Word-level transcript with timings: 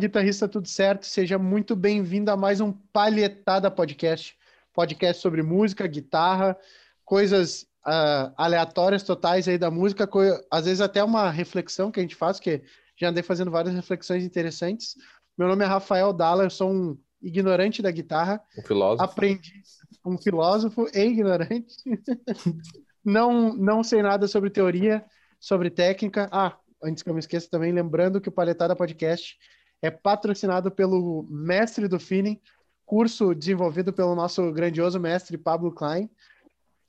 Guitarrista, 0.00 0.48
tudo 0.48 0.66
certo? 0.66 1.04
Seja 1.04 1.38
muito 1.38 1.76
bem-vindo 1.76 2.30
a 2.30 2.36
mais 2.36 2.58
um 2.58 2.72
Palhetada 2.72 3.70
Podcast. 3.70 4.34
Podcast 4.72 5.20
sobre 5.20 5.42
música, 5.42 5.86
guitarra, 5.86 6.56
coisas 7.04 7.66
uh, 7.86 8.32
aleatórias 8.34 9.02
totais 9.02 9.46
aí 9.46 9.58
da 9.58 9.70
música, 9.70 10.08
às 10.50 10.64
vezes 10.64 10.80
até 10.80 11.04
uma 11.04 11.28
reflexão 11.28 11.90
que 11.90 12.00
a 12.00 12.02
gente 12.02 12.16
faz, 12.16 12.40
que 12.40 12.62
já 12.96 13.10
andei 13.10 13.22
fazendo 13.22 13.50
várias 13.50 13.74
reflexões 13.74 14.24
interessantes. 14.24 14.96
Meu 15.36 15.46
nome 15.46 15.64
é 15.64 15.68
Rafael 15.68 16.14
Dalla, 16.14 16.44
eu 16.44 16.50
sou 16.50 16.72
um 16.72 16.98
ignorante 17.20 17.82
da 17.82 17.90
guitarra. 17.90 18.42
Um 18.58 18.62
filósofo. 18.62 19.04
Aprendi, 19.04 19.60
um 20.02 20.16
filósofo 20.16 20.86
e 20.94 20.98
ignorante. 20.98 21.76
não, 23.04 23.54
não 23.54 23.84
sei 23.84 24.00
nada 24.00 24.26
sobre 24.26 24.48
teoria, 24.48 25.04
sobre 25.38 25.68
técnica. 25.68 26.26
Ah, 26.32 26.56
antes 26.82 27.02
que 27.02 27.10
eu 27.10 27.14
me 27.14 27.20
esqueça 27.20 27.50
também, 27.50 27.70
lembrando 27.70 28.18
que 28.18 28.30
o 28.30 28.32
Paletada 28.32 28.74
Podcast 28.74 29.36
é 29.82 29.90
patrocinado 29.90 30.70
pelo 30.70 31.26
mestre 31.28 31.88
do 31.88 31.98
feeling, 31.98 32.40
curso 32.84 33.34
desenvolvido 33.34 33.92
pelo 33.92 34.14
nosso 34.14 34.52
grandioso 34.52 34.98
mestre 34.98 35.38
Pablo 35.38 35.72
Klein, 35.72 36.10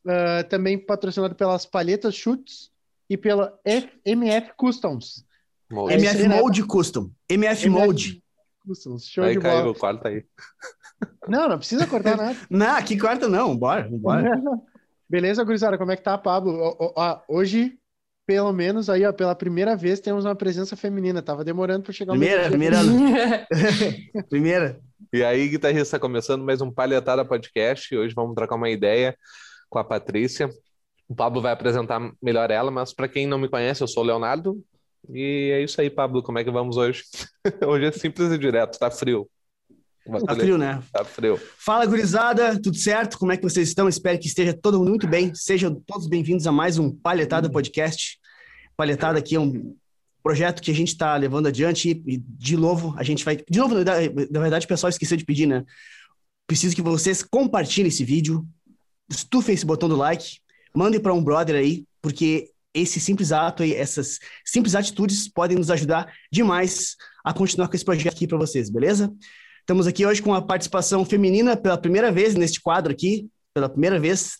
uh, 0.05 0.47
também 0.49 0.77
patrocinado 0.77 1.35
pelas 1.35 1.65
Palhetas 1.65 2.15
Chutes 2.15 2.71
e 3.09 3.17
pela 3.17 3.59
F 3.63 3.89
MF 4.05 4.53
Customs. 4.57 5.25
Molde. 5.71 5.93
MF 5.93 6.27
Mode 6.27 6.63
Custom. 6.65 7.11
MF, 7.29 7.65
MF 7.65 7.69
Mode. 7.69 8.23
Customs. 8.65 9.07
Show 9.07 9.23
aí, 9.23 9.33
de 9.33 9.39
bola. 9.39 9.61
Caiu, 9.61 9.75
corta 9.75 10.09
aí. 10.09 10.25
Não, 11.27 11.49
não 11.49 11.57
precisa 11.57 11.87
cortar 11.87 12.15
nada. 12.15 12.37
não, 12.47 12.75
aqui 12.75 12.95
corta 12.95 13.27
não. 13.27 13.57
Bora, 13.57 13.89
bora. 13.91 14.39
Beleza, 15.09 15.43
gurizada? 15.43 15.75
Como 15.75 15.91
é 15.91 15.95
que 15.95 16.03
tá, 16.03 16.15
Pablo? 16.15 16.77
Hoje 17.27 17.79
pelo 18.25 18.51
menos 18.53 18.89
aí, 18.89 19.05
ó, 19.05 19.11
pela 19.11 19.35
primeira 19.35 19.75
vez 19.75 19.99
temos 19.99 20.25
uma 20.25 20.35
presença 20.35 20.75
feminina. 20.75 21.21
Tava 21.21 21.43
demorando 21.43 21.83
para 21.83 21.93
chegar 21.93 22.13
primeira, 22.13 22.47
primeira, 22.49 22.77
primeira. 24.29 24.79
E 25.11 25.23
aí, 25.23 25.49
guitarrista, 25.49 25.99
começando 25.99 26.43
mais 26.43 26.61
um 26.61 26.71
Palhetada 26.71 27.25
Podcast. 27.25 27.95
Hoje 27.95 28.13
vamos 28.15 28.35
trocar 28.35 28.55
uma 28.55 28.69
ideia 28.69 29.17
com 29.69 29.79
a 29.79 29.83
Patrícia. 29.83 30.49
O 31.07 31.15
Pablo 31.15 31.41
vai 31.41 31.51
apresentar 31.51 31.99
melhor 32.21 32.49
ela, 32.51 32.71
mas 32.71 32.93
para 32.93 33.07
quem 33.07 33.27
não 33.27 33.37
me 33.37 33.49
conhece, 33.49 33.83
eu 33.83 33.87
sou 33.87 34.03
o 34.03 34.05
Leonardo. 34.05 34.63
E 35.09 35.51
é 35.53 35.61
isso 35.61 35.81
aí, 35.81 35.89
Pablo. 35.89 36.23
Como 36.23 36.39
é 36.39 36.43
que 36.43 36.51
vamos 36.51 36.77
hoje? 36.77 37.03
hoje 37.67 37.85
é 37.85 37.91
simples 37.91 38.31
e 38.31 38.37
direto, 38.37 38.79
tá 38.79 38.89
frio. 38.89 39.29
Tá 40.25 40.35
frio, 40.35 40.57
né? 40.57 40.81
Tá 40.91 41.05
frio. 41.05 41.39
Fala, 41.57 41.85
gurizada, 41.85 42.59
tudo 42.59 42.75
certo? 42.75 43.19
Como 43.19 43.31
é 43.31 43.37
que 43.37 43.43
vocês 43.43 43.67
estão? 43.67 43.87
Espero 43.87 44.17
que 44.17 44.27
esteja 44.27 44.51
todo 44.51 44.79
mundo 44.79 44.89
muito 44.89 45.07
bem. 45.07 45.33
Sejam 45.35 45.75
todos 45.85 46.07
bem-vindos 46.07 46.47
a 46.47 46.51
mais 46.51 46.79
um 46.79 46.91
Palhetada 46.91 47.49
Podcast. 47.49 48.19
Palhetada 48.75 49.19
aqui 49.19 49.35
é 49.35 49.39
um 49.39 49.75
projeto 50.23 50.61
que 50.61 50.71
a 50.71 50.73
gente 50.73 50.89
está 50.89 51.15
levando 51.15 51.47
adiante 51.47 52.01
e, 52.05 52.17
de 52.17 52.57
novo, 52.57 52.95
a 52.97 53.03
gente 53.03 53.23
vai... 53.23 53.37
De 53.37 53.59
novo, 53.59 53.75
na, 53.75 53.93
na 54.31 54.39
verdade, 54.39 54.65
o 54.65 54.69
pessoal 54.69 54.89
esqueceu 54.89 55.17
de 55.17 55.25
pedir, 55.25 55.45
né? 55.45 55.63
Preciso 56.47 56.75
que 56.75 56.81
vocês 56.81 57.21
compartilhem 57.21 57.87
esse 57.87 58.03
vídeo, 58.03 58.45
estufem 59.07 59.53
esse 59.53 59.65
botão 59.65 59.87
do 59.87 59.95
like, 59.95 60.39
mandem 60.75 60.99
para 60.99 61.13
um 61.13 61.23
brother 61.23 61.55
aí, 61.55 61.85
porque 62.01 62.49
esse 62.73 62.99
simples 62.99 63.31
ato 63.31 63.63
e 63.63 63.75
essas 63.75 64.17
simples 64.43 64.73
atitudes 64.73 65.27
podem 65.27 65.57
nos 65.57 65.69
ajudar 65.69 66.11
demais 66.31 66.95
a 67.23 67.33
continuar 67.33 67.67
com 67.67 67.75
esse 67.75 67.85
projeto 67.85 68.15
aqui 68.15 68.27
para 68.27 68.37
vocês, 68.37 68.69
beleza? 68.69 69.13
Estamos 69.61 69.85
aqui 69.85 70.05
hoje 70.05 70.21
com 70.21 70.33
a 70.33 70.41
participação 70.41 71.05
feminina 71.05 71.55
pela 71.55 71.77
primeira 71.77 72.11
vez 72.11 72.35
neste 72.35 72.59
quadro 72.59 72.91
aqui, 72.91 73.29
pela 73.53 73.69
primeira 73.69 73.99
vez. 73.99 74.37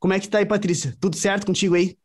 Como 0.00 0.12
é 0.12 0.18
que 0.20 0.28
tá 0.28 0.38
aí, 0.38 0.46
Patrícia? 0.46 0.94
Tudo 1.00 1.16
certo 1.16 1.46
contigo 1.46 1.76
aí? 1.76 1.96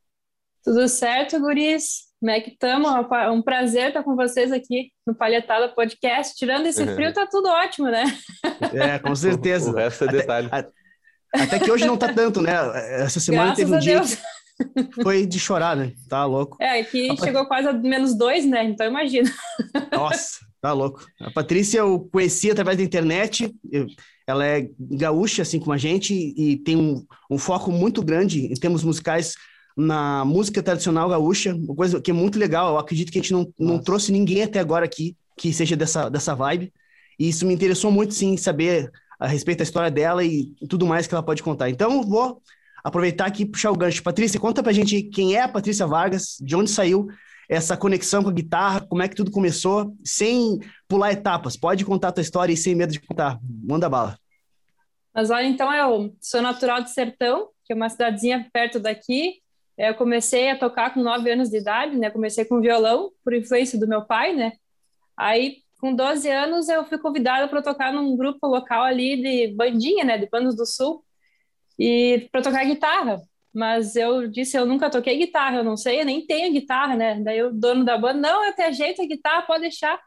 Tudo 0.64 0.88
certo, 0.88 1.40
guris. 1.40 2.08
Como 2.20 2.32
é 2.32 2.40
que 2.40 2.52
estamos? 2.52 2.90
É 3.12 3.30
um 3.30 3.42
prazer 3.42 3.88
estar 3.88 4.04
com 4.04 4.16
vocês 4.16 4.52
aqui 4.52 4.92
no 5.06 5.16
Palhetada 5.16 5.68
Podcast. 5.70 6.36
Tirando 6.36 6.68
esse 6.68 6.86
frio, 6.94 7.12
tá 7.12 7.26
tudo 7.26 7.50
ótimo, 7.50 7.90
né? 7.90 8.04
É, 8.74 9.00
com 9.00 9.16
certeza. 9.16 9.72
o 9.72 9.76
resto 9.76 10.04
é 10.04 10.08
detalhe. 10.08 10.48
Até, 10.52 10.72
até, 11.34 11.60
que 11.60 11.72
hoje 11.72 11.88
não 11.88 11.98
tá 11.98 12.14
tanto, 12.14 12.42
né? 12.42 12.52
Essa 13.02 13.20
semana 13.20 13.56
Graças 13.56 13.66
teve 13.66 13.76
um 13.76 13.80
dia 13.80 13.96
Deus. 13.96 14.18
foi 15.02 15.26
de 15.26 15.40
chorar, 15.40 15.76
né? 15.76 15.94
Tá 16.08 16.24
louco. 16.24 16.58
É, 16.62 16.80
aqui 16.82 17.10
chegou 17.18 17.46
quase 17.48 17.68
a 17.68 17.74
menos 17.74 18.16
dois, 18.16 18.46
né? 18.46 18.64
Então 18.64 18.86
imagina. 18.86 19.30
Nossa, 19.92 20.40
tá 20.62 20.74
louco. 20.74 21.06
A 21.20 21.32
Patrícia 21.32 21.80
eu 21.80 22.08
conheci 22.12 22.52
através 22.52 22.78
da 22.78 22.84
internet. 22.84 23.54
ela 24.28 24.46
é 24.46 24.70
gaúcha, 24.80 25.42
assim 25.42 25.60
como 25.60 25.74
a 25.74 25.78
gente, 25.78 26.14
e 26.14 26.58
tem 26.58 26.76
um, 26.76 27.06
um 27.30 27.38
foco 27.38 27.72
muito 27.72 28.04
grande 28.04 28.46
em 28.46 28.54
termos 28.56 28.84
musicais 28.84 29.36
na 29.76 30.26
música 30.26 30.62
tradicional 30.62 31.08
gaúcha, 31.10 31.56
uma 31.56 31.76
coisa 31.76 32.02
que 32.02 32.12
é 32.12 32.14
muito 32.14 32.38
legal. 32.38 32.74
Eu 32.74 32.78
acredito 32.78 33.12
que 33.12 33.20
a 33.20 33.22
gente 33.22 33.32
não, 33.32 33.52
não 33.58 33.80
trouxe 33.80 34.12
ninguém 34.12 34.44
até 34.44 34.60
agora 34.60 34.86
aqui 34.86 35.16
que 35.38 35.54
seja 35.54 35.76
dessa, 35.76 36.10
dessa 36.10 36.36
vibe. 36.36 36.74
E 37.18 37.30
isso 37.30 37.46
me 37.46 37.54
interessou 37.54 37.92
muito, 37.92 38.14
sim, 38.14 38.36
saber 38.36 38.92
a 39.20 39.28
respeito 39.28 39.60
da 39.60 39.64
história 39.64 39.90
dela 39.90 40.24
e 40.24 40.54
tudo 40.70 40.86
mais 40.86 41.08
que 41.08 41.14
ela 41.14 41.24
pode 41.24 41.42
contar. 41.42 41.70
Então, 41.70 42.04
vou 42.04 42.42
aproveitar 42.84 43.26
aqui 43.26 43.44
e 43.44 43.46
puxar 43.46 43.72
o 43.72 43.78
gancho. 43.78 44.04
Patrícia, 44.04 44.40
conta 44.40 44.62
pra 44.62 44.72
gente 44.72 45.02
quem 45.04 45.36
é 45.36 45.42
a 45.42 45.48
Patrícia 45.48 45.88
Vargas, 45.88 46.38
de 46.42 46.56
onde 46.56 46.70
saiu 46.70 47.08
essa 47.50 47.76
conexão 47.76 48.22
com 48.22 48.30
a 48.30 48.34
guitarra, 48.34 48.82
como 48.82 49.02
é 49.02 49.08
que 49.08 49.16
tudo 49.16 49.32
começou, 49.32 49.92
sem 50.06 50.60
pular 50.88 51.12
etapas. 51.12 51.58
Pode 51.58 51.84
contar 51.84 52.10
a 52.10 52.12
tua 52.12 52.22
história 52.22 52.54
e 52.54 52.58
sem 52.58 52.76
medo 52.76 52.94
de 52.94 53.02
contar. 53.02 53.40
Manda 53.42 53.90
bala. 53.90 54.18
Mas 55.14 55.32
olha, 55.32 55.48
então 55.48 55.74
eu 55.74 56.16
sou 56.22 56.44
natural 56.44 56.84
de 56.84 56.92
Sertão, 56.92 57.50
que 57.66 57.74
é 57.74 57.76
uma 57.76 57.90
cidadezinha 57.90 58.48
perto 58.54 58.80
daqui. 58.80 59.42
Eu 59.76 59.96
comecei 59.96 60.52
a 60.52 60.60
tocar 60.60 60.94
com 60.94 61.02
9 61.02 61.32
anos 61.32 61.50
de 61.50 61.58
idade, 61.58 61.98
né? 61.98 62.12
Comecei 62.12 62.46
com 62.46 62.62
violão, 62.62 63.12
por 63.24 63.34
influência 63.34 63.80
do 63.80 63.88
meu 63.88 64.06
pai, 64.06 64.36
né? 64.36 64.54
Aí, 65.18 65.64
com 65.82 65.96
12 65.96 66.30
anos, 66.30 66.70
eu 66.70 66.86
fui 66.86 67.00
convidada 67.00 67.48
para 67.48 67.62
tocar 67.62 67.92
num 67.92 68.16
grupo 68.16 68.46
local 68.46 68.84
ali 68.84 69.22
de 69.22 69.56
bandinha, 69.56 70.04
né? 70.04 70.18
De 70.18 70.28
Panos 70.28 70.56
do 70.56 70.66
Sul, 70.66 71.04
e 71.80 72.28
para 72.32 72.42
tocar 72.42 72.64
guitarra. 72.66 73.22
Mas 73.54 73.96
eu 73.96 74.28
disse, 74.28 74.58
eu 74.58 74.66
nunca 74.66 74.90
toquei 74.90 75.18
guitarra, 75.18 75.58
eu 75.58 75.64
não 75.64 75.76
sei, 75.76 76.02
eu 76.02 76.06
nem 76.06 76.26
tenho 76.26 76.54
guitarra, 76.54 76.96
né? 76.96 77.20
Daí 77.22 77.42
o 77.44 77.52
dono 77.52 77.84
da 77.84 77.98
banda, 77.98 78.20
não, 78.20 78.46
eu 78.46 78.54
tenho 78.54 78.74
jeito 78.74 79.02
a 79.02 79.06
guitarra, 79.06 79.42
pode 79.42 79.62
deixar. 79.62 80.00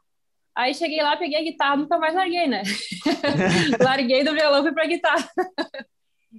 Aí 0.54 0.74
cheguei 0.74 1.02
lá, 1.02 1.16
peguei 1.16 1.38
a 1.38 1.42
guitarra, 1.42 1.76
nunca 1.76 1.98
mais 1.98 2.14
larguei, 2.14 2.46
né? 2.46 2.62
Larguei 3.82 4.22
do 4.22 4.32
violão 4.32 4.66
e 4.66 4.72
para 4.72 4.86
guitarra. 4.86 5.28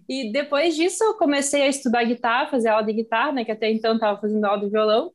E 0.10 0.32
depois 0.32 0.76
disso, 0.76 1.16
comecei 1.18 1.62
a 1.62 1.68
estudar 1.68 2.04
guitarra, 2.04 2.50
fazer 2.50 2.70
aula 2.70 2.84
de 2.84 2.94
guitarra, 2.94 3.32
né? 3.32 3.46
Que 3.46 3.52
até 3.52 3.72
então 3.72 3.94
estava 3.94 4.20
fazendo 4.20 4.44
aula 4.44 4.60
de 4.60 4.70
violão. 4.70 5.12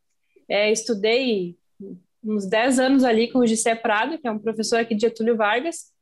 É, 0.49 0.71
estudei 0.71 1.57
uns 2.23 2.47
10 2.47 2.79
anos 2.79 3.05
ali 3.05 3.31
com 3.31 3.41
o 3.41 3.47
Gissé 3.47 3.75
Prado, 3.75 4.19
que 4.19 4.27
é 4.27 4.31
um 4.31 4.39
professor 4.39 4.79
aqui 4.79 4.95
de 4.95 5.03
Getúlio 5.03 5.37
Vargas. 5.37 5.93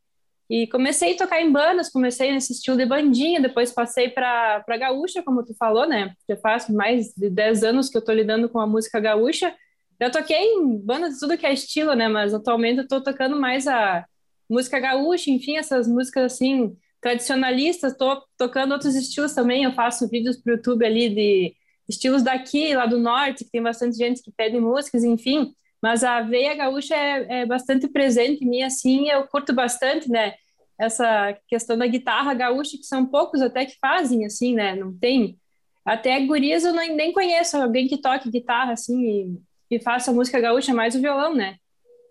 E 0.49 0.67
comecei 0.69 1.15
a 1.15 1.17
tocar 1.17 1.41
em 1.41 1.51
bandas, 1.51 1.91
comecei 1.91 2.31
nesse 2.31 2.53
estilo 2.53 2.77
de 2.77 2.87
bandinha, 2.87 3.41
depois 3.41 3.73
passei 3.73 4.09
para 4.09 4.62
gaúcha, 4.79 5.23
como 5.23 5.45
tu 5.45 5.55
falou, 5.55 5.89
né? 5.89 6.15
Já 6.29 6.37
faz 6.37 6.69
mais 6.69 7.12
de 7.17 7.29
10 7.29 7.65
anos 7.65 7.89
que 7.89 7.97
eu 7.97 8.01
estou 8.01 8.15
lidando 8.15 8.49
com 8.49 8.61
a 8.61 8.67
música 8.67 9.01
gaúcha. 9.01 9.53
Já 10.01 10.09
toquei 10.11 10.55
em 10.55 10.79
bandas 10.79 11.15
de 11.15 11.21
tudo 11.21 11.37
que 11.37 11.47
é 11.47 11.53
estilo, 11.53 11.95
né? 11.95 12.07
Mas 12.07 12.33
atualmente 12.33 12.79
eu 12.79 12.84
estou 12.84 13.01
tocando 13.03 13.41
mais 13.41 13.67
a 13.67 14.05
música 14.49 14.79
gaúcha, 14.79 15.31
enfim, 15.31 15.57
essas 15.57 15.89
músicas 15.89 16.33
assim 16.33 16.77
tradicionalistas, 17.01 17.93
estou 17.93 18.22
tocando 18.37 18.72
outros 18.72 18.95
estilos 18.95 19.33
também. 19.34 19.65
Eu 19.65 19.72
faço 19.72 20.09
vídeos 20.09 20.37
para 20.37 20.53
o 20.53 20.57
YouTube 20.57 20.84
ali 20.84 21.09
de 21.09 21.54
estilos 21.89 22.22
daqui, 22.22 22.75
lá 22.75 22.87
do 22.87 22.98
norte, 22.98 23.45
que 23.45 23.51
tem 23.51 23.63
bastante 23.63 23.97
gente 23.97 24.22
que 24.22 24.31
pede 24.31 24.59
músicas, 24.60 25.03
enfim. 25.03 25.53
Mas 25.86 26.03
a 26.03 26.21
veia 26.21 26.53
gaúcha 26.53 26.97
é, 26.97 27.42
é 27.42 27.47
bastante 27.47 27.86
presente 27.86 28.44
em 28.44 28.48
mim, 28.48 28.62
assim, 28.65 29.09
eu 29.09 29.24
curto 29.28 29.53
bastante, 29.53 30.10
né? 30.10 30.34
Essa 30.77 31.33
questão 31.47 31.78
da 31.78 31.86
guitarra 31.86 32.34
gaúcha, 32.34 32.77
que 32.77 32.83
são 32.83 33.06
poucos 33.06 33.41
até 33.41 33.65
que 33.65 33.78
fazem, 33.80 34.27
assim, 34.27 34.53
né? 34.53 34.74
Não 34.74 34.92
tem. 34.98 35.38
Até 35.84 36.18
gurias 36.27 36.65
eu 36.65 36.72
nem, 36.72 36.92
nem 36.92 37.12
conheço 37.12 37.56
alguém 37.56 37.86
que 37.86 37.98
toque 37.98 38.33
guitarra, 38.33 38.72
assim, 38.72 39.38
e, 39.71 39.77
e 39.77 39.80
faça 39.80 40.12
música 40.12 40.41
gaúcha, 40.41 40.74
mais 40.74 40.97
o 40.97 41.00
violão, 41.00 41.33
né? 41.36 41.54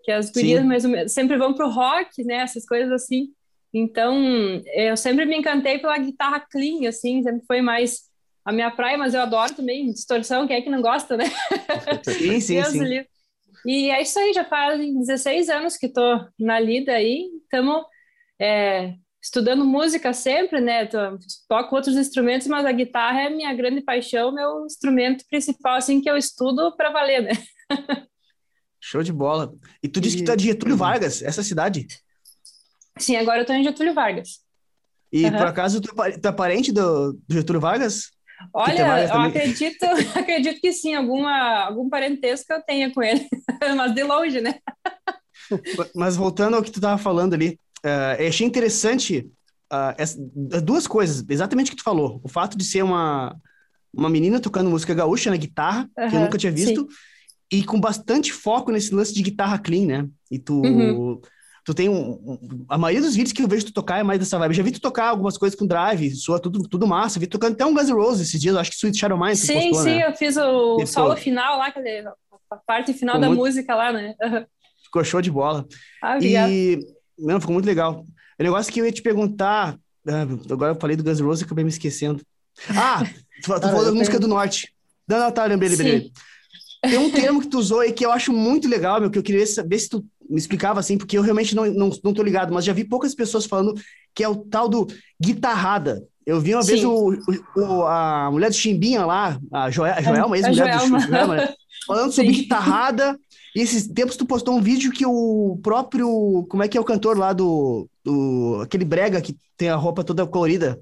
Que 0.04 0.10
as 0.10 0.30
gurias 0.30 0.64
mesmo, 0.64 1.06
sempre 1.10 1.36
vão 1.36 1.52
pro 1.52 1.68
rock, 1.68 2.24
né? 2.24 2.36
Essas 2.36 2.64
coisas 2.64 2.90
assim. 2.90 3.28
Então, 3.74 4.16
eu 4.72 4.96
sempre 4.96 5.26
me 5.26 5.36
encantei 5.36 5.78
pela 5.78 5.98
guitarra 5.98 6.40
clean, 6.50 6.88
assim, 6.88 7.22
sempre 7.22 7.44
foi 7.46 7.60
mais 7.60 8.04
a 8.42 8.52
minha 8.52 8.70
praia, 8.70 8.96
mas 8.96 9.12
eu 9.12 9.20
adoro 9.20 9.52
também 9.54 9.92
distorção, 9.92 10.46
quem 10.46 10.56
é 10.56 10.62
que 10.62 10.70
não 10.70 10.80
gosta, 10.80 11.14
né? 11.14 11.26
Sim, 12.04 12.40
sim, 12.40 12.64
sim. 12.64 12.82
Livre. 12.82 13.15
E 13.66 13.90
é 13.90 14.00
isso 14.00 14.16
aí, 14.18 14.32
já 14.32 14.44
faz 14.44 14.78
16 14.78 15.48
anos 15.48 15.76
que 15.76 15.86
estou 15.86 16.24
na 16.38 16.60
lida 16.60 16.92
aí, 16.92 17.28
estamos 17.42 17.82
é, 18.40 18.94
estudando 19.20 19.64
música 19.64 20.12
sempre, 20.12 20.60
né? 20.60 20.86
Tô, 20.86 20.98
toco 21.48 21.74
outros 21.74 21.96
instrumentos, 21.96 22.46
mas 22.46 22.64
a 22.64 22.70
guitarra 22.70 23.22
é 23.22 23.30
minha 23.30 23.52
grande 23.52 23.80
paixão, 23.80 24.32
meu 24.32 24.64
instrumento 24.64 25.24
principal, 25.28 25.74
assim, 25.74 26.00
que 26.00 26.08
eu 26.08 26.16
estudo 26.16 26.76
para 26.76 26.90
valer, 26.90 27.22
né? 27.22 27.32
Show 28.80 29.02
de 29.02 29.12
bola. 29.12 29.52
E 29.82 29.88
tu 29.88 30.00
disse 30.00 30.18
que 30.18 30.22
tu 30.22 30.30
é 30.30 30.36
de 30.36 30.44
Getúlio 30.44 30.76
Vargas, 30.76 31.20
essa 31.20 31.42
cidade? 31.42 31.88
Sim, 32.98 33.16
agora 33.16 33.38
eu 33.38 33.42
estou 33.42 33.56
em 33.56 33.64
Getúlio 33.64 33.92
Vargas. 33.92 34.44
E 35.12 35.24
uhum. 35.24 35.32
por 35.32 35.46
acaso 35.46 35.80
tu, 35.80 36.02
é 36.04 36.16
tu 36.16 36.28
é 36.28 36.32
parente 36.32 36.70
do, 36.70 37.14
do 37.14 37.34
Getúlio 37.34 37.60
Vargas? 37.60 38.12
Olha, 38.52 39.04
eu 39.04 39.20
acredito, 39.20 39.84
acredito 40.14 40.60
que 40.60 40.72
sim, 40.72 40.94
alguma, 40.94 41.64
algum 41.64 41.88
parentesco 41.88 42.52
eu 42.52 42.62
tenha 42.62 42.92
com 42.92 43.02
ele, 43.02 43.26
mas 43.76 43.94
de 43.94 44.02
longe, 44.02 44.40
né? 44.40 44.56
Mas 45.94 46.16
voltando 46.16 46.56
ao 46.56 46.62
que 46.62 46.70
tu 46.70 46.78
estava 46.78 46.98
falando 46.98 47.34
ali, 47.34 47.58
uh, 47.84 48.20
eu 48.20 48.28
achei 48.28 48.46
interessante 48.46 49.30
uh, 49.72 49.94
essa, 49.96 50.18
duas 50.62 50.86
coisas, 50.86 51.24
exatamente 51.28 51.68
o 51.68 51.70
que 51.70 51.78
tu 51.78 51.84
falou. 51.84 52.20
O 52.22 52.28
fato 52.28 52.56
de 52.56 52.64
ser 52.64 52.82
uma, 52.82 53.36
uma 53.92 54.10
menina 54.10 54.40
tocando 54.40 54.70
música 54.70 54.94
gaúcha 54.94 55.30
na 55.30 55.36
guitarra, 55.36 55.88
uhum, 55.96 56.08
que 56.08 56.16
eu 56.16 56.20
nunca 56.20 56.38
tinha 56.38 56.52
visto, 56.52 56.82
sim. 56.82 57.58
e 57.58 57.64
com 57.64 57.80
bastante 57.80 58.32
foco 58.32 58.70
nesse 58.70 58.94
lance 58.94 59.14
de 59.14 59.22
guitarra 59.22 59.58
clean, 59.58 59.86
né? 59.86 60.08
E 60.30 60.38
tu. 60.38 60.60
Uhum. 60.62 61.20
Tu 61.66 61.74
tem 61.74 61.88
um, 61.88 62.12
um, 62.12 62.64
A 62.68 62.78
maioria 62.78 63.04
dos 63.04 63.16
vídeos 63.16 63.32
que 63.32 63.42
eu 63.42 63.48
vejo 63.48 63.66
tu 63.66 63.72
tocar 63.72 63.98
é 63.98 64.02
mais 64.04 64.20
dessa 64.20 64.38
vibe. 64.38 64.54
já 64.54 64.62
vi 64.62 64.70
tu 64.70 64.80
tocar 64.80 65.08
algumas 65.08 65.36
coisas 65.36 65.58
com 65.58 65.66
drive, 65.66 66.14
soa 66.14 66.38
tudo, 66.38 66.62
tudo 66.68 66.86
massa. 66.86 67.18
Vi 67.18 67.26
tu 67.26 67.32
tocando 67.32 67.54
até 67.54 67.66
um 67.66 67.74
Guns 67.74 67.88
N' 67.88 67.94
Roses 67.94 68.28
esses 68.28 68.40
dias, 68.40 68.54
acho 68.54 68.70
que 68.70 68.76
Sweet 68.76 68.96
Shadow 68.96 69.18
Mind. 69.18 69.34
Sim, 69.34 69.70
postou, 69.70 69.82
sim, 69.82 69.96
né? 69.96 70.06
eu 70.06 70.14
fiz 70.14 70.36
o 70.36 70.76
Depois. 70.76 70.90
solo 70.90 71.16
final 71.16 71.58
lá, 71.58 71.74
a 72.48 72.56
parte 72.56 72.94
final 72.94 73.16
ficou 73.16 73.20
da 73.20 73.26
muito... 73.26 73.40
música 73.40 73.74
lá, 73.74 73.92
né? 73.92 74.14
Ficou 74.80 75.02
show 75.02 75.20
de 75.20 75.32
bola. 75.32 75.66
Ah, 76.00 76.18
e. 76.22 76.78
Não, 77.18 77.40
ficou 77.40 77.52
muito 77.52 77.66
legal. 77.66 78.04
O 78.38 78.42
negócio 78.42 78.72
que 78.72 78.80
eu 78.80 78.86
ia 78.86 78.92
te 78.92 79.02
perguntar. 79.02 79.76
Ah, 80.06 80.22
agora 80.48 80.70
eu 80.70 80.80
falei 80.80 80.94
do 80.94 81.02
Guns 81.02 81.18
N' 81.18 81.26
Roses 81.26 81.42
e 81.42 81.44
acabei 81.46 81.64
me 81.64 81.70
esquecendo. 81.70 82.22
Ah, 82.70 83.02
tu, 83.42 83.52
tu 83.54 83.60
falou 83.60 83.84
da 83.84 83.92
música 83.92 84.20
do 84.20 84.28
Norte. 84.28 84.72
Não, 85.08 85.18
não, 85.18 85.32
tá, 85.32 85.44
lembrei, 85.46 85.70
lembrei. 85.70 86.12
Tem 86.80 86.98
um 86.98 87.10
termo 87.10 87.40
que 87.40 87.48
tu 87.48 87.58
usou 87.58 87.80
aí 87.80 87.92
que 87.92 88.06
eu 88.06 88.12
acho 88.12 88.32
muito 88.32 88.68
legal, 88.68 89.00
meu, 89.00 89.10
que 89.10 89.18
eu 89.18 89.22
queria 89.22 89.46
saber 89.46 89.78
se 89.80 89.88
tu 89.88 90.06
me 90.28 90.38
explicava 90.38 90.80
assim, 90.80 90.98
porque 90.98 91.16
eu 91.16 91.22
realmente 91.22 91.54
não, 91.54 91.66
não, 91.66 91.90
não 92.02 92.14
tô 92.14 92.22
ligado, 92.22 92.52
mas 92.52 92.64
já 92.64 92.72
vi 92.72 92.84
poucas 92.84 93.14
pessoas 93.14 93.46
falando 93.46 93.74
que 94.14 94.24
é 94.24 94.28
o 94.28 94.36
tal 94.36 94.68
do 94.68 94.86
guitarrada. 95.20 96.02
Eu 96.24 96.40
vi 96.40 96.54
uma 96.54 96.62
Sim. 96.62 96.72
vez 96.72 96.84
o, 96.84 97.16
o, 97.56 97.82
a 97.84 98.28
mulher 98.32 98.50
do 98.50 98.56
Chimbinha 98.56 99.04
lá, 99.06 99.38
a, 99.52 99.70
Joel, 99.70 99.94
a 99.94 100.02
Joelma, 100.02 100.36
ex-mulher 100.36 100.78
do 100.78 100.88
Joelma, 100.88 101.36
né? 101.36 101.54
falando 101.86 102.12
sobre 102.12 102.34
Sim. 102.34 102.42
guitarrada. 102.42 103.18
E 103.54 103.60
esses 103.60 103.86
tempos 103.86 104.16
tu 104.16 104.26
postou 104.26 104.56
um 104.56 104.60
vídeo 104.60 104.92
que 104.92 105.06
o 105.06 105.58
próprio. 105.62 106.46
Como 106.50 106.62
é 106.62 106.68
que 106.68 106.76
é 106.76 106.80
o 106.80 106.84
cantor 106.84 107.16
lá 107.16 107.32
do. 107.32 107.88
do 108.04 108.60
aquele 108.62 108.84
brega 108.84 109.20
que 109.20 109.36
tem 109.56 109.68
a 109.68 109.76
roupa 109.76 110.04
toda 110.04 110.26
colorida? 110.26 110.80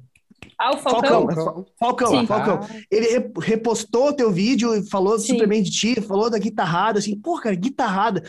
Ah, 0.59 0.75
o 0.75 0.79
Falcão. 0.79 1.27
Falcão, 1.27 1.67
Falcão, 1.79 2.27
Falcão. 2.27 2.61
Ah. 2.63 2.81
Ele 2.91 3.31
repostou 3.41 4.13
teu 4.13 4.31
vídeo 4.31 4.75
e 4.75 4.89
falou 4.89 5.19
Sim. 5.19 5.35
super 5.35 5.49
bem 5.49 5.63
de 5.63 5.71
ti, 5.71 6.01
falou 6.01 6.31
da 6.31 6.39
guitarrada, 6.39 6.99
assim, 6.99 7.19
pô, 7.19 7.39
cara, 7.39 7.55
guitarrada. 7.55 8.23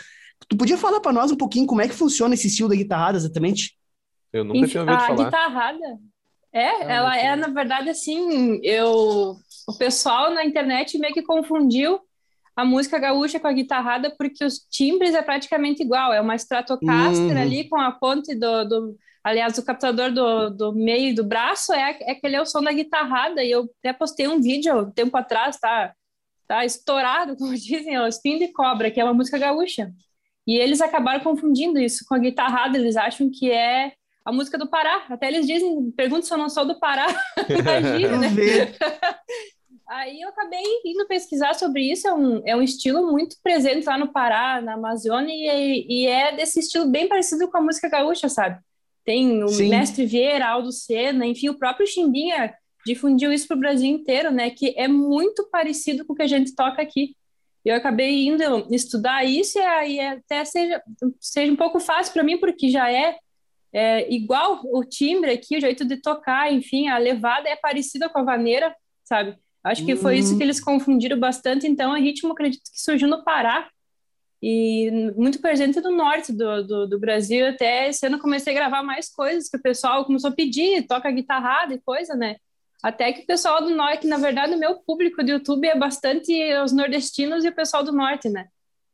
Tu 0.49 0.57
podia 0.57 0.77
falar 0.77 0.99
para 0.99 1.13
nós 1.13 1.31
um 1.31 1.37
pouquinho 1.37 1.65
como 1.65 1.81
é 1.81 1.87
que 1.87 1.93
funciona 1.93 2.33
esse 2.33 2.47
estilo 2.47 2.69
da 2.69 2.75
guitarrada 2.75 3.17
exatamente? 3.17 3.77
Eu 4.31 4.43
nunca 4.43 4.59
Enfim, 4.59 4.69
tinha 4.71 4.83
ouvido 4.83 4.97
a 4.97 4.99
falar. 4.99 5.21
A 5.21 5.25
guitarrada, 5.25 5.99
é, 6.53 6.67
ah, 6.67 6.83
ela 6.83 7.17
é, 7.17 7.35
na 7.35 7.47
verdade, 7.47 7.89
assim, 7.89 8.59
eu... 8.63 9.35
O 9.67 9.77
pessoal 9.79 10.31
na 10.31 10.45
internet 10.45 10.97
meio 10.99 11.13
que 11.13 11.23
confundiu 11.23 11.99
a 12.55 12.63
música 12.63 12.97
gaúcha 12.97 13.39
com 13.39 13.47
a 13.47 13.53
guitarrada 13.53 14.13
porque 14.17 14.45
os 14.45 14.59
timbres 14.69 15.13
é 15.13 15.21
praticamente 15.21 15.83
igual, 15.83 16.13
é 16.13 16.21
uma 16.21 16.35
Stratocaster 16.35 17.35
uhum. 17.35 17.41
ali 17.41 17.67
com 17.67 17.79
a 17.79 17.91
ponte 17.91 18.33
do, 18.35 18.63
do 18.63 18.95
aliás, 19.23 19.57
o 19.57 19.65
captador 19.65 20.11
do, 20.11 20.51
do 20.51 20.71
meio 20.71 21.13
do 21.15 21.23
braço 21.23 21.73
é, 21.73 21.97
é 22.01 22.11
aquele 22.11 22.35
é 22.35 22.41
o 22.41 22.45
som 22.45 22.61
da 22.61 22.71
guitarrada 22.71 23.43
e 23.43 23.51
eu 23.51 23.67
até 23.79 23.91
postei 23.91 24.27
um 24.27 24.39
vídeo 24.39 24.81
um 24.81 24.91
tempo 24.91 25.17
atrás, 25.17 25.59
tá, 25.59 25.93
tá 26.47 26.63
estourado, 26.63 27.35
como 27.37 27.53
dizem, 27.53 27.97
o 27.97 28.07
Spin 28.07 28.37
de 28.37 28.53
Cobra, 28.53 28.91
que 28.91 29.01
é 29.01 29.03
uma 29.03 29.13
música 29.13 29.37
gaúcha. 29.37 29.91
E 30.47 30.57
eles 30.57 30.81
acabaram 30.81 31.23
confundindo 31.23 31.79
isso 31.79 32.05
com 32.07 32.15
a 32.15 32.19
guitarrada, 32.19 32.77
eles 32.77 32.95
acham 32.95 33.29
que 33.31 33.51
é 33.51 33.93
a 34.23 34.31
música 34.31 34.57
do 34.57 34.67
Pará. 34.67 35.05
Até 35.09 35.27
eles 35.27 35.47
dizem, 35.47 35.91
perguntam 35.91 36.23
se 36.23 36.33
eu 36.33 36.37
não 36.37 36.49
sou 36.49 36.65
do 36.65 36.79
Pará. 36.79 37.07
Imagina, 37.49 38.17
né? 38.17 38.29
Aí 39.87 40.19
eu 40.19 40.29
acabei 40.29 40.63
indo 40.83 41.07
pesquisar 41.07 41.53
sobre 41.53 41.91
isso, 41.91 42.07
é 42.07 42.13
um, 42.13 42.41
é 42.43 42.55
um 42.55 42.61
estilo 42.61 43.11
muito 43.11 43.35
presente 43.43 43.85
lá 43.85 43.97
no 43.99 44.11
Pará, 44.11 44.59
na 44.59 44.73
Amazônia, 44.73 45.31
e, 45.31 45.85
e 45.87 46.07
é 46.07 46.35
desse 46.35 46.59
estilo 46.59 46.89
bem 46.89 47.07
parecido 47.07 47.47
com 47.47 47.59
a 47.59 47.61
música 47.61 47.87
gaúcha, 47.87 48.27
sabe? 48.27 48.59
Tem 49.03 49.43
o 49.43 49.47
Sim. 49.47 49.69
Mestre 49.69 50.03
Vieira, 50.07 50.47
Aldo 50.47 50.71
Sena, 50.71 51.27
enfim, 51.27 51.49
o 51.49 51.57
próprio 51.59 51.85
Chimbinha 51.85 52.51
difundiu 52.83 53.31
isso 53.31 53.47
para 53.47 53.57
o 53.57 53.59
Brasil 53.59 53.87
inteiro, 53.87 54.31
né? 54.31 54.49
Que 54.49 54.73
é 54.75 54.87
muito 54.87 55.47
parecido 55.51 56.03
com 56.03 56.13
o 56.13 56.15
que 56.15 56.23
a 56.23 56.27
gente 56.27 56.55
toca 56.55 56.81
aqui 56.81 57.15
eu 57.69 57.75
acabei 57.75 58.27
indo 58.27 58.43
estudar 58.73 59.25
isso 59.25 59.57
e 59.57 59.61
aí 59.61 59.99
até 59.99 60.45
seja, 60.45 60.81
seja 61.19 61.51
um 61.51 61.55
pouco 61.55 61.79
fácil 61.79 62.13
para 62.13 62.23
mim, 62.23 62.37
porque 62.37 62.69
já 62.69 62.91
é, 62.91 63.17
é, 63.73 64.13
igual 64.13 64.61
o 64.65 64.83
timbre 64.83 65.31
aqui, 65.31 65.57
o 65.57 65.61
jeito 65.61 65.83
de 65.83 65.97
tocar, 65.97 66.53
enfim, 66.53 66.87
a 66.87 66.97
levada 66.97 67.49
é 67.49 67.55
parecida 67.55 68.07
com 68.07 68.19
a 68.19 68.23
vaneira, 68.23 68.75
sabe? 69.03 69.35
Acho 69.65 69.83
que 69.83 69.95
foi 69.95 70.19
isso 70.19 70.37
que 70.37 70.43
eles 70.43 70.59
confundiram 70.59 71.19
bastante. 71.19 71.65
Então, 71.65 71.91
o 71.91 71.95
ritmo, 71.95 72.33
acredito 72.33 72.71
que 72.71 72.79
surgiu 72.79 73.07
no 73.07 73.23
Pará 73.23 73.67
e 74.39 75.11
muito 75.17 75.41
presente 75.41 75.81
no 75.81 75.89
norte 75.89 76.31
do, 76.31 76.63
do, 76.63 76.87
do 76.87 76.99
Brasil. 76.99 77.47
Até 77.47 77.89
esse 77.89 78.05
ano 78.05 78.19
comecei 78.19 78.53
a 78.53 78.55
gravar 78.55 78.83
mais 78.83 79.09
coisas 79.09 79.49
que 79.49 79.57
o 79.57 79.61
pessoal 79.61 80.05
começou 80.05 80.29
a 80.29 80.33
pedir, 80.33 80.85
toca 80.85 81.09
guitarrada 81.09 81.73
e 81.73 81.81
coisa, 81.81 82.13
né? 82.13 82.35
Até 82.85 83.11
que 83.11 83.23
o 83.23 83.25
pessoal 83.25 83.63
do 83.63 83.71
norte, 83.71 84.01
que 84.01 84.07
na 84.07 84.19
verdade 84.19 84.53
o 84.53 84.59
meu 84.59 84.75
público 84.75 85.23
do 85.23 85.31
YouTube 85.31 85.67
é 85.67 85.75
bastante 85.75 86.31
os 86.63 86.71
nordestinos 86.71 87.43
e 87.43 87.49
o 87.49 87.55
pessoal 87.55 87.83
do 87.83 87.91
norte, 87.91 88.29
né? 88.29 88.47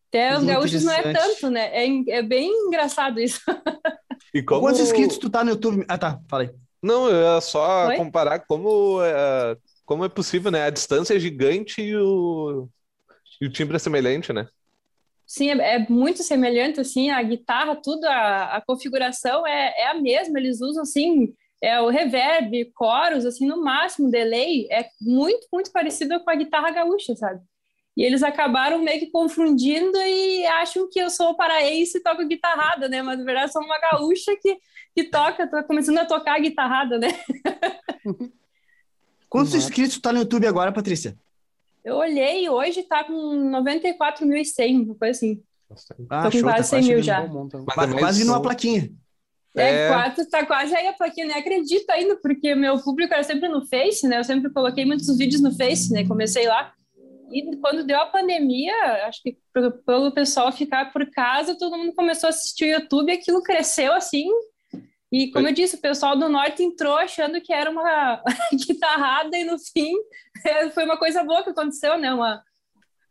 Até 0.08 0.38
os 0.38 0.46
gaúchos 0.46 0.86
não 0.86 0.94
é 0.94 1.12
tanto, 1.12 1.50
né? 1.50 1.70
É, 1.74 2.20
é 2.20 2.24
bem 2.24 2.50
engraçado 2.68 3.20
isso. 3.20 3.42
E 4.34 4.42
como... 4.42 4.62
Quantos 4.62 4.80
inscritos 4.80 5.18
tu 5.18 5.30
tá 5.30 5.44
no 5.44 5.50
YouTube? 5.50 5.84
Ah, 5.90 5.98
tá, 5.98 6.22
falei. 6.30 6.52
Não, 6.82 7.10
é 7.10 7.42
só 7.42 7.90
Oi? 7.90 7.98
comparar 7.98 8.40
como 8.40 9.04
é, 9.04 9.58
como 9.86 10.06
é 10.06 10.10
possível, 10.10 10.50
né? 10.50 10.64
A 10.64 10.70
distância 10.70 11.14
é 11.14 11.20
gigante 11.20 11.82
e 11.82 11.94
o, 11.98 12.70
e 13.42 13.46
o 13.46 13.52
timbre 13.52 13.76
é 13.76 13.80
semelhante, 13.80 14.32
né? 14.32 14.48
Sim, 15.28 15.50
é, 15.50 15.76
é 15.76 15.80
muito 15.90 16.24
semelhante, 16.24 16.80
assim, 16.80 17.10
a 17.10 17.22
guitarra, 17.22 17.76
tudo, 17.76 18.06
a, 18.06 18.56
a 18.56 18.62
configuração 18.62 19.46
é, 19.46 19.74
é 19.82 19.88
a 19.88 19.96
mesma, 19.96 20.40
eles 20.40 20.62
usam, 20.62 20.84
assim, 20.84 21.34
é 21.62 21.80
o 21.80 21.90
reverb, 21.90 22.66
coros, 22.74 23.25
assim, 23.25 23.45
no 23.45 23.64
máximo, 23.64 24.09
delay, 24.09 24.68
é 24.71 24.90
muito, 25.00 25.47
muito 25.54 25.71
parecido 25.71 26.19
com 26.21 26.30
a 26.30 26.35
guitarra 26.35 26.71
gaúcha, 26.71 27.16
sabe? 27.16 27.40
E 27.95 28.04
eles 28.04 28.24
acabaram 28.24 28.81
meio 28.81 29.00
que 29.00 29.12
confundindo 29.12 29.97
e 29.97 30.45
acham 30.45 30.90
que 30.90 31.00
eu 31.00 31.09
sou 31.09 31.35
paraense 31.35 31.97
e 31.97 32.02
toco 32.02 32.26
guitarrada, 32.26 32.90
né? 32.90 33.02
Mas 33.04 33.19
na 33.19 33.26
verdade 33.26 33.47
eu 33.47 33.52
sou 33.52 33.62
uma 33.62 33.80
gaúcha 33.80 34.35
que, 34.42 34.57
que 34.95 35.04
toca, 35.04 35.47
tô 35.47 35.62
começando 35.64 36.00
a 36.00 36.06
tocar 36.06 36.40
guitarrada, 36.40 36.97
né? 36.97 37.09
Quantos 39.30 39.54
inscritos 39.54 40.00
tá 40.00 40.12
no 40.12 40.19
YouTube 40.19 40.47
agora, 40.47 40.71
Patrícia? 40.71 41.18
Eu 41.83 41.95
olhei, 41.97 42.50
hoje 42.50 42.83
tá 42.83 43.04
com 43.04 43.14
94.100, 43.14 44.85
uma 44.85 44.95
coisa 44.95 45.12
assim. 45.12 45.44
Ah, 46.09 46.24
Tô 46.24 46.31
com 46.31 46.38
show, 46.38 46.44
quase 46.44 46.57
tá 46.57 46.64
100 46.64 46.83
mil 46.83 47.02
já. 47.02 47.28
Quase, 47.74 47.97
quase 47.97 48.26
numa 48.26 48.42
plaquinha. 48.42 48.92
É, 49.56 49.86
é, 49.86 49.88
quatro, 49.90 50.30
tá 50.30 50.46
quase 50.46 50.74
aí 50.76 50.88
a 50.88 50.94
plaquinha, 50.94 51.28
nem 51.28 51.38
acredito 51.38 51.90
ainda, 51.90 52.16
porque 52.18 52.56
meu 52.56 52.80
público 52.80 53.14
era 53.14 53.24
sempre 53.24 53.50
no 53.50 53.66
Face, 53.68 54.08
né? 54.08 54.20
Eu 54.20 54.24
sempre 54.24 54.50
coloquei 54.52 54.86
muitos 54.86 55.18
vídeos 55.18 55.42
no 55.42 55.56
Face, 55.56 55.92
né? 55.92 56.08
Comecei 56.08 56.48
lá. 56.48 56.74
E 57.31 57.56
quando 57.58 57.86
deu 57.86 58.00
a 58.00 58.06
pandemia, 58.06 58.74
acho 59.08 59.22
que 59.22 59.38
pelo 59.86 60.12
pessoal 60.12 60.52
ficar 60.52 60.92
por 60.92 61.10
casa, 61.10 61.58
todo 61.58 61.78
mundo 61.78 61.94
começou 61.94 62.28
a 62.28 62.30
assistir 62.30 62.66
o 62.66 62.80
YouTube, 62.80 63.12
aquilo 63.12 63.42
cresceu 63.42 63.94
assim. 63.94 64.28
E 65.12 65.30
como 65.31 65.48
eu 65.48 65.54
disse, 65.54 65.76
o 65.76 65.81
pessoal 65.81 66.18
do 66.18 66.30
norte 66.30 66.64
entrou 66.64 66.96
achando 66.96 67.42
que 67.42 67.52
era 67.52 67.70
uma 67.70 68.22
guitarrada 68.66 69.38
e 69.38 69.44
no 69.44 69.58
fim 69.60 69.94
foi 70.74 70.86
uma 70.86 70.98
coisa 70.98 71.24
boa 71.24 71.44
que 71.44 71.50
aconteceu, 71.50 71.98
né? 71.98 72.14
Uma 72.14 72.42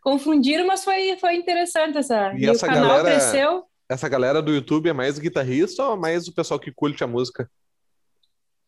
confundiram, 0.03 0.67
mas 0.67 0.83
foi 0.83 1.17
foi 1.19 1.35
interessante 1.35 1.99
essa. 1.99 2.33
E, 2.35 2.45
e 2.45 2.49
essa 2.49 2.65
o 2.65 2.69
canal 2.69 2.89
galera... 2.89 3.11
cresceu 3.11 3.70
essa 3.91 4.09
galera 4.09 4.41
do 4.41 4.55
YouTube 4.55 4.89
é 4.89 4.93
mais 4.93 5.19
guitarrista 5.19 5.85
ou 5.85 5.97
mais 5.97 6.29
o 6.29 6.33
pessoal 6.33 6.61
que 6.61 6.71
curte 6.71 7.03
a 7.03 7.09
música? 7.09 7.51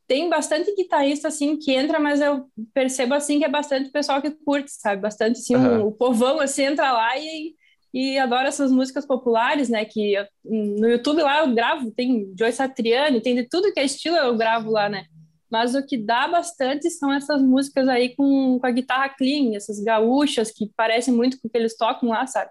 Tem 0.09 0.29
bastante 0.29 0.75
guitarrista, 0.75 1.29
assim, 1.29 1.57
que 1.57 1.71
entra, 1.71 2.01
mas 2.01 2.21
eu 2.21 2.47
percebo, 2.75 3.15
assim, 3.15 3.39
que 3.39 3.45
é 3.45 3.49
bastante 3.49 3.89
pessoal 3.91 4.21
que 4.21 4.33
curte, 4.33 4.73
sabe? 4.73 5.01
Bastante, 5.01 5.39
assim, 5.39 5.55
uhum. 5.55 5.85
um, 5.85 5.87
o 5.87 5.93
povão, 5.93 6.41
assim, 6.41 6.65
entra 6.65 6.91
lá 6.91 7.17
e, 7.17 7.55
e 7.95 8.19
adora 8.19 8.49
essas 8.49 8.73
músicas 8.73 9.07
populares, 9.07 9.69
né? 9.69 9.85
Que 9.85 10.15
eu, 10.15 10.27
no 10.45 10.89
YouTube 10.89 11.23
lá 11.23 11.39
eu 11.39 11.55
gravo, 11.55 11.93
tem 11.93 12.35
Joyce 12.37 12.57
Satriani, 12.57 13.23
tem 13.23 13.37
de 13.37 13.49
tudo 13.49 13.73
que 13.73 13.79
é 13.79 13.85
estilo 13.85 14.17
eu 14.17 14.37
gravo 14.37 14.73
lá, 14.73 14.89
né? 14.89 15.05
Mas 15.49 15.77
o 15.77 15.87
que 15.87 15.97
dá 15.97 16.27
bastante 16.27 16.91
são 16.91 17.13
essas 17.13 17.41
músicas 17.41 17.87
aí 17.87 18.17
com, 18.17 18.59
com 18.59 18.67
a 18.67 18.71
guitarra 18.73 19.09
clean, 19.11 19.55
essas 19.55 19.79
gaúchas 19.79 20.51
que 20.51 20.69
parecem 20.77 21.15
muito 21.15 21.41
com 21.41 21.47
o 21.47 21.51
que 21.51 21.57
eles 21.57 21.77
tocam 21.77 22.09
lá, 22.09 22.27
sabe? 22.27 22.51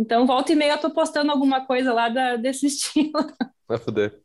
Então, 0.00 0.26
volta 0.26 0.50
e 0.50 0.56
meia 0.56 0.72
eu 0.72 0.78
tô 0.78 0.88
postando 0.88 1.30
alguma 1.30 1.66
coisa 1.66 1.92
lá 1.92 2.08
da, 2.08 2.36
desse 2.36 2.64
estilo. 2.66 3.12
Vai 3.68 3.76
foder. 3.76 4.18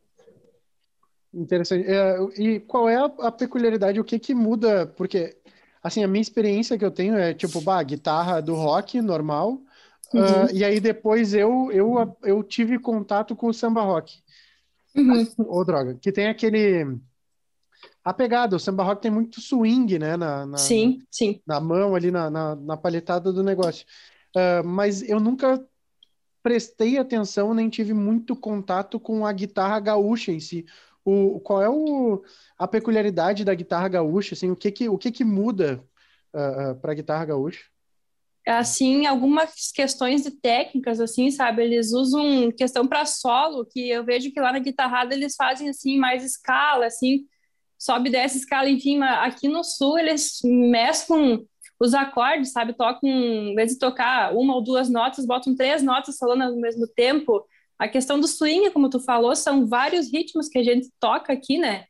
Interessante. 1.33 1.85
É, 1.85 2.17
e 2.37 2.61
qual 2.61 2.87
é 2.87 2.95
a, 2.95 3.05
a, 3.05 3.31
peculiaridade, 3.31 3.99
o 3.99 4.03
que 4.05 4.17
que 4.17 4.33
muda? 4.33 4.87
Porque, 4.95 5.37
assim, 5.83 6.01
a 6.01 6.07
minha 6.07 6.21
experiência 6.21 6.77
que 6.77 6.85
eu 6.85 6.91
tenho 6.91 7.17
é, 7.17 7.33
tipo, 7.33 7.59
bah, 7.59 7.83
guitarra 7.83 8.41
do 8.41 8.55
rock, 8.55 9.01
normal, 9.01 9.61
uhum. 10.13 10.21
uh, 10.21 10.51
e 10.53 10.63
aí 10.63 10.79
depois 10.79 11.33
eu, 11.33 11.69
eu, 11.73 12.17
eu 12.23 12.41
tive 12.41 12.79
contato 12.79 13.35
com 13.35 13.47
o 13.47 13.53
samba 13.53 13.81
rock. 13.81 14.23
Uhum. 14.95 15.27
Ou 15.39 15.65
droga, 15.65 15.95
que 15.95 16.09
tem 16.09 16.27
aquele... 16.27 16.97
A 18.01 18.13
pegada, 18.13 18.55
o 18.55 18.59
samba 18.59 18.83
rock 18.83 19.01
tem 19.01 19.11
muito 19.11 19.41
swing, 19.41 19.99
né? 19.99 20.15
Na, 20.15 20.45
na 20.45 20.57
sim, 20.57 20.99
sim. 21.11 21.41
Na 21.45 21.59
mão 21.59 21.95
ali, 21.95 22.11
na, 22.11 22.29
na, 22.29 22.55
na 22.55 22.77
palhetada 22.77 23.33
do 23.33 23.43
negócio. 23.43 23.85
Uh, 24.35 24.65
mas 24.65 25.01
eu 25.01 25.19
nunca 25.19 25.65
prestei 26.43 26.97
atenção, 26.97 27.53
nem 27.53 27.69
tive 27.69 27.93
muito 27.93 28.35
contato 28.35 28.99
com 28.99 29.25
a 29.25 29.31
guitarra 29.33 29.79
gaúcha 29.79 30.31
em 30.31 30.39
si. 30.39 30.65
O, 31.03 31.39
qual 31.39 31.61
é 31.61 31.69
o, 31.69 32.23
a 32.57 32.67
peculiaridade 32.67 33.45
da 33.45 33.53
guitarra 33.55 33.87
gaúcha? 33.87 34.33
Assim, 34.33 34.51
o 34.51 34.55
que 34.55 34.71
que, 34.71 34.89
o 34.89 34.97
que, 34.97 35.11
que 35.11 35.23
muda 35.23 35.83
uh, 36.33 36.37
ah, 36.37 36.71
uh, 36.71 36.75
para 36.75 36.91
a 36.91 36.95
guitarra 36.95 37.25
gaúcha? 37.25 37.63
Assim, 38.45 39.07
algumas 39.07 39.71
questões 39.71 40.21
de 40.21 40.29
técnicas, 40.29 40.99
assim, 40.99 41.31
sabe? 41.31 41.63
Eles 41.63 41.93
usam 41.93 42.51
questão 42.51 42.85
para 42.85 43.05
solo, 43.05 43.65
que 43.65 43.89
eu 43.89 44.03
vejo 44.03 44.31
que 44.31 44.39
lá 44.39 44.51
na 44.51 44.59
guitarrada 44.59 45.15
eles 45.15 45.35
fazem, 45.35 45.69
assim, 45.69 45.97
mais 45.97 46.23
escala, 46.23 46.85
assim, 46.85 47.25
sobe 47.77 48.11
dessa 48.11 48.37
escala, 48.37 48.69
enfim, 48.69 49.01
aqui 49.01 49.47
no 49.47 49.63
sul 49.63 49.97
eles 49.97 50.39
mesclam 50.43 51.43
os 51.79 51.93
acordes, 51.93 52.51
sabe? 52.51 52.73
Tocam, 52.73 53.09
em 53.09 53.55
vez 53.55 53.71
de 53.71 53.79
tocar 53.79 54.33
uma 54.35 54.55
ou 54.55 54.63
duas 54.63 54.89
notas, 54.89 55.25
botam 55.25 55.55
três 55.55 55.83
notas 55.83 56.17
falando 56.17 56.43
ao 56.43 56.55
mesmo 56.55 56.87
tempo. 56.87 57.45
A 57.77 57.87
questão 57.87 58.19
do 58.19 58.27
swing, 58.27 58.71
como 58.71 58.89
tu 58.89 58.99
falou, 58.99 59.35
são 59.35 59.67
vários 59.67 60.11
ritmos 60.11 60.47
que 60.47 60.57
a 60.57 60.63
gente 60.63 60.89
toca 60.99 61.33
aqui, 61.33 61.57
né? 61.57 61.85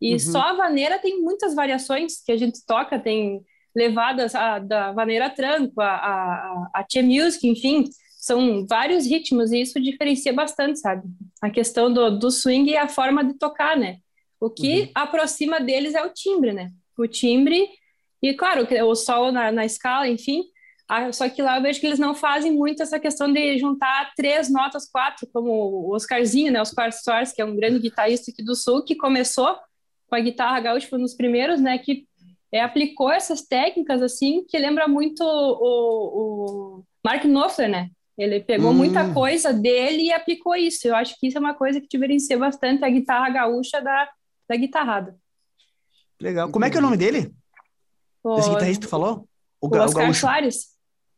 E 0.00 0.14
uhum. 0.14 0.18
só 0.18 0.40
a 0.40 0.52
vaneira 0.52 0.98
tem 0.98 1.20
muitas 1.20 1.54
variações 1.54 2.22
que 2.24 2.32
a 2.32 2.36
gente 2.36 2.64
toca, 2.66 2.98
tem 2.98 3.42
levadas 3.74 4.34
a, 4.34 4.58
da 4.58 4.92
vaneira 4.92 5.30
tranco, 5.30 5.80
a, 5.80 5.86
a, 5.86 6.70
a 6.74 6.86
che 6.90 7.02
music, 7.02 7.46
enfim, 7.46 7.84
são 8.16 8.66
vários 8.66 9.06
ritmos 9.06 9.52
e 9.52 9.62
isso 9.62 9.80
diferencia 9.80 10.32
bastante, 10.32 10.78
sabe? 10.78 11.08
A 11.40 11.50
questão 11.50 11.92
do, 11.92 12.18
do 12.18 12.30
swing 12.30 12.70
e 12.70 12.76
a 12.76 12.88
forma 12.88 13.24
de 13.24 13.34
tocar, 13.34 13.76
né? 13.76 13.98
O 14.38 14.50
que 14.50 14.82
uhum. 14.82 14.88
aproxima 14.94 15.60
deles 15.60 15.94
é 15.94 16.02
o 16.02 16.12
timbre, 16.12 16.52
né? 16.52 16.70
O 16.98 17.06
timbre 17.06 17.68
e, 18.22 18.34
claro, 18.34 18.66
o 18.86 18.94
sol 18.94 19.32
na, 19.32 19.50
na 19.50 19.64
escala, 19.64 20.08
enfim. 20.08 20.44
Só 21.12 21.28
que 21.28 21.40
lá 21.40 21.56
eu 21.56 21.62
vejo 21.62 21.80
que 21.80 21.86
eles 21.86 22.00
não 22.00 22.14
fazem 22.14 22.52
muito 22.52 22.82
essa 22.82 22.98
questão 22.98 23.32
de 23.32 23.58
juntar 23.58 24.12
três 24.16 24.50
notas, 24.50 24.90
quatro, 24.90 25.28
como 25.32 25.50
o 25.52 25.94
Oscarzinho, 25.94 26.52
né? 26.52 26.60
Oscar 26.60 26.92
Soares, 26.92 27.32
que 27.32 27.40
é 27.40 27.44
um 27.44 27.54
grande 27.54 27.78
guitarrista 27.78 28.32
aqui 28.32 28.42
do 28.42 28.56
Sul, 28.56 28.84
que 28.84 28.96
começou 28.96 29.56
com 30.08 30.16
a 30.16 30.20
guitarra 30.20 30.58
gaúcha, 30.58 30.88
foi 30.88 30.98
um 30.98 31.02
dos 31.02 31.14
primeiros, 31.14 31.60
né? 31.60 31.78
Que 31.78 32.08
é, 32.52 32.60
aplicou 32.60 33.08
essas 33.08 33.42
técnicas, 33.42 34.02
assim, 34.02 34.44
que 34.48 34.58
lembra 34.58 34.88
muito 34.88 35.22
o, 35.22 36.80
o 36.80 36.84
Mark 37.04 37.24
Knopfler, 37.24 37.70
né? 37.70 37.88
Ele 38.18 38.40
pegou 38.40 38.72
hum. 38.72 38.74
muita 38.74 39.14
coisa 39.14 39.52
dele 39.52 40.02
e 40.02 40.12
aplicou 40.12 40.56
isso. 40.56 40.88
Eu 40.88 40.96
acho 40.96 41.14
que 41.18 41.28
isso 41.28 41.38
é 41.38 41.40
uma 41.40 41.54
coisa 41.54 41.80
que 41.80 41.86
diferencia 41.88 42.36
bastante 42.36 42.84
a 42.84 42.90
guitarra 42.90 43.30
gaúcha 43.30 43.80
da, 43.80 44.10
da 44.48 44.56
guitarrada. 44.56 45.16
Legal. 46.20 46.50
Como 46.50 46.64
é 46.64 46.70
que 46.70 46.76
é 46.76 46.80
o 46.80 46.82
nome 46.82 46.96
dele? 46.96 47.32
O... 48.22 48.38
Esse 48.38 48.50
guitarrista 48.50 48.84
que 48.86 48.90
falou? 48.90 49.26
O, 49.60 49.68
o 49.68 49.78
Oscar 49.78 50.10
o 50.10 50.14
Soares. 50.14 50.68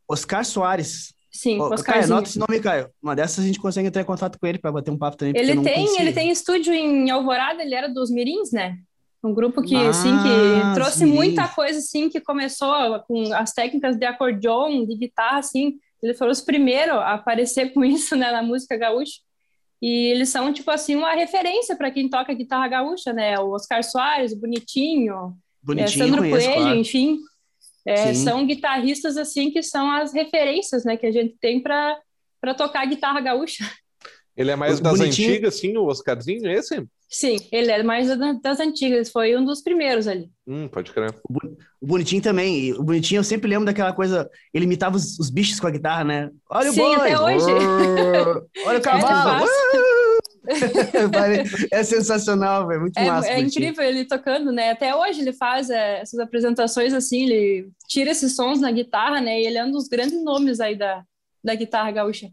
Oscar 0.07 0.45
Soares. 0.45 1.13
Sim, 1.31 1.59
Oscar. 1.59 1.95
Caio, 1.95 2.05
anota 2.05 2.29
esse 2.29 2.37
nome, 2.37 2.59
Caio. 2.59 2.89
Uma 3.01 3.15
dessas 3.15 3.43
a 3.43 3.47
gente 3.47 3.59
consegue 3.59 3.87
entrar 3.87 4.03
em 4.03 4.05
contato 4.05 4.37
com 4.39 4.45
ele 4.45 4.59
para 4.59 4.71
bater 4.71 4.91
um 4.91 4.97
papo 4.97 5.17
também. 5.17 5.33
Ele 5.35 5.61
tem, 5.61 5.99
ele 5.99 6.13
tem 6.13 6.29
estúdio 6.29 6.71
em 6.71 7.09
Alvorada, 7.09 7.63
ele 7.63 7.73
era 7.73 7.89
dos 7.89 8.11
Mirins, 8.11 8.51
né? 8.51 8.77
Um 9.23 9.33
grupo 9.33 9.61
que, 9.61 9.75
ah, 9.75 9.89
assim, 9.89 10.11
que 10.21 10.75
trouxe 10.75 11.05
muita 11.05 11.47
coisa, 11.47 11.79
assim, 11.79 12.09
que 12.09 12.21
começou 12.21 12.99
com 13.07 13.33
as 13.33 13.51
técnicas 13.51 13.95
de 13.95 14.05
acordeon, 14.05 14.85
de 14.85 14.95
guitarra, 14.95 15.39
assim. 15.39 15.79
Ele 16.03 16.13
foi 16.13 16.29
os 16.29 16.41
primeiros 16.41 16.95
a 16.95 17.13
aparecer 17.13 17.73
com 17.73 17.83
isso, 17.85 18.15
né, 18.15 18.31
na 18.31 18.43
música 18.43 18.77
gaúcha. 18.77 19.21
E 19.81 20.11
eles 20.11 20.29
são, 20.29 20.53
tipo 20.53 20.69
assim, 20.69 20.95
uma 20.95 21.13
referência 21.13 21.75
para 21.75 21.89
quem 21.89 22.09
toca 22.09 22.33
guitarra 22.33 22.67
gaúcha, 22.67 23.11
né? 23.11 23.39
O 23.39 23.51
Oscar 23.51 23.83
Soares, 23.83 24.33
o 24.33 24.39
Bonitinho, 24.39 25.35
Bonitinho, 25.63 26.03
é, 26.03 26.07
Sandro 26.07 26.21
conheço, 26.21 26.47
Coelho, 26.47 26.61
claro. 26.61 26.77
enfim. 26.77 27.19
É, 27.85 28.13
são 28.13 28.45
guitarristas, 28.45 29.17
assim, 29.17 29.51
que 29.51 29.61
são 29.61 29.91
as 29.91 30.13
referências, 30.13 30.85
né? 30.85 30.95
Que 30.95 31.05
a 31.05 31.11
gente 31.11 31.35
tem 31.39 31.61
para 31.61 31.99
tocar 32.57 32.85
guitarra 32.85 33.19
gaúcha. 33.19 33.69
Ele 34.35 34.51
é 34.51 34.55
mais 34.55 34.79
das 34.79 34.97
Bonitinho. 34.97 35.29
antigas, 35.29 35.55
sim, 35.55 35.77
o 35.77 35.85
Oscarzinho, 35.85 36.49
esse? 36.49 36.83
Sim, 37.07 37.37
ele 37.51 37.69
é 37.69 37.83
mais 37.83 38.07
das 38.41 38.59
antigas, 38.59 39.11
foi 39.11 39.37
um 39.37 39.45
dos 39.45 39.61
primeiros 39.61 40.07
ali. 40.07 40.31
Hum, 40.47 40.67
pode 40.67 40.91
crer. 40.91 41.13
O 41.79 41.85
Bonitinho 41.85 42.23
também, 42.23 42.73
o 42.73 42.81
Bonitinho 42.81 43.19
eu 43.19 43.23
sempre 43.23 43.47
lembro 43.47 43.65
daquela 43.65 43.93
coisa, 43.93 44.27
ele 44.51 44.65
imitava 44.65 44.95
os, 44.95 45.19
os 45.19 45.29
bichos 45.29 45.59
com 45.59 45.67
a 45.67 45.71
guitarra, 45.71 46.03
né? 46.03 46.31
Olha 46.49 46.71
sim, 46.71 46.81
o 46.81 46.83
boi! 46.83 46.95
até 46.95 47.19
hoje. 47.19 47.45
Olha 48.65 48.79
o 48.79 48.81
cavalo! 48.81 49.45
é 49.45 50.02
sensacional, 51.83 52.67
velho. 52.67 52.81
Muito 52.81 52.97
é, 52.97 53.05
massa. 53.05 53.29
É 53.29 53.39
incrível 53.39 53.83
ele 53.83 54.05
tocando, 54.05 54.51
né? 54.51 54.71
Até 54.71 54.95
hoje 54.95 55.21
ele 55.21 55.33
faz 55.33 55.69
é, 55.69 56.01
essas 56.01 56.19
apresentações 56.19 56.93
assim, 56.93 57.23
ele 57.23 57.69
tira 57.87 58.11
esses 58.11 58.35
sons 58.35 58.59
na 58.59 58.71
guitarra, 58.71 59.21
né? 59.21 59.41
E 59.41 59.45
ele 59.45 59.57
é 59.57 59.65
um 59.65 59.71
dos 59.71 59.87
grandes 59.87 60.23
nomes 60.23 60.59
aí 60.59 60.75
da, 60.75 61.03
da 61.43 61.55
guitarra 61.55 61.91
gaúcha. 61.91 62.29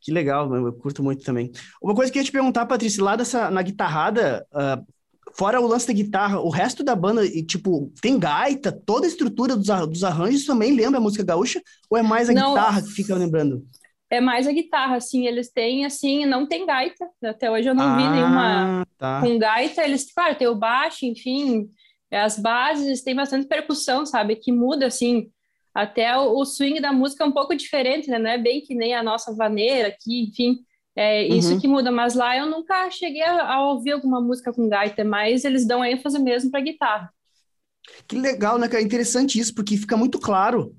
Que 0.00 0.12
legal, 0.12 0.54
eu 0.54 0.72
curto 0.74 1.02
muito 1.02 1.24
também. 1.24 1.50
Uma 1.82 1.94
coisa 1.94 2.12
que 2.12 2.18
eu 2.18 2.20
ia 2.20 2.26
te 2.26 2.32
perguntar, 2.32 2.66
Patrícia, 2.66 3.02
lá 3.02 3.16
dessa, 3.16 3.50
na 3.50 3.62
guitarrada, 3.62 4.46
uh, 4.52 4.86
fora 5.34 5.58
o 5.58 5.66
lance 5.66 5.86
da 5.86 5.94
guitarra, 5.94 6.40
o 6.40 6.50
resto 6.50 6.84
da 6.84 6.94
banda, 6.94 7.24
e, 7.24 7.42
tipo, 7.42 7.90
tem 8.02 8.18
gaita, 8.18 8.70
toda 8.70 9.06
a 9.06 9.08
estrutura 9.08 9.56
dos, 9.56 9.66
dos 9.88 10.04
arranjos 10.04 10.44
também 10.44 10.76
lembra 10.76 10.98
a 10.98 11.02
música 11.02 11.24
gaúcha? 11.24 11.62
Ou 11.88 11.96
é 11.96 12.02
mais 12.02 12.28
a 12.28 12.34
Não, 12.34 12.50
guitarra 12.50 12.82
que 12.82 12.90
fica 12.90 13.14
lembrando? 13.14 13.66
É 14.14 14.20
mais 14.20 14.46
a 14.46 14.52
guitarra, 14.52 14.96
assim, 14.96 15.26
eles 15.26 15.50
têm, 15.50 15.84
assim, 15.84 16.24
não 16.26 16.46
tem 16.46 16.66
gaita, 16.66 17.06
até 17.24 17.50
hoje 17.50 17.68
eu 17.68 17.74
não 17.74 17.84
ah, 17.84 17.96
vi 17.96 18.08
nenhuma 18.08 18.86
tá. 18.98 19.20
com 19.20 19.38
gaita, 19.38 19.82
eles, 19.82 20.12
claro, 20.12 20.36
tem 20.36 20.46
o 20.46 20.54
baixo, 20.54 21.04
enfim, 21.04 21.68
as 22.10 22.38
bases, 22.38 23.02
tem 23.02 23.14
bastante 23.14 23.46
percussão, 23.46 24.06
sabe, 24.06 24.36
que 24.36 24.52
muda, 24.52 24.86
assim, 24.86 25.30
até 25.74 26.16
o, 26.16 26.44
swing 26.44 26.80
da 26.80 26.92
música 26.92 27.24
é 27.24 27.26
um 27.26 27.32
pouco 27.32 27.54
diferente, 27.56 28.08
né? 28.08 28.18
Não 28.18 28.30
é 28.30 28.38
bem 28.38 28.60
que 28.60 28.76
nem 28.76 28.94
a 28.94 29.02
nossa 29.02 29.34
vaneira 29.34 29.88
aqui, 29.88 30.22
enfim. 30.22 30.60
É 30.94 31.26
isso 31.26 31.54
uhum. 31.54 31.60
que 31.60 31.66
muda, 31.66 31.90
mas 31.90 32.14
lá 32.14 32.36
eu 32.36 32.46
nunca 32.46 32.88
cheguei 32.90 33.22
a, 33.22 33.54
a 33.54 33.66
ouvir 33.66 33.90
alguma 33.90 34.20
música 34.20 34.52
com 34.52 34.68
gaita, 34.68 35.02
mas 35.02 35.44
eles 35.44 35.66
dão 35.66 35.84
ênfase 35.84 36.20
mesmo 36.20 36.52
para 36.52 36.60
guitarra. 36.60 37.12
Que 38.06 38.16
legal, 38.16 38.56
né, 38.56 38.68
cara? 38.68 38.80
É 38.80 38.86
interessante 38.86 39.38
isso, 39.38 39.52
porque 39.52 39.76
fica 39.76 39.96
muito 39.96 40.20
claro 40.20 40.72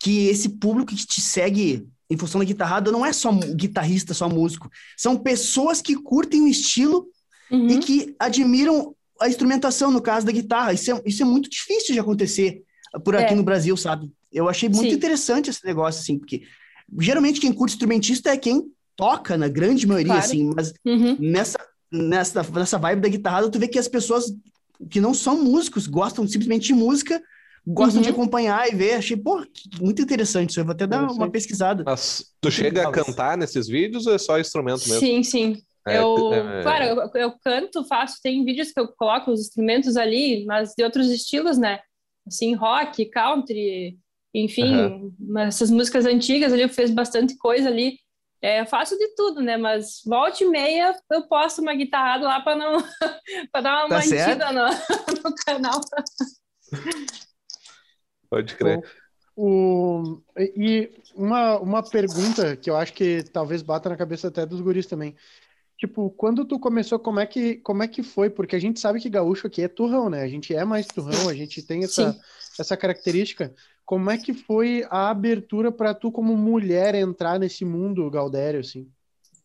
que 0.00 0.28
esse 0.28 0.58
público 0.58 0.94
que 0.94 1.06
te 1.06 1.20
segue 1.20 1.86
em 2.10 2.16
função 2.16 2.38
da 2.38 2.44
guitarrada 2.44 2.90
não 2.90 3.04
é 3.04 3.12
só 3.12 3.30
guitarrista, 3.32 4.14
só 4.14 4.28
músico. 4.28 4.70
São 4.96 5.16
pessoas 5.16 5.82
que 5.82 5.94
curtem 5.94 6.42
o 6.42 6.48
estilo 6.48 7.06
uhum. 7.50 7.68
e 7.68 7.78
que 7.78 8.16
admiram 8.18 8.94
a 9.20 9.28
instrumentação, 9.28 9.90
no 9.90 10.00
caso 10.00 10.24
da 10.24 10.32
guitarra. 10.32 10.72
Isso 10.72 10.90
é, 10.90 11.02
isso 11.04 11.22
é 11.22 11.26
muito 11.26 11.50
difícil 11.50 11.92
de 11.92 12.00
acontecer 12.00 12.62
por 13.04 13.14
aqui 13.14 13.34
é. 13.34 13.36
no 13.36 13.42
Brasil, 13.42 13.76
sabe? 13.76 14.10
Eu 14.32 14.48
achei 14.48 14.68
muito 14.68 14.90
Sim. 14.90 14.96
interessante 14.96 15.50
esse 15.50 15.64
negócio, 15.64 16.00
assim, 16.00 16.18
porque 16.18 16.42
geralmente 16.98 17.40
quem 17.40 17.52
curte 17.52 17.74
instrumentista 17.74 18.30
é 18.30 18.36
quem 18.36 18.70
toca, 18.96 19.36
na 19.36 19.48
grande 19.48 19.86
maioria, 19.86 20.14
claro. 20.14 20.26
assim, 20.26 20.50
mas 20.54 20.72
uhum. 20.84 21.16
nessa, 21.20 21.58
nessa, 21.90 22.42
nessa 22.42 22.78
vibe 22.78 23.02
da 23.02 23.08
guitarra, 23.08 23.48
tu 23.48 23.58
vê 23.58 23.68
que 23.68 23.78
as 23.78 23.88
pessoas 23.88 24.32
que 24.90 25.00
não 25.00 25.12
são 25.12 25.42
músicos 25.42 25.86
gostam 25.86 26.26
simplesmente 26.26 26.66
de 26.66 26.74
música, 26.74 27.22
gostam 27.72 27.98
uhum. 28.00 28.02
de 28.02 28.10
acompanhar 28.10 28.68
e 28.68 28.74
ver. 28.74 28.94
Achei, 28.94 29.16
pô, 29.16 29.44
muito 29.80 30.02
interessante 30.02 30.50
isso. 30.50 30.60
Eu 30.60 30.64
vou 30.64 30.72
até 30.72 30.86
dar 30.86 31.10
uma 31.10 31.30
pesquisada. 31.30 31.84
Mas 31.84 32.24
tu 32.40 32.50
chega 32.50 32.88
a 32.88 32.92
cantar 32.92 33.36
nesses 33.36 33.68
vídeos 33.68 34.06
ou 34.06 34.14
é 34.14 34.18
só 34.18 34.38
instrumento 34.38 34.88
mesmo? 34.88 35.00
Sim, 35.00 35.22
sim. 35.22 35.62
É, 35.86 35.98
eu, 35.98 36.32
é... 36.34 36.62
claro, 36.62 36.84
eu, 36.84 37.10
eu, 37.14 37.32
canto, 37.42 37.84
faço, 37.84 38.18
tem 38.22 38.44
vídeos 38.44 38.72
que 38.72 38.80
eu 38.80 38.88
coloco 38.88 39.30
os 39.30 39.40
instrumentos 39.40 39.96
ali, 39.96 40.44
mas 40.44 40.74
de 40.76 40.84
outros 40.84 41.08
estilos, 41.08 41.56
né? 41.56 41.80
Assim, 42.26 42.54
rock, 42.54 43.06
country, 43.06 43.98
enfim, 44.34 44.74
uhum. 44.74 45.38
essas 45.38 45.70
músicas 45.70 46.04
antigas 46.04 46.52
ali, 46.52 46.62
eu 46.62 46.68
fiz 46.68 46.90
bastante 46.90 47.36
coisa 47.38 47.68
ali. 47.68 47.98
É, 48.40 48.60
eu 48.60 48.66
faço 48.66 48.96
de 48.96 49.14
tudo, 49.16 49.40
né? 49.40 49.56
Mas 49.56 50.00
volta 50.06 50.44
e 50.44 50.48
meia 50.48 50.94
eu 51.10 51.26
posto 51.26 51.60
uma 51.60 51.74
guitarrada 51.74 52.24
lá 52.24 52.40
para 52.40 52.56
não 52.56 52.78
para 53.50 53.60
dar 53.60 53.86
uma 53.86 53.88
tá 53.88 53.94
mantida 53.96 54.52
no, 54.52 54.68
no, 55.24 55.34
canal. 55.44 55.80
Pode 58.30 58.54
crer. 58.56 58.82
O, 59.36 60.02
o, 60.04 60.22
e 60.36 60.90
uma, 61.14 61.58
uma 61.58 61.82
pergunta 61.82 62.56
que 62.56 62.68
eu 62.68 62.76
acho 62.76 62.92
que 62.92 63.22
talvez 63.32 63.62
bata 63.62 63.88
na 63.88 63.96
cabeça 63.96 64.28
até 64.28 64.44
dos 64.44 64.60
guris 64.60 64.86
também. 64.86 65.14
Tipo, 65.78 66.10
quando 66.10 66.44
tu 66.44 66.58
começou, 66.58 66.98
como 66.98 67.20
é 67.20 67.26
que, 67.26 67.56
como 67.58 67.84
é 67.84 67.88
que 67.88 68.02
foi? 68.02 68.28
Porque 68.28 68.56
a 68.56 68.58
gente 68.58 68.80
sabe 68.80 69.00
que 69.00 69.08
gaúcho 69.08 69.46
aqui 69.46 69.62
é 69.62 69.68
turrão, 69.68 70.10
né? 70.10 70.22
A 70.22 70.28
gente 70.28 70.52
é 70.52 70.64
mais 70.64 70.86
turrão, 70.86 71.28
a 71.28 71.34
gente 71.34 71.62
tem 71.62 71.84
essa, 71.84 72.18
essa 72.58 72.76
característica. 72.76 73.54
Como 73.86 74.10
é 74.10 74.18
que 74.18 74.34
foi 74.34 74.84
a 74.90 75.08
abertura 75.08 75.70
para 75.70 75.94
tu 75.94 76.10
como 76.10 76.36
mulher 76.36 76.96
entrar 76.96 77.38
nesse 77.38 77.64
mundo 77.64 78.10
Galdério, 78.10 78.58
assim? 78.58 78.88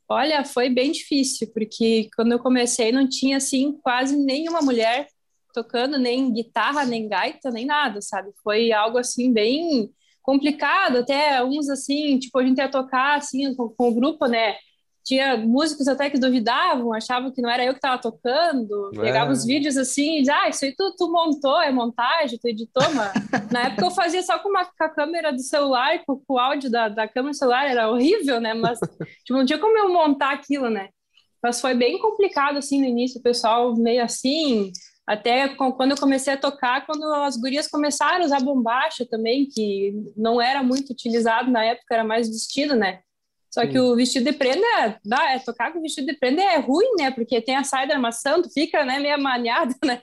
Olha, 0.10 0.44
foi 0.44 0.70
bem 0.70 0.92
difícil, 0.92 1.48
porque 1.54 2.10
quando 2.16 2.32
eu 2.32 2.40
comecei 2.40 2.92
não 2.92 3.08
tinha, 3.08 3.38
assim, 3.38 3.78
quase 3.82 4.18
nenhuma 4.18 4.60
mulher 4.60 5.08
tocando, 5.54 5.98
nem 5.98 6.32
guitarra, 6.34 6.86
nem 6.86 7.08
gaita, 7.08 7.52
nem 7.52 7.66
nada, 7.66 8.02
sabe? 8.02 8.32
Foi 8.44 8.72
algo, 8.72 8.98
assim, 8.98 9.32
bem 9.32 9.90
complicado, 10.22 10.98
até 10.98 11.44
uns, 11.44 11.70
assim, 11.70 12.18
tipo, 12.20 12.40
a 12.40 12.46
gente 12.46 12.58
ia 12.58 12.70
tocar, 12.70 13.18
assim, 13.18 13.54
com, 13.56 13.70
com 13.70 13.90
o 13.90 13.96
grupo, 13.96 14.26
né? 14.26 14.56
tinha 15.04 15.38
músicos 15.38 15.88
até 15.88 16.10
que 16.10 16.18
duvidavam, 16.18 16.94
achavam 16.94 17.32
que 17.32 17.42
não 17.42 17.50
era 17.50 17.66
eu 17.66 17.74
que 17.74 17.78
estava 17.78 18.02
tocando, 18.02 18.92
é. 18.96 19.02
pegavam 19.02 19.34
os 19.34 19.46
vídeos 19.46 19.76
assim 19.76 20.18
e 20.18 20.20
diziam, 20.20 20.38
ah, 20.38 20.50
isso 20.50 20.64
aí 20.64 20.74
tu, 20.76 20.96
tu, 20.98 21.12
montou, 21.12 21.62
é 21.62 21.72
montagem, 21.72 22.40
tu 22.40 22.48
editou, 22.48 22.84
mas 22.94 23.52
na 23.52 23.64
época 23.64 23.86
eu 23.86 23.92
fazia 23.92 24.24
só 24.24 24.40
com, 24.40 24.50
uma, 24.50 24.66
com 24.66 24.84
a 24.84 24.90
câmera 24.90 25.32
do 25.32 25.42
celular, 25.42 26.00
com, 26.06 26.18
com 26.26 26.36
o 26.36 26.40
áudio 26.40 26.72
da, 26.72 26.88
da 26.88 27.08
câmera 27.08 27.32
do 27.32 27.38
celular, 27.38 27.70
era 27.70 27.90
horrível, 27.90 28.40
né, 28.40 28.54
mas 28.54 28.80
tipo, 29.26 29.38
não 29.38 29.46
tinha 29.46 29.60
como 29.60 29.78
eu 29.78 29.92
montar 29.92 30.32
aquilo, 30.32 30.70
né, 30.70 30.88
mas 31.42 31.60
foi 31.60 31.74
bem 31.74 32.00
complicado, 32.00 32.58
assim, 32.58 32.80
no 32.80 32.88
início, 32.88 33.20
o 33.20 33.24
pessoal 33.24 33.76
meio 33.76 34.02
assim, 34.02 34.72
até 35.06 35.50
quando 35.50 35.92
eu 35.92 35.98
comecei 35.98 36.34
a 36.34 36.38
tocar, 36.38 36.86
quando 36.86 37.04
as 37.14 37.36
gurias 37.36 37.68
começaram 37.68 38.24
a 38.24 38.26
usar 38.26 38.40
bombacha 38.40 39.06
também, 39.06 39.46
que 39.46 39.94
não 40.16 40.42
era 40.42 40.64
muito 40.64 40.92
utilizado 40.92 41.52
na 41.52 41.64
época, 41.64 41.94
era 41.94 42.04
mais 42.04 42.30
vestido, 42.30 42.76
né, 42.76 43.02
só 43.54 43.62
Sim. 43.62 43.68
que 43.70 43.80
o 43.80 43.96
vestido 43.96 44.32
de 44.32 44.36
prenda, 44.36 45.00
dá, 45.06 45.30
é, 45.30 45.38
tocar 45.38 45.72
com 45.72 45.80
vestido 45.80 46.08
de 46.08 46.18
prenda 46.18 46.42
é 46.42 46.58
ruim, 46.58 46.96
né? 46.98 47.12
Porque 47.12 47.40
tem 47.40 47.56
a 47.56 47.64
saia 47.64 47.88
da 47.88 47.94
armação, 47.94 48.42
tu 48.42 48.52
fica 48.52 48.84
né, 48.84 48.98
meio 48.98 49.22
maniado, 49.22 49.76
né? 49.86 50.02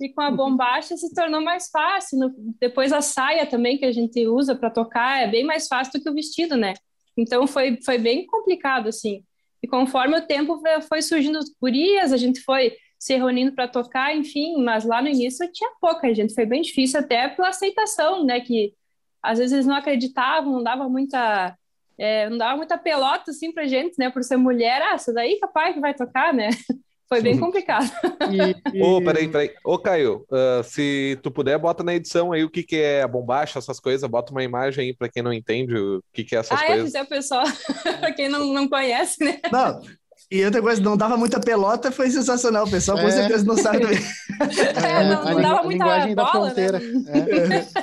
E 0.00 0.08
com 0.08 0.20
a 0.20 0.32
bombacha 0.32 0.96
se 0.96 1.14
tornou 1.14 1.40
mais 1.40 1.68
fácil. 1.70 2.18
No, 2.18 2.34
depois 2.60 2.92
a 2.92 3.00
saia 3.00 3.46
também 3.46 3.78
que 3.78 3.84
a 3.84 3.92
gente 3.92 4.26
usa 4.26 4.56
para 4.56 4.68
tocar 4.68 5.22
é 5.22 5.28
bem 5.28 5.44
mais 5.44 5.68
fácil 5.68 5.92
do 5.92 6.02
que 6.02 6.10
o 6.10 6.14
vestido, 6.14 6.56
né? 6.56 6.74
Então 7.16 7.46
foi, 7.46 7.78
foi 7.84 7.98
bem 7.98 8.26
complicado, 8.26 8.88
assim. 8.88 9.22
E 9.62 9.68
conforme 9.68 10.18
o 10.18 10.26
tempo 10.26 10.60
foi 10.88 11.00
surgindo 11.00 11.38
as 11.38 11.48
gurias, 11.62 12.12
a 12.12 12.16
gente 12.16 12.40
foi 12.40 12.72
se 12.98 13.14
reunindo 13.14 13.52
para 13.52 13.68
tocar, 13.68 14.14
enfim, 14.16 14.62
mas 14.62 14.84
lá 14.84 15.00
no 15.00 15.08
início 15.08 15.50
tinha 15.52 15.70
pouca 15.80 16.12
gente, 16.12 16.34
foi 16.34 16.44
bem 16.44 16.62
difícil 16.62 17.00
até 17.00 17.28
pela 17.28 17.48
aceitação, 17.48 18.24
né? 18.24 18.40
Que 18.40 18.74
às 19.22 19.38
vezes 19.38 19.52
eles 19.52 19.66
não 19.66 19.76
acreditavam, 19.76 20.52
não 20.52 20.62
dava 20.62 20.88
muita 20.88 21.56
é, 21.98 22.30
não 22.30 22.38
dava 22.38 22.56
muita 22.56 22.78
pelota 22.78 23.32
assim 23.32 23.52
pra 23.52 23.66
gente, 23.66 23.98
né? 23.98 24.08
Por 24.08 24.22
ser 24.22 24.36
mulher, 24.36 24.80
ah, 24.82 24.94
essa 24.94 25.12
daí 25.12 25.38
capaz 25.40 25.74
que 25.74 25.80
vai 25.80 25.94
tocar, 25.94 26.32
né? 26.32 26.48
Foi 27.08 27.22
bem 27.22 27.38
complicado. 27.38 27.90
Ô, 28.78 28.96
oh, 28.96 29.02
peraí, 29.02 29.28
peraí. 29.28 29.54
Ô, 29.64 29.78
Caio, 29.78 30.26
uh, 30.30 30.62
se 30.62 31.18
tu 31.22 31.30
puder, 31.30 31.58
bota 31.58 31.82
na 31.82 31.94
edição 31.94 32.32
aí 32.32 32.44
o 32.44 32.50
que, 32.50 32.62
que 32.62 32.76
é 32.76 33.02
a 33.02 33.08
bombacha, 33.08 33.58
essas 33.58 33.80
coisas, 33.80 34.08
bota 34.08 34.30
uma 34.30 34.44
imagem 34.44 34.84
aí 34.84 34.94
para 34.94 35.08
quem 35.08 35.22
não 35.22 35.32
entende 35.32 35.74
o 35.74 36.02
que, 36.12 36.22
que 36.22 36.36
é 36.36 36.40
essas 36.40 36.60
ah, 36.60 36.66
coisas. 36.66 36.94
Ah, 36.94 36.98
é, 36.98 37.02
o 37.02 37.06
pessoal, 37.06 37.44
pra 37.98 38.12
quem 38.12 38.28
não, 38.28 38.52
não 38.52 38.68
conhece, 38.68 39.24
né? 39.24 39.40
Não, 39.50 39.80
e 40.30 40.44
outra 40.44 40.60
coisa, 40.60 40.82
não 40.82 40.94
dava 40.94 41.16
muita 41.16 41.40
pelota, 41.40 41.90
foi 41.90 42.10
sensacional. 42.10 42.66
O 42.66 42.70
pessoal 42.70 42.98
com 42.98 43.06
é. 43.06 43.10
certeza 43.10 43.44
não 43.44 43.56
sabe 43.56 43.80
também. 43.80 43.98
É, 44.38 45.04
não, 45.08 45.24
não 45.24 45.42
dava 45.42 45.62
muita 45.64 45.84
linguagem 45.84 46.14
bola, 46.14 46.26
da 46.26 46.32
fronteira. 46.32 46.78
Né? 46.78 47.66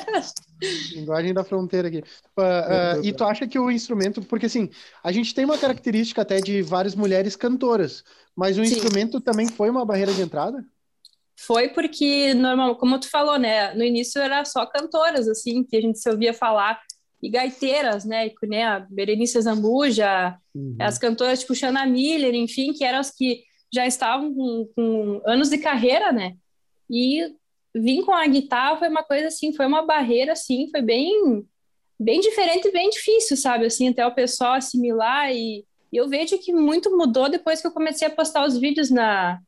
É. 0.63 0.95
linguagem 0.95 1.33
da 1.33 1.43
fronteira 1.43 1.89
aqui. 1.89 1.97
Uh, 2.37 3.01
uh, 3.01 3.03
e 3.05 3.11
tu 3.11 3.25
acha 3.25 3.45
que 3.45 3.59
o 3.59 3.69
instrumento, 3.69 4.21
porque 4.21 4.45
assim, 4.45 4.69
a 5.03 5.11
gente 5.11 5.35
tem 5.35 5.43
uma 5.43 5.57
característica 5.57 6.21
até 6.21 6.39
de 6.39 6.61
várias 6.61 6.95
mulheres 6.95 7.35
cantoras, 7.35 8.03
mas 8.33 8.57
o 8.57 8.65
Sim. 8.65 8.71
instrumento 8.73 9.19
também 9.19 9.47
foi 9.47 9.69
uma 9.69 9.85
barreira 9.85 10.13
de 10.13 10.21
entrada? 10.21 10.63
Foi 11.37 11.67
porque, 11.69 12.33
normal, 12.33 12.77
como 12.77 12.97
tu 12.97 13.09
falou, 13.09 13.37
né? 13.37 13.73
No 13.73 13.83
início 13.83 14.21
era 14.21 14.45
só 14.45 14.65
cantoras, 14.65 15.27
assim, 15.27 15.63
que 15.63 15.75
a 15.75 15.81
gente 15.81 15.99
se 15.99 16.09
ouvia 16.09 16.33
falar 16.33 16.79
e 17.25 17.29
gaiteiras, 17.29 18.05
né? 18.05 18.31
Né 18.43 18.63
a 18.63 18.79
Berenice 18.79 19.41
Zambuja, 19.41 20.37
uhum. 20.53 20.77
as 20.79 20.99
cantoras 20.99 21.39
tipo 21.39 21.55
Xana 21.55 21.83
Miller, 21.85 22.35
enfim, 22.35 22.71
que 22.71 22.83
eram 22.83 22.99
as 22.99 23.09
que 23.09 23.43
já 23.73 23.87
estavam 23.87 24.33
com, 24.33 24.69
com, 24.75 25.21
anos 25.25 25.49
de 25.49 25.57
carreira, 25.57 26.11
né? 26.11 26.35
E 26.87 27.33
vir 27.73 28.03
com 28.03 28.13
a 28.13 28.27
guitarra 28.27 28.77
foi 28.77 28.89
uma 28.89 29.03
coisa 29.03 29.27
assim, 29.27 29.51
foi 29.53 29.65
uma 29.65 29.83
barreira 29.83 30.33
assim, 30.33 30.69
foi 30.69 30.83
bem 30.83 31.43
bem 31.99 32.19
diferente 32.19 32.67
e 32.67 32.71
bem 32.71 32.89
difícil, 32.89 33.35
sabe? 33.37 33.65
Assim, 33.65 33.89
até 33.89 34.05
o 34.05 34.13
pessoal 34.13 34.53
assimilar 34.53 35.33
e 35.33 35.65
eu 35.91 36.07
vejo 36.07 36.37
que 36.37 36.53
muito 36.53 36.95
mudou 36.95 37.27
depois 37.27 37.59
que 37.59 37.67
eu 37.67 37.71
comecei 37.71 38.07
a 38.07 38.11
postar 38.11 38.45
os 38.45 38.57
vídeos 38.57 38.91
na 38.91 39.39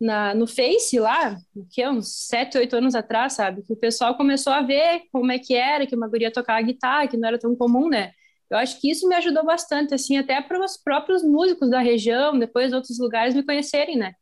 na, 0.00 0.34
no 0.34 0.46
Face 0.46 0.98
lá, 0.98 1.36
que 1.70 1.82
é 1.82 1.90
uns 1.90 2.26
sete, 2.26 2.58
oito 2.58 2.76
anos 2.76 2.94
atrás, 2.94 3.34
sabe? 3.34 3.62
Que 3.62 3.72
o 3.72 3.76
pessoal 3.76 4.16
começou 4.16 4.52
a 4.52 4.62
ver 4.62 5.02
como 5.12 5.32
é 5.32 5.38
que 5.38 5.54
era, 5.54 5.86
que 5.86 5.96
uma 5.96 6.08
guria 6.08 6.30
tocava 6.30 6.60
guitarra, 6.62 7.08
que 7.08 7.16
não 7.16 7.28
era 7.28 7.38
tão 7.38 7.54
comum, 7.56 7.88
né? 7.88 8.12
Eu 8.50 8.58
acho 8.58 8.80
que 8.80 8.90
isso 8.90 9.08
me 9.08 9.14
ajudou 9.16 9.44
bastante, 9.44 9.94
assim, 9.94 10.16
até 10.16 10.40
para 10.40 10.62
os 10.62 10.76
próprios 10.76 11.22
músicos 11.22 11.68
da 11.70 11.80
região, 11.80 12.38
depois 12.38 12.72
outros 12.72 12.98
lugares 12.98 13.34
me 13.34 13.42
conhecerem, 13.42 13.96
né? 13.96 14.12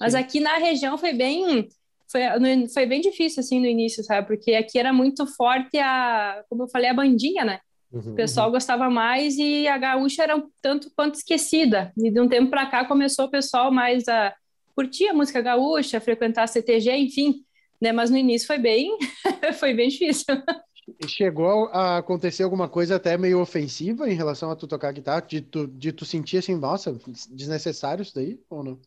Mas 0.00 0.14
Sim. 0.14 0.18
aqui 0.18 0.40
na 0.40 0.56
região 0.56 0.98
foi 0.98 1.12
bem 1.12 1.68
foi, 2.10 2.20
foi 2.68 2.86
bem 2.86 3.00
difícil, 3.00 3.40
assim, 3.40 3.58
no 3.58 3.66
início, 3.66 4.04
sabe? 4.04 4.26
Porque 4.26 4.54
aqui 4.54 4.78
era 4.78 4.92
muito 4.92 5.26
forte 5.26 5.78
a, 5.78 6.44
como 6.48 6.64
eu 6.64 6.68
falei, 6.68 6.90
a 6.90 6.94
bandinha, 6.94 7.44
né? 7.44 7.60
Uhum, 7.90 8.12
o 8.12 8.14
pessoal 8.14 8.46
uhum. 8.46 8.52
gostava 8.52 8.90
mais 8.90 9.36
e 9.38 9.66
a 9.66 9.78
gaúcha 9.78 10.22
era 10.22 10.36
um 10.36 10.48
tanto 10.60 10.90
quanto 10.94 11.14
esquecida. 11.14 11.92
E 11.96 12.10
de 12.10 12.20
um 12.20 12.28
tempo 12.28 12.50
para 12.50 12.66
cá 12.66 12.84
começou 12.84 13.26
o 13.26 13.30
pessoal 13.30 13.72
mais 13.72 14.06
a 14.08 14.34
curtir 14.74 15.08
a 15.08 15.14
música 15.14 15.40
gaúcha, 15.40 16.00
frequentar 16.00 16.44
a 16.44 16.46
CTG, 16.46 16.96
enfim, 16.96 17.44
né? 17.80 17.92
Mas 17.92 18.10
no 18.10 18.16
início 18.16 18.46
foi 18.46 18.58
bem, 18.58 18.96
foi 19.58 19.74
bem 19.74 19.88
difícil. 19.88 20.34
Chegou 21.06 21.68
a 21.68 21.98
acontecer 21.98 22.42
alguma 22.42 22.68
coisa 22.68 22.96
até 22.96 23.16
meio 23.16 23.40
ofensiva 23.40 24.10
em 24.10 24.14
relação 24.14 24.50
a 24.50 24.56
tu 24.56 24.66
tocar 24.66 24.92
guitarra, 24.92 25.20
de 25.20 25.40
tu, 25.40 25.66
de 25.66 25.92
tu 25.92 26.04
sentir 26.04 26.38
assim, 26.38 26.56
nossa, 26.56 26.98
desnecessário 27.30 28.02
isso 28.02 28.14
daí, 28.14 28.40
ou 28.50 28.64
não? 28.64 28.80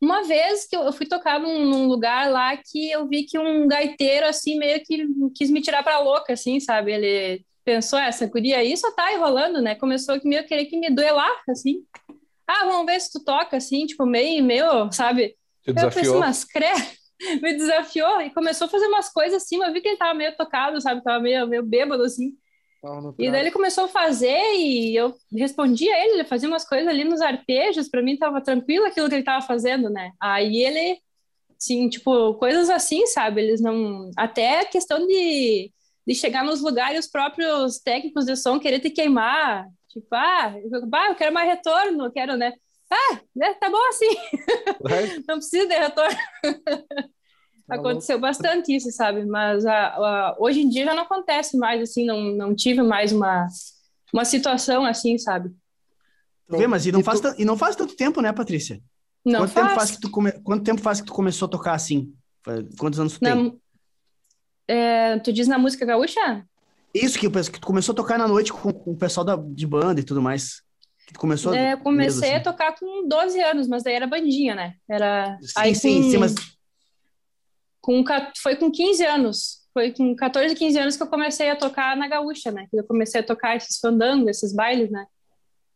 Uma 0.00 0.22
vez 0.22 0.66
que 0.66 0.74
eu 0.74 0.90
fui 0.92 1.06
tocar 1.06 1.38
num, 1.38 1.66
num, 1.66 1.86
lugar 1.86 2.30
lá 2.30 2.56
que 2.56 2.90
eu 2.90 3.06
vi 3.06 3.24
que 3.24 3.38
um 3.38 3.68
gaiteiro, 3.68 4.26
assim, 4.26 4.58
meio 4.58 4.82
que 4.82 5.06
quis 5.34 5.50
me 5.50 5.60
tirar 5.60 5.82
pra 5.82 6.00
louca, 6.00 6.32
assim, 6.32 6.58
sabe? 6.58 6.92
Ele 6.92 7.44
pensou, 7.62 7.98
essa 7.98 8.26
guria 8.26 8.58
aí 8.58 8.74
só 8.76 8.90
tá 8.92 9.12
enrolando, 9.12 9.60
né? 9.60 9.74
Começou 9.74 10.14
a 10.14 10.20
meio 10.24 10.46
querer 10.46 10.64
que 10.66 10.78
me 10.78 10.90
duelar, 10.90 11.42
assim 11.48 11.84
ah, 12.50 12.64
vamos 12.66 12.86
ver 12.86 13.00
se 13.00 13.12
tu 13.12 13.24
toca, 13.24 13.56
assim, 13.56 13.86
tipo, 13.86 14.04
meio, 14.04 14.42
meio, 14.42 14.90
sabe? 14.92 15.36
Te 15.62 15.72
desafiou. 15.72 16.16
Eu 16.16 16.20
pensei, 16.20 16.20
mas 16.20 16.46
me 17.42 17.54
desafiou 17.54 18.20
e 18.20 18.30
começou 18.30 18.66
a 18.66 18.70
fazer 18.70 18.86
umas 18.86 19.12
coisas 19.12 19.42
assim, 19.42 19.62
eu 19.62 19.72
vi 19.72 19.80
que 19.80 19.88
ele 19.88 19.96
tava 19.96 20.14
meio 20.14 20.36
tocado, 20.36 20.80
sabe? 20.80 21.02
Tava 21.02 21.20
meio, 21.22 21.46
meio 21.46 21.62
bêbado, 21.62 22.02
assim. 22.02 22.32
E 23.18 23.30
daí 23.30 23.42
ele 23.42 23.50
começou 23.50 23.84
a 23.84 23.88
fazer 23.88 24.54
e 24.54 24.96
eu 24.96 25.14
respondia 25.30 25.94
a 25.94 26.00
ele, 26.02 26.14
ele 26.14 26.24
fazia 26.24 26.48
umas 26.48 26.66
coisas 26.66 26.88
ali 26.88 27.04
nos 27.04 27.20
arpejos, 27.20 27.90
para 27.90 28.02
mim 28.02 28.16
tava 28.16 28.40
tranquilo 28.40 28.86
aquilo 28.86 29.08
que 29.08 29.14
ele 29.14 29.22
tava 29.22 29.46
fazendo, 29.46 29.90
né? 29.90 30.12
Aí 30.18 30.62
ele, 30.64 30.98
assim, 31.60 31.90
tipo, 31.90 32.34
coisas 32.34 32.70
assim, 32.70 33.06
sabe? 33.06 33.42
Eles 33.42 33.60
não... 33.60 34.10
Até 34.16 34.60
a 34.60 34.64
questão 34.64 35.06
de, 35.06 35.70
de 36.06 36.14
chegar 36.14 36.42
nos 36.42 36.62
lugares, 36.62 37.04
os 37.04 37.10
próprios 37.10 37.78
técnicos 37.80 38.24
de 38.24 38.34
som 38.34 38.58
querer 38.58 38.80
te 38.80 38.88
queimar, 38.88 39.68
Tipo, 39.90 40.06
ah, 40.14 40.54
eu, 40.56 40.70
eu 40.70 41.14
quero 41.16 41.34
mais 41.34 41.48
retorno, 41.48 42.04
eu 42.04 42.12
quero, 42.12 42.36
né? 42.36 42.52
Ah, 42.90 43.20
né, 43.34 43.54
tá 43.54 43.68
bom 43.68 43.88
assim. 43.88 44.08
não 45.28 45.36
precisa 45.36 45.66
de 45.66 45.74
retorno. 45.74 46.18
Tá 47.66 47.76
Aconteceu 47.76 48.18
bastante 48.18 48.74
isso, 48.74 48.90
sabe? 48.90 49.24
Mas 49.24 49.64
a, 49.64 49.94
a, 49.94 50.36
hoje 50.40 50.60
em 50.60 50.68
dia 50.68 50.86
já 50.86 50.92
não 50.92 51.04
acontece 51.04 51.56
mais, 51.56 51.80
assim, 51.80 52.04
não, 52.04 52.20
não 52.20 52.52
tive 52.52 52.82
mais 52.82 53.12
uma, 53.12 53.46
uma 54.12 54.24
situação 54.24 54.84
assim, 54.84 55.16
sabe? 55.18 55.50
Tu 56.48 56.58
vê, 56.58 56.66
mas 56.66 56.84
e 56.84 56.90
não, 56.90 56.98
e 56.98 57.04
faz, 57.04 57.20
tu... 57.20 57.32
e 57.38 57.44
não 57.44 57.56
faz 57.56 57.76
tanto 57.76 57.94
tempo, 57.94 58.20
né, 58.20 58.32
Patrícia? 58.32 58.82
Não 59.24 59.42
Quanto 59.42 59.52
faz. 59.52 59.66
Tempo 59.66 59.78
faz 59.78 59.90
que 59.92 60.00
tu 60.00 60.10
come... 60.10 60.32
Quanto 60.42 60.64
tempo 60.64 60.80
faz 60.80 61.00
que 61.00 61.06
tu 61.06 61.12
começou 61.12 61.46
a 61.46 61.48
tocar 61.48 61.74
assim? 61.74 62.12
Quantos 62.76 62.98
anos 62.98 63.12
tu 63.12 63.20
tem? 63.20 63.56
É, 64.66 65.20
tu 65.20 65.32
diz 65.32 65.46
na 65.46 65.56
música 65.56 65.86
gaúcha? 65.86 66.44
Isso 66.94 67.18
que, 67.18 67.28
que 67.28 67.60
tu 67.60 67.66
começou 67.66 67.92
a 67.92 67.96
tocar 67.96 68.18
na 68.18 68.26
noite 68.26 68.52
com, 68.52 68.72
com 68.72 68.90
o 68.92 68.96
pessoal 68.96 69.24
da, 69.24 69.36
de 69.36 69.66
banda 69.66 70.00
e 70.00 70.04
tudo 70.04 70.20
mais. 70.20 70.62
Que 71.06 71.14
tu 71.14 71.20
começou 71.20 71.54
é, 71.54 71.74
eu 71.74 71.78
comecei 71.78 72.20
mesmo, 72.20 72.24
assim. 72.24 72.48
a 72.48 72.52
tocar 72.52 72.74
com 72.78 73.08
12 73.08 73.40
anos, 73.40 73.68
mas 73.68 73.82
daí 73.82 73.94
era 73.94 74.06
bandinha, 74.06 74.54
né? 74.54 74.74
Era. 74.88 75.38
Sim, 75.40 75.52
aí, 75.56 75.74
sim, 75.74 76.02
com, 76.02 76.10
sim, 76.10 76.18
mas. 76.18 76.34
Com, 77.80 78.04
foi 78.42 78.56
com 78.56 78.70
15 78.70 79.04
anos. 79.06 79.60
Foi 79.72 79.92
com 79.92 80.14
14, 80.16 80.54
15 80.54 80.78
anos 80.78 80.96
que 80.96 81.02
eu 81.02 81.06
comecei 81.06 81.48
a 81.48 81.56
tocar 81.56 81.96
na 81.96 82.08
gaúcha, 82.08 82.50
né? 82.50 82.66
Que 82.70 82.80
eu 82.80 82.84
comecei 82.84 83.20
a 83.20 83.24
tocar 83.24 83.56
esses 83.56 83.78
fandangos, 83.78 84.28
esses 84.28 84.52
bailes, 84.52 84.90
né? 84.90 85.06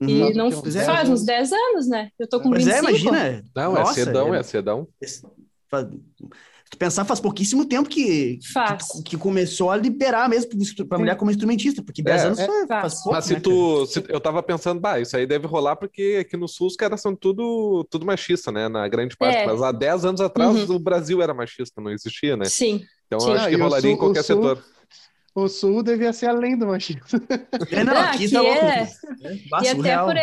E 0.00 0.22
uhum, 0.22 0.34
não 0.34 0.50
faz 0.50 1.08
uns 1.08 1.24
10 1.24 1.52
anos, 1.52 1.88
né? 1.88 2.10
Eu 2.18 2.28
tô 2.28 2.40
com 2.40 2.50
pois 2.50 2.64
25. 2.64 2.86
é, 2.86 2.90
imagina. 2.90 3.44
Não, 3.54 3.76
é 3.76 3.80
Nossa, 3.80 4.00
é 4.00 4.04
cedão, 4.04 4.34
é, 4.34 4.38
é 4.38 4.42
cedão 4.42 4.88
tu 6.74 6.78
pensar, 6.78 7.04
faz 7.04 7.20
pouquíssimo 7.20 7.64
tempo 7.64 7.88
que, 7.88 8.38
que, 8.38 9.02
que, 9.02 9.16
começou 9.16 9.70
a 9.70 9.76
liberar 9.76 10.28
mesmo 10.28 10.50
para 10.88 10.98
mulher 10.98 11.16
como 11.16 11.30
instrumentista, 11.30 11.82
porque 11.82 12.02
10 12.02 12.22
é, 12.22 12.26
anos 12.26 12.38
é, 12.38 12.46
faz, 12.46 12.68
faz 12.68 12.94
pouco. 13.02 13.12
Mas 13.12 13.24
se 13.24 13.34
né, 13.34 13.40
tu. 13.40 13.86
Se, 13.86 14.04
eu 14.08 14.20
tava 14.20 14.42
pensando, 14.42 14.80
bah, 14.80 15.00
isso 15.00 15.16
aí 15.16 15.26
deve 15.26 15.46
rolar 15.46 15.76
porque 15.76 16.18
aqui 16.20 16.36
no 16.36 16.48
Sul 16.48 16.66
os 16.66 16.76
caras 16.76 17.00
são 17.00 17.14
tudo, 17.14 17.86
tudo 17.90 18.04
machista, 18.04 18.52
né? 18.52 18.68
Na 18.68 18.86
grande 18.88 19.16
parte. 19.16 19.38
É. 19.38 19.46
Mas 19.46 19.62
há 19.62 19.72
10 19.72 20.04
anos 20.04 20.20
atrás 20.20 20.68
uhum. 20.68 20.76
o 20.76 20.78
Brasil 20.78 21.22
era 21.22 21.32
machista, 21.32 21.80
não 21.80 21.90
existia, 21.90 22.36
né? 22.36 22.44
Sim. 22.46 22.82
Então 23.06 23.20
Sim. 23.20 23.32
acho 23.32 23.48
que 23.48 23.54
ah, 23.54 23.58
rolaria 23.58 23.80
sul, 23.80 23.90
em 23.90 23.96
qualquer 23.96 24.22
sul, 24.22 24.36
setor. 24.36 24.64
O 25.34 25.48
Sul 25.48 25.82
devia 25.82 26.12
ser 26.12 26.26
além 26.26 26.56
do 26.56 26.66
machismo. 26.66 27.02
É, 27.70 27.82
não, 27.82 27.96
aqui, 27.96 28.24
aqui 28.24 28.30
tá 28.30 28.40
louco. 28.40 28.64
É... 28.64 28.88
e 29.62 29.68
até 29.68 29.98
por 29.98 30.16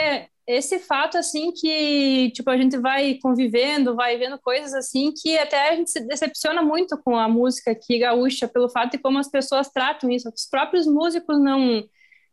esse 0.55 0.79
fato, 0.79 1.17
assim, 1.17 1.51
que, 1.51 2.31
tipo, 2.31 2.49
a 2.49 2.57
gente 2.57 2.77
vai 2.77 3.15
convivendo, 3.21 3.95
vai 3.95 4.17
vendo 4.17 4.39
coisas, 4.39 4.73
assim, 4.73 5.11
que 5.11 5.37
até 5.37 5.69
a 5.69 5.75
gente 5.75 5.91
se 5.91 5.99
decepciona 6.01 6.61
muito 6.61 6.97
com 7.03 7.15
a 7.15 7.27
música 7.27 7.71
aqui 7.71 7.99
gaúcha, 7.99 8.47
pelo 8.47 8.69
fato 8.69 8.91
de 8.91 8.97
como 8.97 9.17
as 9.17 9.29
pessoas 9.29 9.69
tratam 9.69 10.09
isso. 10.09 10.29
Os 10.29 10.45
próprios 10.45 10.85
músicos 10.85 11.41
não 11.41 11.83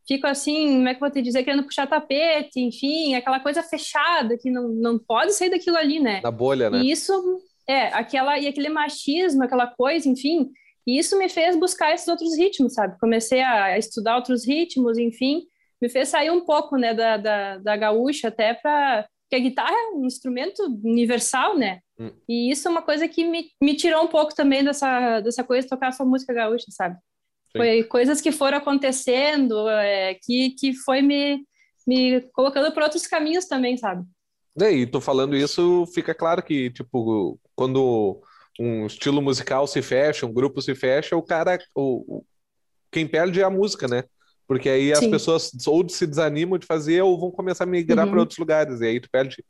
fico 0.06 0.26
assim, 0.26 0.76
como 0.76 0.88
é 0.88 0.94
que 0.94 0.96
eu 0.96 1.06
vou 1.06 1.10
te 1.10 1.20
dizer, 1.20 1.44
querendo 1.44 1.64
puxar 1.64 1.86
tapete, 1.86 2.60
enfim, 2.60 3.14
aquela 3.14 3.40
coisa 3.40 3.62
fechada 3.62 4.38
que 4.38 4.50
não, 4.50 4.68
não 4.68 4.98
pode 4.98 5.34
sair 5.34 5.50
daquilo 5.50 5.76
ali, 5.76 6.00
né? 6.00 6.20
Na 6.22 6.30
bolha, 6.30 6.70
né? 6.70 6.78
E 6.78 6.90
isso, 6.90 7.12
é, 7.68 7.88
aquela, 7.88 8.38
e 8.38 8.48
aquele 8.48 8.70
machismo, 8.70 9.44
aquela 9.44 9.66
coisa, 9.66 10.08
enfim, 10.08 10.50
e 10.86 10.98
isso 10.98 11.18
me 11.18 11.28
fez 11.28 11.54
buscar 11.54 11.92
esses 11.92 12.08
outros 12.08 12.34
ritmos, 12.38 12.72
sabe? 12.72 12.98
Comecei 12.98 13.42
a 13.42 13.76
estudar 13.76 14.16
outros 14.16 14.46
ritmos, 14.46 14.96
enfim, 14.96 15.42
me 15.80 15.88
fez 15.88 16.08
sair 16.08 16.30
um 16.30 16.44
pouco, 16.44 16.76
né, 16.76 16.94
da, 16.94 17.16
da, 17.16 17.58
da 17.58 17.76
gaúcha 17.76 18.28
até 18.28 18.54
para 18.54 19.06
porque 19.28 19.36
a 19.36 19.46
guitarra 19.46 19.74
é 19.74 19.94
um 19.94 20.06
instrumento 20.06 20.62
universal, 20.82 21.56
né? 21.56 21.80
Hum. 22.00 22.10
E 22.26 22.50
isso 22.50 22.66
é 22.66 22.70
uma 22.70 22.80
coisa 22.80 23.06
que 23.06 23.28
me, 23.28 23.50
me 23.62 23.76
tirou 23.76 24.02
um 24.02 24.06
pouco 24.06 24.34
também 24.34 24.64
dessa, 24.64 25.20
dessa 25.20 25.44
coisa 25.44 25.64
de 25.64 25.68
tocar 25.68 25.92
só 25.92 26.02
música 26.02 26.32
gaúcha, 26.32 26.64
sabe? 26.70 26.96
Sim. 27.52 27.58
Foi 27.58 27.84
coisas 27.84 28.22
que 28.22 28.32
foram 28.32 28.56
acontecendo, 28.56 29.68
é, 29.68 30.14
que, 30.14 30.52
que 30.58 30.72
foi 30.72 31.02
me, 31.02 31.44
me 31.86 32.22
colocando 32.32 32.72
por 32.72 32.82
outros 32.82 33.06
caminhos 33.06 33.44
também, 33.44 33.76
sabe? 33.76 34.02
É, 34.58 34.72
e 34.72 34.86
tô 34.86 34.98
falando 34.98 35.36
isso, 35.36 35.84
fica 35.94 36.14
claro 36.14 36.42
que, 36.42 36.70
tipo, 36.70 37.38
quando 37.54 38.22
um 38.58 38.86
estilo 38.86 39.20
musical 39.20 39.66
se 39.66 39.82
fecha, 39.82 40.24
um 40.24 40.32
grupo 40.32 40.62
se 40.62 40.74
fecha, 40.74 41.14
o 41.14 41.22
cara, 41.22 41.58
o, 41.74 42.24
quem 42.90 43.06
perde 43.06 43.40
é 43.40 43.44
a 43.44 43.50
música, 43.50 43.86
né? 43.86 44.04
Porque 44.48 44.70
aí 44.70 44.90
as 44.90 45.00
Sim. 45.00 45.10
pessoas 45.10 45.52
ou 45.66 45.86
se 45.90 46.06
desanimam 46.06 46.58
de 46.58 46.66
fazer 46.66 47.02
ou 47.02 47.20
vão 47.20 47.30
começar 47.30 47.64
a 47.64 47.66
migrar 47.66 48.06
uhum. 48.06 48.12
para 48.12 48.20
outros 48.20 48.38
lugares. 48.38 48.80
E 48.80 48.86
aí 48.86 48.98
tu 48.98 49.10
perde 49.10 49.44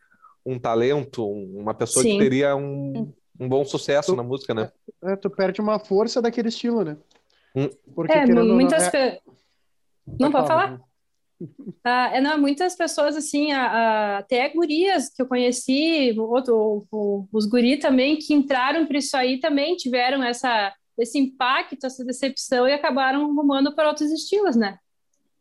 um 0.45 0.59
talento, 0.59 1.25
uma 1.25 1.73
pessoa 1.73 2.03
Sim. 2.03 2.13
que 2.13 2.19
teria 2.19 2.57
um, 2.57 3.13
um 3.39 3.49
bom 3.49 3.65
sucesso 3.65 4.13
tu, 4.13 4.17
na 4.17 4.25
música, 4.25 4.53
né? 4.53 4.73
É, 5.05 5.15
tu 5.15 5.31
perde 5.31 5.61
uma 5.61 5.79
força 5.79 6.21
daquele 6.21 6.49
estilo, 6.49 6.83
né? 6.83 6.97
Hum. 7.55 7.71
Porque, 7.95 8.13
é, 8.13 8.27
muitas 8.27 8.93
não, 8.93 8.99
é... 8.99 9.21
não 10.19 10.33
pode 10.33 10.49
falar? 10.49 10.81
Ah, 11.85 12.11
é, 12.13 12.21
não, 12.21 12.37
muitas 12.37 12.75
pessoas, 12.75 13.17
assim, 13.17 13.53
a, 13.53 13.67
a, 13.67 14.19
até 14.19 14.49
gurias 14.49 15.09
que 15.09 15.23
eu 15.23 15.27
conheci, 15.27 16.13
outro, 16.19 16.85
o, 16.91 17.29
os 17.33 17.47
guri 17.47 17.79
também, 17.79 18.19
que 18.19 18.35
entraram 18.35 18.85
para 18.85 18.99
isso 18.99 19.17
aí, 19.17 19.39
também 19.39 19.77
tiveram 19.77 20.25
essa, 20.25 20.75
esse 20.99 21.17
impacto, 21.17 21.87
essa 21.87 22.05
decepção 22.05 22.67
e 22.67 22.73
acabaram 22.73 23.33
rumando 23.33 23.73
para 23.73 23.89
outros 23.89 24.11
estilos, 24.11 24.57
né? 24.57 24.77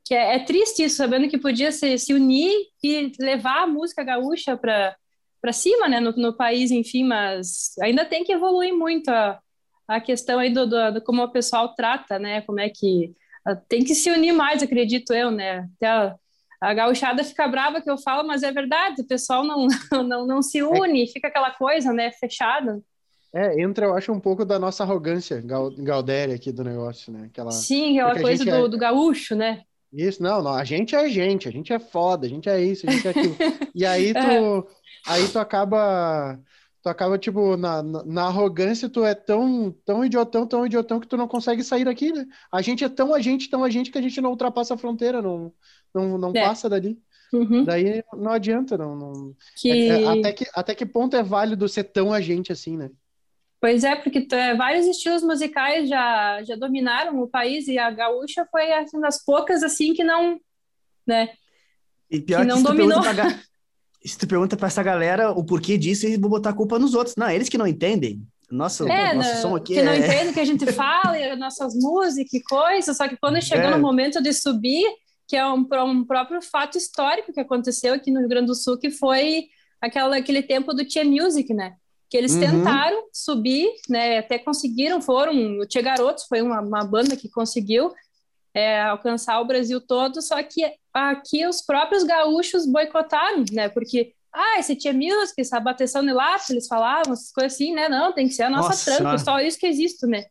Que 0.07 0.15
é, 0.15 0.35
é, 0.35 0.39
triste 0.39 0.83
isso, 0.83 0.95
sabendo 0.95 1.27
que 1.27 1.37
podia 1.37 1.71
se, 1.71 1.97
se 1.97 2.13
unir 2.13 2.53
e 2.81 3.11
levar 3.19 3.63
a 3.63 3.67
música 3.67 4.03
gaúcha 4.03 4.55
para 4.55 4.95
para 5.39 5.53
cima, 5.53 5.87
né, 5.87 5.99
no, 5.99 6.11
no, 6.13 6.35
país, 6.35 6.71
enfim, 6.71 7.03
mas 7.03 7.75
ainda 7.79 8.03
tem 8.03 8.23
que 8.23 8.33
evoluir 8.33 8.73
muito 8.75 9.07
a, 9.09 9.39
a 9.87 10.01
questão 10.01 10.39
aí 10.39 10.51
do, 10.51 10.65
do, 10.65 10.93
do 10.93 11.01
como 11.01 11.21
o 11.21 11.31
pessoal 11.31 11.75
trata, 11.75 12.17
né, 12.17 12.41
como 12.41 12.59
é 12.59 12.69
que 12.69 13.13
a, 13.45 13.55
tem 13.55 13.83
que 13.83 13.93
se 13.93 14.09
unir 14.09 14.33
mais, 14.33 14.63
acredito 14.63 15.13
eu, 15.13 15.29
né, 15.29 15.69
Até 15.77 15.87
a, 15.87 16.15
a 16.59 16.73
gauchada 16.73 17.23
fica 17.23 17.47
brava 17.47 17.81
que 17.81 17.89
eu 17.89 17.99
falo, 17.99 18.27
mas 18.27 18.41
é 18.41 18.51
verdade, 18.51 19.03
o 19.03 19.07
pessoal 19.07 19.43
não, 19.43 19.67
não, 20.03 20.25
não 20.25 20.41
se 20.41 20.63
une, 20.63 21.03
é. 21.03 21.07
fica 21.07 21.27
aquela 21.27 21.51
coisa, 21.51 21.93
né, 21.93 22.11
fechada. 22.11 22.81
É, 23.33 23.61
entra, 23.61 23.85
eu 23.85 23.95
acho, 23.95 24.11
um 24.11 24.19
pouco 24.19 24.43
da 24.43 24.57
nossa 24.57 24.83
arrogância 24.83 25.43
Galdéria 25.77 26.33
aqui 26.33 26.51
do 26.51 26.63
negócio, 26.63 27.11
né? 27.13 27.27
Aquela, 27.29 27.51
Sim, 27.51 27.99
aquela 27.99 28.21
coisa 28.21 28.43
do, 28.43 28.65
é... 28.65 28.67
do 28.67 28.77
gaúcho, 28.77 29.35
né? 29.35 29.63
Isso, 29.91 30.21
não, 30.21 30.41
não, 30.43 30.53
a 30.53 30.63
gente 30.63 30.95
é 30.95 31.09
gente, 31.09 31.47
a 31.47 31.51
gente 31.51 31.71
é 31.71 31.79
foda, 31.79 32.25
a 32.25 32.29
gente 32.29 32.49
é 32.49 32.61
isso, 32.61 32.87
a 32.87 32.91
gente 32.91 33.07
é 33.07 33.11
aquilo. 33.11 33.35
e 33.73 33.85
aí 33.85 34.11
tu, 34.13 34.17
é. 34.19 34.63
aí 35.07 35.27
tu 35.27 35.39
acaba, 35.39 36.39
tu 36.81 36.89
acaba, 36.89 37.17
tipo, 37.17 37.55
na, 37.55 37.81
na, 37.81 38.03
na, 38.03 38.23
arrogância, 38.25 38.89
tu 38.89 39.05
é 39.05 39.15
tão, 39.15 39.73
tão 39.85 40.03
idiotão, 40.03 40.45
tão 40.45 40.65
idiotão 40.65 40.99
que 40.99 41.07
tu 41.07 41.15
não 41.15 41.27
consegue 41.27 41.63
sair 41.63 41.85
daqui, 41.85 42.11
né? 42.11 42.25
A 42.51 42.61
gente 42.61 42.83
é 42.83 42.89
tão 42.89 43.13
a 43.13 43.21
gente, 43.21 43.49
tão 43.49 43.63
a 43.63 43.69
gente 43.69 43.91
que 43.91 43.97
a 43.97 44.01
gente 44.01 44.19
não 44.19 44.31
ultrapassa 44.31 44.73
a 44.73 44.77
fronteira, 44.77 45.21
não, 45.21 45.53
não, 45.93 46.17
não 46.17 46.31
é. 46.35 46.43
passa 46.43 46.69
dali. 46.69 46.99
Uhum. 47.33 47.63
Daí 47.63 48.03
não 48.13 48.31
adianta, 48.31 48.77
não. 48.77 48.95
não... 48.95 49.35
Que... 49.55 49.71
É, 49.71 50.01
é, 50.01 50.07
até, 50.07 50.33
que, 50.33 50.45
até 50.53 50.75
que 50.75 50.85
ponto 50.85 51.15
é 51.15 51.23
válido 51.23 51.67
ser 51.67 51.85
tão 51.85 52.11
a 52.13 52.21
gente 52.21 52.51
assim, 52.51 52.77
né? 52.77 52.89
Pois 53.59 53.83
é, 53.83 53.95
porque 53.95 54.27
vários 54.55 54.85
estilos 54.85 55.23
musicais 55.23 55.89
já, 55.89 56.43
já 56.43 56.55
dominaram 56.55 57.19
o 57.19 57.27
país 57.27 57.67
e 57.67 57.77
a 57.77 57.89
gaúcha 57.89 58.47
foi 58.51 58.71
assim, 58.73 58.99
das 58.99 59.23
poucas 59.23 59.63
assim 59.63 59.93
que 59.93 60.03
não, 60.03 60.39
né? 61.05 61.29
E 62.09 62.21
pior 62.21 62.37
que, 62.37 62.43
que 62.43 62.49
não 62.49 62.57
se 62.57 62.63
dominou. 62.63 63.01
Pra, 63.01 63.13
se 64.05 64.17
tu 64.17 64.27
pergunta 64.27 64.55
para 64.55 64.67
essa 64.67 64.83
galera 64.83 65.31
o 65.31 65.43
porquê 65.43 65.77
disso, 65.77 66.05
eles 66.05 66.19
vão 66.19 66.29
botar 66.29 66.51
a 66.51 66.53
culpa 66.53 66.77
nos 66.77 66.93
outros. 66.93 67.15
Não, 67.15 67.29
eles 67.29 67.49
que 67.49 67.57
não 67.57 67.65
entendem. 67.65 68.21
Nossa, 68.49 68.87
é, 68.89 69.13
nosso 69.13 69.33
não, 69.33 69.41
som 69.41 69.55
aqui 69.55 69.73
que 69.73 69.79
é... 69.79 69.83
não 69.83 69.93
entendem 69.93 70.29
o 70.29 70.33
que 70.33 70.39
a 70.39 70.45
gente 70.45 70.65
fala, 70.71 71.35
nossas 71.35 71.73
músicas 71.75 72.33
e 72.33 72.43
coisas, 72.43 72.95
só 72.95 73.07
que 73.07 73.17
quando 73.17 73.41
chegou 73.41 73.65
é. 73.65 73.71
no 73.71 73.81
momento 73.81 74.21
de 74.21 74.31
subir, 74.31 74.85
que 75.27 75.35
é 75.35 75.45
um, 75.45 75.67
um 75.85 76.05
próprio 76.05 76.41
fato 76.41 76.77
histórico 76.77 77.33
que 77.33 77.39
aconteceu 77.41 77.93
aqui 77.93 78.09
no 78.09 78.19
Rio 78.19 78.29
Grande 78.29 78.47
do 78.47 78.55
Sul, 78.55 78.77
que 78.77 78.89
foi 78.89 79.47
aquela, 79.81 80.15
aquele 80.15 80.41
tempo 80.41 80.73
do 80.73 80.85
Tia 80.85 81.03
Music, 81.03 81.53
né? 81.53 81.75
Que 82.09 82.15
eles 82.17 82.33
uhum. 82.33 82.39
tentaram 82.39 83.03
subir, 83.11 83.69
né, 83.89 84.19
até 84.19 84.39
conseguiram, 84.39 85.01
foram, 85.01 85.59
o 85.59 85.65
Tia 85.65 85.81
Garotos 85.81 86.25
foi 86.25 86.41
uma, 86.41 86.61
uma 86.61 86.83
banda 86.83 87.15
que 87.17 87.29
conseguiu 87.29 87.93
é, 88.53 88.81
alcançar 88.81 89.39
o 89.41 89.45
Brasil 89.45 89.79
todo, 89.81 90.21
só 90.21 90.41
que 90.41 90.63
aqui 90.93 91.45
os 91.45 91.61
próprios 91.61 92.03
gaúchos 92.03 92.65
boicotaram, 92.65 93.43
né, 93.51 93.67
porque, 93.69 94.13
ah, 94.33 94.59
esse 94.59 94.75
Tia 94.75 94.93
Music, 94.93 95.33
essa 95.37 95.59
bateção 95.59 96.03
de 96.03 96.13
lápis, 96.13 96.49
eles 96.49 96.67
falavam, 96.67 97.13
essas 97.13 97.31
coisas 97.31 97.53
assim, 97.53 97.73
né, 97.73 97.89
não, 97.89 98.13
tem 98.13 98.27
que 98.27 98.33
ser 98.33 98.43
a 98.43 98.49
nossa, 98.49 98.69
nossa 98.69 98.95
tranca, 98.95 99.17
só 99.17 99.39
isso 99.41 99.59
que 99.59 99.67
existe, 99.67 100.07
né, 100.07 100.25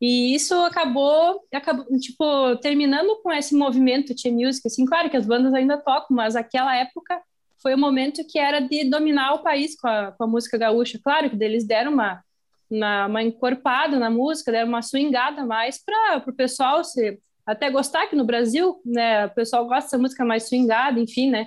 e 0.00 0.34
isso 0.34 0.54
acabou, 0.62 1.44
acabou, 1.52 1.84
tipo, 1.98 2.56
terminando 2.62 3.20
com 3.22 3.32
esse 3.32 3.54
movimento 3.54 4.14
Tia 4.14 4.32
Music, 4.32 4.66
assim, 4.66 4.86
claro 4.86 5.10
que 5.10 5.16
as 5.16 5.26
bandas 5.26 5.52
ainda 5.52 5.76
tocam, 5.76 6.16
mas 6.16 6.36
aquela 6.36 6.74
época 6.76 7.20
foi 7.62 7.74
o 7.74 7.78
momento 7.78 8.26
que 8.26 8.38
era 8.38 8.60
de 8.60 8.84
dominar 8.84 9.34
o 9.34 9.42
país 9.42 9.78
com 9.78 9.88
a, 9.88 10.12
com 10.12 10.24
a 10.24 10.26
música 10.26 10.56
gaúcha. 10.56 10.98
Claro 11.02 11.30
que 11.30 11.42
eles 11.44 11.66
deram 11.66 11.92
uma, 11.92 12.22
uma, 12.70 13.06
uma 13.06 13.22
encorpada 13.22 13.98
na 13.98 14.10
música, 14.10 14.52
deram 14.52 14.68
uma 14.68 14.82
swingada 14.82 15.44
mais 15.44 15.82
para 15.82 16.24
o 16.26 16.32
pessoal 16.32 16.82
se, 16.84 17.18
até 17.46 17.70
gostar, 17.70 18.06
que 18.06 18.16
no 18.16 18.24
Brasil 18.24 18.80
né, 18.84 19.26
o 19.26 19.30
pessoal 19.30 19.66
gosta 19.66 19.84
dessa 19.84 19.98
música 19.98 20.24
mais 20.24 20.48
swingada, 20.48 20.98
enfim, 20.98 21.30
né? 21.30 21.46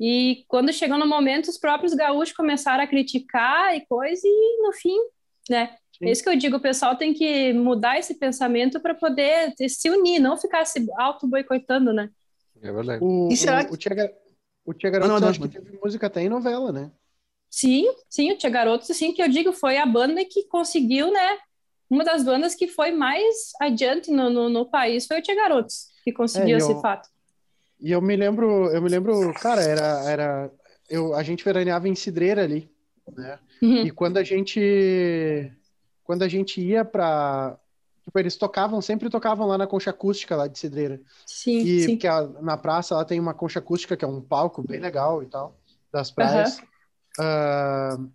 E 0.00 0.44
quando 0.46 0.72
chegou 0.72 0.96
no 0.96 1.06
momento, 1.06 1.48
os 1.48 1.58
próprios 1.58 1.92
gaúchos 1.92 2.34
começaram 2.34 2.84
a 2.84 2.86
criticar 2.86 3.76
e 3.76 3.84
coisa, 3.86 4.22
e 4.24 4.62
no 4.62 4.72
fim, 4.72 4.96
né? 5.50 5.74
Sim. 5.98 6.06
É 6.06 6.12
isso 6.12 6.22
que 6.22 6.28
eu 6.28 6.36
digo, 6.36 6.56
o 6.56 6.60
pessoal 6.60 6.94
tem 6.94 7.12
que 7.12 7.52
mudar 7.52 7.98
esse 7.98 8.14
pensamento 8.14 8.78
para 8.78 8.94
poder 8.94 9.52
se 9.68 9.90
unir, 9.90 10.20
não 10.20 10.36
ficar 10.36 10.64
se 10.64 10.86
auto-boicotando, 10.96 11.92
né? 11.92 12.10
É 12.62 12.72
verdade. 12.72 13.04
O, 13.04 13.28
e 13.30 13.36
será 13.36 13.64
que... 13.64 13.72
o, 13.72 13.76
o 14.68 14.74
Tia 14.74 14.90
Garotos 14.90 15.14
não, 15.14 15.20
não, 15.20 15.28
acho 15.28 15.40
que 15.40 15.48
teve 15.48 15.78
música 15.82 16.06
até 16.06 16.20
em 16.20 16.28
novela, 16.28 16.70
né? 16.70 16.90
Sim, 17.48 17.86
sim, 18.06 18.30
o 18.30 18.36
Tia 18.36 18.50
Garotos, 18.50 18.90
assim, 18.90 19.14
que 19.14 19.22
eu 19.22 19.28
digo, 19.28 19.50
foi 19.50 19.78
a 19.78 19.86
banda 19.86 20.22
que 20.26 20.44
conseguiu, 20.44 21.10
né? 21.10 21.38
Uma 21.88 22.04
das 22.04 22.22
bandas 22.22 22.54
que 22.54 22.68
foi 22.68 22.92
mais 22.92 23.52
adiante 23.62 24.10
no, 24.10 24.28
no, 24.28 24.50
no 24.50 24.70
país 24.70 25.06
foi 25.06 25.20
o 25.20 25.22
Tia 25.22 25.34
Garotos, 25.34 25.86
que 26.04 26.12
conseguiu 26.12 26.56
é, 26.56 26.58
esse 26.58 26.70
eu, 26.70 26.80
fato. 26.82 27.08
E 27.80 27.90
eu 27.90 28.02
me 28.02 28.14
lembro, 28.14 28.66
eu 28.66 28.82
me 28.82 28.90
lembro, 28.90 29.32
cara, 29.40 29.62
era, 29.62 30.10
era 30.10 30.50
eu, 30.90 31.14
a 31.14 31.22
gente 31.22 31.42
veraneava 31.42 31.88
em 31.88 31.94
Cidreira 31.94 32.44
ali, 32.44 32.70
né? 33.16 33.38
Uhum. 33.62 33.86
E 33.86 33.90
quando 33.90 34.18
a 34.18 34.22
gente 34.22 35.50
quando 36.04 36.24
a 36.24 36.28
gente 36.28 36.60
ia 36.60 36.84
para 36.84 37.58
Tipo, 38.08 38.18
eles 38.20 38.36
tocavam, 38.36 38.80
sempre 38.80 39.10
tocavam 39.10 39.46
lá 39.46 39.58
na 39.58 39.66
concha 39.66 39.90
acústica 39.90 40.34
lá 40.34 40.46
de 40.46 40.58
Cidreira. 40.58 40.98
Sim, 41.26 41.58
e, 41.58 41.82
sim. 41.82 41.90
Porque 41.90 42.06
a, 42.06 42.26
na 42.40 42.56
praça 42.56 42.94
lá 42.94 43.04
tem 43.04 43.20
uma 43.20 43.34
concha 43.34 43.58
acústica 43.58 43.98
que 43.98 44.04
é 44.04 44.08
um 44.08 44.22
palco 44.22 44.66
bem 44.66 44.80
legal 44.80 45.22
e 45.22 45.26
tal, 45.26 45.54
das 45.92 46.10
praias. 46.10 46.58
Uhum. 47.18 48.06
Uh, 48.06 48.12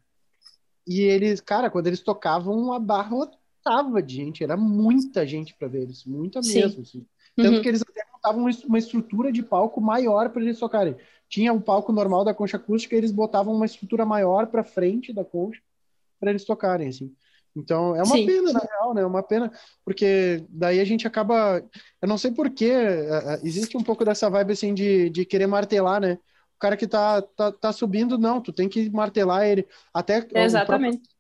e 0.88 1.01
eles, 1.01 1.39
cara, 1.41 1.69
quando 1.69 1.86
eles 1.86 2.01
tocavam, 2.01 2.73
abarrotava 2.73 4.01
de 4.01 4.15
gente, 4.15 4.43
era 4.43 4.58
muita 4.58 5.27
gente 5.27 5.53
para 5.53 5.67
ver 5.67 5.84
eles, 5.84 6.03
muita 6.06 6.41
sim. 6.41 6.56
mesmo. 6.56 6.82
Assim. 6.82 7.06
Tanto 7.36 7.58
uhum. 7.58 7.62
que 7.62 7.67
eles 7.67 7.84
até 7.84 8.03
montavam 8.12 8.49
uma 8.65 8.79
estrutura 8.79 9.32
de 9.32 9.43
palco 9.43 9.79
maior 9.79 10.29
para 10.29 10.41
eles 10.41 10.58
tocarem. 10.58 10.95
Tinha 11.29 11.53
o 11.53 11.58
um 11.58 11.62
palco 11.62 11.93
normal 11.93 12.25
da 12.25 12.34
concha 12.34 12.58
acústica 12.58 12.95
eles 12.95 13.12
botavam 13.12 13.53
uma 13.53 13.67
estrutura 13.67 14.08
maior 14.08 14.47
para 14.47 14.63
frente 14.63 15.13
da 15.13 15.23
concha 15.23 15.62
para 16.19 16.32
eles 16.32 16.45
tocarem, 16.45 16.88
assim. 16.88 17.13
Então, 17.56 17.96
é 17.96 18.02
uma 18.02 18.16
Sim. 18.16 18.26
pena, 18.26 18.52
na 18.52 18.60
real, 18.60 18.94
né? 18.94 19.02
É 19.02 19.06
uma 19.06 19.22
pena, 19.22 19.52
porque 19.86 20.44
daí 20.50 20.80
a 20.80 20.86
gente 20.86 21.06
acaba. 21.06 21.63
Eu 22.02 22.08
não 22.08 22.18
sei 22.18 22.32
porquê, 22.32 22.66
é, 22.66 23.36
é, 23.36 23.39
existe 23.44 23.78
um 23.78 23.84
pouco 23.84 24.04
dessa 24.04 24.30
vibe 24.30 24.54
assim 24.54 24.74
de, 24.74 25.10
de 25.10 25.24
querer 25.24 25.46
martelar, 25.46 26.02
né? 26.02 26.18
O 26.56 26.60
cara 26.60 26.76
que 26.76 26.88
tá, 26.88 27.22
tá, 27.22 27.52
tá 27.52 27.72
subindo, 27.72 28.18
não, 28.18 28.42
tu 28.42 28.52
tem 28.52 28.68
que 28.68 28.89
martelar 28.89 29.46
ele. 29.46 29.68
Até. 29.94 30.28
Exatamente. 30.34 30.98
Próprio... 30.98 31.13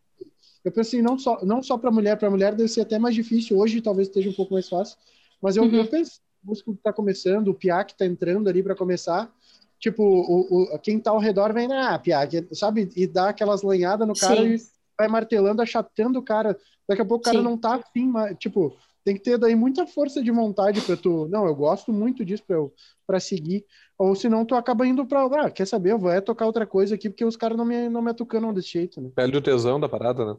Eu 0.65 0.71
penso 0.71 0.89
assim, 0.89 1.01
não 1.01 1.19
só, 1.19 1.43
não 1.43 1.61
só 1.61 1.77
para 1.77 1.91
mulher, 1.91 2.17
para 2.17 2.29
mulher 2.29 2.55
deve 2.55 2.69
ser 2.69 2.81
até 2.81 2.97
mais 2.97 3.13
difícil. 3.13 3.57
Hoje 3.57 3.81
talvez 3.81 4.07
esteja 4.07 4.29
um 4.29 4.33
pouco 4.33 4.53
mais 4.53 4.67
fácil, 4.67 4.97
mas 5.41 5.57
eu, 5.57 5.63
uhum. 5.63 5.75
eu 5.75 5.85
penso, 5.85 6.21
o 6.43 6.47
músico 6.47 6.73
que 6.73 6.81
tá 6.81 6.93
começando, 6.93 7.49
o 7.49 7.53
Piá 7.53 7.83
que 7.83 7.95
tá 7.95 8.05
entrando 8.05 8.47
ali 8.49 8.63
para 8.63 8.75
começar, 8.75 9.29
tipo, 9.77 10.01
o, 10.01 10.73
o, 10.73 10.79
quem 10.79 10.99
tá 10.99 11.11
ao 11.11 11.19
redor 11.19 11.53
vem, 11.53 11.71
ah, 11.73 11.99
Piá, 11.99 12.21
sabe? 12.53 12.89
E 12.95 13.05
dá 13.05 13.29
aquelas 13.29 13.61
lanhadas 13.61 14.07
no 14.07 14.15
cara 14.15 14.41
Sim. 14.41 14.53
e 14.53 14.73
vai 14.97 15.07
martelando, 15.07 15.61
achatando 15.61 16.19
o 16.19 16.23
cara. 16.23 16.57
Daqui 16.87 17.01
a 17.01 17.05
pouco 17.05 17.21
o 17.21 17.25
cara 17.25 17.37
Sim. 17.37 17.43
não 17.43 17.57
tá 17.57 17.75
afim, 17.75 18.07
mas, 18.07 18.37
tipo, 18.37 18.77
tem 19.03 19.15
que 19.15 19.21
ter 19.21 19.37
daí 19.37 19.55
muita 19.55 19.85
força 19.85 20.23
de 20.23 20.31
vontade 20.31 20.81
para 20.81 20.95
tu. 20.95 21.27
Não, 21.29 21.45
eu 21.45 21.55
gosto 21.55 21.91
muito 21.91 22.23
disso 22.23 22.43
para 22.45 22.55
eu 22.55 22.73
para 23.05 23.19
seguir. 23.19 23.65
Ou 23.97 24.15
senão 24.15 24.45
tu 24.45 24.55
acaba 24.55 24.87
indo 24.87 25.05
para 25.05 25.25
ah, 25.45 25.51
quer 25.51 25.67
saber, 25.67 25.91
eu 25.91 25.99
vou 25.99 26.11
é 26.11 26.21
tocar 26.21 26.45
outra 26.45 26.65
coisa 26.65 26.95
aqui 26.95 27.09
porque 27.09 27.25
os 27.25 27.35
caras 27.35 27.57
não 27.57 27.65
me 27.65 27.89
não 27.89 28.01
me 28.01 28.11
atucanam 28.11 28.53
desse 28.53 28.69
jeito, 28.69 29.01
né? 29.01 29.11
Perde 29.13 29.37
o 29.37 29.41
tesão 29.41 29.79
da 29.79 29.89
parada, 29.89 30.25
né? 30.25 30.37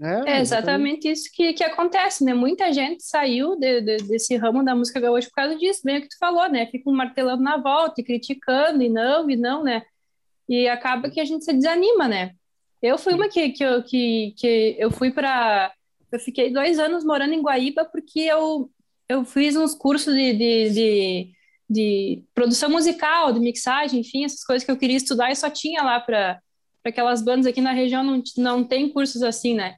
É, 0.00 0.36
é 0.36 0.40
exatamente 0.40 1.10
isso 1.10 1.28
que, 1.32 1.52
que 1.54 1.64
acontece, 1.64 2.24
né? 2.24 2.32
Muita 2.32 2.72
gente 2.72 3.02
saiu 3.02 3.58
de, 3.58 3.80
de, 3.80 3.96
desse 3.96 4.36
ramo 4.36 4.64
da 4.64 4.74
música 4.74 5.00
gaúcha 5.00 5.28
por 5.28 5.34
causa 5.34 5.56
disso, 5.56 5.80
bem 5.82 5.98
o 5.98 6.02
que 6.02 6.08
tu 6.08 6.18
falou, 6.20 6.48
né? 6.48 6.66
Ficam 6.66 6.92
martelando 6.92 7.42
na 7.42 7.56
volta 7.56 8.00
e 8.00 8.04
criticando, 8.04 8.80
e 8.80 8.88
não, 8.88 9.28
e 9.28 9.36
não, 9.36 9.64
né? 9.64 9.82
E 10.48 10.68
acaba 10.68 11.10
que 11.10 11.18
a 11.18 11.24
gente 11.24 11.44
se 11.44 11.52
desanima, 11.52 12.06
né? 12.06 12.32
Eu 12.82 12.96
fui 12.96 13.14
uma 13.14 13.28
que, 13.28 13.50
que, 13.50 13.64
eu, 13.64 13.82
que, 13.82 14.34
que 14.36 14.76
eu 14.78 14.90
fui 14.90 15.10
para. 15.10 15.72
Eu 16.10 16.18
fiquei 16.20 16.52
dois 16.52 16.78
anos 16.78 17.04
morando 17.04 17.34
em 17.34 17.42
Guaíba 17.42 17.84
porque 17.84 18.20
eu, 18.20 18.70
eu 19.08 19.24
fiz 19.24 19.56
uns 19.56 19.74
cursos 19.74 20.14
de, 20.14 20.32
de, 20.32 20.70
de, 20.70 21.32
de 21.68 22.22
produção 22.34 22.70
musical, 22.70 23.32
de 23.32 23.40
mixagem, 23.40 24.00
enfim, 24.00 24.24
essas 24.24 24.44
coisas 24.44 24.64
que 24.64 24.70
eu 24.70 24.76
queria 24.76 24.96
estudar 24.96 25.30
e 25.30 25.36
só 25.36 25.50
tinha 25.50 25.82
lá 25.82 26.00
para 26.00 26.40
aquelas 26.84 27.20
bandas 27.20 27.46
aqui 27.46 27.60
na 27.60 27.72
região, 27.72 28.02
não, 28.02 28.22
não 28.36 28.64
tem 28.64 28.88
cursos 28.88 29.22
assim, 29.22 29.54
né? 29.54 29.76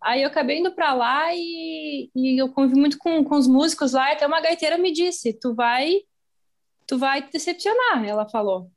Aí 0.00 0.22
eu 0.22 0.28
acabei 0.28 0.58
indo 0.58 0.72
para 0.72 0.94
lá 0.94 1.34
e, 1.34 2.10
e 2.14 2.40
eu 2.40 2.48
convivi 2.48 2.80
muito 2.80 2.98
com, 2.98 3.22
com 3.24 3.36
os 3.36 3.46
músicos 3.46 3.92
lá, 3.92 4.12
até 4.12 4.26
uma 4.26 4.40
gaiteira 4.40 4.78
me 4.78 4.92
disse, 4.92 5.32
tu 5.32 5.54
vai, 5.54 6.00
tu 6.86 6.98
vai 6.98 7.22
te 7.22 7.32
decepcionar, 7.32 8.04
ela 8.04 8.28
falou. 8.28 8.70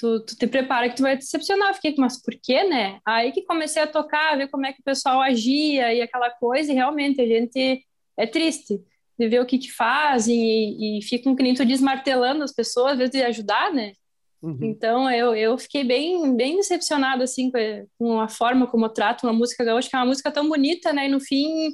Tu, 0.00 0.20
tu 0.20 0.34
te 0.34 0.46
prepara 0.46 0.88
que 0.88 0.96
tu 0.96 1.02
vai 1.02 1.16
te 1.16 1.20
decepcionar. 1.20 1.68
Eu 1.68 1.74
fiquei, 1.74 1.94
mas 1.98 2.22
por 2.22 2.34
quê, 2.34 2.64
né? 2.64 3.00
Aí 3.04 3.32
que 3.32 3.42
comecei 3.42 3.82
a 3.82 3.86
tocar, 3.86 4.32
a 4.32 4.36
ver 4.36 4.48
como 4.48 4.64
é 4.64 4.72
que 4.72 4.80
o 4.80 4.84
pessoal 4.84 5.20
agia 5.20 5.92
e 5.92 6.00
aquela 6.00 6.30
coisa, 6.30 6.72
e 6.72 6.74
realmente 6.74 7.20
a 7.20 7.26
gente 7.26 7.84
é 8.16 8.26
triste 8.26 8.80
de 9.18 9.28
ver 9.28 9.40
o 9.40 9.46
que 9.46 9.58
que 9.58 9.70
fazem 9.70 10.34
e, 10.40 10.98
e 10.98 11.02
ficam 11.02 11.36
que 11.36 11.42
nem 11.42 11.52
tu 11.52 11.66
desmartelando 11.66 12.42
as 12.42 12.52
pessoas, 12.52 12.92
às 12.92 12.98
vezes 12.98 13.12
de 13.12 13.22
ajudar, 13.22 13.70
né? 13.74 13.92
Uhum. 14.40 14.58
Então 14.62 15.10
eu, 15.10 15.34
eu 15.34 15.58
fiquei 15.58 15.84
bem 15.84 16.34
bem 16.34 16.56
decepcionada 16.56 17.24
assim 17.24 17.52
com 17.98 18.18
a 18.18 18.28
forma 18.28 18.66
como 18.66 18.86
eu 18.86 18.88
trato 18.88 19.24
uma 19.26 19.34
música 19.34 19.62
gaúcha, 19.62 19.90
que 19.90 19.94
é 19.94 19.98
uma 19.98 20.06
música 20.06 20.30
tão 20.30 20.48
bonita, 20.48 20.94
né? 20.94 21.06
E 21.06 21.10
no 21.10 21.20
fim 21.20 21.68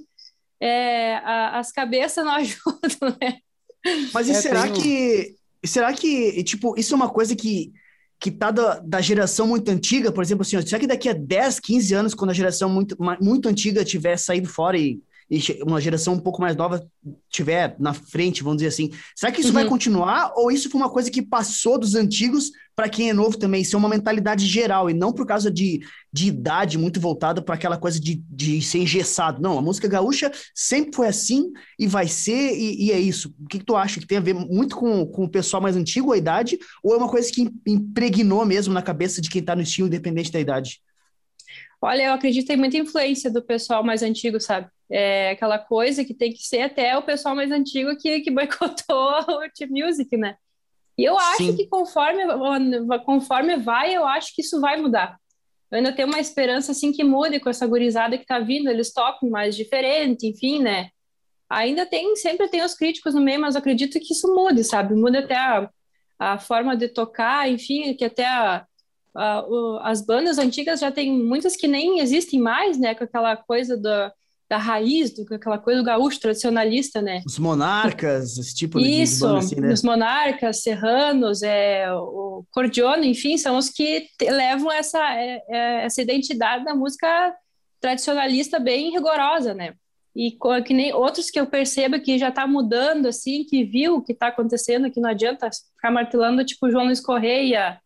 é, 0.60 1.14
a, 1.18 1.60
as 1.60 1.70
cabeças 1.70 2.24
não 2.24 2.34
ajudam, 2.34 3.16
né? 3.22 3.38
Mas 4.12 4.26
e 4.26 4.32
é, 4.32 4.34
será 4.34 4.62
tenho... 4.64 4.74
que 4.74 5.36
será 5.64 5.92
que 5.92 6.42
tipo 6.42 6.76
isso 6.76 6.92
é 6.92 6.96
uma 6.96 7.10
coisa 7.10 7.36
que 7.36 7.72
que 8.18 8.30
tá 8.30 8.50
da, 8.50 8.78
da 8.78 9.00
geração 9.00 9.46
muito 9.46 9.70
antiga, 9.70 10.10
por 10.10 10.22
exemplo, 10.22 10.42
assim, 10.42 10.60
será 10.62 10.80
que 10.80 10.86
daqui 10.86 11.08
a 11.08 11.12
10, 11.12 11.60
15 11.60 11.94
anos, 11.94 12.14
quando 12.14 12.30
a 12.30 12.34
geração 12.34 12.68
muito, 12.68 12.96
muito 13.20 13.48
antiga 13.48 13.84
tiver 13.84 14.16
saído 14.16 14.48
fora 14.48 14.78
e 14.78 14.98
e 15.30 15.40
uma 15.62 15.80
geração 15.80 16.14
um 16.14 16.20
pouco 16.20 16.40
mais 16.40 16.54
nova 16.54 16.86
tiver 17.30 17.74
na 17.78 17.92
frente, 17.92 18.42
vamos 18.42 18.58
dizer 18.58 18.68
assim. 18.68 18.90
Será 19.14 19.32
que 19.32 19.40
isso 19.40 19.48
uhum. 19.48 19.54
vai 19.54 19.66
continuar 19.66 20.32
ou 20.36 20.50
isso 20.50 20.70
foi 20.70 20.80
uma 20.80 20.90
coisa 20.90 21.10
que 21.10 21.20
passou 21.20 21.78
dos 21.78 21.94
antigos 21.94 22.50
para 22.76 22.88
quem 22.88 23.10
é 23.10 23.12
novo 23.12 23.36
também? 23.36 23.62
Isso 23.62 23.74
é 23.74 23.78
uma 23.78 23.88
mentalidade 23.88 24.46
geral 24.46 24.88
e 24.88 24.94
não 24.94 25.12
por 25.12 25.26
causa 25.26 25.50
de, 25.50 25.80
de 26.12 26.28
idade 26.28 26.78
muito 26.78 27.00
voltada 27.00 27.42
para 27.42 27.56
aquela 27.56 27.76
coisa 27.76 27.98
de, 27.98 28.22
de 28.28 28.62
ser 28.62 28.78
engessado. 28.78 29.42
Não, 29.42 29.58
a 29.58 29.62
música 29.62 29.88
gaúcha 29.88 30.30
sempre 30.54 30.94
foi 30.94 31.08
assim 31.08 31.52
e 31.76 31.88
vai 31.88 32.06
ser 32.06 32.56
e, 32.56 32.86
e 32.86 32.92
é 32.92 33.00
isso. 33.00 33.34
O 33.40 33.48
que, 33.48 33.58
que, 33.58 33.64
tu 33.64 33.74
acha? 33.74 33.98
Que 33.98 34.06
tem 34.06 34.18
a 34.18 34.22
ver 34.22 34.34
muito 34.34 34.76
com, 34.76 35.04
com 35.06 35.24
o 35.24 35.30
pessoal 35.30 35.60
mais 35.60 35.74
antigo, 35.74 36.12
a 36.12 36.16
idade, 36.16 36.56
ou 36.84 36.94
é 36.94 36.96
uma 36.96 37.08
coisa 37.08 37.32
que 37.32 37.50
impregnou 37.66 38.44
mesmo 38.46 38.72
na 38.72 38.82
cabeça 38.82 39.20
de 39.20 39.28
quem 39.28 39.40
está 39.40 39.56
no 39.56 39.62
estilo, 39.62 39.88
independente 39.88 40.30
da 40.30 40.38
idade? 40.38 40.80
Olha, 41.80 42.04
eu 42.04 42.12
acredito 42.12 42.50
em 42.50 42.56
muita 42.56 42.78
influência 42.78 43.30
do 43.30 43.42
pessoal 43.42 43.84
mais 43.84 44.02
antigo, 44.02 44.40
sabe? 44.40 44.68
É 44.90 45.30
aquela 45.30 45.58
coisa 45.58 46.04
que 46.04 46.14
tem 46.14 46.32
que 46.32 46.42
ser 46.42 46.62
até 46.62 46.96
o 46.96 47.02
pessoal 47.02 47.34
mais 47.34 47.50
antigo 47.50 47.96
que, 47.96 48.20
que 48.20 48.30
boicotou 48.30 49.10
o 49.28 49.48
Chip 49.56 49.70
Music, 49.70 50.16
né? 50.16 50.36
E 50.98 51.04
eu 51.04 51.18
acho 51.18 51.44
Sim. 51.44 51.56
que 51.56 51.66
conforme, 51.66 52.22
conforme 53.04 53.56
vai, 53.56 53.94
eu 53.94 54.06
acho 54.06 54.34
que 54.34 54.40
isso 54.40 54.60
vai 54.60 54.80
mudar. 54.80 55.18
Eu 55.70 55.78
ainda 55.78 55.92
tenho 55.92 56.08
uma 56.08 56.20
esperança 56.20 56.72
assim 56.72 56.92
que 56.92 57.04
mude 57.04 57.40
com 57.40 57.50
essa 57.50 57.66
gurizada 57.66 58.16
que 58.16 58.24
tá 58.24 58.38
vindo, 58.38 58.70
eles 58.70 58.92
tocam 58.92 59.28
mais 59.28 59.54
diferente, 59.54 60.26
enfim, 60.26 60.60
né? 60.62 60.88
Ainda 61.50 61.84
tem, 61.84 62.16
sempre 62.16 62.48
tem 62.48 62.62
os 62.64 62.74
críticos 62.74 63.14
no 63.14 63.20
meio, 63.20 63.40
mas 63.40 63.54
eu 63.54 63.58
acredito 63.58 64.00
que 64.00 64.12
isso 64.12 64.32
mude, 64.34 64.64
sabe? 64.64 64.94
Muda 64.94 65.20
até 65.20 65.36
a, 65.36 65.70
a 66.18 66.38
forma 66.38 66.76
de 66.76 66.88
tocar, 66.88 67.48
enfim, 67.50 67.94
que 67.94 68.04
até 68.04 68.26
a, 68.26 68.66
o, 69.48 69.78
as 69.82 70.04
bandas 70.04 70.38
antigas 70.38 70.80
já 70.80 70.92
tem 70.92 71.12
muitas 71.12 71.56
que 71.56 71.66
nem 71.66 72.00
existem 72.00 72.40
mais, 72.40 72.78
né? 72.78 72.94
Com 72.94 73.04
aquela 73.04 73.36
coisa 73.36 73.76
da 73.76 74.12
da 74.48 74.58
raiz, 74.58 75.12
do, 75.12 75.34
aquela 75.34 75.58
coisa 75.58 75.80
do 75.80 75.86
gaúcho 75.86 76.20
tradicionalista, 76.20 77.02
né? 77.02 77.22
Os 77.26 77.38
monarcas, 77.38 78.38
esse 78.38 78.54
tipo 78.54 78.78
de 78.78 79.02
Isso, 79.02 79.26
assim, 79.26 79.60
né? 79.60 79.72
os 79.72 79.82
monarcas, 79.82 80.62
serranos, 80.62 81.42
é, 81.42 81.92
o 81.92 82.44
cordione, 82.52 83.08
enfim, 83.08 83.36
são 83.36 83.56
os 83.56 83.68
que 83.68 84.08
te, 84.18 84.30
levam 84.30 84.70
essa, 84.70 84.98
é, 85.14 85.42
é, 85.48 85.84
essa 85.84 86.00
identidade 86.00 86.64
da 86.64 86.74
música 86.74 87.34
tradicionalista 87.80 88.58
bem 88.58 88.92
rigorosa, 88.92 89.52
né? 89.52 89.74
E 90.14 90.34
que 90.64 90.72
nem 90.72 90.94
outros 90.94 91.28
que 91.28 91.38
eu 91.38 91.46
percebo 91.46 92.00
que 92.00 92.18
já 92.18 92.30
está 92.30 92.46
mudando, 92.46 93.06
assim, 93.06 93.44
que 93.44 93.64
viu 93.64 93.96
o 93.96 94.02
que 94.02 94.12
está 94.12 94.28
acontecendo, 94.28 94.90
que 94.90 95.00
não 95.00 95.10
adianta 95.10 95.50
ficar 95.74 95.90
martelando, 95.90 96.42
tipo 96.42 96.70
João 96.70 96.86
Luiz 96.86 97.00
Correia, 97.00 97.78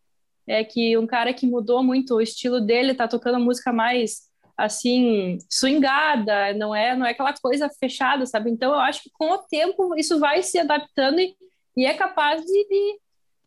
é 0.46 0.64
que 0.64 0.96
um 0.96 1.06
cara 1.06 1.32
que 1.32 1.46
mudou 1.46 1.82
muito 1.82 2.14
o 2.14 2.20
estilo 2.20 2.60
dele, 2.60 2.92
está 2.92 3.06
tocando 3.06 3.38
música 3.38 3.72
mais 3.72 4.30
assim 4.56 5.38
swingada, 5.48 6.52
não 6.54 6.74
é 6.74 6.94
não 6.94 7.06
é 7.06 7.10
aquela 7.10 7.32
coisa 7.32 7.68
fechada, 7.68 8.26
sabe? 8.26 8.50
Então 8.50 8.72
eu 8.72 8.78
acho 8.78 9.02
que 9.02 9.10
com 9.12 9.32
o 9.32 9.38
tempo 9.38 9.96
isso 9.96 10.18
vai 10.18 10.42
se 10.42 10.58
adaptando 10.58 11.18
e, 11.18 11.34
e 11.76 11.86
é 11.86 11.94
capaz 11.94 12.44
de, 12.44 12.68
de, 12.68 13.00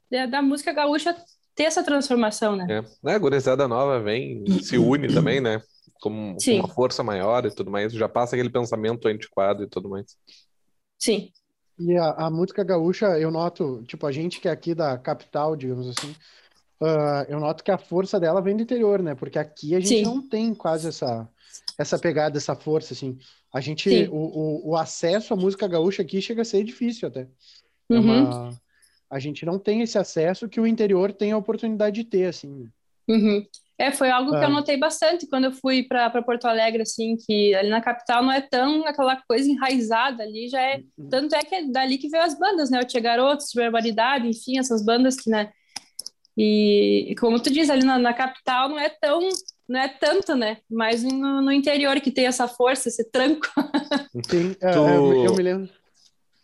de, 0.09 0.27
da 0.27 0.41
música 0.41 0.73
gaúcha 0.73 1.15
ter 1.55 1.63
essa 1.63 1.83
transformação, 1.83 2.55
né? 2.55 2.83
É, 3.05 3.13
a 3.13 3.19
gurizada 3.19 3.67
nova 3.67 3.99
vem, 3.99 4.43
se 4.61 4.77
une 4.77 5.13
também, 5.13 5.39
né? 5.39 5.61
Com, 6.01 6.35
com, 6.35 6.51
uma 6.55 6.67
força 6.67 7.03
maior 7.03 7.45
e 7.45 7.51
tudo 7.51 7.71
mais, 7.71 7.93
já 7.93 8.09
passa 8.09 8.35
aquele 8.35 8.49
pensamento 8.49 9.07
antiquado 9.07 9.63
e 9.63 9.67
tudo 9.67 9.89
mais. 9.89 10.17
Sim. 10.97 11.31
E 11.79 11.95
a, 11.97 12.11
a 12.25 12.29
música 12.29 12.63
gaúcha, 12.63 13.19
eu 13.19 13.31
noto, 13.31 13.83
tipo, 13.87 14.05
a 14.05 14.11
gente 14.11 14.39
que 14.39 14.47
é 14.47 14.51
aqui 14.51 14.75
da 14.75 14.97
capital, 14.97 15.55
digamos 15.55 15.87
assim, 15.87 16.15
uh, 16.83 17.25
eu 17.29 17.39
noto 17.39 17.63
que 17.63 17.71
a 17.71 17.77
força 17.77 18.19
dela 18.19 18.41
vem 18.41 18.55
do 18.55 18.63
interior, 18.63 19.01
né? 19.01 19.15
Porque 19.15 19.39
aqui 19.39 19.75
a 19.75 19.79
gente 19.79 19.99
Sim. 19.99 20.03
não 20.03 20.21
tem 20.21 20.53
quase 20.53 20.89
essa, 20.89 21.27
essa 21.77 21.97
pegada, 21.97 22.37
essa 22.37 22.55
força, 22.55 22.93
assim. 22.93 23.17
A 23.53 23.61
gente, 23.61 24.09
o, 24.11 24.15
o, 24.15 24.69
o, 24.71 24.77
acesso 24.77 25.33
à 25.33 25.37
música 25.37 25.67
gaúcha 25.67 26.01
aqui 26.01 26.21
chega 26.21 26.41
a 26.41 26.45
ser 26.45 26.63
difícil 26.63 27.07
até. 27.07 27.27
É 27.89 27.93
uhum. 27.93 28.01
uma, 28.01 28.61
a 29.09 29.19
gente 29.19 29.45
não 29.45 29.59
tem 29.59 29.81
esse 29.81 29.97
acesso 29.97 30.49
que 30.49 30.59
o 30.59 30.67
interior 30.67 31.13
tem 31.13 31.31
a 31.31 31.37
oportunidade 31.37 32.03
de 32.03 32.03
ter, 32.03 32.25
assim. 32.25 32.67
Uhum. 33.07 33.45
É, 33.77 33.91
foi 33.91 34.09
algo 34.09 34.31
que 34.31 34.37
eu 34.37 34.43
ah. 34.43 34.49
notei 34.49 34.77
bastante 34.77 35.27
quando 35.27 35.45
eu 35.45 35.51
fui 35.51 35.83
para 35.83 36.21
Porto 36.21 36.45
Alegre, 36.45 36.83
assim, 36.83 37.17
que 37.17 37.53
ali 37.55 37.69
na 37.69 37.81
capital 37.81 38.23
não 38.23 38.31
é 38.31 38.39
tão 38.39 38.85
aquela 38.87 39.15
coisa 39.27 39.49
enraizada 39.49 40.23
ali, 40.23 40.47
já 40.47 40.61
é, 40.61 40.83
uhum. 40.97 41.09
tanto 41.09 41.35
é 41.35 41.43
que 41.43 41.55
é 41.55 41.65
dali 41.65 41.97
que 41.97 42.07
veio 42.07 42.23
as 42.23 42.37
bandas, 42.37 42.69
né, 42.69 42.79
o 42.79 42.85
Tia 42.85 43.01
Garotos, 43.01 43.51
Barbaridade, 43.53 44.27
enfim, 44.27 44.59
essas 44.59 44.85
bandas 44.85 45.15
que, 45.15 45.29
né, 45.29 45.51
e, 46.35 47.15
como 47.19 47.39
tu 47.39 47.51
diz, 47.51 47.69
ali 47.69 47.85
na, 47.85 47.99
na, 47.99 48.13
capital 48.13 48.67
não 48.67 48.79
é 48.79 48.89
tão, 48.89 49.29
não 49.67 49.79
é 49.79 49.87
tanto, 49.87 50.35
né? 50.35 50.57
Mas 50.69 51.03
no, 51.03 51.41
no 51.41 51.51
interior 51.51 51.99
que 52.01 52.11
tem 52.11 52.25
essa 52.25 52.47
força, 52.47 52.89
esse 52.89 53.03
tranco. 53.11 53.47
Sim, 54.29 54.55
é, 54.59 54.71
tu... 54.71 54.79
eu, 54.79 55.25
eu, 55.25 55.35
me 55.35 55.43
lembro. 55.43 55.69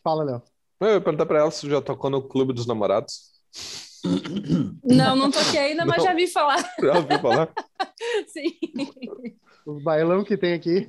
Fala, 0.04 0.24
Léo. 0.24 0.42
Eu 0.80 0.94
ia 0.94 1.02
perguntar 1.02 1.26
pra 1.26 1.40
ela 1.40 1.52
se 1.52 1.68
já 1.68 1.82
tocou 1.82 2.10
no 2.10 2.22
Clube 2.22 2.54
dos 2.54 2.68
Namorados. 2.68 3.32
Não, 4.84 5.16
não 5.16 5.32
toquei 5.32 5.60
ainda, 5.60 5.86
mas 5.86 5.98
não. 5.98 6.06
já 6.06 6.14
vi 6.14 6.28
falar. 6.28 6.64
Já 6.80 6.96
ouvi 6.96 7.20
falar? 7.20 7.52
Sim. 8.28 8.52
O 9.66 9.82
bailão 9.82 10.24
que 10.24 10.38
tem 10.38 10.54
aqui. 10.54 10.88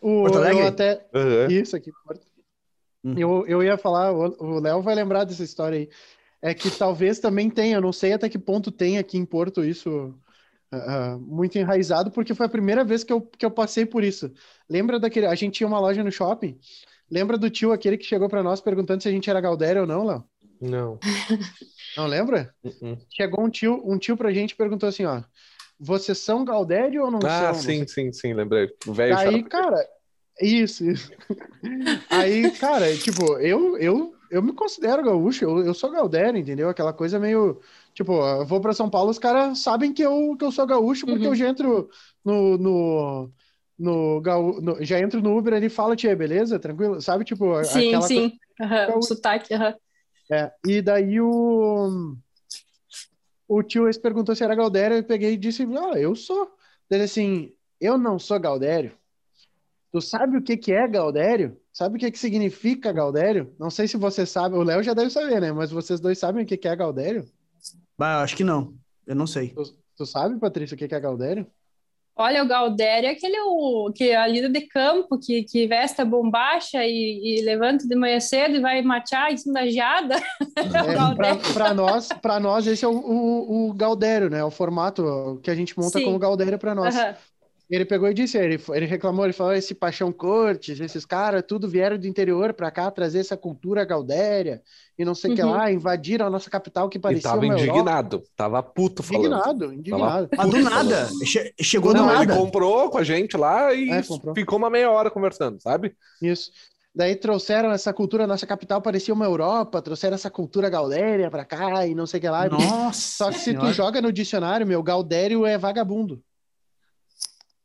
o, 0.00 0.22
Porto 0.22 0.38
Alegre? 0.38 0.62
até... 0.62 1.06
Uhum. 1.12 1.50
Isso 1.50 1.76
aqui, 1.76 1.90
Porto. 2.06 2.26
Uhum. 3.04 3.18
Eu, 3.18 3.46
eu 3.46 3.62
ia 3.62 3.76
falar, 3.76 4.12
o 4.12 4.60
Léo 4.60 4.80
vai 4.80 4.94
lembrar 4.94 5.24
dessa 5.24 5.44
história 5.44 5.78
aí 5.78 5.90
é 6.40 6.54
que 6.54 6.70
talvez 6.70 7.18
também 7.18 7.50
tenha, 7.50 7.76
eu 7.76 7.80
não 7.80 7.92
sei 7.92 8.12
até 8.12 8.28
que 8.28 8.38
ponto 8.38 8.70
tem 8.70 8.98
aqui 8.98 9.18
em 9.18 9.24
Porto 9.24 9.64
isso 9.64 10.14
uh, 10.72 11.18
muito 11.18 11.58
enraizado, 11.58 12.10
porque 12.10 12.34
foi 12.34 12.46
a 12.46 12.50
primeira 12.50 12.84
vez 12.84 13.02
que 13.02 13.12
eu, 13.12 13.20
que 13.20 13.44
eu 13.44 13.50
passei 13.50 13.84
por 13.84 14.04
isso. 14.04 14.32
Lembra 14.68 14.98
daquele. 14.98 15.26
A 15.26 15.34
gente 15.34 15.54
tinha 15.54 15.66
uma 15.66 15.80
loja 15.80 16.02
no 16.04 16.12
shopping. 16.12 16.58
Lembra 17.10 17.38
do 17.38 17.50
tio 17.50 17.72
aquele 17.72 17.96
que 17.96 18.04
chegou 18.04 18.28
para 18.28 18.42
nós 18.42 18.60
perguntando 18.60 19.02
se 19.02 19.08
a 19.08 19.12
gente 19.12 19.28
era 19.28 19.40
Galdério 19.40 19.82
ou 19.82 19.86
não, 19.86 20.04
Léo? 20.04 20.24
Não. 20.60 20.98
Não 21.96 22.06
lembra? 22.06 22.54
Uh 22.62 22.68
-uh. 22.68 22.98
Chegou 23.10 23.44
um 23.44 23.50
tio, 23.50 23.82
um 23.84 23.98
tio 23.98 24.16
pra 24.16 24.32
gente 24.32 24.52
e 24.52 24.56
perguntou 24.56 24.88
assim, 24.88 25.04
ó. 25.04 25.22
Vocês 25.80 26.18
são 26.18 26.44
Galdério 26.44 27.04
ou 27.04 27.10
não 27.10 27.20
ah, 27.24 27.28
são? 27.28 27.48
Ah, 27.50 27.54
sim, 27.54 27.86
sim, 27.86 28.12
sim, 28.12 28.34
lembrei. 28.34 28.68
O 28.86 28.92
velho 28.92 29.16
Aí, 29.16 29.42
cara, 29.44 29.76
isso, 30.40 30.84
isso. 30.84 31.10
Aí, 32.10 32.50
cara, 32.52 32.94
tipo, 32.96 33.38
eu, 33.38 33.78
eu 33.78 34.12
eu 34.30 34.42
me 34.42 34.52
considero 34.52 35.02
gaúcho, 35.02 35.44
eu, 35.44 35.64
eu 35.64 35.74
sou 35.74 35.90
gaudério, 35.90 36.38
entendeu? 36.38 36.68
Aquela 36.68 36.92
coisa 36.92 37.18
meio. 37.18 37.60
Tipo, 37.94 38.12
eu 38.12 38.46
vou 38.46 38.60
para 38.60 38.72
São 38.72 38.88
Paulo, 38.88 39.10
os 39.10 39.18
caras 39.18 39.58
sabem 39.60 39.92
que 39.92 40.02
eu, 40.02 40.36
que 40.38 40.44
eu 40.44 40.52
sou 40.52 40.66
gaúcho, 40.66 41.06
porque 41.06 41.24
uhum. 41.24 41.32
eu 41.32 41.34
já 41.34 41.48
entro 41.48 41.90
no, 42.24 42.58
no, 42.58 43.30
no, 43.78 44.20
gaú- 44.20 44.60
no- 44.60 44.84
já 44.84 45.00
entro 45.00 45.20
no 45.20 45.36
Uber 45.36 45.54
ali 45.54 45.66
e 45.66 45.70
falo, 45.70 45.96
tia, 45.96 46.14
beleza? 46.14 46.58
Tranquilo? 46.58 47.00
Sabe, 47.00 47.24
tipo, 47.24 47.62
Sim, 47.64 48.00
sim. 48.02 48.38
Então- 48.60 48.98
o 48.98 49.02
sotaque. 49.02 49.54
aham. 49.54 49.74
É, 50.30 50.52
e 50.66 50.82
daí 50.82 51.20
o, 51.20 52.14
o 53.48 53.62
tio 53.62 53.88
esse 53.88 53.98
perguntou 53.98 54.36
se 54.36 54.44
era 54.44 54.54
Galdério, 54.54 54.98
eu 54.98 55.04
peguei 55.04 55.32
e 55.32 55.36
disse, 55.38 55.62
ah, 55.62 55.98
eu 55.98 56.14
sou. 56.14 56.50
Ele 56.90 57.04
assim, 57.04 57.52
eu 57.80 57.96
não 57.96 58.18
sou 58.18 58.38
Galdério. 58.38 58.92
Tu 59.90 60.00
sabe 60.02 60.36
o 60.36 60.42
que 60.42 60.56
que 60.56 60.72
é 60.72 60.86
Galdério? 60.86 61.58
Sabe 61.78 61.94
o 61.94 62.00
que 62.00 62.10
que 62.10 62.18
significa 62.18 62.90
Galdério? 62.90 63.54
Não 63.56 63.70
sei 63.70 63.86
se 63.86 63.96
você 63.96 64.26
sabe, 64.26 64.56
o 64.56 64.64
Léo 64.64 64.82
já 64.82 64.94
deve 64.94 65.10
saber, 65.10 65.40
né? 65.40 65.52
Mas 65.52 65.70
vocês 65.70 66.00
dois 66.00 66.18
sabem 66.18 66.42
o 66.42 66.46
que 66.46 66.56
que 66.56 66.66
é 66.66 66.74
Galdério? 66.74 67.24
Bah, 67.96 68.20
acho 68.20 68.34
que 68.34 68.42
não. 68.42 68.74
Eu 69.06 69.14
não 69.14 69.28
sei. 69.28 69.50
Tu, 69.50 69.62
tu 69.96 70.04
sabe, 70.04 70.40
Patrícia, 70.40 70.74
o 70.74 70.76
que 70.76 70.88
que 70.88 70.94
é 70.96 70.98
Galdério? 70.98 71.46
Olha, 72.16 72.42
o 72.42 72.48
Galdério 72.48 73.06
é 73.06 73.12
aquele 73.12 73.38
o, 73.42 73.92
que 73.94 74.10
é 74.10 74.16
a 74.16 74.26
líder 74.26 74.50
de 74.50 74.62
campo 74.62 75.20
que, 75.20 75.44
que 75.44 75.68
veste 75.68 76.00
a 76.00 76.04
bombacha 76.04 76.84
e, 76.84 77.38
e 77.38 77.42
levanta 77.42 77.86
de 77.86 77.94
manhã 77.94 78.18
cedo 78.18 78.56
e 78.56 78.60
vai 78.60 78.82
matear 78.82 79.32
em 79.32 79.36
cima 79.36 79.60
da 79.60 79.66
geada. 79.68 80.16
É, 80.56 80.64
Galdério. 80.94 81.54
para 81.54 81.72
nós, 81.72 82.08
para 82.08 82.40
nós 82.40 82.66
esse 82.66 82.84
é 82.84 82.88
o, 82.88 82.92
o, 82.92 83.68
o 83.68 83.72
Galdério, 83.72 84.28
né? 84.28 84.42
O 84.42 84.50
formato 84.50 85.38
que 85.44 85.50
a 85.50 85.54
gente 85.54 85.78
monta 85.78 86.00
Sim. 86.00 86.06
como 86.06 86.18
Galdério 86.18 86.58
para 86.58 86.74
nós. 86.74 86.96
Aham. 86.96 87.14
Ele 87.70 87.84
pegou 87.84 88.08
e 88.08 88.14
disse, 88.14 88.38
ele, 88.38 88.58
ele 88.74 88.86
reclamou, 88.86 89.26
ele 89.26 89.34
falou, 89.34 89.52
esse 89.52 89.74
Paixão 89.74 90.10
Cortes, 90.10 90.80
esses 90.80 91.04
caras, 91.04 91.42
tudo 91.46 91.68
vieram 91.68 91.98
do 91.98 92.06
interior 92.06 92.54
para 92.54 92.70
cá 92.70 92.90
trazer 92.90 93.18
essa 93.18 93.36
cultura 93.36 93.84
gaudéria 93.84 94.62
e 94.98 95.04
não 95.04 95.14
sei 95.14 95.30
o 95.30 95.34
que 95.34 95.42
Uhum. 95.42 95.50
lá, 95.50 95.70
invadiram 95.70 96.26
a 96.26 96.30
nossa 96.30 96.48
capital 96.48 96.88
que 96.88 96.96
E 96.96 97.00
parecia 97.00 97.30
tava 97.30 97.42
uma 97.42 97.52
Europa. 97.52 97.66
indignado, 97.68 98.22
tava 98.36 98.62
puto 98.62 99.02
falando. 99.02 99.32
Indignado, 99.34 99.72
indignado. 99.72 100.28
Mas 100.36 100.48
do 100.48 100.56
Puta, 100.56 100.70
nada. 100.70 101.06
Che- 101.24 101.54
chegou 101.60 101.92
Não, 101.92 102.04
do 102.06 102.12
ele 102.12 102.26
nada. 102.26 102.34
comprou 102.38 102.90
com 102.90 102.98
a 102.98 103.04
gente 103.04 103.36
lá 103.36 103.72
e 103.74 103.88
É, 103.92 104.02
ficou 104.34 104.58
uma 104.58 104.70
meia 104.70 104.90
hora 104.90 105.10
conversando, 105.10 105.60
sabe? 105.60 105.94
Isso. 106.20 106.50
Daí 106.94 107.14
trouxeram 107.14 107.70
essa 107.70 107.92
cultura, 107.92 108.26
nossa 108.26 108.46
capital 108.46 108.82
parecia 108.82 109.14
uma 109.14 109.24
Europa, 109.24 109.80
trouxeram 109.80 110.14
essa 110.16 110.30
cultura 110.30 110.68
gaudéria 110.68 111.30
para 111.30 111.44
cá 111.44 111.86
e 111.86 111.94
não 111.94 112.06
sei 112.06 112.18
o 112.18 112.20
que 112.22 112.28
lá. 112.28 112.48
Nossa 112.48 113.24
Só 113.24 113.30
que 113.30 113.38
se 113.38 113.54
tu 113.54 113.70
joga 113.72 114.00
no 114.02 114.12
dicionário, 114.12 114.66
meu, 114.66 114.82
gaudério 114.82 115.46
é 115.46 115.56
vagabundo. 115.56 116.22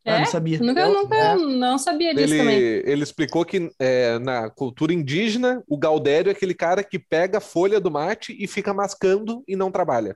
Ah, 0.06 0.16
É? 0.16 0.20
não 0.20 0.26
sabia. 0.26 0.60
Nunca, 0.60 0.82
Eu- 0.82 0.94
nunca 0.94 1.16
é. 1.16 1.36
não 1.36 1.78
sabia 1.78 2.14
disso 2.14 2.34
Ele, 2.34 2.38
também. 2.38 2.58
ele 2.60 3.04
explicou 3.04 3.46
que 3.46 3.72
é, 3.80 4.20
na 4.20 4.50
cultura 4.50 4.94
indígena, 4.94 5.64
o 5.68 5.78
Gaudério 5.78 6.30
é 6.30 6.34
aquele 6.34 6.54
cara 6.54 6.84
que 6.84 7.00
pega 7.00 7.38
a 7.38 7.42
folha 7.42 7.80
do 7.80 7.90
mate 7.90 8.36
e 8.38 8.46
fica 8.48 8.74
mascando 8.74 9.44
e 9.48 9.56
não 9.56 9.72
trabalha. 9.72 10.16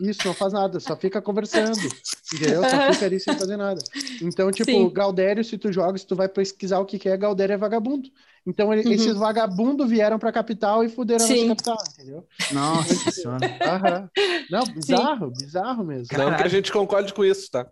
Isso, 0.00 0.26
não 0.26 0.32
faz 0.32 0.54
nada, 0.54 0.80
só 0.80 0.96
fica 0.96 1.20
conversando, 1.20 1.76
entendeu? 2.32 2.62
Só 2.62 2.92
fica 2.94 3.04
ali 3.04 3.20
sem 3.20 3.36
fazer 3.36 3.58
nada. 3.58 3.78
Então, 4.22 4.50
tipo, 4.50 4.70
Sim. 4.70 4.88
Gaudério, 4.90 5.44
se 5.44 5.58
tu 5.58 5.70
joga, 5.70 5.98
se 5.98 6.06
tu 6.06 6.16
vai 6.16 6.26
pesquisar 6.26 6.78
o 6.78 6.86
que 6.86 6.98
que 6.98 7.06
é, 7.06 7.14
Gaudério 7.18 7.52
é 7.52 7.58
vagabundo. 7.58 8.08
Então, 8.46 8.72
ele- 8.72 8.88
Uhum. 8.88 8.94
esses 8.94 9.14
vagabundos 9.14 9.90
vieram 9.90 10.18
pra 10.18 10.32
capital 10.32 10.82
e 10.82 10.88
fuderam 10.88 11.22
a 11.22 11.28
Sim. 11.28 11.48
nossa 11.48 11.48
capital, 11.62 11.76
entendeu? 11.92 12.26
Nossa 12.50 13.10
Senhora. 13.12 13.58
Aham. 13.60 14.10
Não, 14.50 14.64
bizarro, 14.64 15.30
bizarro 15.32 15.84
mesmo. 15.84 16.16
Não 16.16 16.34
que 16.34 16.42
a 16.44 16.48
gente 16.48 16.72
concorde 16.72 17.12
com 17.12 17.22
isso, 17.22 17.50
tá? 17.50 17.66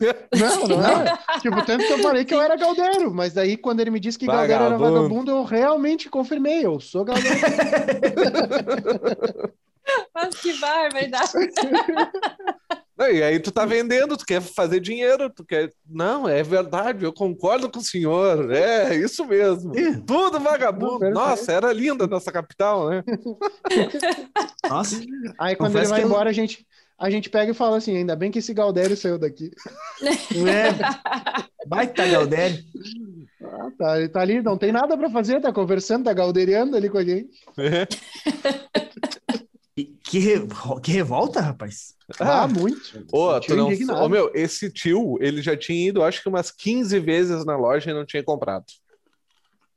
Não, 0.34 0.68
não 0.68 0.84
é. 0.84 1.18
tipo, 1.40 1.64
tanto 1.64 1.86
que 1.86 1.92
eu 1.92 1.98
falei 1.98 2.24
que 2.24 2.34
eu 2.34 2.40
era 2.40 2.56
Gaudério, 2.56 3.12
mas 3.12 3.34
daí 3.34 3.56
quando 3.56 3.80
ele 3.80 3.90
me 3.90 4.00
disse 4.00 4.18
que 4.18 4.26
Gaudério 4.26 4.66
era 4.66 4.78
Vagabundo. 4.78 5.30
eu 5.30 5.44
realmente 5.44 6.08
confirmei, 6.08 6.64
eu 6.64 6.80
sou 6.80 7.04
Gaudério. 7.04 7.38
Mas 10.14 10.34
que 10.36 10.58
barbaridade. 10.58 11.30
Não, 12.96 13.10
e 13.10 13.22
aí 13.22 13.38
tu 13.38 13.50
tá 13.52 13.66
vendendo, 13.66 14.16
tu 14.16 14.24
quer 14.24 14.40
fazer 14.40 14.80
dinheiro, 14.80 15.28
tu 15.28 15.44
quer. 15.44 15.70
Não, 15.86 16.26
é 16.28 16.42
verdade, 16.42 17.04
eu 17.04 17.12
concordo 17.12 17.70
com 17.70 17.80
o 17.80 17.84
senhor. 17.84 18.50
É, 18.50 18.94
isso 18.94 19.26
mesmo. 19.26 19.72
Tudo 20.06 20.40
vagabundo. 20.40 21.10
Nossa, 21.10 21.52
era 21.52 21.70
linda 21.72 22.04
a 22.04 22.08
nossa 22.08 22.32
capital, 22.32 22.88
né? 22.88 23.04
Nossa. 24.68 24.96
Aí 25.38 25.54
quando 25.56 25.72
Confesso 25.72 25.86
ele 25.86 25.90
vai 25.90 25.98
que 26.00 26.04
eu- 26.04 26.08
embora, 26.08 26.30
a 26.30 26.32
gente, 26.32 26.66
a 26.98 27.10
gente 27.10 27.28
pega 27.28 27.50
e 27.52 27.54
fala 27.54 27.76
assim, 27.76 27.96
ainda 27.96 28.14
bem 28.16 28.30
que 28.30 28.38
esse 28.38 28.54
Gaudério 28.54 28.96
saiu 28.96 29.18
daqui. 29.18 29.50
É. 30.34 31.66
Baita 31.66 32.06
Galdério. 32.06 32.62
Ah, 33.42 33.70
tá, 33.78 33.98
ele 33.98 34.08
tá 34.08 34.20
ali, 34.20 34.42
não 34.42 34.58
tem 34.58 34.72
nada 34.72 34.96
pra 34.96 35.08
fazer, 35.10 35.40
tá 35.40 35.52
conversando, 35.52 36.04
tá 36.04 36.12
gauderiando 36.12 36.76
ali 36.76 36.90
com 36.90 36.98
a 36.98 37.04
gente. 37.04 37.30
Que, 39.76 39.86
que, 40.04 40.20
que 40.84 40.92
revolta, 40.92 41.40
rapaz. 41.40 41.94
Ah, 42.20 42.44
Ah, 42.44 42.48
muito. 42.48 43.04
Ô, 43.12 43.32
não... 43.56 44.08
meu, 44.08 44.30
esse 44.32 44.70
tio, 44.70 45.18
ele 45.20 45.42
já 45.42 45.56
tinha 45.56 45.88
ido, 45.88 46.04
acho 46.04 46.22
que 46.22 46.28
umas 46.28 46.52
15 46.52 47.00
vezes 47.00 47.44
na 47.44 47.56
loja 47.56 47.90
e 47.90 47.94
não 47.94 48.06
tinha 48.06 48.22
comprado. 48.22 48.64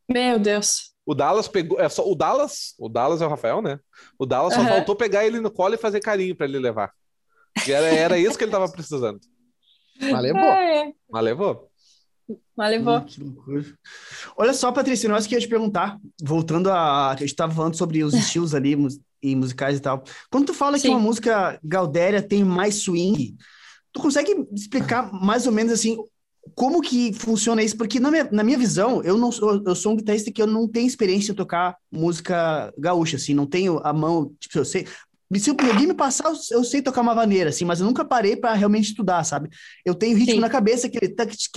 Meu 0.08 0.38
Deus. 0.38 0.94
O 1.04 1.16
Dallas 1.16 1.48
pegou. 1.48 1.80
É 1.80 1.90
só, 1.90 2.08
o 2.08 2.14
Dallas, 2.14 2.76
o 2.78 2.88
Dallas 2.88 3.22
é 3.22 3.26
o 3.26 3.30
Rafael, 3.30 3.60
né? 3.60 3.80
O 4.20 4.26
Dallas 4.26 4.54
só 4.54 4.60
Aham. 4.60 4.70
faltou 4.70 4.96
pegar 4.96 5.26
ele 5.26 5.40
no 5.40 5.50
colo 5.50 5.74
e 5.74 5.78
fazer 5.78 6.00
carinho 6.00 6.36
pra 6.36 6.46
ele 6.46 6.60
levar. 6.60 6.92
Era, 7.68 7.88
era 7.88 8.20
isso 8.20 8.38
que 8.38 8.44
ele 8.44 8.52
tava 8.52 8.70
precisando. 8.72 9.20
Mas 10.00 10.22
levou. 10.22 10.42
É, 10.42 10.94
Mas 11.10 11.24
levou. 11.24 11.70
mas 12.56 12.72
levou. 12.72 12.98
Hum, 12.98 13.06
que. 13.06 13.74
Olha 14.38 14.54
só, 14.54 14.72
Patrícia, 14.72 15.10
nós 15.10 15.26
que 15.26 15.34
ia 15.34 15.42
te 15.42 15.48
perguntar, 15.48 15.98
voltando 16.22 16.70
a. 16.70 17.10
A 17.12 17.16
gente 17.16 17.30
estava 17.30 17.54
falando 17.54 17.76
sobre 17.76 18.04
os 18.04 18.14
estilos 18.16 18.54
ali 18.54 18.76
e 19.22 19.36
musicais 19.36 19.78
e 19.78 19.82
tal. 19.82 20.04
Quando 20.30 20.48
tu 20.48 20.54
fala 20.54 20.76
que 20.76 20.84
Sim. 20.84 20.90
uma 20.90 21.00
música 21.00 21.60
Galdéria 21.64 22.22
tem 22.22 22.44
mais 22.44 22.76
swing, 22.76 23.36
tu 23.92 24.02
consegue 24.02 24.36
explicar 24.54 25.12
mais 25.12 25.48
ou 25.48 25.52
menos 25.52 25.74
assim 25.74 25.98
como 26.56 26.82
que 26.82 27.14
funciona 27.14 27.62
isso? 27.64 27.78
Porque 27.78 28.00
na 28.00 28.12
minha, 28.12 28.30
na 28.32 28.44
minha 28.44 28.58
visão, 28.58 29.02
eu 29.04 29.18
não 29.18 29.32
sou, 29.32 29.62
eu 29.66 29.76
sou 29.76 29.94
um 29.94 29.96
guitarrista 29.96 30.32
que 30.32 30.42
eu 30.42 30.48
não 30.48 30.68
tenho 30.68 30.88
experiência 30.88 31.32
em 31.32 31.36
tocar 31.36 31.76
música 31.92 32.74
gaúcha, 32.78 33.18
assim, 33.18 33.34
não 33.34 33.46
tenho 33.46 33.80
a 33.84 33.92
mão, 33.92 34.34
tipo, 34.40 34.58
eu 34.58 34.66
sei. 34.66 34.88
Se 35.36 35.50
alguém 35.50 35.88
me 35.88 35.94
passar, 35.94 36.32
eu- 36.52 36.64
sei 36.64 36.82
tocar 36.82 37.02
uma 37.02 37.14
vaneira, 37.14 37.50
assim, 37.50 37.66
mas 37.66 37.80
eu 37.82 37.86
nunca 37.86 38.06
parei 38.06 38.36
para 38.38 38.54
realmente 38.54 38.86
estudar, 38.90 39.24
sabe? 39.26 39.50
Eu 39.86 39.94
tenho 39.94 40.18
ritmo 40.18 40.40
Sim. 40.40 40.42
na 40.42 40.50
cabeça, 40.50 40.88
aquele 40.88 41.10
tac, 41.10 41.36
tic, 41.36 41.52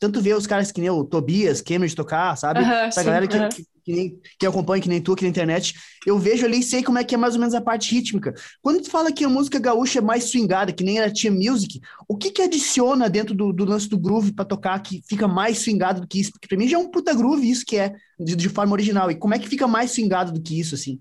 tanto 0.00 0.20
ver 0.20 0.34
os 0.36 0.46
caras 0.46 0.72
que 0.72 0.80
nem 0.80 0.88
o 0.90 1.04
Tobias, 1.04 1.60
Cambridge 1.60 1.94
tocar, 1.94 2.34
sabe? 2.36 2.62
Aham, 2.62 2.90
Essa 2.90 3.02
sim, 3.02 3.04
galera 3.04 3.28
que, 3.28 3.44
que, 3.46 3.64
que, 3.84 3.92
nem, 3.92 4.18
que 4.38 4.46
acompanha, 4.46 4.82
que 4.82 4.88
nem 4.88 5.00
tu 5.00 5.12
aqui 5.12 5.24
na 5.24 5.28
internet, 5.30 5.74
eu 6.06 6.18
vejo 6.18 6.46
ali 6.46 6.60
e 6.60 6.62
sei 6.62 6.82
como 6.82 6.98
é 6.98 7.04
que 7.04 7.14
é 7.14 7.18
mais 7.18 7.34
ou 7.34 7.40
menos 7.40 7.54
a 7.54 7.60
parte 7.60 7.94
rítmica. 7.94 8.32
Quando 8.62 8.82
tu 8.82 8.90
fala 8.90 9.12
que 9.12 9.24
a 9.24 9.28
música 9.28 9.58
gaúcha 9.58 9.98
é 9.98 10.02
mais 10.02 10.24
swingada, 10.24 10.72
que 10.72 10.84
nem 10.84 10.98
era 10.98 11.12
Tia 11.12 11.30
Music, 11.30 11.80
o 12.08 12.16
que 12.16 12.30
que 12.30 12.42
adiciona 12.42 13.08
dentro 13.10 13.34
do, 13.34 13.52
do 13.52 13.64
lance 13.64 13.88
do 13.88 13.98
groove 13.98 14.32
pra 14.32 14.44
tocar 14.44 14.78
que 14.82 15.02
fica 15.08 15.28
mais 15.28 15.58
swingado 15.58 16.00
do 16.00 16.06
que 16.08 16.20
isso? 16.20 16.32
Porque 16.32 16.48
pra 16.48 16.56
mim 16.56 16.68
já 16.68 16.76
é 16.76 16.80
um 16.80 16.90
puta 16.90 17.12
groove 17.14 17.48
isso 17.48 17.64
que 17.66 17.76
é, 17.76 17.94
de, 18.18 18.34
de 18.36 18.48
forma 18.48 18.72
original. 18.72 19.10
E 19.10 19.14
como 19.16 19.34
é 19.34 19.38
que 19.38 19.48
fica 19.48 19.66
mais 19.66 19.90
swingado 19.90 20.32
do 20.32 20.40
que 20.42 20.58
isso, 20.58 20.74
assim? 20.74 20.98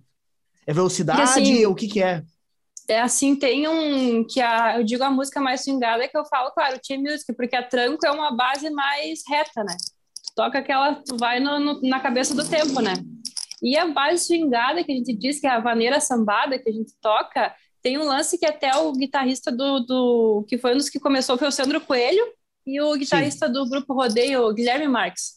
É 0.66 0.74
velocidade? 0.74 1.20
Porque, 1.22 1.40
assim, 1.40 1.66
o 1.66 1.76
que 1.76 1.88
que 1.88 2.02
é? 2.02 2.24
É 2.88 3.00
assim, 3.00 3.36
tem 3.36 3.68
um 3.68 4.26
que 4.26 4.42
a, 4.42 4.78
eu 4.78 4.84
digo 4.84 5.04
a 5.04 5.10
música 5.10 5.40
mais 5.40 5.64
swingada 5.64 6.04
é 6.04 6.08
que 6.08 6.18
eu 6.18 6.26
falo, 6.26 6.52
claro, 6.52 6.80
team 6.86 7.02
music, 7.02 7.32
porque 7.34 7.56
a 7.56 7.64
tranco 7.64 8.06
é 8.06 8.12
uma 8.12 8.36
base 8.36 8.70
mais 8.70 9.22
reta, 9.28 9.64
né? 9.64 9.76
Tu 10.26 10.34
toca 10.36 10.60
aquela, 10.60 10.96
tu 10.96 11.16
vai 11.18 11.40
no, 11.40 11.60
no- 11.60 11.82
na 11.82 12.00
cabeça 12.02 12.34
do 12.36 12.46
tempo, 12.48 12.82
né? 12.82 12.94
E 13.62 13.78
a 13.78 13.88
base 13.88 14.26
swingada 14.26 14.84
que 14.84 14.92
a 14.92 14.96
gente 14.96 15.14
diz 15.14 15.40
que 15.40 15.48
é 15.48 15.52
a 15.52 15.60
vaneira 15.62 16.02
sambada 16.02 16.60
que 16.60 16.70
a 16.70 16.74
gente 16.74 16.92
toca, 17.02 17.56
tem 17.82 17.98
um 17.98 18.04
lance 18.04 18.38
que 18.38 18.46
até 18.46 18.76
o 18.76 18.92
guitarrista 18.92 19.50
do, 19.52 19.80
do 19.80 20.46
que 20.50 20.58
foi 20.58 20.74
um 20.74 20.78
dos 20.78 20.90
que 20.90 21.00
começou 21.00 21.38
foi 21.38 21.48
o 21.48 21.52
Sandro 21.52 21.80
Coelho 21.80 22.26
e 22.68 22.82
o 22.82 22.96
guitarrista 22.98 23.48
do 23.48 23.70
grupo 23.70 23.94
Rodeio, 23.94 24.46
o 24.46 24.54
Guilherme 24.54 24.88
Marques. 24.90 25.36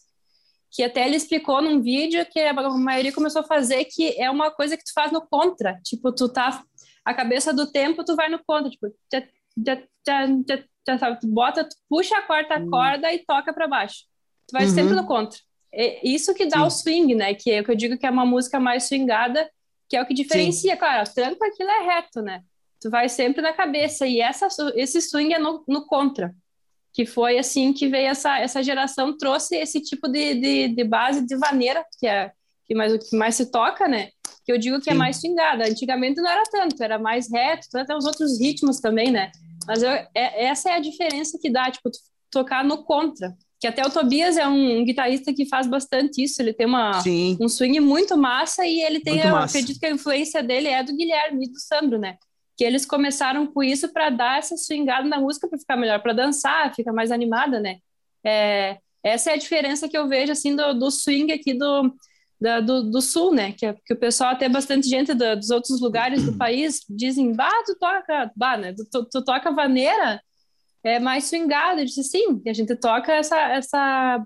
Que 0.71 0.83
até 0.83 1.05
ele 1.05 1.15
explicou 1.15 1.61
num 1.61 1.81
vídeo 1.81 2.25
que 2.25 2.39
a 2.39 2.53
maioria 2.53 3.11
começou 3.13 3.41
a 3.41 3.45
fazer 3.45 3.85
que 3.85 4.19
é 4.21 4.29
uma 4.29 4.51
coisa 4.51 4.75
que 4.77 4.83
tu 4.83 4.91
faz 4.93 5.11
no 5.11 5.21
contra. 5.21 5.79
Tipo, 5.83 6.11
tu 6.11 6.27
tá 6.29 6.61
a 7.05 7.13
cabeça 7.13 7.53
do 7.53 7.71
tempo, 7.71 8.03
tu 8.03 8.15
vai 8.15 8.29
no 8.29 8.39
contra, 8.45 8.69
tipo, 8.69 8.87
tchá, 9.09 9.21
tchá, 9.63 9.77
tchá, 10.03 10.63
tchá, 10.85 10.97
sabe? 10.97 11.19
tu 11.21 11.27
bota, 11.27 11.63
tu 11.63 11.75
puxa 11.89 12.17
a 12.17 12.21
quarta 12.21 12.59
Hum. 12.59 12.69
corda 12.69 13.13
e 13.13 13.19
toca 13.25 13.53
para 13.53 13.67
baixo. 13.67 14.03
Tu 14.47 14.51
vai 14.51 14.65
Uhum. 14.65 14.71
sempre 14.73 14.93
no 14.95 15.05
contra. 15.05 15.39
É 15.73 16.05
isso 16.07 16.33
que 16.33 16.45
dá 16.45 16.57
Sim. 16.59 16.63
o 16.63 16.69
swing, 16.69 17.15
né? 17.15 17.33
Que 17.33 17.51
é 17.51 17.61
o 17.61 17.63
que 17.63 17.71
eu 17.71 17.75
digo 17.75 17.97
que 17.97 18.05
é 18.05 18.09
uma 18.09 18.25
música 18.25 18.59
mais 18.59 18.83
swingada, 18.85 19.49
que 19.89 19.95
é 19.95 20.01
o 20.01 20.05
que 20.05 20.13
diferencia. 20.13 20.75
Claro, 20.77 21.01
a 21.03 21.05
tranco 21.05 21.43
aquilo 21.45 21.69
é 21.69 21.83
reto, 21.95 22.21
né? 22.21 22.41
Tu 22.79 22.89
vai 22.89 23.07
sempre 23.09 23.41
na 23.41 23.53
cabeça. 23.53 24.05
E 24.07 24.19
essa, 24.21 24.47
esse 24.75 25.01
swing 25.01 25.33
é 25.33 25.39
no, 25.39 25.63
no 25.67 25.85
contra. 25.85 26.33
Que 26.97 27.05
foi 27.05 27.37
assim 27.37 27.73
que 27.73 27.87
veio 27.87 28.07
essa, 28.07 28.39
essa 28.39 28.63
geração, 28.63 29.15
trouxe 29.15 29.55
esse 29.55 29.79
tipo 29.79 30.07
de, 30.07 30.33
de, 30.33 30.67
de 30.69 30.83
base 30.83 31.23
de 31.23 31.37
vaneira, 31.37 31.85
que 31.99 32.07
é 32.07 32.31
que 32.65 32.73
mais, 32.73 32.91
o 32.91 32.97
que 32.97 33.15
mais 33.15 33.35
se 33.35 33.51
toca, 33.51 33.87
né? 33.87 34.09
Que 34.43 34.51
eu 34.51 34.57
digo 34.57 34.81
que 34.81 34.89
é 34.89 34.93
Sim. 34.93 34.97
mais 34.97 35.17
swingada. 35.17 35.69
Antigamente 35.69 36.19
não 36.19 36.27
era 36.27 36.41
tanto, 36.51 36.81
era 36.81 36.97
mais 36.97 37.31
reto, 37.31 37.67
até 37.77 37.95
os 37.95 38.03
outros 38.03 38.39
ritmos 38.41 38.79
também, 38.79 39.11
né? 39.11 39.31
Mas 39.67 39.83
eu, 39.83 39.91
é, 39.91 40.45
essa 40.45 40.71
é 40.71 40.73
a 40.73 40.79
diferença 40.79 41.37
que 41.39 41.51
dá, 41.51 41.69
tipo, 41.69 41.91
tocar 42.31 42.63
no 42.65 42.83
contra. 42.83 43.37
Que 43.59 43.67
até 43.67 43.85
o 43.85 43.91
Tobias 43.91 44.35
é 44.35 44.47
um, 44.47 44.79
um 44.79 44.83
guitarrista 44.83 45.31
que 45.31 45.45
faz 45.45 45.67
bastante 45.67 46.23
isso, 46.23 46.41
ele 46.41 46.51
tem 46.51 46.65
uma, 46.65 46.99
Sim. 47.01 47.37
um 47.39 47.47
swing 47.47 47.79
muito 47.79 48.17
massa 48.17 48.65
e 48.65 48.81
ele 48.81 48.99
tem, 49.01 49.13
Muito 49.13 49.27
eu 49.27 49.33
massa. 49.33 49.57
acredito 49.57 49.79
que 49.79 49.85
a 49.85 49.91
influência 49.91 50.41
dele 50.41 50.67
é 50.67 50.81
do 50.81 50.95
Guilherme 50.95 51.45
e 51.45 51.51
do 51.51 51.59
Sandro, 51.59 51.99
né? 51.99 52.17
Que 52.57 52.63
eles 52.63 52.85
começaram 52.85 53.45
com 53.47 53.63
isso 53.63 53.93
para 53.93 54.09
dar 54.09 54.39
essa 54.39 54.57
swingada 54.57 55.07
na 55.07 55.19
música 55.19 55.47
para 55.47 55.59
ficar 55.59 55.77
melhor 55.77 56.01
para 56.01 56.13
dançar, 56.13 56.73
fica 56.73 56.91
mais 56.91 57.11
animada, 57.11 57.59
né? 57.59 57.77
É, 58.25 58.79
essa 59.03 59.31
é 59.31 59.33
a 59.35 59.37
diferença 59.37 59.87
que 59.87 59.97
eu 59.97 60.07
vejo, 60.07 60.31
assim, 60.31 60.55
do, 60.55 60.73
do 60.73 60.91
swing 60.91 61.31
aqui 61.31 61.53
do, 61.53 61.93
da, 62.39 62.59
do, 62.59 62.83
do, 62.83 63.01
sul, 63.01 63.33
né? 63.33 63.53
Que, 63.53 63.73
que 63.85 63.93
o 63.93 63.97
pessoal, 63.97 64.31
até 64.31 64.49
bastante 64.49 64.87
gente 64.87 65.13
do, 65.13 65.35
dos 65.35 65.49
outros 65.49 65.79
lugares 65.79 66.25
do 66.25 66.37
país, 66.37 66.81
dizem, 66.89 67.33
bah, 67.33 67.63
tu 67.65 67.77
toca, 67.79 68.31
bah, 68.35 68.57
né? 68.57 68.73
Tu, 68.73 69.05
tu 69.05 69.23
toca 69.23 69.51
vaneira, 69.51 70.21
é 70.83 70.99
mais 70.99 71.25
swingado. 71.25 71.81
Eu 71.81 71.85
disse, 71.85 72.03
sim, 72.03 72.41
a 72.47 72.53
gente 72.53 72.75
toca 72.75 73.13
essa, 73.13 73.37
essa, 73.37 74.25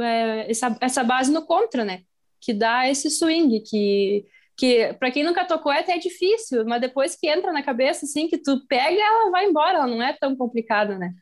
é, 0.00 0.50
essa, 0.50 0.76
essa 0.80 1.04
base 1.04 1.32
no 1.32 1.44
contra, 1.46 1.84
né? 1.84 2.02
Que 2.40 2.54
dá 2.54 2.88
esse 2.88 3.10
swing, 3.10 3.60
que, 3.60 4.24
que 4.60 4.92
para 5.00 5.10
quem 5.10 5.24
nunca 5.24 5.46
tocou 5.46 5.72
é 5.72 5.78
até 5.78 5.96
difícil, 5.96 6.66
mas 6.66 6.82
depois 6.82 7.16
que 7.16 7.26
entra 7.26 7.50
na 7.50 7.62
cabeça, 7.62 8.04
assim, 8.04 8.28
que 8.28 8.36
tu 8.36 8.60
pega, 8.68 9.00
ela 9.00 9.30
vai 9.30 9.46
embora, 9.46 9.78
ela 9.78 9.86
não 9.86 10.02
é 10.02 10.12
tão 10.12 10.36
complicada, 10.36 10.98
né? 10.98 11.14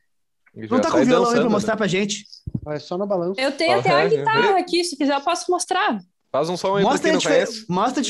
Não 0.52 0.80
tá 0.80 0.90
com 0.90 1.04
violão 1.04 1.30
aí 1.30 1.38
pra 1.38 1.48
mostrar 1.48 1.74
né? 1.74 1.78
pra 1.78 1.86
gente? 1.86 2.24
É 2.66 2.80
só 2.80 2.98
no 2.98 3.06
balanço. 3.06 3.40
Eu 3.40 3.52
tenho 3.52 3.78
até 3.78 3.90
a 3.90 4.08
guitarra 4.08 4.58
aqui, 4.58 4.82
se 4.82 4.96
quiser 4.96 5.14
eu 5.14 5.20
posso 5.20 5.48
mostrar. 5.52 6.00
Faz 6.32 6.48
um 6.48 6.56
som 6.56 6.74
aí 6.74 6.82
mostra 6.82 7.12
pra 7.12 7.20
quem. 7.20 7.46
Mostra, 7.68 8.02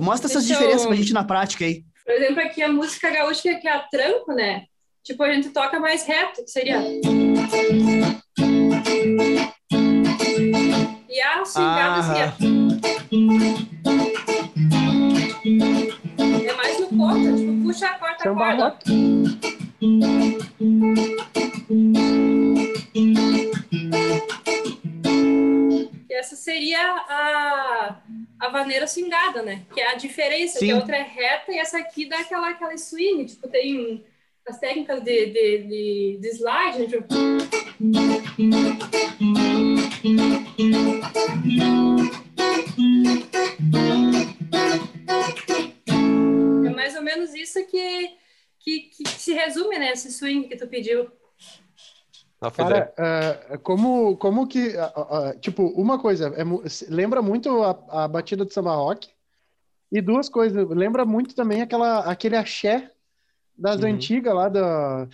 mostra 0.00 0.30
essas 0.30 0.46
Deixa 0.46 0.54
diferenças 0.54 0.82
eu... 0.82 0.88
pra 0.88 0.96
gente 0.96 1.12
na 1.12 1.24
prática 1.24 1.64
aí. 1.64 1.82
Por 2.04 2.14
exemplo, 2.14 2.40
aqui 2.40 2.62
a 2.62 2.72
música 2.72 3.10
gaúcha, 3.10 3.54
que 3.56 3.66
é 3.66 3.72
a 3.72 3.80
tranco, 3.80 4.32
né? 4.34 4.66
Tipo, 5.02 5.24
a 5.24 5.32
gente 5.32 5.50
toca 5.50 5.80
mais 5.80 6.06
reto, 6.06 6.44
que 6.44 6.50
seria... 6.50 6.80
E 11.08 11.20
a 11.20 11.44
swingada 11.44 12.00
ah. 12.00 13.93
É 15.44 16.52
mais 16.54 16.80
no 16.80 16.88
conta, 16.88 17.36
tipo, 17.36 17.62
puxa 17.62 17.86
a 17.86 17.98
quarta 17.98 18.32
corda. 18.32 18.78
essa 26.24 26.36
seria 26.36 26.80
a, 26.80 28.00
a 28.40 28.48
vaneira 28.48 28.86
swingada, 28.86 29.42
né? 29.42 29.62
Que 29.74 29.80
é 29.80 29.92
a 29.92 29.94
diferença, 29.94 30.58
Sim. 30.58 30.66
que 30.66 30.72
a 30.72 30.76
outra 30.76 30.96
é 30.96 31.02
reta 31.02 31.52
e 31.52 31.58
essa 31.58 31.76
aqui 31.78 32.08
dá 32.08 32.20
aquela, 32.20 32.48
aquela 32.48 32.76
swing. 32.78 33.26
Tipo, 33.26 33.46
tem 33.48 34.02
as 34.48 34.58
técnicas 34.58 35.02
de, 35.02 35.26
de, 35.26 35.58
de, 35.64 36.18
de 36.20 36.28
slide, 36.28 36.78
né? 36.78 36.86
Tipo... 36.86 37.14
É 46.66 46.70
mais 46.70 46.94
ou 46.96 47.02
menos 47.02 47.34
isso 47.34 47.64
que, 47.66 48.16
que, 48.60 48.80
que 48.80 49.08
se 49.08 49.32
resume, 49.32 49.78
né? 49.78 49.92
Esse 49.92 50.12
swing 50.12 50.48
que 50.48 50.56
tu 50.56 50.66
pediu. 50.66 51.10
Cara, 52.50 52.92
uh, 52.98 53.58
como, 53.60 54.16
como 54.16 54.46
que. 54.46 54.68
Uh, 54.68 55.30
uh, 55.30 55.38
tipo, 55.40 55.66
uma 55.68 55.98
coisa, 55.98 56.28
é, 56.36 56.44
lembra 56.88 57.22
muito 57.22 57.62
a, 57.62 58.04
a 58.04 58.08
batida 58.08 58.44
do 58.44 58.52
samba 58.52 58.74
rock. 58.74 59.08
E 59.90 60.00
duas 60.00 60.28
coisas, 60.28 60.68
lembra 60.70 61.04
muito 61.04 61.34
também 61.34 61.62
aquela, 61.62 62.00
aquele 62.00 62.36
axé 62.36 62.90
das 63.56 63.80
uhum. 63.80 63.90
antigas 63.90 64.34
lá 64.34 64.48
da. 64.48 65.08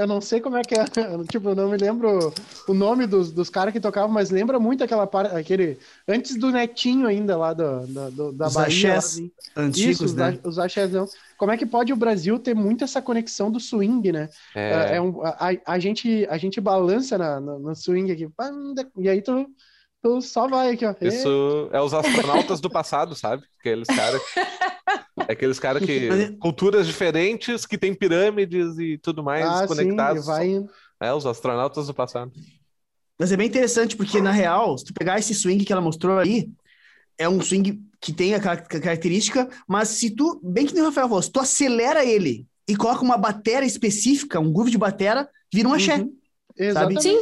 Eu 0.00 0.06
não 0.06 0.20
sei 0.20 0.40
como 0.40 0.56
é 0.56 0.62
que 0.62 0.74
é, 0.74 0.84
tipo, 1.30 1.48
eu 1.48 1.54
não 1.54 1.68
me 1.68 1.76
lembro 1.76 2.32
o 2.68 2.74
nome 2.74 3.06
dos, 3.06 3.32
dos 3.32 3.50
caras 3.50 3.72
que 3.72 3.80
tocavam, 3.80 4.10
mas 4.10 4.30
lembra 4.30 4.60
muito 4.60 4.84
aquela 4.84 5.06
parte, 5.06 5.34
aquele, 5.34 5.78
antes 6.06 6.36
do 6.36 6.50
Netinho 6.50 7.06
ainda 7.06 7.36
lá 7.36 7.52
do, 7.52 7.86
do, 8.10 8.32
da 8.32 8.46
os 8.46 8.54
Bahia. 8.54 8.96
Assim. 8.96 9.30
antigos, 9.56 10.00
Isso, 10.00 10.16
né? 10.16 10.38
Os 10.44 10.58
axézão. 10.58 11.08
Como 11.36 11.50
é 11.50 11.56
que 11.56 11.66
pode 11.66 11.92
o 11.92 11.96
Brasil 11.96 12.38
ter 12.38 12.54
muito 12.54 12.84
essa 12.84 13.02
conexão 13.02 13.50
do 13.50 13.58
swing, 13.58 14.12
né? 14.12 14.28
É. 14.54 14.92
é, 14.92 14.96
é 14.96 15.02
um, 15.02 15.20
a, 15.24 15.50
a, 15.66 15.78
gente, 15.78 16.26
a 16.30 16.38
gente 16.38 16.60
balança 16.60 17.18
na, 17.18 17.40
na, 17.40 17.58
no 17.58 17.74
swing 17.74 18.10
aqui, 18.12 18.28
e 18.98 19.08
aí 19.08 19.20
tu, 19.20 19.46
tu 20.06 20.22
só 20.22 20.46
vai 20.46 20.72
aqui, 20.72 20.86
ó. 20.86 20.94
Isso 21.00 21.68
é 21.72 21.80
os 21.80 21.92
astronautas 21.92 22.60
do 22.60 22.70
passado, 22.70 23.14
sabe? 23.14 23.42
Aqueles 23.58 23.88
caras 23.88 24.22
É 25.28 25.32
aqueles 25.32 25.58
caras 25.58 25.84
que. 25.84 26.32
Culturas 26.38 26.86
diferentes, 26.86 27.66
que 27.66 27.76
tem 27.76 27.94
pirâmides 27.94 28.78
e 28.78 28.98
tudo 28.98 29.22
mais 29.22 29.44
ah, 29.44 29.66
conectados. 29.66 30.24
Sim, 30.24 30.30
vai... 30.30 30.66
É, 31.00 31.12
os 31.12 31.26
astronautas 31.26 31.88
do 31.88 31.94
passado. 31.94 32.32
Mas 33.18 33.32
é 33.32 33.36
bem 33.36 33.48
interessante, 33.48 33.96
porque 33.96 34.20
na 34.20 34.30
real, 34.30 34.76
se 34.78 34.84
tu 34.84 34.94
pegar 34.94 35.18
esse 35.18 35.34
swing 35.34 35.64
que 35.64 35.72
ela 35.72 35.82
mostrou 35.82 36.18
aí, 36.18 36.48
é 37.18 37.28
um 37.28 37.40
swing 37.40 37.82
que 38.00 38.12
tem 38.12 38.34
a 38.34 38.40
característica, 38.40 39.48
mas 39.66 39.88
se 39.88 40.10
tu, 40.10 40.38
bem 40.44 40.66
que 40.66 40.74
nem 40.74 40.82
o 40.82 40.86
Rafael 40.86 41.08
falou, 41.08 41.22
se 41.22 41.32
tu 41.32 41.40
acelera 41.40 42.04
ele 42.04 42.46
e 42.68 42.76
coloca 42.76 43.02
uma 43.02 43.16
bateria 43.16 43.66
específica, 43.66 44.38
um 44.38 44.52
groove 44.52 44.70
de 44.70 44.78
bateria, 44.78 45.28
vira 45.52 45.68
um 45.68 45.72
axé. 45.72 45.96
Uhum. 45.96 46.72
Sabe? 46.72 47.02
Sim. 47.02 47.18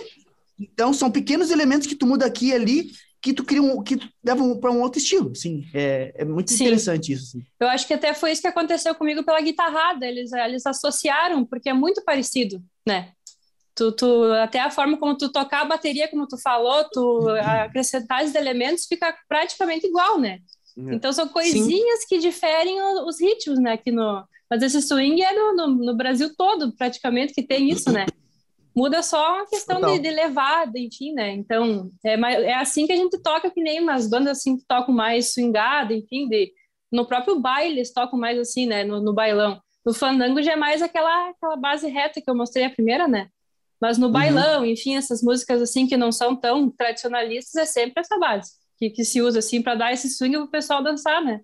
Então 0.58 0.92
são 0.92 1.10
pequenos 1.10 1.50
elementos 1.50 1.86
que 1.86 1.96
tu 1.96 2.06
muda 2.06 2.26
aqui 2.26 2.48
e 2.48 2.54
ali 2.54 2.90
que 3.24 3.32
tu 3.32 3.42
cria 3.42 3.62
um, 3.62 3.82
que 3.82 3.96
tu 3.96 4.06
leva 4.22 4.42
um, 4.42 4.60
para 4.60 4.70
um 4.70 4.82
outro 4.82 4.98
estilo, 4.98 5.30
assim, 5.30 5.66
é, 5.72 6.12
é 6.14 6.24
muito 6.26 6.52
Sim. 6.52 6.64
interessante 6.64 7.10
isso. 7.10 7.38
Assim. 7.38 7.46
Eu 7.58 7.68
acho 7.68 7.86
que 7.86 7.94
até 7.94 8.12
foi 8.12 8.32
isso 8.32 8.42
que 8.42 8.48
aconteceu 8.48 8.94
comigo 8.94 9.24
pela 9.24 9.40
guitarrada, 9.40 10.06
eles, 10.06 10.30
eles 10.30 10.66
associaram, 10.66 11.42
porque 11.42 11.70
é 11.70 11.72
muito 11.72 12.04
parecido, 12.04 12.62
né? 12.86 13.12
Tu, 13.74 13.90
tu, 13.92 14.24
até 14.34 14.60
a 14.60 14.70
forma 14.70 14.98
como 14.98 15.16
tu 15.16 15.32
tocar 15.32 15.62
a 15.62 15.64
bateria, 15.64 16.06
como 16.08 16.28
tu 16.28 16.36
falou, 16.36 16.84
tu 16.92 17.26
acrescentar 17.64 18.22
os 18.22 18.34
elementos 18.34 18.84
fica 18.84 19.12
praticamente 19.26 19.86
igual, 19.86 20.20
né? 20.20 20.40
É. 20.76 20.94
Então 20.94 21.10
são 21.10 21.26
coisinhas 21.26 22.00
Sim. 22.00 22.06
que 22.08 22.18
diferem 22.18 22.80
os, 22.80 23.14
os 23.14 23.20
ritmos, 23.20 23.58
né? 23.58 23.72
Aqui 23.72 23.90
no, 23.90 24.22
mas 24.50 24.62
esse 24.62 24.82
swing 24.82 25.22
é 25.22 25.32
no, 25.32 25.56
no, 25.56 25.66
no 25.68 25.96
Brasil 25.96 26.30
todo, 26.36 26.76
praticamente, 26.76 27.32
que 27.32 27.42
tem 27.42 27.70
isso, 27.70 27.90
né? 27.90 28.04
Muda 28.74 29.02
só 29.02 29.40
a 29.40 29.46
questão 29.46 29.80
de, 29.80 30.00
de, 30.00 30.10
levar, 30.10 30.68
enfim, 30.74 31.12
né? 31.12 31.30
Então, 31.32 31.90
é, 32.04 32.14
é 32.14 32.54
assim 32.54 32.86
que 32.86 32.92
a 32.92 32.96
gente 32.96 33.18
toca, 33.22 33.50
que 33.50 33.62
nem 33.62 33.80
umas 33.80 34.08
bandas 34.08 34.38
assim 34.38 34.56
que 34.56 34.64
tocam 34.66 34.92
mais 34.92 35.32
swingada, 35.32 35.94
enfim, 35.94 36.28
de, 36.28 36.52
no 36.90 37.06
próprio 37.06 37.38
baile 37.38 37.76
eles 37.76 37.92
tocam 37.92 38.18
mais 38.18 38.38
assim, 38.38 38.66
né? 38.66 38.82
No, 38.82 39.00
no, 39.00 39.14
bailão. 39.14 39.60
No 39.86 39.94
fandango 39.94 40.42
já 40.42 40.52
é 40.52 40.56
mais 40.56 40.82
aquela, 40.82 41.30
aquela 41.30 41.56
base 41.56 41.86
reta 41.88 42.20
que 42.20 42.28
eu 42.28 42.34
mostrei 42.34 42.64
a 42.64 42.70
primeira, 42.70 43.06
né? 43.06 43.28
Mas 43.80 43.98
no 43.98 44.06
uhum. 44.06 44.12
bailão, 44.12 44.66
enfim, 44.66 44.96
essas 44.96 45.22
músicas 45.22 45.62
assim 45.62 45.86
que 45.86 45.96
não 45.96 46.10
são 46.10 46.34
tão 46.34 46.68
tradicionalistas, 46.70 47.54
é 47.54 47.66
sempre 47.66 48.00
essa 48.00 48.18
base 48.18 48.64
que, 48.78 48.90
que 48.90 49.04
se 49.04 49.22
usa 49.22 49.38
assim 49.38 49.62
para 49.62 49.74
dar 49.74 49.92
esse 49.92 50.08
swing 50.10 50.36
pro 50.36 50.50
pessoal 50.50 50.82
dançar, 50.82 51.22
né? 51.22 51.40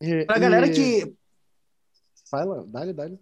E, 0.00 0.24
pra 0.24 0.38
galera 0.38 0.66
e... 0.66 0.72
que. 0.72 1.14
Fala, 2.30 2.64
dá-lhe, 2.66 2.92
dá-lhe. 2.92 3.18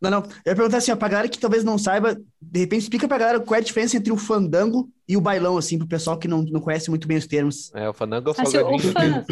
Não, 0.00 0.10
não. 0.10 0.22
Eu 0.44 0.52
ia 0.52 0.56
perguntar 0.56 0.78
assim, 0.78 0.92
ó, 0.92 0.96
pra 0.96 1.08
galera 1.08 1.28
que 1.28 1.38
talvez 1.38 1.64
não 1.64 1.78
saiba, 1.78 2.16
de 2.40 2.60
repente 2.60 2.82
explica 2.82 3.08
pra 3.08 3.18
galera 3.18 3.40
qual 3.40 3.56
é 3.56 3.60
a 3.60 3.64
diferença 3.64 3.96
entre 3.96 4.12
o 4.12 4.16
fandango 4.16 4.90
e 5.08 5.16
o 5.16 5.20
bailão, 5.20 5.56
assim, 5.56 5.78
pro 5.78 5.86
pessoal 5.86 6.18
que 6.18 6.28
não, 6.28 6.42
não 6.42 6.60
conhece 6.60 6.90
muito 6.90 7.08
bem 7.08 7.16
os 7.16 7.26
termos. 7.26 7.72
É, 7.74 7.88
o 7.88 7.94
fandango 7.94 8.28
é 8.28 8.32
o 8.32 8.34
salgadinho. 8.34 8.76
Assim, 8.76 8.88
o 8.88 8.92
fan... 8.92 9.24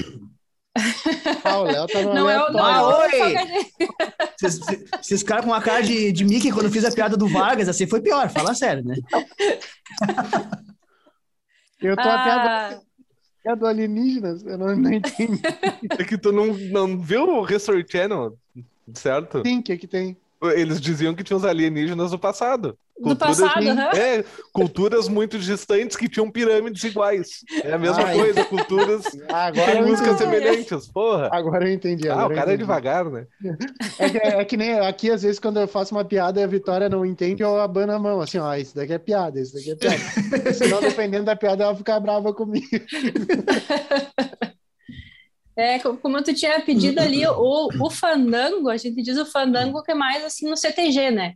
ah, 1.45 1.59
o 1.59 1.65
Léo 1.65 1.87
tá 1.87 2.03
no 2.03 2.15
Não 2.15 2.31
é 2.31 2.43
o 2.43 2.53
não, 2.53 2.65
ah, 2.65 2.99
oi! 2.99 3.13
Esses 5.01 5.23
caras 5.23 5.45
com 5.45 5.51
uma 5.51 5.61
cara 5.63 5.83
de, 5.83 6.11
de 6.11 6.25
Mickey 6.25 6.51
quando 6.51 6.67
eu 6.67 6.73
fiz 6.73 6.85
a 6.85 6.91
piada 6.91 7.17
do 7.17 7.29
Vargas, 7.29 7.69
assim, 7.69 7.87
foi 7.87 8.01
pior, 8.01 8.29
fala 8.31 8.55
sério, 8.55 8.85
né? 8.85 8.97
eu 11.81 11.95
tô 11.95 12.03
ah. 12.03 12.15
até 12.15 12.31
agora 12.31 12.85
é 13.47 13.55
do 13.55 13.67
alienígenas, 13.67 14.43
eu 14.45 14.57
não, 14.57 14.75
não 14.75 14.93
entendi. 14.93 15.41
É 15.99 16.05
que 16.05 16.17
tu 16.17 16.33
não, 16.33 16.47
não 16.47 16.99
viu 16.99 17.29
o 17.29 17.47
History 17.47 17.85
Channel, 17.87 18.39
certo? 18.95 19.43
Sim, 19.45 19.61
que 19.61 19.73
é 19.73 19.77
que 19.77 19.87
tem? 19.87 20.17
Eles 20.43 20.81
diziam 20.81 21.15
que 21.15 21.25
tinham 21.25 21.39
os 21.39 21.45
alienígenas 21.45 22.11
do 22.11 22.19
passado. 22.19 22.77
Do 22.97 23.17
passado, 23.17 23.67
uhum. 23.67 23.81
é, 23.81 24.25
culturas 24.53 25.09
muito 25.09 25.37
distantes 25.37 25.97
que 25.97 26.09
tinham 26.09 26.31
pirâmides 26.31 26.85
iguais. 26.85 27.41
É 27.65 27.73
a 27.73 27.79
mesma 27.79 28.05
Ai. 28.05 28.17
coisa, 28.17 28.45
culturas 28.45 29.05
agora 29.29 29.77
com 29.77 29.89
músicas 29.89 30.17
semelhantes, 30.17 30.87
porra. 30.87 31.29
Agora 31.33 31.69
eu 31.69 31.75
entendi. 31.75 32.09
ah, 32.09 32.27
o 32.27 32.35
cara 32.35 32.55
é 32.55 32.57
devagar, 32.57 33.11
né? 33.11 33.27
É 33.99 34.09
que, 34.09 34.19
é 34.19 34.45
que, 34.45 34.57
nem 34.57 34.79
aqui, 34.79 35.11
às 35.11 35.23
vezes, 35.23 35.41
quando 35.41 35.59
eu 35.59 35.67
faço 35.67 35.93
uma 35.93 36.05
piada 36.05 36.41
e 36.41 36.45
a 36.45 36.47
Vitória 36.47 36.89
não 36.89 37.05
entende, 37.05 37.43
eu 37.43 37.61
abano 37.61 37.93
a 37.93 37.99
mão, 37.99 38.21
assim, 38.21 38.39
ó, 38.39 38.55
isso 38.55 38.77
daqui 38.77 38.93
é 38.93 38.99
piada, 38.99 39.41
isso 39.41 39.55
daqui 39.55 39.73
é 39.73 39.77
piada. 39.77 39.99
Senão, 40.55 40.81
dependendo 40.81 41.25
da 41.25 41.35
piada, 41.35 41.65
ela 41.65 41.73
vai 41.73 41.79
ficar 41.79 41.99
brava 41.99 42.33
comigo. 42.33 42.65
É, 45.57 45.79
como 45.79 46.23
tu 46.23 46.35
tinha 46.35 46.61
pedido 46.61 46.99
ali, 46.99 47.25
o, 47.27 47.69
o 47.81 47.91
fandango, 47.91 48.69
a 48.69 48.77
gente 48.77 49.01
diz 49.03 49.17
o 49.17 49.27
fandango 49.27 49.83
que 49.83 49.93
é 49.93 49.95
mais 49.95 50.25
assim 50.25 50.49
no 50.49 50.57
CTG, 50.57 51.11
né? 51.13 51.35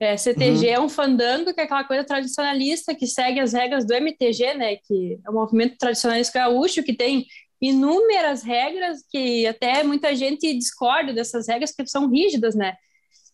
É, 0.00 0.16
CTG 0.16 0.66
uhum. 0.66 0.72
é 0.74 0.80
um 0.80 0.88
fandango, 0.88 1.52
que 1.52 1.60
é 1.60 1.64
aquela 1.64 1.84
coisa 1.84 2.02
tradicionalista 2.02 2.94
que 2.94 3.06
segue 3.06 3.38
as 3.38 3.52
regras 3.52 3.86
do 3.86 3.92
MTG, 3.92 4.54
né? 4.54 4.76
Que 4.76 5.20
é 5.24 5.30
o 5.30 5.34
movimento 5.34 5.76
tradicionalista 5.78 6.38
gaúcho, 6.38 6.82
que 6.82 6.94
tem 6.94 7.26
inúmeras 7.60 8.42
regras 8.42 9.04
que 9.10 9.46
até 9.46 9.82
muita 9.82 10.16
gente 10.16 10.52
discorda 10.54 11.12
dessas 11.12 11.46
regras 11.46 11.72
que 11.72 11.86
são 11.86 12.10
rígidas, 12.10 12.54
né? 12.54 12.74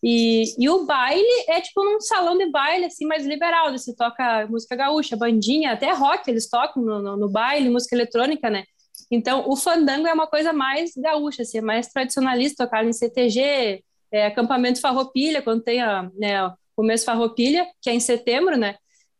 E, 0.03 0.53
e 0.59 0.69
o 0.69 0.85
baile 0.85 1.25
é 1.47 1.59
tipo 1.61 1.83
num 1.83 1.99
salão 1.99 2.37
de 2.37 2.51
baile 2.51 2.85
assim 2.85 3.05
mais 3.05 3.25
liberal, 3.25 3.71
você 3.71 3.95
toca 3.95 4.45
música 4.47 4.75
gaúcha, 4.75 5.15
bandinha, 5.15 5.71
até 5.71 5.91
rock 5.91 6.29
eles 6.29 6.49
tocam 6.49 6.83
no, 6.83 7.01
no, 7.01 7.17
no 7.17 7.29
baile, 7.29 7.69
música 7.69 7.95
eletrônica, 7.95 8.49
né? 8.49 8.63
Então, 9.09 9.49
o 9.49 9.55
fandango 9.55 10.07
é 10.07 10.13
uma 10.13 10.27
coisa 10.27 10.51
mais 10.51 10.91
gaúcha, 10.95 11.43
assim, 11.43 11.59
é 11.59 11.61
mais 11.61 11.87
tradicionalista, 11.87 12.65
tocar 12.65 12.85
em 12.85 12.91
CTG, 12.91 13.83
é, 14.11 14.25
acampamento 14.25 14.81
farroupilha, 14.81 15.41
quando 15.41 15.63
tem 15.63 15.81
a, 15.81 16.09
né, 16.17 16.53
mês 16.83 17.03
Farroupilha, 17.03 17.67
que 17.81 17.89
é 17.89 17.93
em 17.93 17.99
setembro, 17.99 18.57
né? 18.57 18.75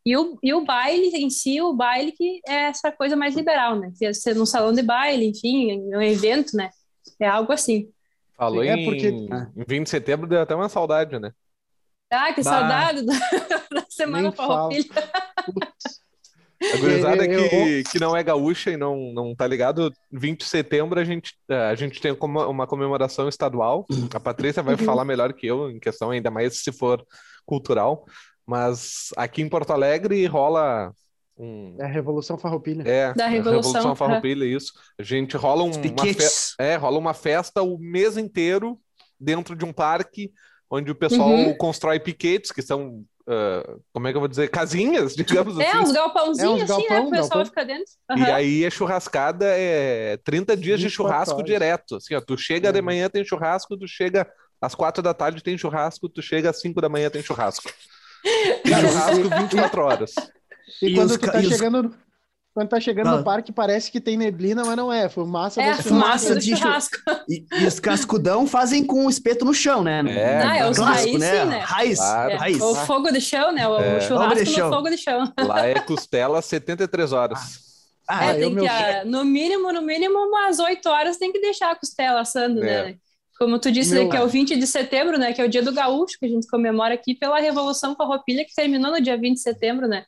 E 0.06 0.16
o, 0.16 0.38
e 0.42 0.54
o 0.54 0.64
baile 0.64 1.08
em 1.16 1.30
si, 1.30 1.62
o 1.62 1.74
baile 1.74 2.12
que 2.12 2.40
é 2.48 2.68
essa 2.68 2.92
coisa 2.92 3.16
mais 3.16 3.36
liberal, 3.36 3.76
né? 3.78 3.92
Que 3.98 4.06
é 4.06 4.14
ser 4.14 4.36
num 4.36 4.46
salão 4.46 4.72
de 4.74 4.82
baile, 4.82 5.26
enfim, 5.28 5.82
um 5.94 6.02
evento, 6.02 6.56
né? 6.56 6.70
É 7.20 7.28
algo 7.28 7.52
assim. 7.52 7.90
Falou 8.38 8.64
em, 8.64 8.70
é 8.70 8.86
porque- 8.86 9.10
em 9.10 9.30
20 9.68 9.84
de 9.84 9.90
setembro, 9.90 10.28
deu 10.28 10.42
até 10.42 10.56
uma 10.56 10.70
saudade, 10.70 11.20
né? 11.20 11.32
Ah, 12.10 12.32
que 12.32 12.42
Bah. 12.42 12.52
saudade 12.52 13.06
da, 13.06 13.14
da 13.82 13.86
Semana. 13.90 14.32
Farroupilha. 14.32 14.86
A 16.74 16.78
gurizada 16.78 17.26
Eu- 17.26 17.50
que, 17.50 17.84
que 17.92 18.00
não 18.00 18.16
é 18.16 18.24
gaúcha 18.24 18.72
e 18.72 18.78
não, 18.78 19.14
não 19.14 19.36
tá 19.36 19.46
ligado, 19.46 19.92
20 20.12 20.40
de 20.40 20.46
setembro 20.46 21.00
a 21.00 21.04
gente, 21.04 21.34
eh, 21.50 21.70
a 21.70 21.76
gente 21.76 22.02
tem 22.02 22.16
como 22.16 22.40
uma 22.50 22.66
comemoração 22.66 23.28
estadual. 23.30 23.86
A 24.14 24.20
Patrícia 24.20 24.64
vai 24.64 24.74
Uhum. 24.76 24.84
falar 24.86 25.06
melhor 25.06 25.34
que 25.34 25.46
eu 25.48 25.70
em 25.70 25.80
questão, 25.80 26.10
ainda 26.12 26.32
mais 26.32 26.64
se 26.64 26.72
for 26.72 27.06
cultural. 27.46 28.06
Mas 28.46 29.10
aqui 29.18 29.42
em 29.42 29.50
Porto 29.50 29.72
Alegre 29.72 30.26
rola 30.26 30.92
um. 31.38 31.76
É 31.80 31.84
a 31.84 31.88
Revolução 31.88 32.38
Farroupilha. 32.38 32.82
É, 32.88 33.14
Da 33.14 33.26
a 33.26 33.28
Revolução, 33.28 33.74
Revolução 33.74 33.92
é. 33.92 33.96
Farroupilha, 33.96 34.46
isso. 34.46 34.74
A 34.98 35.04
gente 35.04 35.38
rola 35.38 35.64
um, 35.64 35.72
uma 35.72 36.06
fe... 36.06 36.54
É, 36.58 36.76
rola 36.76 36.98
uma 36.98 37.14
festa 37.14 37.62
o 37.62 37.78
mês 37.78 38.18
inteiro 38.18 38.80
dentro 39.20 39.56
de 39.56 39.64
um 39.64 39.72
parque 39.72 40.32
onde 40.72 40.90
o 40.90 40.96
pessoal 40.96 41.30
Uhum. 41.30 41.56
constrói 41.58 42.00
piquetes, 42.00 42.52
que 42.52 42.62
são, 42.64 43.04
ah, 43.28 43.78
como 43.94 44.08
é 44.08 44.12
que 44.12 44.18
eu 44.18 44.22
vou 44.22 44.28
dizer, 44.28 44.50
casinhas, 44.50 45.16
digamos 45.16 45.60
É, 45.60 45.68
assim. 45.68 45.78
uns 45.80 45.92
galpãozinhos, 45.92 46.62
É, 46.62 46.64
uns 46.64 46.72
assim, 46.72 46.90
né? 46.90 47.00
O 47.00 47.10
pessoal 47.10 47.30
galpão. 47.30 47.46
fica 47.46 47.66
dentro. 47.66 47.86
E 48.16 48.22
Aham. 48.22 48.34
aí 48.34 48.66
a 48.66 48.70
churrascada 48.70 49.46
é 49.48 50.18
30 50.24 50.56
dias 50.56 50.80
de 50.80 50.86
24 50.88 50.92
churrasco 51.14 51.36
horas. 51.36 51.46
direto. 51.46 51.96
Assim, 51.98 52.16
ó, 52.16 52.22
tu 52.22 52.38
chega 52.38 52.72
de 52.72 52.80
Uhum. 52.80 52.86
manhã 52.86 53.10
tem 53.10 53.24
churrasco, 53.26 53.78
tu 53.78 53.88
chega 53.88 54.28
às 54.62 54.74
quatro 54.74 55.04
da 55.04 55.14
tarde 55.14 55.44
tem 55.44 55.58
churrasco, 55.58 56.10
tu 56.10 56.22
chega 56.22 56.50
às 56.50 56.60
5 56.62 56.82
da 56.82 56.90
manhã 56.90 57.10
tem 57.10 57.22
churrasco. 57.22 57.70
E 58.66 58.70
Cara, 58.70 58.88
churrasco 58.88 59.30
24 59.30 59.82
horas. 59.84 60.14
E, 60.82 60.88
E 60.88 60.96
quando 60.96 61.12
os 61.12 61.18
tu 61.18 61.32
tá 61.32 61.40
e 61.42 61.46
os- 61.46 61.54
chegando, 61.54 61.96
quando 62.58 62.70
tá 62.70 62.80
chegando 62.80 63.06
Fala. 63.06 63.18
no 63.20 63.24
parque, 63.24 63.52
parece 63.52 63.92
que 63.92 64.02
tem 64.02 64.18
neblina, 64.18 64.64
mas 64.66 64.76
não 64.76 64.92
é. 64.92 65.08
Fumaça 65.08 65.62
É 65.62 65.66
da 65.68 65.72
a 65.74 65.76
chuva. 65.76 65.90
fumaça 65.90 66.34
do 66.34 66.40
de 66.42 66.50
chu- 66.50 66.58
churrasco. 66.58 66.98
E, 67.30 67.46
e 67.62 67.66
os 67.68 67.80
cascudão 67.80 68.48
fazem 68.48 68.84
com 68.84 69.06
o 69.06 69.10
espeto 69.12 69.46
no 69.46 69.54
chão, 69.54 69.84
né? 69.84 70.04
É, 70.08 70.38
Ah, 70.44 70.58
é 70.58 70.68
os 70.68 70.76
clássico, 70.76 71.20
raiz, 71.20 71.20
né? 71.20 71.40
sim, 71.44 71.46
né? 71.50 71.60
Raiz, 71.60 72.00
Claro. 72.00 72.32
É, 72.32 72.36
raiz. 72.36 72.60
O 72.62 72.74
fogo 72.74 73.12
de 73.12 73.22
chão, 73.22 73.52
né? 73.52 73.68
O, 73.68 73.78
É. 73.80 74.02
churrasco 74.02 74.30
Fogo 74.40 74.44
de 74.44 74.46
chão. 74.52 74.70
no 74.70 74.76
fogo 74.76 74.90
de 74.90 74.98
chão. 74.98 75.34
Lá 75.46 75.68
é 75.68 75.76
costela 75.76 76.42
73 76.42 77.14
horas. 77.14 77.40
Ah, 78.10 78.32
É, 78.34 78.38
eu, 78.38 78.48
tem 78.48 78.54
meu- 78.56 78.64
que, 78.64 78.70
ah, 78.70 79.04
no 79.06 79.24
mínimo, 79.24 79.72
no 79.72 79.82
mínimo, 79.84 80.18
umas 80.18 80.58
oito 80.58 80.90
horas 80.90 81.18
tem 81.18 81.32
que 81.32 81.40
deixar 81.40 81.70
a 81.72 81.76
costela 81.76 82.22
assando, 82.22 82.64
É. 82.64 82.86
né? 82.86 82.96
Como 83.38 83.60
tu 83.60 83.72
disse, 83.72 83.94
Meu- 83.94 84.10
que 84.10 84.18
é 84.18 84.24
o 84.24 84.28
20 84.28 84.56
de 84.56 84.66
setembro, 84.66 85.20
né? 85.20 85.32
Que 85.32 85.40
é 85.42 85.46
o 85.46 85.50
dia 85.50 85.62
do 85.62 85.72
gaúcho, 85.72 86.18
que 86.20 86.26
a 86.26 86.30
gente 86.30 86.48
comemora 86.48 86.96
aqui 86.96 87.14
pela 87.14 87.38
Revolução 87.40 87.96
Farroupilha, 87.96 88.44
que 88.44 88.56
terminou 88.56 88.90
no 88.92 89.00
dia 89.00 89.16
20 89.16 89.36
de 89.36 89.42
setembro, 89.42 89.88
né? 89.88 90.06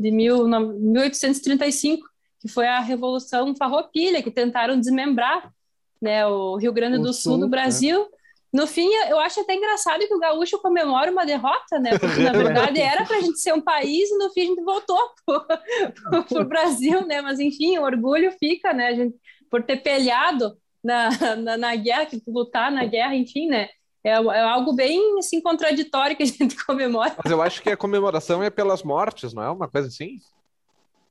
De 0.00 0.10
mil, 0.10 0.48
no- 0.48 0.72
1835, 0.72 2.02
que 2.40 2.48
foi 2.48 2.66
a 2.66 2.80
Revolução 2.80 3.54
Farroupilha, 3.54 4.22
que 4.22 4.30
tentaram 4.30 4.78
desmembrar 4.78 5.52
né, 6.00 6.26
o 6.26 6.56
Rio 6.56 6.72
Grande 6.72 6.96
O 6.96 7.02
do 7.02 7.12
Sul, 7.12 7.32
Sul, 7.32 7.40
do 7.40 7.48
Brasil. 7.48 8.06
No 8.52 8.66
fim, 8.66 8.88
eu 9.08 9.20
acho 9.20 9.40
até 9.40 9.54
engraçado 9.54 10.00
que 10.00 10.14
o 10.14 10.18
gaúcho 10.18 10.58
comemora 10.58 11.12
uma 11.12 11.24
derrota, 11.24 11.78
né? 11.78 11.96
Porque, 11.98 12.20
na 12.20 12.32
verdade, 12.34 12.80
era 12.80 13.04
para 13.04 13.18
a 13.18 13.20
gente 13.20 13.38
ser 13.38 13.52
um 13.52 13.60
país 13.60 14.10
e, 14.10 14.18
no 14.18 14.30
fim, 14.30 14.40
a 14.40 14.44
gente 14.46 14.62
voltou 14.64 14.98
para 15.24 16.40
o 16.40 16.44
Brasil, 16.48 17.06
né? 17.06 17.20
Mas, 17.20 17.38
enfim, 17.38 17.78
o 17.78 17.82
orgulho 17.82 18.32
fica, 18.40 18.72
né? 18.72 18.88
A 18.88 18.94
gente, 18.94 19.14
por 19.50 19.62
ter 19.62 19.76
pelhado 19.76 20.56
na, 20.82 21.10
na, 21.36 21.56
na 21.56 21.76
guerra, 21.76 22.06
que 22.06 22.20
lutar 22.26 22.72
na 22.72 22.84
guerra, 22.86 23.14
enfim, 23.14 23.46
né? 23.46 23.68
É, 24.02 24.10
é 24.12 24.40
algo 24.40 24.72
bem, 24.72 25.18
assim, 25.18 25.40
contraditório 25.40 26.16
que 26.16 26.22
a 26.22 26.26
gente 26.26 26.56
comemora. 26.64 27.14
Mas 27.22 27.30
eu 27.30 27.42
acho 27.42 27.60
que 27.62 27.70
a 27.70 27.76
comemoração 27.76 28.42
é 28.42 28.48
pelas 28.50 28.82
mortes, 28.82 29.32
não 29.34 29.42
é 29.42 29.50
uma 29.50 29.68
coisa 29.68 29.88
assim? 29.88 30.18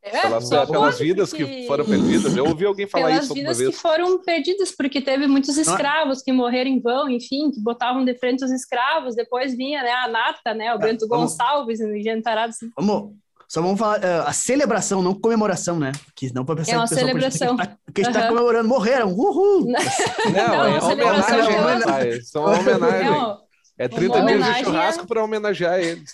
É, 0.01 0.21
Pelas, 0.21 0.47
só 0.47 0.65
pelas 0.65 0.97
vidas 0.97 1.29
porque- 1.31 1.45
que 1.45 1.67
foram 1.67 1.83
perdidas. 1.83 2.35
Eu 2.35 2.45
ouvi 2.45 2.65
alguém 2.65 2.87
falar 2.87 3.07
pelas 3.07 3.23
isso 3.25 3.33
alguma 3.33 3.43
vidas 3.43 3.57
vez. 3.57 3.75
que 3.75 3.81
foram 3.81 4.17
perdidas, 4.23 4.71
porque 4.71 5.01
teve 5.01 5.27
muitos 5.27 5.57
escravos 5.57 6.21
que 6.21 6.31
morreram 6.31 6.69
em 6.71 6.79
vão, 6.79 7.09
enfim, 7.09 7.51
que 7.51 7.59
botavam 7.59 8.05
de 8.05 8.15
frente 8.17 8.43
os 8.43 8.49
escravos, 8.49 9.13
depois 9.13 9.53
vinha 9.57 9.83
né, 9.83 9.91
a 9.91 10.07
nata, 10.07 10.53
né, 10.53 10.73
o 10.73 10.79
Bento 10.79 11.05
vamos- 11.05 11.31
Gonçalves, 11.33 11.81
inventado 11.81 12.49
assim. 12.49 12.71
Vamos, 12.77 13.13
só 13.49 13.61
vamos 13.61 13.79
falar 13.79 13.99
ah, 14.05 14.29
a 14.29 14.31
celebração, 14.33 15.01
não 15.01 15.13
comemoração, 15.13 15.79
né? 15.79 15.91
Que 16.15 16.31
não 16.33 16.45
pode 16.45 16.59
pensar 16.61 16.73
É 16.73 16.77
uma 16.77 16.87
que 16.87 16.93
o 16.93 16.97
celebração. 16.97 17.57
pensar 17.57 17.77
que, 17.93 18.01
a 18.01 18.03
gente 18.05 18.13
tá 18.13 18.19
Aham. 18.21 18.27
comemorando, 18.29 18.69
morreram, 18.69 19.09
uhul! 19.11 19.65
Não, 19.65 20.31
Não, 20.31 20.65
é 20.65 20.77
a 20.77 20.81
celebração 20.81 21.39
homenagem, 21.39 21.55
é 21.55 21.59
uma- 21.59 21.73
rapaz. 21.79 22.29
São 22.29 22.43
uma 22.45 22.59
homenagem. 22.59 23.07
É, 23.07 23.11
ó, 23.11 23.37
É 23.79 23.87
30 23.87 24.17
uma 24.17 24.25
dias 24.25 24.37
de 24.37 24.43
homenagem 24.43 24.63
churrasco 24.65 25.03
é- 25.03 25.07
para 25.07 25.23
homenagear 25.23 25.79
eles. 25.79 26.11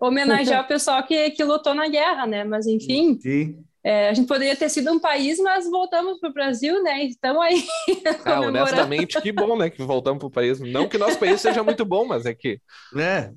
homenagear 0.00 0.64
o 0.64 0.68
pessoal 0.68 1.02
que, 1.06 1.30
que 1.30 1.42
lutou 1.44 1.74
na 1.74 1.88
guerra, 1.88 2.26
né, 2.26 2.44
mas 2.44 2.66
enfim, 2.66 3.18
Sim. 3.20 3.56
é, 3.82 4.08
a 4.08 4.14
gente 4.14 4.26
poderia 4.26 4.56
ter 4.56 4.68
sido 4.68 4.90
um 4.92 4.98
país, 4.98 5.38
mas 5.38 5.64
voltamos 5.70 6.18
para 6.20 6.28
o 6.30 6.32
Brasil, 6.34 6.82
né, 6.82 7.04
então 7.04 7.40
aí 7.40 7.64
Ah, 8.26 8.40
honestamente, 8.40 9.20
que 9.22 9.30
bom, 9.32 9.56
né? 9.56 9.70
Que 9.70 9.82
voltamos 9.82 10.18
pro 10.18 10.30
país. 10.30 10.58
Não 10.60 10.88
que 10.88 10.98
nosso 10.98 11.18
país 11.18 11.40
seja 11.40 11.62
muito 11.62 11.84
bom, 11.84 12.04
mas 12.04 12.26
é 12.26 12.34
que 12.34 12.60
É. 12.96 13.30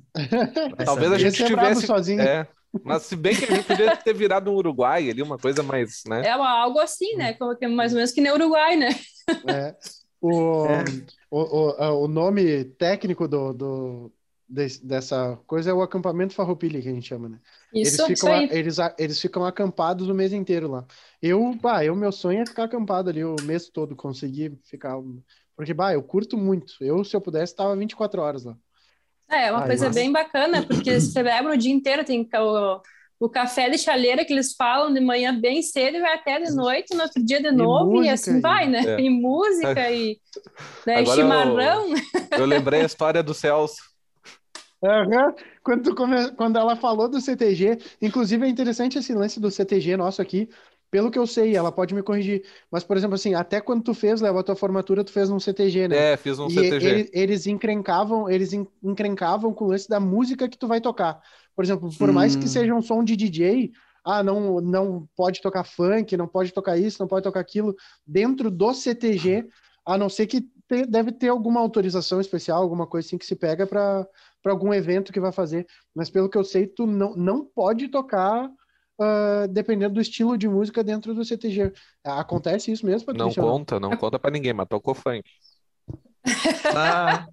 Vai 0.76 0.86
talvez 0.86 1.12
a 1.14 1.18
gente 1.18 1.43
é 1.43 1.45
tivesse. 1.45 1.86
sozinho. 1.86 2.22
É, 2.22 2.48
mas 2.84 3.03
se 3.03 3.15
bem 3.15 3.36
que 3.36 3.45
a 3.45 3.55
gente 3.55 3.65
podia 3.65 3.95
ter 3.97 4.13
virado 4.13 4.51
um 4.51 4.55
Uruguai 4.55 5.09
ali, 5.09 5.22
uma 5.22 5.38
coisa 5.38 5.63
mais, 5.63 6.03
né? 6.07 6.28
É 6.28 6.36
uma- 6.36 6.49
algo 6.49 6.80
assim, 6.80 7.15
né, 7.15 7.34
como 7.34 7.55
que- 7.55 7.68
mais 7.68 7.91
ou 7.91 7.97
menos 7.97 8.11
que 8.11 8.22
nem 8.22 8.32
Uruguai, 8.32 8.76
né. 8.76 8.89
É. 9.47 9.76
O, 10.22 10.65
É. 10.65 10.84
o, 11.30 11.39
o, 11.39 12.03
o 12.05 12.07
nome 12.07 12.63
técnico 12.65 13.28
do, 13.28 13.53
do, 13.53 14.13
des- 14.47 14.80
dessa 14.80 15.38
coisa 15.45 15.70
é 15.70 15.74
o 15.74 15.82
acampamento 15.82 16.34
Farroupilha, 16.34 16.82
que 16.82 16.88
a 16.89 16.91
gente 16.93 17.07
chama, 17.07 17.30
né? 17.30 17.39
Isso, 17.74 17.80
eles, 17.82 17.93
isso 17.93 18.05
ficam, 18.07 18.34
aí. 18.34 18.49
eles, 18.51 18.78
eles 18.97 19.20
ficam 19.22 19.45
acampados 19.45 20.07
o 20.07 20.13
mês 20.13 20.34
inteiro 20.34 20.70
lá. 20.72 20.86
Eu, 21.22 21.53
bah, 21.61 21.84
eu, 21.86 21.95
meu 21.95 22.11
sonho 22.11 22.41
é 22.41 22.45
ficar 22.45 22.63
acampado 22.63 23.09
ali 23.09 23.24
o 23.24 23.36
mês 23.43 23.70
todo, 23.70 23.95
conseguir 23.95 24.57
ficar. 24.63 24.95
Porque, 25.55 25.74
bah, 25.74 25.93
eu 25.93 26.01
curto 26.03 26.38
muito. 26.38 26.74
Eu, 26.82 27.03
se 27.03 27.15
eu 27.15 27.22
pudesse, 27.22 27.53
estava 27.53 27.76
24 27.76 28.22
horas 28.22 28.43
lá. 28.45 28.57
É, 29.30 29.51
uma 29.51 29.61
Ai, 29.61 29.67
coisa 29.67 29.88
massa. 29.88 29.99
bem 29.99 30.11
bacana, 30.11 30.63
porque 30.65 30.99
você 30.99 31.21
leva 31.21 31.49
o 31.51 31.57
dia 31.57 31.71
inteiro, 31.73 32.03
tem 32.05 32.28
o, 32.36 32.82
o 33.19 33.30
café 33.30 33.69
de 33.69 33.78
chaleira 33.78 34.23
que 34.23 34.32
eles 34.34 34.53
falam 34.55 34.93
de 34.93 34.99
manhã 35.01 35.38
bem 35.38 35.61
cedo 35.61 35.97
e 35.97 36.01
vai 36.01 36.13
até 36.15 36.39
de 36.39 36.53
noite, 36.55 36.95
no 36.95 37.03
outro 37.03 37.23
dia 37.23 37.41
de 37.41 37.51
novo, 37.51 37.91
e, 37.91 37.95
música, 37.95 38.13
assim 38.13 38.38
e- 38.38 38.41
vai, 38.41 38.67
né? 38.69 38.84
É. 38.86 38.99
E 39.01 39.09
música, 39.09 39.91
e, 39.91 40.17
né, 40.86 40.95
e 40.95 40.99
Agora 40.99 41.09
eu- 41.09 41.15
chimarrão. 41.15 41.93
Eu 42.38 42.45
lembrei 42.45 42.82
a 42.82 42.86
história 42.86 43.21
do 43.21 43.34
Celso. 43.34 43.82
Aham. 44.84 45.34
Quando, 45.63 45.84
tu 45.84 45.95
come- 45.95 46.32
Quando 46.34 46.57
ela 46.57 46.75
falou 46.75 47.09
do 47.09 47.19
CTG, 47.19 47.80
inclusive 48.01 48.45
é 48.45 48.49
interessante 48.49 48.97
esse 48.99 49.13
lance 49.13 49.39
do 49.39 49.49
CTG 49.49 49.97
nosso 49.97 50.21
aqui, 50.21 50.47
pelo 50.92 51.12
que 51.12 51.20
eu 51.20 51.28
sei, 51.28 51.56
ela 51.56 51.72
pode 51.72 51.94
me 51.94 52.04
corrigir, 52.04 52.44
mas, 52.72 52.84
por 52.84 52.98
exemplo, 52.98 53.16
assim, 53.16 53.34
até 53.34 53.62
quando 53.62 53.84
tu 53.84 53.94
fez, 53.94 54.22
Léo, 54.22 54.38
a 54.38 54.44
tua 54.44 54.56
formatura, 54.56 55.04
tu 55.04 55.12
fez 55.12 55.30
num 55.30 55.40
CTG, 55.40 55.88
né? 55.88 56.06
É, 56.06 56.18
fiz 56.18 56.40
um 56.40 56.50
E 56.50 56.76
CTG. 56.76 56.80
ele- 56.80 57.10
eles 57.14 57.46
encrencavam, 57.48 58.30
eles 58.30 58.54
en- 58.54 58.68
encrencavam 58.84 59.54
com 59.54 59.66
o 59.66 59.68
lance 59.70 59.90
da 59.90 60.00
música 60.00 60.48
que 60.48 60.58
tu 60.58 60.68
vai 60.68 60.80
tocar. 60.82 61.22
Por 61.56 61.64
exemplo, 61.64 61.94
por 61.98 62.12
mais 62.12 62.36
que 62.36 62.48
Hum. 62.48 62.50
seja 62.50 62.74
um 62.74 62.82
som 62.82 63.04
de 63.04 63.16
DJ, 63.16 63.72
ah, 64.06 64.24
não, 64.24 64.62
não 64.62 65.08
pode 65.16 65.42
tocar 65.42 65.64
funk, 65.66 66.16
não 66.16 66.28
pode 66.28 66.54
tocar 66.54 66.78
isso, 66.78 66.98
não 67.02 67.08
pode 67.08 67.24
tocar 67.24 67.40
aquilo, 67.42 67.76
dentro 68.06 68.50
do 68.50 68.74
CTG, 68.74 69.48
a 69.86 69.98
não 69.98 70.10
ser 70.10 70.28
que 70.28 70.42
te- 70.42 70.86
deve 70.88 71.12
ter 71.12 71.28
alguma 71.30 71.60
autorização 71.60 72.22
especial, 72.22 72.62
alguma 72.62 72.88
coisa 72.88 73.08
assim 73.08 73.18
que 73.18 73.26
se 73.26 73.36
pega 73.36 73.66
para 73.68 74.08
algum 74.46 74.74
evento 74.74 75.12
que 75.12 75.20
vai 75.20 75.32
fazer. 75.32 75.66
Mas 75.94 76.10
pelo 76.10 76.30
que 76.30 76.38
eu 76.38 76.44
sei, 76.44 76.68
tu 76.68 76.86
não, 76.88 77.16
não 77.16 77.46
pode 77.46 77.88
tocar 77.90 78.50
ah, 79.00 79.48
dependendo 79.50 79.95
do 79.95 80.02
estilo 80.02 80.38
de 80.38 80.48
música 80.48 80.84
dentro 80.84 81.14
do 81.14 81.24
CTG. 81.24 81.72
Acontece 82.04 82.72
isso 82.72 82.86
mesmo, 82.86 83.14
Não 83.14 83.34
conta, 83.34 83.80
não 83.80 83.95
conta 83.95 84.18
pra 84.18 84.32
ninguém, 84.32 84.54
mas 84.54 84.68
tocou 84.68 84.93
funk. 84.95 85.24
Ah, 86.76 87.26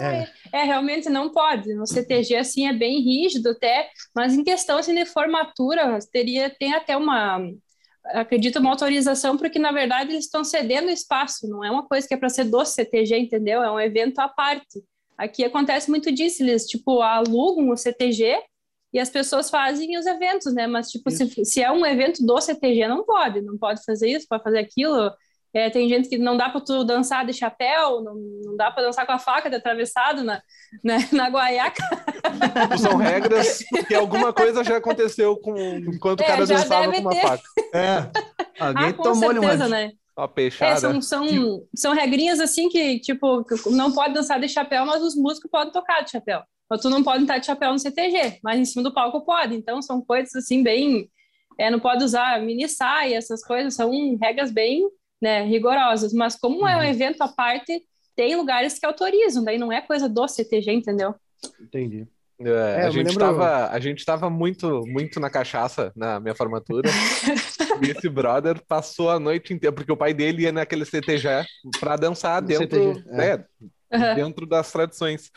É. 0.00 0.26
É, 0.52 0.64
realmente 0.64 1.08
não 1.08 1.30
pode. 1.30 1.74
No 1.74 1.86
CTG, 1.86 2.36
assim, 2.36 2.66
é 2.66 2.72
bem 2.72 3.00
rígido 3.00 3.50
até, 3.50 3.88
mas 4.14 4.34
em 4.34 4.42
questão, 4.42 4.78
assim, 4.78 4.94
de 4.94 5.04
formatura, 5.06 5.98
teria, 6.10 6.50
tem 6.50 6.74
até 6.74 6.96
uma, 6.96 7.40
acredito, 8.06 8.58
uma 8.58 8.70
autorização, 8.70 9.36
porque, 9.36 9.58
na 9.58 9.70
verdade, 9.70 10.12
eles 10.12 10.24
estão 10.24 10.44
cedendo 10.44 10.90
espaço, 10.90 11.48
não 11.48 11.64
é 11.64 11.70
uma 11.70 11.86
coisa 11.86 12.06
que 12.08 12.14
é 12.14 12.16
para 12.16 12.28
ser 12.28 12.44
do 12.44 12.64
CTG, 12.64 13.18
entendeu? 13.18 13.62
É 13.62 13.70
um 13.70 13.80
evento 13.80 14.18
à 14.18 14.28
parte. 14.28 14.82
Aqui 15.16 15.44
acontece 15.44 15.90
muito 15.90 16.10
disso, 16.10 16.42
eles, 16.42 16.66
tipo, 16.66 17.00
alugam 17.00 17.70
o 17.70 17.76
CTG 17.76 18.42
e 18.92 18.98
as 19.00 19.08
pessoas 19.10 19.48
fazem 19.50 19.96
os 19.98 20.06
eventos, 20.06 20.52
né? 20.54 20.66
Mas, 20.66 20.90
tipo, 20.90 21.10
se, 21.10 21.44
se 21.44 21.62
é 21.62 21.70
um 21.72 21.84
evento 21.86 22.24
do 22.24 22.40
CTG, 22.40 22.86
não 22.88 23.04
pode, 23.04 23.40
não 23.40 23.56
pode 23.58 23.82
fazer 23.84 24.08
isso, 24.10 24.26
pode 24.28 24.42
fazer 24.42 24.58
aquilo. 24.58 25.10
É, 25.54 25.68
tem 25.68 25.86
gente 25.88 26.08
que 26.08 26.16
não 26.16 26.34
dá 26.36 26.48
para 26.48 26.62
tu 26.62 26.82
dançar 26.82 27.26
de 27.26 27.32
chapéu, 27.34 28.00
não, 28.02 28.14
não 28.44 28.56
dá 28.56 28.70
para 28.70 28.84
dançar 28.84 29.04
com 29.04 29.12
a 29.12 29.18
faca 29.18 29.50
de 29.50 29.56
atravessado 29.56 30.24
na, 30.24 30.40
na, 30.82 30.96
na 31.12 31.28
guaiaca. 31.28 31.82
São 32.78 32.96
regras 32.96 33.58
que 33.86 33.94
alguma 33.94 34.32
coisa 34.32 34.64
já 34.64 34.78
aconteceu 34.78 35.36
com 35.36 35.54
enquanto 35.76 36.20
o 36.20 36.22
É, 36.22 36.26
cara 36.26 36.46
já 36.46 36.54
dançava 36.56 36.90
com 36.92 37.00
uma 37.00 37.10
ter. 37.10 37.20
faca. 37.20 37.42
é. 37.74 38.10
Alguém 38.58 38.86
Ah, 38.88 38.92
com 38.94 39.02
tomou-lhe 39.02 39.38
uma. 39.38 39.48
certeza, 39.50 39.68
né? 39.68 39.90
Uma 40.16 40.24
É, 40.24 40.28
peixada. 40.28 40.80
são, 40.80 41.00
são, 41.02 41.26
são 41.74 41.92
regrinhas 41.94 42.40
assim 42.40 42.68
que, 42.68 42.98
tipo, 43.00 43.44
que 43.44 43.70
não 43.70 43.92
pode 43.92 44.14
dançar 44.14 44.38
de 44.40 44.48
chapéu, 44.48 44.84
mas 44.86 45.02
os 45.02 45.14
músicos 45.16 45.50
podem 45.50 45.72
tocar 45.72 46.02
de 46.02 46.10
chapéu. 46.10 46.42
Mas 46.72 46.80
tu 46.80 46.88
não 46.88 47.04
pode 47.04 47.24
estar 47.24 47.36
de 47.36 47.44
chapéu 47.44 47.70
no 47.70 47.78
CTG, 47.78 48.38
mas 48.42 48.58
em 48.58 48.64
cima 48.64 48.82
do 48.82 48.94
palco 48.94 49.20
pode. 49.26 49.54
Então 49.54 49.82
são 49.82 50.00
coisas 50.00 50.34
assim 50.34 50.62
bem, 50.62 51.06
é, 51.58 51.70
não 51.70 51.78
pode 51.78 52.02
usar 52.02 52.40
mini 52.40 52.66
saia, 52.66 53.18
essas 53.18 53.44
coisas 53.44 53.74
são 53.74 54.16
regras 54.16 54.50
bem, 54.50 54.80
né, 55.20 55.42
rigorosas. 55.44 56.14
Mas 56.14 56.34
como 56.34 56.66
é 56.66 56.74
um 56.74 56.78
uhum. 56.78 56.84
evento 56.84 57.20
à 57.20 57.28
parte, 57.28 57.84
tem 58.16 58.34
lugares 58.36 58.78
que 58.78 58.86
autorizam, 58.86 59.44
daí 59.44 59.58
não 59.58 59.70
é 59.70 59.82
coisa 59.82 60.08
do 60.08 60.26
CTG, 60.26 60.72
entendeu? 60.72 61.14
Entendi. 61.60 62.08
É, 62.40 62.48
é, 62.48 62.86
a, 62.86 62.90
gente 62.90 63.08
lembro... 63.08 63.20
tava, 63.20 63.68
a 63.68 63.78
gente 63.78 64.02
tava 64.02 64.30
muito, 64.30 64.82
muito 64.86 65.20
na 65.20 65.28
cachaça 65.28 65.92
na 65.94 66.18
minha 66.20 66.34
formatura. 66.34 66.88
e 67.84 67.90
esse 67.90 68.08
brother 68.08 68.58
passou 68.66 69.10
a 69.10 69.20
noite 69.20 69.52
inteira, 69.52 69.76
porque 69.76 69.92
o 69.92 69.96
pai 69.96 70.14
dele 70.14 70.44
ia 70.44 70.52
naquele 70.52 70.86
CTG 70.86 71.44
para 71.78 71.96
dançar 71.96 72.40
dentro, 72.40 72.94
CTG, 72.94 73.10
né, 73.10 73.44
é. 73.90 74.14
dentro 74.14 74.46
das 74.46 74.72
tradições. 74.72 75.30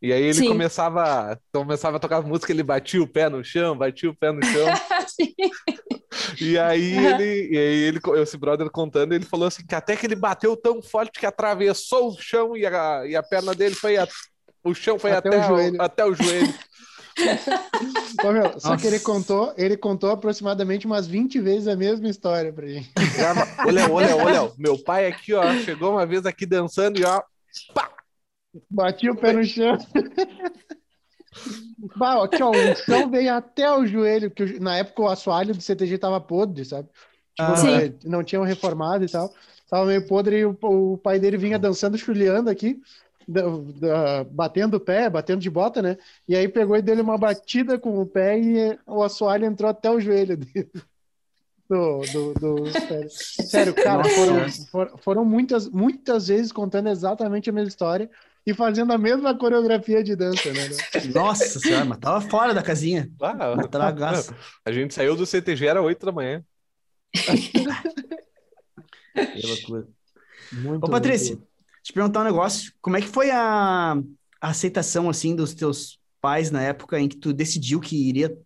E 0.00 0.12
aí 0.12 0.22
ele 0.22 0.34
Sim. 0.34 0.48
começava, 0.48 1.38
começava 1.52 1.96
a 1.96 2.00
tocar 2.00 2.22
música, 2.22 2.52
ele 2.52 2.62
batia 2.62 3.02
o 3.02 3.06
pé 3.06 3.28
no 3.28 3.42
chão, 3.42 3.76
batia 3.76 4.08
o 4.08 4.14
pé 4.14 4.30
no 4.30 4.40
chão. 4.44 4.66
e 6.40 6.56
aí 6.56 6.96
uhum. 6.96 7.04
ele, 7.04 7.48
e 7.50 7.58
aí 7.58 7.82
ele, 7.82 8.00
esse 8.22 8.36
brother 8.36 8.70
contando, 8.70 9.12
ele 9.12 9.24
falou 9.24 9.48
assim 9.48 9.66
que 9.66 9.74
até 9.74 9.96
que 9.96 10.06
ele 10.06 10.14
bateu 10.14 10.56
tão 10.56 10.80
forte 10.80 11.18
que 11.18 11.26
atravessou 11.26 12.10
o 12.10 12.20
chão 12.20 12.56
e 12.56 12.64
a, 12.64 13.06
e 13.06 13.16
a 13.16 13.22
perna 13.22 13.54
dele 13.54 13.74
foi 13.74 13.96
a, 13.96 14.06
o 14.62 14.72
chão 14.72 14.98
foi 14.98 15.10
até, 15.10 15.28
até 15.28 15.40
o 15.40 15.42
joelho. 15.42 15.82
Até 15.82 16.04
o 16.04 16.14
joelho. 16.14 16.54
Ô, 18.24 18.32
meu, 18.32 18.60
só 18.60 18.76
que 18.76 18.86
ele 18.86 19.00
contou, 19.00 19.52
ele 19.56 19.76
contou 19.76 20.10
aproximadamente 20.10 20.86
umas 20.86 21.08
20 21.08 21.40
vezes 21.40 21.66
a 21.66 21.74
mesma 21.74 22.08
história 22.08 22.52
pra 22.52 22.68
gente. 22.68 22.92
Olha, 23.66 23.90
olha, 23.90 24.16
olha, 24.16 24.52
meu 24.56 24.78
pai 24.78 25.08
aqui, 25.08 25.34
ó, 25.34 25.52
chegou 25.64 25.92
uma 25.92 26.06
vez 26.06 26.24
aqui 26.24 26.46
dançando 26.46 27.00
e 27.00 27.04
ó, 27.04 27.20
pá, 27.74 27.90
Bati 28.70 29.10
o 29.10 29.16
pé 29.16 29.32
no 29.32 29.44
chão. 29.44 29.76
bah, 31.96 32.18
ó, 32.18 32.26
o 32.26 32.76
chão 32.76 33.10
veio 33.10 33.34
até 33.34 33.70
o 33.72 33.86
joelho, 33.86 34.30
porque 34.30 34.58
na 34.58 34.76
época 34.76 35.02
o 35.02 35.08
assoalho 35.08 35.54
do 35.54 35.60
CTG 35.60 35.98
tava 35.98 36.20
podre, 36.20 36.64
sabe? 36.64 36.88
Tipo, 37.34 37.52
ah. 37.52 37.62
não, 38.04 38.18
não 38.18 38.24
tinham 38.24 38.42
reformado 38.42 39.04
e 39.04 39.08
tal. 39.08 39.32
Tava 39.68 39.86
meio 39.86 40.06
podre 40.06 40.38
e 40.38 40.44
o, 40.44 40.56
o 40.62 40.98
pai 40.98 41.18
dele 41.18 41.36
vinha 41.36 41.58
dançando, 41.58 41.98
chuleando 41.98 42.50
aqui, 42.50 42.80
da, 43.28 43.42
da, 43.42 44.24
batendo 44.24 44.78
o 44.78 44.80
pé, 44.80 45.10
batendo 45.10 45.40
de 45.40 45.50
bota, 45.50 45.82
né? 45.82 45.98
E 46.26 46.34
aí 46.34 46.48
pegou 46.48 46.76
e 46.76 46.82
deu 46.82 47.00
uma 47.02 47.18
batida 47.18 47.78
com 47.78 48.00
o 48.00 48.06
pé 48.06 48.40
e 48.40 48.78
o 48.86 49.02
assoalho 49.02 49.44
entrou 49.44 49.70
até 49.70 49.90
o 49.90 50.00
joelho 50.00 50.36
dele. 50.36 50.70
Do, 51.70 52.00
do, 52.00 52.32
do... 52.32 53.10
Sério, 53.10 53.74
cara, 53.74 54.02
foram, 54.02 54.50
foram, 54.70 54.96
foram 54.96 55.24
muitas, 55.26 55.68
muitas 55.68 56.28
vezes 56.28 56.50
contando 56.50 56.88
exatamente 56.88 57.50
a 57.50 57.52
mesma 57.52 57.68
história 57.68 58.08
e 58.46 58.54
fazendo 58.54 58.92
a 58.92 58.98
mesma 58.98 59.36
coreografia 59.36 60.02
de 60.02 60.16
dança, 60.16 60.52
né? 60.52 60.68
Nossa 61.14 61.58
senhora, 61.58 61.84
mas 61.84 61.98
tava 61.98 62.20
fora 62.20 62.54
da 62.54 62.62
casinha. 62.62 63.10
Ah, 63.20 63.54
a 64.64 64.72
gente 64.72 64.94
saiu 64.94 65.14
do 65.14 65.26
CTG, 65.26 65.66
era 65.66 65.82
8 65.82 66.06
da 66.06 66.12
manhã. 66.12 66.42
que 67.14 67.66
loucura. 69.46 69.86
Muito 70.52 70.84
Ô, 70.84 70.90
Patrícia, 70.90 71.36
muito... 71.36 71.48
te 71.82 71.92
perguntar 71.92 72.20
um 72.20 72.24
negócio. 72.24 72.72
Como 72.80 72.96
é 72.96 73.00
que 73.00 73.08
foi 73.08 73.30
a, 73.30 73.96
a 74.40 74.48
aceitação, 74.48 75.10
assim, 75.10 75.36
dos 75.36 75.54
teus 75.54 75.98
pais 76.20 76.50
na 76.50 76.62
época 76.62 76.98
em 76.98 77.08
que 77.08 77.16
tu 77.16 77.32
decidiu 77.32 77.80
que 77.80 78.08
iria 78.08 78.36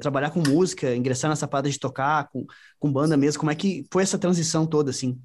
trabalhar 0.00 0.30
com 0.30 0.40
música, 0.40 0.94
ingressar 0.94 1.30
nessa 1.30 1.46
parada 1.46 1.70
de 1.70 1.78
tocar, 1.78 2.28
com, 2.28 2.44
com 2.78 2.92
banda 2.92 3.16
mesmo? 3.16 3.40
Como 3.40 3.52
é 3.52 3.54
que 3.54 3.86
foi 3.92 4.02
essa 4.02 4.18
transição 4.18 4.66
toda, 4.66 4.90
assim? 4.90 5.18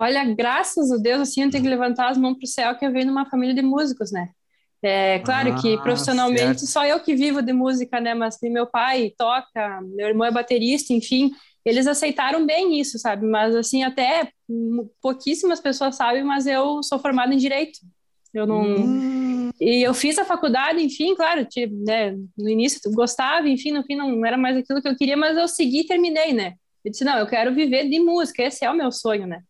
Olha, 0.00 0.24
graças 0.24 0.90
a 0.90 0.96
Deus, 0.96 1.20
assim, 1.20 1.42
eu 1.42 1.50
tenho 1.50 1.62
que 1.62 1.68
levantar 1.68 2.08
as 2.08 2.16
mãos 2.16 2.38
para 2.38 2.44
o 2.44 2.48
céu 2.48 2.74
que 2.74 2.86
eu 2.86 2.90
venho 2.90 3.08
numa 3.08 3.28
família 3.28 3.54
de 3.54 3.60
músicos, 3.60 4.10
né? 4.10 4.30
É 4.82 5.18
claro 5.18 5.52
ah, 5.52 5.60
que 5.60 5.76
profissionalmente 5.82 6.60
certo. 6.60 6.66
só 6.66 6.86
eu 6.86 7.00
que 7.00 7.14
vivo 7.14 7.42
de 7.42 7.52
música, 7.52 8.00
né? 8.00 8.14
Mas 8.14 8.38
meu 8.42 8.66
pai 8.66 9.12
toca, 9.18 9.82
meu 9.82 10.08
irmão 10.08 10.26
é 10.26 10.30
baterista, 10.30 10.94
enfim, 10.94 11.30
eles 11.66 11.86
aceitaram 11.86 12.46
bem 12.46 12.80
isso, 12.80 12.98
sabe? 12.98 13.26
Mas 13.26 13.54
assim, 13.54 13.82
até 13.82 14.30
pouquíssimas 15.02 15.60
pessoas 15.60 15.96
sabem, 15.96 16.24
mas 16.24 16.46
eu 16.46 16.82
sou 16.82 16.98
formada 16.98 17.34
em 17.34 17.36
direito. 17.36 17.78
Eu 18.32 18.46
não. 18.46 18.62
Hum. 18.62 19.50
E 19.60 19.86
eu 19.86 19.92
fiz 19.92 20.18
a 20.18 20.24
faculdade, 20.24 20.82
enfim, 20.82 21.14
claro, 21.14 21.44
tipo, 21.44 21.74
né, 21.84 22.16
no 22.38 22.48
início 22.48 22.80
gostava, 22.92 23.46
enfim, 23.50 23.72
no 23.72 23.82
fim 23.84 23.96
não 23.96 24.24
era 24.24 24.38
mais 24.38 24.56
aquilo 24.56 24.80
que 24.80 24.88
eu 24.88 24.96
queria, 24.96 25.16
mas 25.18 25.36
eu 25.36 25.46
segui 25.46 25.80
e 25.80 25.86
terminei, 25.86 26.32
né? 26.32 26.54
Eu 26.82 26.90
disse, 26.90 27.04
não, 27.04 27.18
eu 27.18 27.26
quero 27.26 27.54
viver 27.54 27.86
de 27.86 28.00
música, 28.00 28.42
esse 28.42 28.64
é 28.64 28.70
o 28.70 28.74
meu 28.74 28.90
sonho, 28.90 29.26
né? 29.26 29.42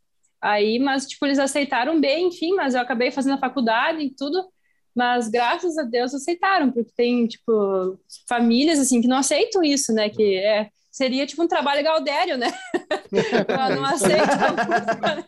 Aí, 0.42 0.78
mas, 0.78 1.06
tipo, 1.06 1.26
eles 1.26 1.38
aceitaram 1.38 2.00
bem, 2.00 2.28
enfim, 2.28 2.54
mas 2.54 2.74
eu 2.74 2.80
acabei 2.80 3.10
fazendo 3.10 3.34
a 3.34 3.40
faculdade 3.40 4.00
e 4.00 4.14
tudo, 4.14 4.42
mas 4.94 5.28
graças 5.28 5.76
a 5.76 5.82
Deus 5.82 6.14
aceitaram, 6.14 6.72
porque 6.72 6.90
tem, 6.96 7.26
tipo, 7.26 7.98
famílias, 8.28 8.78
assim, 8.78 9.02
que 9.02 9.08
não 9.08 9.18
aceitam 9.18 9.62
isso, 9.62 9.92
né, 9.92 10.08
que 10.08 10.36
é, 10.36 10.68
seria, 10.90 11.26
tipo, 11.26 11.42
um 11.42 11.48
trabalho 11.48 11.84
gaudério, 11.84 12.38
né, 12.38 12.52
não 13.76 13.84
aceitam 13.84 14.56
né? 15.14 15.24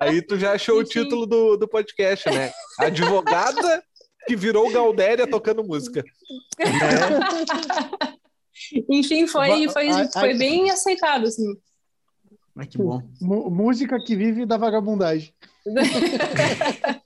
Aí 0.00 0.20
tu 0.20 0.36
já 0.36 0.52
achou 0.52 0.82
enfim. 0.82 1.00
o 1.00 1.02
título 1.04 1.26
do, 1.26 1.56
do 1.56 1.68
podcast, 1.68 2.28
né, 2.28 2.52
advogada 2.80 3.82
que 4.26 4.34
virou 4.34 4.70
Gaudéria 4.70 5.26
tocando 5.26 5.62
música. 5.64 6.04
É. 6.58 6.66
Enfim, 8.90 9.26
foi, 9.26 9.68
foi, 9.68 9.88
foi 10.12 10.34
bem 10.34 10.70
aceitado, 10.70 11.26
assim. 11.26 11.54
Mas 12.56 12.68
que 12.68 12.78
bom. 12.78 13.02
M 13.20 13.50
música 13.50 14.02
que 14.02 14.16
vive 14.16 14.46
da 14.46 14.56
vagabundagem. 14.56 15.34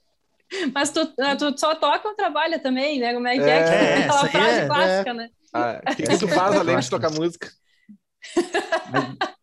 Mas 0.73 0.91
tu, 0.91 1.13
ah, 1.19 1.35
tu, 1.35 1.57
só 1.57 1.75
toca 1.75 2.07
ou 2.07 2.15
trabalha 2.15 2.57
também, 2.57 2.99
né? 2.99 3.13
Como 3.13 3.27
é 3.27 3.35
que 3.35 3.41
é? 3.41 3.47
é, 3.47 3.59
é 3.59 3.97
aquela 4.03 4.27
frase 4.27 4.59
é, 4.59 4.67
clássica, 4.67 5.09
é. 5.09 5.13
né? 5.13 5.29
Ah, 5.53 5.81
o 5.85 5.95
que, 5.95 6.03
que 6.03 6.17
tu 6.17 6.27
faz 6.29 6.55
além 6.55 6.79
de 6.79 6.89
tocar 6.89 7.11
música? 7.11 7.51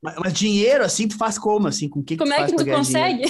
Mas, 0.00 0.14
mas, 0.16 0.32
dinheiro, 0.32 0.84
assim, 0.84 1.08
tu 1.08 1.18
faz 1.18 1.38
como? 1.38 1.66
Assim, 1.68 1.88
com 1.88 2.02
que 2.02 2.16
como 2.16 2.32
que 2.32 2.40
é 2.40 2.46
que 2.46 2.56
tu 2.56 2.64
consegue? 2.64 3.24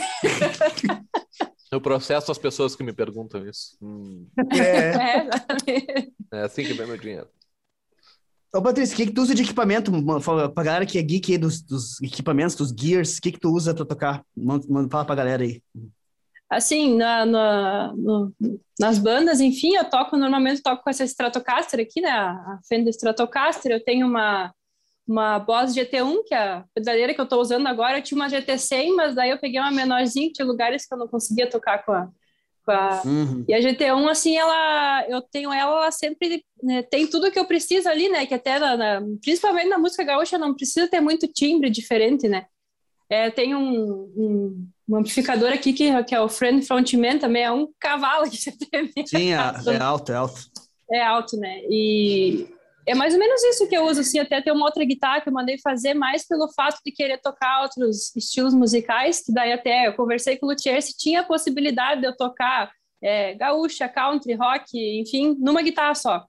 Eu 1.73 1.81
processo 1.83 2.31
as 2.31 2.39
pessoas 2.39 2.77
que 2.77 2.85
me 2.85 2.93
perguntam 2.93 3.45
isso. 3.49 3.77
Hum. 3.83 4.29
É. 4.53 4.93
é 6.39 6.43
assim 6.43 6.65
que 6.65 6.75
vem 6.75 6.87
meu 6.87 6.99
dinheiro. 6.99 7.29
Ô, 8.55 8.63
Patrícia, 8.63 8.95
o 8.95 8.97
que, 8.97 9.07
que 9.07 9.13
tu 9.13 9.21
usa 9.21 9.35
de 9.35 9.43
equipamento? 9.43 9.93
Fala 10.23 10.49
pra 10.49 10.65
galera 10.65 10.87
que 10.87 10.99
é 10.99 11.03
geek 11.03 11.33
aí 11.33 11.39
dos, 11.39 11.61
dos 11.61 12.01
equipamentos, 12.01 12.55
dos 12.55 12.71
gears, 12.71 13.19
o 13.19 13.21
que, 13.21 13.33
que 13.33 13.41
tu 13.41 13.51
usa 13.53 13.75
pra 13.75 13.85
tocar? 13.85 14.25
Manda, 14.35 14.89
fala 14.91 15.05
pra 15.05 15.15
galera 15.15 15.43
aí. 15.43 15.63
Assim, 16.51 16.97
na, 16.97 17.27
na 17.27 17.93
no, 17.95 18.33
nas 18.81 18.99
bandas, 18.99 19.39
enfim, 19.41 19.75
eu 19.75 19.85
toco, 19.85 20.17
normalmente 20.17 20.63
toco 20.63 20.83
com 20.83 20.89
essa 20.89 21.05
Stratocaster 21.05 21.79
aqui, 21.79 22.01
né? 22.01 22.11
A 22.11 22.59
Fender 22.67 22.89
Stratocaster. 22.89 23.71
Eu 23.71 23.85
tenho 23.85 24.07
uma, 24.07 24.51
uma 25.07 25.39
Boss 25.39 25.75
GT1, 25.75 26.25
que 26.27 26.35
é 26.35 26.39
a 26.39 26.65
pedaleira 26.75 27.13
que 27.13 27.21
eu 27.21 27.29
tô 27.29 27.39
usando 27.39 27.67
agora. 27.67 27.99
Eu 27.99 28.03
tinha 28.03 28.19
uma 28.19 28.31
GT100, 28.31 28.97
mas 28.97 29.15
daí 29.15 29.29
eu 29.29 29.39
peguei 29.39 29.61
uma 29.61 29.71
menorzinha, 29.71 30.33
tinha 30.33 30.47
lugares 30.47 30.87
que 30.87 30.95
eu 30.95 30.99
não 30.99 31.07
conseguia 31.07 31.51
tocar 31.51 31.85
com 31.85 31.93
a, 31.93 32.09
a... 32.71 33.03
Uhum. 33.05 33.45
E 33.49 33.55
a 33.55 33.61
GT1, 33.61 34.09
assim, 34.09 34.37
ela, 34.37 35.07
eu 35.09 35.21
tenho 35.23 35.53
ela, 35.53 35.83
ela 35.83 35.91
sempre 35.91 36.45
né, 36.63 36.83
tem 36.83 37.07
tudo 37.07 37.31
que 37.31 37.39
eu 37.39 37.45
preciso 37.47 37.89
ali, 37.89 38.09
né? 38.09 38.27
Que 38.27 38.35
até, 38.35 38.59
na, 38.59 38.77
na, 38.77 39.03
principalmente 39.21 39.69
na 39.69 39.79
música 39.79 40.05
gaúcha, 40.05 40.39
não 40.39 40.55
precisa 40.55 40.89
ter 40.89 41.01
muito 41.01 41.27
timbre 41.29 41.71
diferente, 41.71 42.29
né? 42.29 42.47
É, 43.11 43.31
tem 43.31 43.55
um, 43.55 44.11
um, 44.17 44.69
um, 44.89 44.97
amplificador 44.97 45.51
aqui 45.51 45.73
que, 45.73 46.03
que 46.05 46.15
é 46.15 46.21
o 46.21 46.29
Friend 46.29 46.65
Frontman, 46.67 47.19
também 47.19 47.43
é 47.43 47.51
um 47.51 47.69
cavalo 47.81 48.29
que 48.29 48.37
você 48.37 48.53
tem. 48.53 48.93
Sim, 49.07 49.33
é, 49.33 49.37
é 49.73 49.83
alto, 49.83 50.13
é 50.13 50.17
alto. 50.17 50.41
É 50.91 51.03
alto, 51.03 51.37
né? 51.39 51.61
E 51.71 52.49
é 52.89 52.95
mais 52.95 53.13
ou 53.13 53.21
menos 53.21 53.43
isso 53.45 53.69
que 53.69 53.77
eu 53.77 53.85
uso, 53.85 54.01
assim, 54.01 54.19
até 54.19 54.41
tem 54.41 54.53
uma 54.53 54.65
outra 54.65 54.85
guitarra 54.85 55.21
que 55.21 55.29
eu 55.29 55.33
mandei 55.33 55.59
fazer 55.59 55.95
mais 55.95 56.27
pelo 56.27 56.49
fato 56.53 56.81
de 56.85 56.91
querer 56.91 57.19
tocar 57.19 57.63
outros 57.63 58.15
estilos 58.17 58.55
musicais, 58.55 59.23
que 59.25 59.33
daí 59.33 59.53
até 59.53 59.87
eu 59.87 59.95
conversei 59.95 60.37
com 60.37 60.47
o 60.47 60.51
Luthier 60.51 60.81
se 60.83 60.97
tinha 60.97 61.21
a 61.21 61.25
possibilidade 61.25 62.01
de 62.01 62.07
eu 62.07 62.17
tocar 62.17 62.71
é, 63.03 63.35
gaúcha, 63.35 63.89
country, 63.89 64.35
rock, 64.35 64.67
enfim, 64.75 65.37
numa 65.39 65.63
guitarra 65.63 65.95
só. 65.95 66.27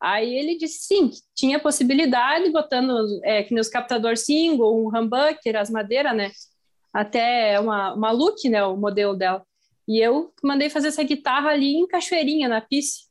Aí 0.00 0.32
ele 0.34 0.56
disse 0.56 0.86
sim, 0.86 1.08
que 1.08 1.18
tinha 1.34 1.58
possibilidade, 1.58 2.50
botando 2.50 3.20
é, 3.24 3.42
que 3.42 3.54
nos 3.54 3.68
captador 3.68 4.16
single, 4.16 4.80
um 4.80 4.88
humbucker, 4.88 5.56
as 5.56 5.70
madeiras, 5.70 6.16
né? 6.16 6.30
Até 6.92 7.58
uma, 7.60 7.94
uma 7.94 8.10
look, 8.12 8.48
né? 8.48 8.64
O 8.64 8.76
modelo 8.76 9.14
dela. 9.16 9.44
E 9.88 9.98
eu 9.98 10.32
mandei 10.42 10.70
fazer 10.70 10.88
essa 10.88 11.02
guitarra 11.02 11.50
ali 11.50 11.74
em 11.74 11.86
Cachoeirinha, 11.86 12.48
na 12.48 12.60
pista. 12.60 13.07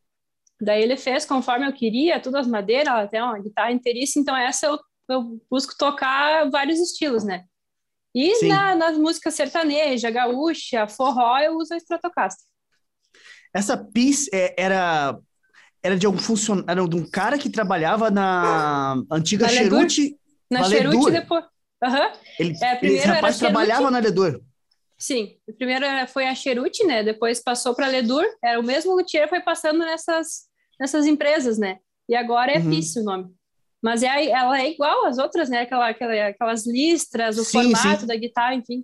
Daí 0.60 0.82
ele 0.82 0.97
fez 0.97 1.26
conforme 1.26 1.68
eu 1.68 1.74
queria, 1.74 2.20
todas 2.20 2.41
as 2.41 2.47
madeiras, 2.47 2.93
até 2.93 3.24
uma 3.24 3.39
guitarra 3.39 3.72
inteiriça, 3.72 4.20
então 4.20 4.36
essa 4.36 4.68
eu, 4.68 4.80
eu 5.10 5.39
busco 5.49 5.76
tocar 5.78 6.49
vários 6.49 6.80
estilos, 6.80 7.24
né? 7.24 7.45
E 8.16 8.47
na, 8.47 8.76
nas 8.76 8.97
músicas 8.97 9.36
sertaneja, 9.36 10.10
gaúcha, 10.10 10.88
forró, 10.88 11.38
eu 11.39 11.55
uso 11.58 11.74
a 11.74 11.78
Stratocaster. 11.78 12.45
Essa 13.53 13.78
PIS 13.78 14.28
é, 14.34 14.55
era 14.58 15.18
era 15.84 15.95
de 15.95 16.05
algum 16.05 16.18
funcionário, 16.18 16.88
de 16.88 16.95
um 16.95 17.10
cara 17.10 17.38
que 17.38 17.49
trabalhava 17.49 18.10
na 18.10 18.95
antiga 19.12 19.47
Cherute. 19.47 20.18
Na 20.49 20.64
Cherute 20.64 21.12
depois. 21.12 21.45
Uhum. 21.84 22.12
Ele, 22.39 22.55
é, 22.62 22.86
esse 22.86 23.08
rapaz 23.08 23.38
trabalhava 23.38 23.91
na 23.91 23.99
Ledor. 23.99 24.41
Sim, 24.97 25.38
primeiro 25.58 25.86
foi 26.08 26.28
a 26.28 26.34
Cheruti, 26.34 26.84
né? 26.84 27.03
Depois 27.03 27.39
passou 27.39 27.76
para 27.76 27.86
a 27.86 27.89
Ledur, 27.89 28.26
era 28.43 28.60
o 28.60 28.64
mesmo 28.64 28.95
luthier, 28.95 29.30
foi 29.30 29.39
passando 29.39 29.80
nessas, 29.80 30.47
nessas 30.80 31.05
empresas, 31.05 31.57
né? 31.57 31.80
E 32.09 32.15
agora 32.15 32.51
é 32.51 32.59
uhum. 32.59 32.69
O 32.97 33.03
nome. 33.03 33.38
Mas 33.82 34.03
é, 34.03 34.28
ela 34.28 34.59
é 34.59 34.71
igual 34.71 35.05
às 35.05 35.17
outras, 35.17 35.49
né? 35.49 35.61
Aquela, 35.61 35.89
aquela, 35.89 36.28
aquelas 36.28 36.65
listras, 36.65 37.38
o 37.38 37.43
sim, 37.43 37.51
formato 37.51 38.01
sim. 38.01 38.07
da 38.07 38.15
guitarra, 38.15 38.55
enfim. 38.55 38.84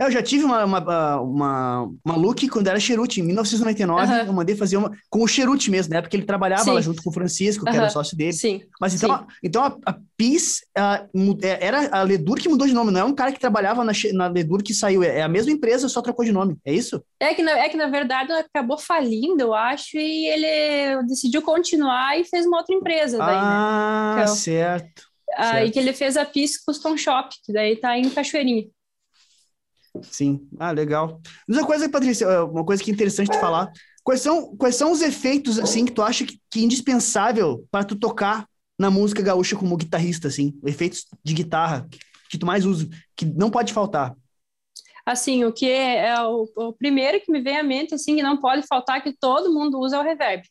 É, 0.00 0.04
eu 0.06 0.10
já 0.12 0.22
tive 0.22 0.44
uma, 0.44 0.64
uma, 0.64 1.20
uma, 1.20 1.90
uma 2.04 2.16
look 2.16 2.48
quando 2.48 2.68
era 2.68 2.78
Cheruti, 2.78 3.20
em 3.20 3.24
1999, 3.24 4.12
uhum. 4.12 4.18
eu 4.18 4.32
mandei 4.32 4.54
fazer 4.54 4.76
uma 4.76 4.92
com 5.10 5.24
o 5.24 5.26
Cheruti 5.26 5.70
mesmo, 5.70 5.92
né? 5.92 6.00
Porque 6.00 6.16
ele 6.16 6.24
trabalhava 6.24 6.62
Sim. 6.62 6.70
lá 6.70 6.80
junto 6.80 7.02
com 7.02 7.10
o 7.10 7.12
Francisco, 7.12 7.64
que 7.64 7.70
uhum. 7.70 7.76
era 7.76 7.90
sócio 7.90 8.16
dele. 8.16 8.32
Sim. 8.32 8.62
Mas 8.80 8.94
então, 8.94 9.10
Sim. 9.10 9.14
A, 9.14 9.26
então 9.42 9.64
a, 9.64 9.76
a 9.86 9.96
PIS 10.16 10.60
é, 11.42 11.66
era 11.66 11.88
a 11.90 12.02
Ledur 12.02 12.38
que 12.38 12.48
mudou 12.48 12.66
de 12.66 12.72
nome, 12.72 12.92
não 12.92 13.00
é 13.00 13.04
um 13.04 13.14
cara 13.14 13.32
que 13.32 13.40
trabalhava 13.40 13.84
na, 13.84 13.92
na 14.12 14.28
Ledur 14.28 14.62
que 14.62 14.72
saiu, 14.72 15.02
é, 15.02 15.18
é 15.18 15.22
a 15.22 15.28
mesma 15.28 15.50
empresa, 15.50 15.88
só 15.88 16.00
trocou 16.00 16.24
de 16.24 16.30
nome, 16.30 16.56
é 16.64 16.72
isso? 16.72 17.02
É 17.18 17.34
que, 17.34 17.42
na, 17.42 17.58
é 17.58 17.68
que 17.68 17.76
na 17.76 17.88
verdade 17.88 18.32
acabou 18.32 18.78
falindo, 18.78 19.40
eu 19.40 19.52
acho, 19.52 19.96
e 19.96 20.26
ele 20.28 21.02
decidiu 21.08 21.42
continuar 21.42 22.18
e 22.20 22.24
fez 22.24 22.46
uma 22.46 22.58
outra 22.58 22.74
empresa 22.74 23.18
daí, 23.18 23.34
né? 23.34 23.40
ah, 23.42 24.14
né? 24.16 24.22
Então, 24.22 24.34
certo. 24.36 25.08
Aí 25.36 25.46
certo. 25.46 25.72
que 25.72 25.78
ele 25.78 25.92
fez 25.92 26.16
a 26.16 26.24
PIS 26.24 26.56
Custom 26.64 26.96
Shop, 26.96 27.28
que 27.44 27.52
daí 27.52 27.76
tá 27.76 27.98
em 27.98 28.08
Cachoeirinha. 28.08 28.64
Sim. 30.02 30.46
Ah, 30.58 30.70
legal. 30.70 31.20
Mas 31.46 31.58
uma 31.58 31.66
coisa, 31.66 31.88
Patrícia, 31.88 32.24
é, 32.24 32.40
uma 32.40 32.64
coisa 32.64 32.82
que 32.82 32.90
é 32.90 32.94
interessante 32.94 33.30
de 33.30 33.40
falar. 33.40 33.70
Quais 34.02 34.20
são, 34.20 34.56
quais 34.56 34.76
são 34.76 34.92
os 34.92 35.02
efeitos, 35.02 35.58
assim, 35.58 35.84
que 35.84 35.92
tu 35.92 36.02
acha 36.02 36.24
que, 36.24 36.40
que 36.50 36.60
é 36.60 36.62
indispensável 36.62 37.66
para 37.70 37.84
tu 37.84 37.96
tocar 37.96 38.46
na 38.78 38.90
música 38.90 39.22
gaúcha 39.22 39.56
como 39.56 39.76
guitarrista, 39.76 40.28
assim? 40.28 40.58
Efeitos 40.64 41.06
de 41.22 41.34
guitarra 41.34 41.86
que, 41.90 41.98
que 42.30 42.38
tu 42.38 42.46
mais 42.46 42.64
usa, 42.64 42.88
que 43.16 43.26
não 43.26 43.50
pode 43.50 43.72
faltar. 43.72 44.14
Assim, 45.04 45.44
o 45.44 45.52
que 45.52 45.66
é, 45.66 46.08
é 46.08 46.22
o, 46.22 46.46
o, 46.54 46.72
primeiro 46.72 47.20
que 47.20 47.32
me 47.32 47.40
vem 47.40 47.56
à 47.56 47.62
mente, 47.62 47.94
assim, 47.94 48.14
que 48.14 48.22
não 48.22 48.36
pode 48.36 48.66
faltar, 48.66 49.02
que 49.02 49.16
todo 49.18 49.52
mundo 49.52 49.78
usa 49.78 49.96
é 49.96 50.00
o 50.00 50.02
reverb. 50.02 50.42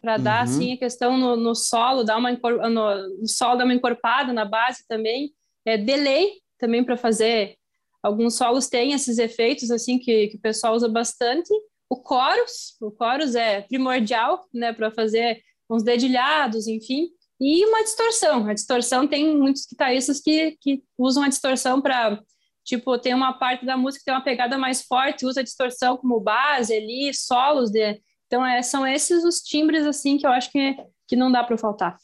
Para 0.00 0.16
dar, 0.16 0.38
uhum. 0.38 0.52
assim, 0.52 0.72
a 0.72 0.78
questão 0.78 1.18
no, 1.18 1.36
no 1.36 1.54
solo, 1.54 2.02
dar 2.02 2.16
uma, 2.16 2.32
no, 2.32 3.18
no 3.18 3.28
solo 3.28 3.56
dar 3.56 3.64
uma 3.64 3.74
encorpada, 3.74 4.32
na 4.32 4.44
base 4.44 4.86
também. 4.88 5.32
É 5.66 5.78
delay 5.78 6.32
também 6.58 6.84
para 6.84 6.96
fazer 6.96 7.56
Alguns 8.04 8.36
solos 8.36 8.68
têm 8.68 8.92
esses 8.92 9.16
efeitos 9.16 9.70
assim 9.70 9.98
que, 9.98 10.28
que 10.28 10.36
o 10.36 10.40
pessoal 10.40 10.74
usa 10.74 10.86
bastante. 10.90 11.48
O 11.88 11.96
chorus, 12.06 12.76
o 12.82 12.94
chorus 12.94 13.34
é 13.34 13.62
primordial, 13.62 14.46
né, 14.52 14.74
para 14.74 14.90
fazer 14.90 15.40
uns 15.70 15.82
dedilhados, 15.82 16.66
enfim. 16.66 17.08
E 17.40 17.64
uma 17.64 17.82
distorção. 17.82 18.46
A 18.46 18.52
distorção 18.52 19.08
tem 19.08 19.34
muitos 19.34 19.66
guitarristas 19.66 20.20
que, 20.20 20.54
que 20.60 20.82
usam 20.98 21.22
a 21.22 21.28
distorção 21.28 21.80
para 21.80 22.20
tipo, 22.62 22.98
tem 22.98 23.14
uma 23.14 23.32
parte 23.32 23.64
da 23.64 23.74
música 23.74 24.00
que 24.00 24.04
tem 24.04 24.14
uma 24.14 24.24
pegada 24.24 24.58
mais 24.58 24.82
forte, 24.82 25.24
usa 25.24 25.40
a 25.40 25.44
distorção 25.44 25.96
como 25.96 26.20
base 26.20 26.74
ali, 26.74 27.12
solos 27.14 27.70
de 27.70 28.02
então 28.26 28.44
é, 28.44 28.62
são 28.62 28.86
esses 28.86 29.24
os 29.24 29.40
timbres 29.40 29.86
assim 29.86 30.18
que 30.18 30.26
eu 30.26 30.30
acho 30.30 30.50
que, 30.50 30.76
que 31.06 31.16
não 31.16 31.30
dá 31.32 31.42
para 31.42 31.56
faltar. 31.56 31.96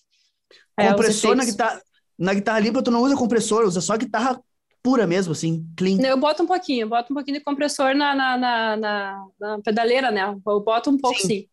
É, 0.79 0.89
compressor 0.89 1.35
na 1.35 1.45
guitarra, 1.45 1.83
na 2.19 2.35
guitarra 2.35 2.61
limpa 2.61 2.83
tu 2.83 2.91
não 2.91 3.03
usa 3.03 3.17
compressor, 3.17 3.65
usa 3.65 3.81
só 3.81 3.97
guitarra 3.97 4.41
pura 4.83 5.07
mesmo, 5.07 5.33
assim, 5.33 5.67
clean. 5.77 5.99
Eu 6.01 6.17
boto 6.17 6.43
um 6.43 6.47
pouquinho, 6.47 6.89
boto 6.89 7.13
um 7.13 7.17
pouquinho 7.17 7.39
de 7.39 7.45
compressor 7.45 7.95
na, 7.95 8.15
na, 8.15 8.37
na, 8.37 8.77
na, 8.77 9.27
na 9.41 9.59
pedaleira, 9.61 10.11
né? 10.11 10.23
Eu 10.25 10.61
boto 10.61 10.91
um 10.91 10.99
pouco, 10.99 11.19
sim. 11.21 11.27
sim. 11.27 11.47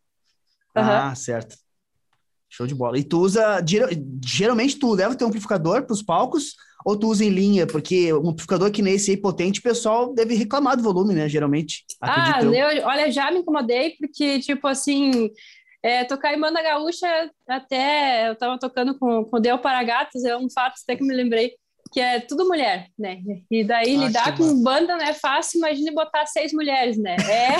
Uhum. 0.76 0.84
Ah, 0.84 1.16
certo. 1.16 1.56
Show 2.50 2.66
de 2.66 2.74
bola. 2.74 2.98
E 2.98 3.04
tu 3.04 3.20
usa, 3.20 3.64
geralmente 4.24 4.80
tu 4.80 4.94
leva 4.94 5.16
teu 5.16 5.28
amplificador 5.28 5.84
para 5.84 5.94
os 5.94 6.02
palcos 6.02 6.56
ou 6.86 6.98
tu 6.98 7.10
usa 7.10 7.26
em 7.26 7.30
linha? 7.30 7.68
Porque 7.68 8.14
um 8.14 8.30
amplificador 8.30 8.72
que 8.72 8.82
nesse 8.82 9.12
aí 9.12 9.18
potente, 9.18 9.60
o 9.60 9.64
pessoal 9.64 10.14
deve 10.14 10.36
reclamar 10.36 10.78
do 10.78 10.84
volume, 10.84 11.14
né? 11.14 11.28
Geralmente. 11.28 11.84
Ah, 12.02 12.40
eu, 12.42 12.86
olha, 12.86 13.12
já 13.12 13.30
me 13.32 13.40
incomodei 13.40 13.96
porque, 14.00 14.40
tipo 14.40 14.66
assim, 14.68 15.30
é, 15.84 16.06
tocar 16.06 16.34
em 16.34 16.40
banda 16.40 16.62
gaúcha 16.62 17.08
até 17.48 18.30
eu 18.30 18.36
tava 18.36 18.58
tocando 18.58 18.98
com, 18.98 19.26
com 19.26 19.42
Deu 19.42 19.60
para 19.60 19.84
Gatos, 19.84 20.24
é 20.24 20.38
um 20.38 20.50
fato 20.50 20.76
até 20.82 20.96
que 20.96 21.04
me 21.04 21.14
lembrei 21.14 21.54
que 21.92 22.00
é 22.00 22.20
tudo 22.20 22.48
mulher, 22.48 22.90
né? 22.98 23.20
E 23.50 23.64
daí 23.64 23.96
ah, 23.96 24.08
lidar 24.08 24.38
com 24.38 24.44
massa. 24.44 24.64
banda 24.64 24.98
não 24.98 25.06
é 25.06 25.14
fácil, 25.14 25.60
imagine 25.60 25.92
botar 25.92 26.26
seis 26.26 26.54
mulheres, 26.54 26.98
né? 26.98 27.16
É. 27.30 27.58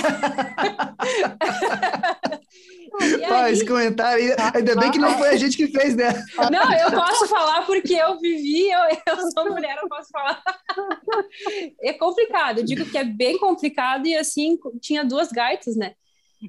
Pô, 3.28 3.46
esse 3.46 3.64
comentário 3.66 4.24
aí, 4.24 4.34
ainda 4.54 4.74
bem 4.74 4.90
que 4.90 4.98
não 4.98 5.16
foi 5.16 5.28
a 5.28 5.36
gente 5.36 5.56
que 5.56 5.68
fez, 5.68 5.94
né? 5.94 6.08
Não, 6.50 6.72
eu 6.72 6.90
posso 6.90 7.28
falar 7.28 7.64
porque 7.64 7.94
eu 7.94 8.18
vivi, 8.18 8.70
eu, 8.70 8.80
eu 9.06 9.30
sou 9.32 9.50
mulher, 9.50 9.78
eu 9.80 9.88
posso 9.88 10.08
falar. 10.10 10.42
É 11.80 11.92
complicado, 11.92 12.58
eu 12.58 12.64
digo 12.64 12.84
que 12.86 12.98
é 12.98 13.04
bem 13.04 13.38
complicado 13.38 14.06
e 14.06 14.16
assim, 14.16 14.58
tinha 14.80 15.04
duas 15.04 15.30
gaitas, 15.30 15.76
né? 15.76 15.94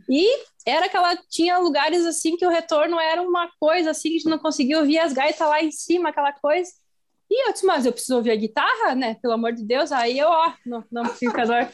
E 0.10 0.28
era 0.66 0.88
que 0.88 0.96
ela 0.96 1.16
tinha 1.30 1.58
lugares 1.58 2.06
assim 2.06 2.38
que 2.38 2.46
o 2.46 2.50
retorno 2.50 3.00
era 3.00 3.22
uma 3.22 3.50
coisa 3.60 3.92
assim 3.92 4.10
que 4.10 4.16
a 4.16 4.20
gente 4.20 4.30
não 4.30 4.40
conseguia 4.40 4.80
ouvir 4.80 5.00
as 5.00 5.14
gaitas 5.14 5.48
lá 5.48 5.62
em 5.62 5.72
cima, 5.72 6.10
aquela 6.10 6.32
coisa. 6.32 6.72
E 7.30 7.48
eu 7.48 7.54
disse, 7.54 7.66
mas 7.66 7.86
eu 7.86 7.92
preciso 7.92 8.16
ouvir 8.16 8.32
a 8.32 8.36
guitarra, 8.36 8.96
né? 8.96 9.16
Pelo 9.22 9.34
amor 9.34 9.54
de 9.54 9.64
Deus. 9.64 9.92
Aí 9.92 10.18
eu, 10.18 10.28
ó, 10.28 10.52
no, 10.66 10.84
no 10.92 11.02
amplificador. 11.02 11.68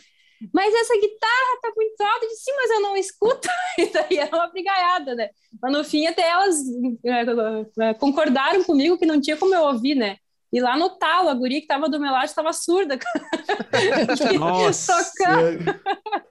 Mas 0.54 0.74
essa 0.74 0.94
guitarra 1.00 1.60
tá 1.62 1.72
muito 1.76 2.02
alta. 2.02 2.26
Eu 2.26 2.30
disse, 2.30 2.44
sim, 2.44 2.52
mas 2.56 2.72
eu 2.72 2.82
não 2.82 2.98
escuto. 2.98 3.48
E 3.78 3.88
daí 3.88 4.18
era 4.18 4.34
uma 4.34 4.48
brigaiada, 4.48 5.16
né? 5.16 5.30
Mas 5.62 5.72
no 5.74 5.84
fim, 5.84 6.08
até 6.08 6.30
elas 6.30 6.58
é, 7.06 7.90
é, 7.90 7.94
concordaram 7.94 8.64
comigo 8.64 8.98
que 8.98 9.06
não 9.06 9.20
tinha 9.20 9.36
como 9.36 9.54
eu 9.54 9.64
ouvir, 9.64 9.96
né? 9.96 10.18
E 10.52 10.62
lá 10.62 10.78
no 10.78 10.90
talo, 10.92 11.28
a 11.28 11.34
guria 11.34 11.60
que 11.60 11.68
tava 11.68 11.90
do 11.90 12.00
meu 12.00 12.12
lado 12.12 12.26
estava 12.26 12.54
surda. 12.54 12.98
Nossa! 14.40 14.94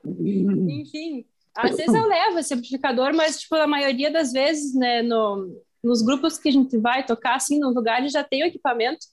Enfim, 0.07 1.27
às 1.55 1.77
vezes 1.77 1.95
eu 1.95 2.07
levo 2.07 2.39
esse 2.39 2.55
amplificador, 2.55 3.15
mas, 3.15 3.41
tipo, 3.41 3.55
a 3.57 3.67
maioria 3.67 4.11
das 4.11 4.33
vezes, 4.33 4.75
né, 4.75 5.03
no, 5.03 5.55
nos 5.83 6.01
grupos 6.01 6.39
que 6.39 6.49
a 6.49 6.53
gente 6.53 6.79
vai 6.79 7.05
tocar, 7.05 7.35
assim, 7.35 7.59
nos 7.59 7.75
lugares 7.75 8.13
já 8.13 8.25
tem 8.25 8.43
o 8.43 8.47
equipamento 8.47 9.05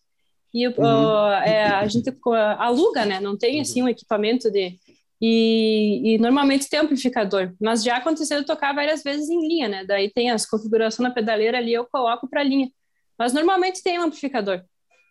e 0.53 0.67
uhum. 0.67 0.73
uh, 0.79 1.31
é, 1.43 1.67
a 1.67 1.87
gente 1.87 2.13
aluga, 2.57 3.05
né? 3.05 3.19
Não 3.19 3.37
tem, 3.37 3.61
assim, 3.61 3.81
um 3.81 3.89
equipamento 3.89 4.51
de... 4.51 4.77
E, 5.23 6.15
e, 6.15 6.17
normalmente 6.17 6.67
tem 6.67 6.79
amplificador, 6.79 7.53
mas 7.61 7.83
já 7.83 7.97
aconteceu 7.97 8.39
de 8.39 8.45
tocar 8.47 8.73
várias 8.73 9.03
vezes 9.03 9.29
em 9.29 9.47
linha, 9.47 9.69
né? 9.69 9.85
Daí 9.85 10.09
tem 10.09 10.31
as 10.31 10.47
configurações 10.47 11.07
na 11.07 11.13
pedaleira 11.13 11.59
ali, 11.59 11.71
eu 11.73 11.85
coloco 11.85 12.27
para 12.27 12.41
linha. 12.41 12.67
Mas 13.19 13.31
normalmente 13.31 13.83
tem 13.83 13.99
um 13.99 14.03
amplificador 14.03 14.63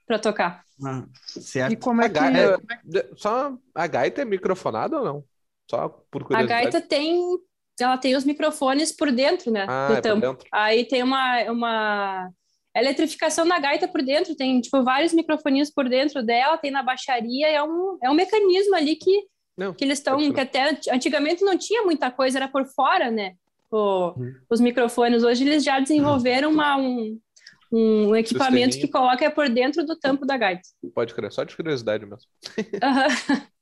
para 0.07 0.19
tocar. 0.19 0.65
Ah, 0.85 1.05
certo. 1.27 1.73
E 1.73 1.77
como 1.77 2.03
é 2.03 2.09
que... 2.09 2.19
É, 2.19 3.09
só 3.17 3.57
a 3.73 3.87
gaita 3.87 4.23
é 4.23 4.25
microfonada 4.25 4.99
ou 4.99 5.05
não? 5.05 5.25
Só 5.71 5.89
por 6.11 6.25
curiosidade. 6.25 6.53
A 6.53 6.63
gaita 6.63 6.81
tem 6.81 7.39
ela 7.83 7.97
tem 7.97 8.15
os 8.15 8.25
microfones 8.25 8.93
por 8.93 9.11
dentro, 9.11 9.51
né? 9.51 9.67
Ah, 9.69 9.89
do 9.89 9.95
é 9.95 10.01
tampo. 10.01 10.21
Dentro. 10.21 10.49
Aí 10.53 10.85
tem 10.85 11.03
uma, 11.03 11.43
uma 11.51 12.31
eletrificação 12.75 13.45
na 13.45 13.59
gaita 13.59 13.89
por 13.89 14.03
dentro, 14.03 14.37
tem 14.37 14.61
tipo 14.61 14.83
vários 14.83 15.13
microfoninhos 15.13 15.71
por 15.71 15.89
dentro 15.89 16.23
dela, 16.23 16.57
tem 16.57 16.71
na 16.71 16.83
baixaria, 16.83 17.49
é 17.49 17.63
um, 17.63 17.99
é 18.03 18.11
um 18.11 18.15
mecanismo 18.15 18.75
ali 18.77 18.97
que, 18.97 19.25
não, 19.57 19.75
que 19.75 19.85
eles 19.85 19.99
estão, 19.99 20.33
que 20.33 20.41
até 20.41 20.79
antigamente 20.93 21.45
não 21.45 21.59
tinha 21.59 21.83
muita 21.83 22.11
coisa, 22.11 22.39
era 22.39 22.49
por 22.49 22.65
fora, 22.67 23.11
né? 23.11 23.35
O, 23.71 24.15
hum. 24.17 24.35
Os 24.49 24.61
microfones, 24.61 25.23
hoje 25.23 25.45
eles 25.45 25.63
já 25.63 25.79
desenvolveram 25.79 26.51
uma, 26.51 26.77
um, 26.77 27.19
um 27.73 28.17
equipamento 28.17 28.79
que 28.79 28.89
coloca 28.89 29.31
por 29.31 29.49
dentro 29.49 29.85
do 29.85 29.97
tampo 29.97 30.27
da 30.27 30.37
gaita. 30.37 30.63
Pode 30.95 31.15
crer, 31.15 31.33
só 31.33 31.45
de 31.45 31.57
curiosidade 31.57 32.05
mesmo. 32.05 32.29
Uhum. 32.59 33.47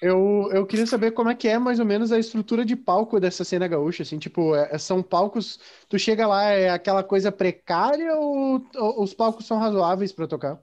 Eu, 0.00 0.48
eu 0.52 0.66
queria 0.66 0.86
saber 0.86 1.10
como 1.10 1.28
é 1.28 1.34
que 1.34 1.48
é 1.48 1.58
mais 1.58 1.80
ou 1.80 1.86
menos 1.86 2.12
a 2.12 2.18
estrutura 2.18 2.64
de 2.64 2.76
palco 2.76 3.18
dessa 3.18 3.44
cena 3.44 3.66
gaúcha, 3.66 4.02
assim, 4.02 4.18
tipo, 4.18 4.54
é, 4.54 4.78
são 4.78 5.02
palcos, 5.02 5.58
tu 5.88 5.98
chega 5.98 6.26
lá, 6.26 6.44
é 6.44 6.70
aquela 6.70 7.02
coisa 7.02 7.32
precária 7.32 8.14
ou, 8.14 8.64
ou 8.76 9.02
os 9.02 9.12
palcos 9.12 9.46
são 9.46 9.58
razoáveis 9.58 10.12
para 10.12 10.28
tocar? 10.28 10.58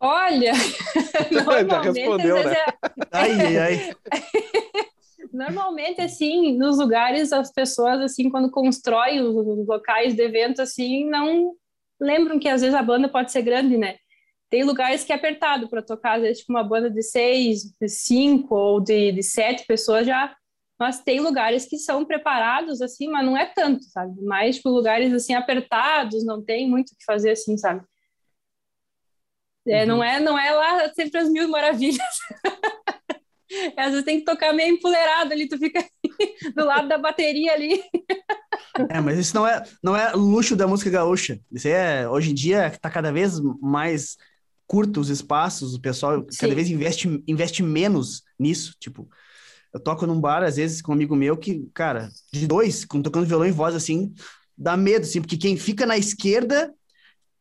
Olha, 0.00 0.52
já 1.70 1.80
respondeu, 1.80 2.44
né? 2.44 2.54
É... 2.54 2.64
ai, 3.12 3.58
ai. 3.58 3.94
Normalmente, 5.32 6.00
assim, 6.00 6.56
nos 6.56 6.78
lugares, 6.78 7.32
as 7.32 7.52
pessoas, 7.52 8.00
assim, 8.00 8.30
quando 8.30 8.50
constroem 8.50 9.20
os 9.20 9.66
locais 9.66 10.14
de 10.14 10.22
evento, 10.22 10.60
assim, 10.62 11.08
não 11.08 11.54
lembram 12.00 12.38
que 12.38 12.48
às 12.48 12.60
vezes 12.60 12.74
a 12.74 12.82
banda 12.82 13.08
pode 13.08 13.32
ser 13.32 13.42
grande, 13.42 13.76
né? 13.76 13.96
Tem 14.48 14.62
lugares 14.64 15.04
que 15.04 15.12
é 15.12 15.16
apertado 15.16 15.68
para 15.68 15.82
tocar, 15.82 16.16
às 16.16 16.22
vezes, 16.22 16.38
tipo, 16.38 16.52
uma 16.52 16.62
banda 16.62 16.90
de 16.90 17.02
seis, 17.02 17.64
de 17.80 17.88
cinco 17.88 18.54
ou 18.54 18.80
de, 18.80 19.12
de 19.12 19.22
sete 19.22 19.66
pessoas 19.66 20.06
já. 20.06 20.34
Mas 20.78 21.02
tem 21.02 21.20
lugares 21.20 21.66
que 21.66 21.78
são 21.78 22.04
preparados, 22.04 22.82
assim, 22.82 23.08
mas 23.08 23.24
não 23.24 23.36
é 23.36 23.46
tanto, 23.46 23.84
sabe? 23.84 24.20
Mais, 24.22 24.56
tipo, 24.56 24.68
lugares, 24.68 25.12
assim, 25.12 25.34
apertados, 25.34 26.24
não 26.24 26.44
tem 26.44 26.68
muito 26.68 26.90
o 26.90 26.96
que 26.96 27.04
fazer, 27.04 27.30
assim, 27.30 27.56
sabe? 27.56 27.82
É, 29.66 29.80
uhum. 29.80 29.88
não, 29.88 30.04
é, 30.04 30.20
não 30.20 30.38
é 30.38 30.50
lá 30.52 30.92
sempre 30.94 31.18
as 31.18 31.28
mil 31.28 31.48
maravilhas. 31.48 31.98
Às 33.76 33.90
vezes 33.90 34.04
tem 34.04 34.18
que 34.18 34.24
tocar 34.24 34.52
meio 34.52 34.74
empoleirado 34.74 35.32
ali, 35.32 35.48
tu 35.48 35.58
fica 35.58 35.84
do 36.54 36.64
lado 36.64 36.88
da 36.88 36.98
bateria 36.98 37.52
ali. 37.52 37.82
É, 38.90 39.00
mas 39.00 39.18
isso 39.18 39.34
não 39.34 39.46
é, 39.46 39.62
não 39.82 39.96
é 39.96 40.12
luxo 40.12 40.54
da 40.54 40.66
música 40.66 40.90
gaúcha. 40.90 41.40
Isso 41.50 41.66
é, 41.66 42.06
hoje 42.06 42.30
em 42.30 42.34
dia, 42.34 42.66
está 42.66 42.90
cada 42.90 43.10
vez 43.10 43.40
mais 43.58 44.18
curta 44.66 45.00
os 45.00 45.08
espaços, 45.10 45.74
o 45.74 45.80
pessoal 45.80 46.26
Sim. 46.30 46.38
cada 46.40 46.54
vez 46.54 46.68
investe, 46.70 47.22
investe 47.26 47.62
menos 47.62 48.22
nisso, 48.38 48.74
tipo, 48.80 49.08
eu 49.72 49.80
toco 49.80 50.06
num 50.06 50.20
bar, 50.20 50.42
às 50.42 50.56
vezes, 50.56 50.80
com 50.80 50.92
um 50.92 50.94
amigo 50.94 51.14
meu, 51.14 51.36
que, 51.36 51.68
cara, 51.74 52.08
de 52.32 52.46
dois, 52.46 52.84
com- 52.84 53.02
tocando 53.02 53.26
violão 53.26 53.46
e 53.46 53.50
voz, 53.52 53.74
assim, 53.74 54.12
dá 54.56 54.76
medo, 54.76 55.02
assim, 55.02 55.20
porque 55.20 55.36
quem 55.36 55.56
fica 55.56 55.84
na 55.84 55.98
esquerda 55.98 56.72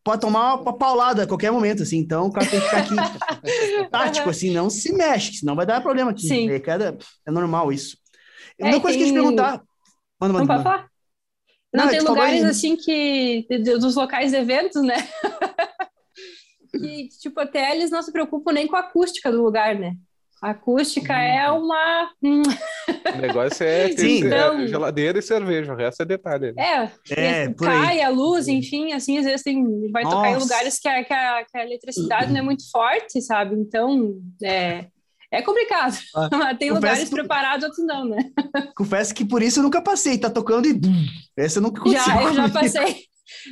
pode 0.04 0.22
tomar 0.22 0.56
uma 0.56 0.78
paulada 0.78 1.24
a 1.24 1.28
qualquer 1.28 1.52
momento, 1.52 1.82
assim, 1.82 1.98
então 1.98 2.28
o 2.28 2.32
cara 2.32 2.46
tem 2.46 2.60
que 2.60 2.66
ficar 2.66 2.80
aqui 2.80 2.96
tático, 3.90 4.30
assim, 4.30 4.52
não 4.52 4.70
se 4.70 4.94
mexe, 4.94 5.34
senão 5.38 5.56
vai 5.56 5.66
dar 5.66 5.82
problema 5.82 6.12
aqui. 6.12 6.28
Sim. 6.28 6.50
É, 6.50 6.60
cada, 6.60 6.98
é 7.26 7.32
normal 7.32 7.72
isso. 7.72 7.98
É, 8.60 8.66
Uma 8.66 8.80
coisa 8.82 8.98
que 8.98 9.04
eu 9.04 9.08
te 9.08 9.14
tem- 9.14 9.22
perguntar... 9.22 9.64
Manda, 10.20 10.34
Não 10.34 10.40
manda, 10.42 10.48
pode 10.54 10.64
falar? 10.64 10.88
Não, 11.74 11.86
Não, 11.86 11.92
tem 11.92 12.02
lugares 12.02 12.44
assim 12.46 12.78
que. 12.78 13.46
dos 13.80 13.96
locais 13.96 14.32
de 14.32 14.38
eventos, 14.38 14.82
né? 14.82 14.96
que, 16.80 17.08
tipo, 17.20 17.40
até 17.40 17.76
eles 17.76 17.90
não 17.92 18.02
se 18.02 18.12
preocupam 18.12 18.52
nem 18.54 18.68
com 18.68 18.76
a 18.76 18.80
acústica 18.82 19.32
do 19.32 19.42
lugar, 19.44 19.76
né? 19.76 19.94
A 20.42 20.52
acústica 20.52 21.14
é 21.14 21.50
uma. 21.50 22.10
hum, 22.22 22.42
O 23.16 23.18
negócio 23.22 23.64
é 23.66 23.88
ter 23.90 23.98
Sim. 23.98 24.24
é, 24.26 24.28
Então- 24.28 24.68
geladeira 24.68 25.18
e 25.18 25.22
cerveja, 25.22 25.74
o 25.74 25.76
resto 25.78 26.02
é 26.02 26.06
detalhe. 26.06 26.54
É, 26.58 26.90
É, 27.10 27.46
e 27.46 27.54
por 27.54 27.68
aí. 27.68 27.82
cai 27.82 28.02
a 28.02 28.10
luz, 28.10 28.48
enfim, 28.48 28.92
assim, 28.92 29.18
às 29.18 29.26
vezes 29.26 29.42
tem, 29.44 29.64
vai 29.92 30.04
tocar 30.04 30.30
em 30.30 30.34
Nossa. 30.34 30.44
lugares 30.46 30.78
que 30.78 30.88
a, 30.88 31.04
que, 31.04 31.14
a, 31.14 31.46
que 31.46 31.58
a 31.58 31.64
eletricidade 31.66 32.32
não 32.32 32.40
é 32.40 32.44
muito 32.44 32.70
forte, 32.70 33.22
sabe? 33.22 33.56
Então, 33.56 34.20
é, 34.44 34.86
é 35.32 35.42
complicado. 35.42 35.98
tem 36.60 36.70
confesso 36.70 36.74
lugares 36.74 37.04
que- 37.10 37.16
preparados, 37.16 37.66
outros 37.66 37.86
não, 37.86 38.06
né? 38.06 38.30
Confesso 38.76 39.16
que 39.16 39.24
por 39.26 39.42
isso 39.42 39.60
eu 39.60 39.64
nunca 39.64 39.82
passei, 39.82 40.18
tá 40.18 40.30
tocando 40.30 40.68
e... 40.68 40.80
Essa 41.38 41.60
eu 41.60 41.64
nunca 41.64 41.80
aconteceu 41.82 42.14
Já, 42.14 42.22
eu 42.24 42.34
já 42.34 42.50
passei. 42.50 42.96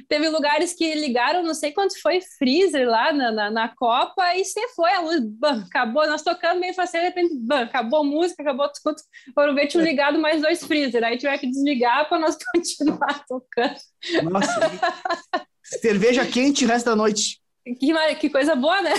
Teve 0.07 0.29
lugares 0.29 0.73
que 0.73 0.93
ligaram, 0.95 1.43
não 1.43 1.53
sei 1.53 1.71
quanto 1.71 1.99
foi, 2.01 2.19
freezer 2.37 2.87
lá 2.87 3.11
na, 3.11 3.31
na, 3.31 3.51
na 3.51 3.67
Copa 3.75 4.35
e 4.35 4.43
você 4.43 4.67
foi, 4.75 4.91
a 4.91 5.01
luz, 5.01 5.19
bam, 5.21 5.63
acabou. 5.65 6.07
Nós 6.07 6.21
tocando 6.21 6.59
meio 6.59 6.73
fácil, 6.73 6.99
de 6.99 7.05
repente, 7.07 7.35
bam, 7.39 7.63
acabou 7.63 8.01
a 8.01 8.03
música, 8.03 8.41
acabou 8.41 8.69
tudo. 8.83 8.95
Foram 9.33 9.55
ver, 9.55 9.67
tinham 9.67 9.83
ligado 9.83 10.19
mais 10.19 10.41
dois 10.41 10.63
freezer. 10.63 11.03
Aí 11.03 11.17
tiveram 11.17 11.39
que 11.39 11.49
desligar 11.49 12.07
para 12.07 12.19
nós 12.19 12.37
continuar 12.53 13.25
tocando. 13.27 13.75
Nossa, 14.23 14.59
cerveja 15.63 16.25
quente 16.25 16.65
o 16.65 16.67
resto 16.67 16.85
da 16.85 16.95
noite. 16.95 17.39
Que, 17.79 18.15
que 18.15 18.29
coisa 18.29 18.55
boa, 18.55 18.81
né? 18.81 18.91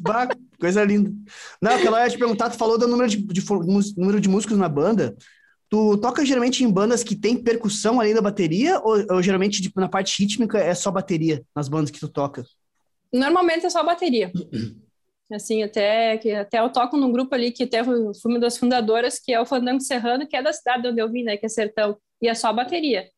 Bah, 0.00 0.26
coisa 0.58 0.82
linda. 0.84 1.12
Não, 1.60 1.72
aquela 1.72 1.96
hora 1.96 2.04
eu 2.04 2.06
ia 2.06 2.12
te 2.12 2.18
perguntar, 2.18 2.50
tu 2.50 2.56
falou 2.56 2.78
do 2.78 2.88
número 2.88 3.08
de, 3.08 3.18
de 3.18 3.44
mus- 3.52 3.94
número 3.96 4.20
de 4.20 4.28
músicos 4.28 4.56
na 4.56 4.68
banda. 4.68 5.14
Tu 5.74 5.98
toca 5.98 6.24
geralmente 6.24 6.62
em 6.62 6.70
bandas 6.70 7.02
que 7.02 7.16
tem 7.16 7.36
percussão 7.36 8.00
além 8.00 8.14
da 8.14 8.22
bateria, 8.22 8.78
ou, 8.78 8.94
ou 9.10 9.20
geralmente 9.20 9.60
tipo, 9.60 9.80
na 9.80 9.88
parte 9.88 10.22
rítmica 10.22 10.56
é 10.56 10.72
só 10.72 10.88
bateria 10.88 11.42
nas 11.52 11.68
bandas 11.68 11.90
que 11.90 11.98
tu 11.98 12.08
toca? 12.08 12.44
Normalmente 13.12 13.66
é 13.66 13.70
só 13.70 13.82
bateria. 13.82 14.30
Assim, 15.32 15.64
até, 15.64 16.16
que, 16.18 16.30
até 16.30 16.60
eu 16.60 16.70
toco 16.70 16.96
num 16.96 17.10
grupo 17.10 17.34
ali 17.34 17.50
que 17.50 17.64
até 17.64 17.82
uma 17.82 18.38
das 18.38 18.56
fundadoras, 18.56 19.18
que 19.18 19.32
é 19.32 19.40
o 19.40 19.46
Fandango 19.46 19.80
Serrano, 19.80 20.28
que 20.28 20.36
é 20.36 20.42
da 20.42 20.52
cidade 20.52 20.86
onde 20.86 21.00
eu 21.02 21.10
vim, 21.10 21.24
né? 21.24 21.36
Que 21.36 21.46
é 21.46 21.48
Sertão. 21.48 21.96
E 22.22 22.28
é 22.28 22.34
só 22.36 22.52
bateria. 22.52 23.08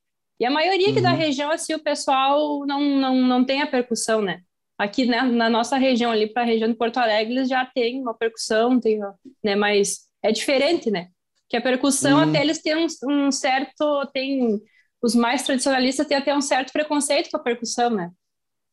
E 0.40 0.46
a 0.46 0.50
maioria 0.50 0.94
da 1.02 1.10
Uhum. 1.10 1.18
região, 1.18 1.50
assim, 1.50 1.74
o 1.74 1.78
pessoal 1.82 2.64
não, 2.66 2.80
não, 2.80 3.16
não 3.16 3.44
tem 3.44 3.60
a 3.60 3.66
percussão, 3.66 4.22
né? 4.22 4.40
Aqui 4.78 5.04
né, 5.04 5.20
na 5.20 5.50
nossa 5.50 5.76
região, 5.76 6.10
ali 6.10 6.26
para 6.26 6.40
a 6.40 6.46
região 6.46 6.70
de 6.70 6.76
Porto 6.76 6.96
Alegre, 6.96 7.34
eles 7.34 7.50
já 7.50 7.66
têm 7.66 8.00
uma 8.00 8.14
percussão, 8.14 8.80
tem, 8.80 8.98
né? 9.44 9.56
Mas 9.56 10.06
é 10.22 10.32
diferente, 10.32 10.90
né? 10.90 11.08
Que 11.48 11.56
a 11.56 11.60
percussão, 11.62 12.18
Uhum. 12.18 12.24
até 12.24 12.40
eles 12.42 12.60
têm 12.62 12.76
um, 12.76 12.86
um 13.08 13.30
certo... 13.32 14.06
Tem, 14.12 14.60
os 15.02 15.14
mais 15.14 15.42
tradicionalistas 15.42 16.06
têm 16.06 16.16
até 16.16 16.34
um 16.34 16.40
certo 16.40 16.72
preconceito 16.72 17.30
com 17.30 17.36
a 17.36 17.40
percussão, 17.42 17.90
né? 17.90 18.10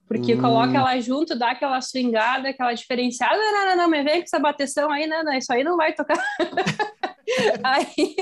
Porque 0.08 0.34
Hum. 0.36 0.38
coloca 0.38 0.78
ela 0.78 1.00
junto, 1.00 1.38
dá 1.38 1.52
aquela 1.52 1.80
swingada, 1.82 2.50
aquela 2.50 2.74
diferenciada. 2.74 3.36
Não, 3.38 3.52
não, 3.54 3.66
não, 3.70 3.76
não, 3.78 3.90
mas 3.90 4.04
vem 4.06 4.18
com 4.20 4.24
essa 4.24 4.40
bateção 4.40 4.92
aí, 4.92 5.08
não, 5.08 5.24
não, 5.24 5.34
isso 5.34 5.52
aí 5.54 5.64
não 5.64 5.78
vai 5.78 5.94
tocar. 5.94 6.18
aí, 7.64 8.16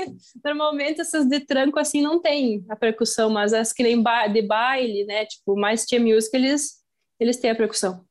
normalmente, 0.44 1.00
essas 1.00 1.26
de 1.26 1.40
tranco, 1.40 1.78
assim, 1.78 2.00
não 2.02 2.20
tem 2.20 2.64
a 2.68 2.76
percussão, 2.76 3.30
mas 3.30 3.52
as 3.52 3.72
que 3.72 3.82
nem 3.82 4.00
ba 4.02 4.26
de 4.26 4.42
baile, 4.42 5.04
né, 5.04 5.26
tipo, 5.26 5.56
mais 5.58 5.84
tia 5.84 6.00
music, 6.00 6.34
eles, 6.36 6.82
eles 7.18 7.36
têm 7.36 7.50
a 7.50 7.54
percussão. 7.54 8.04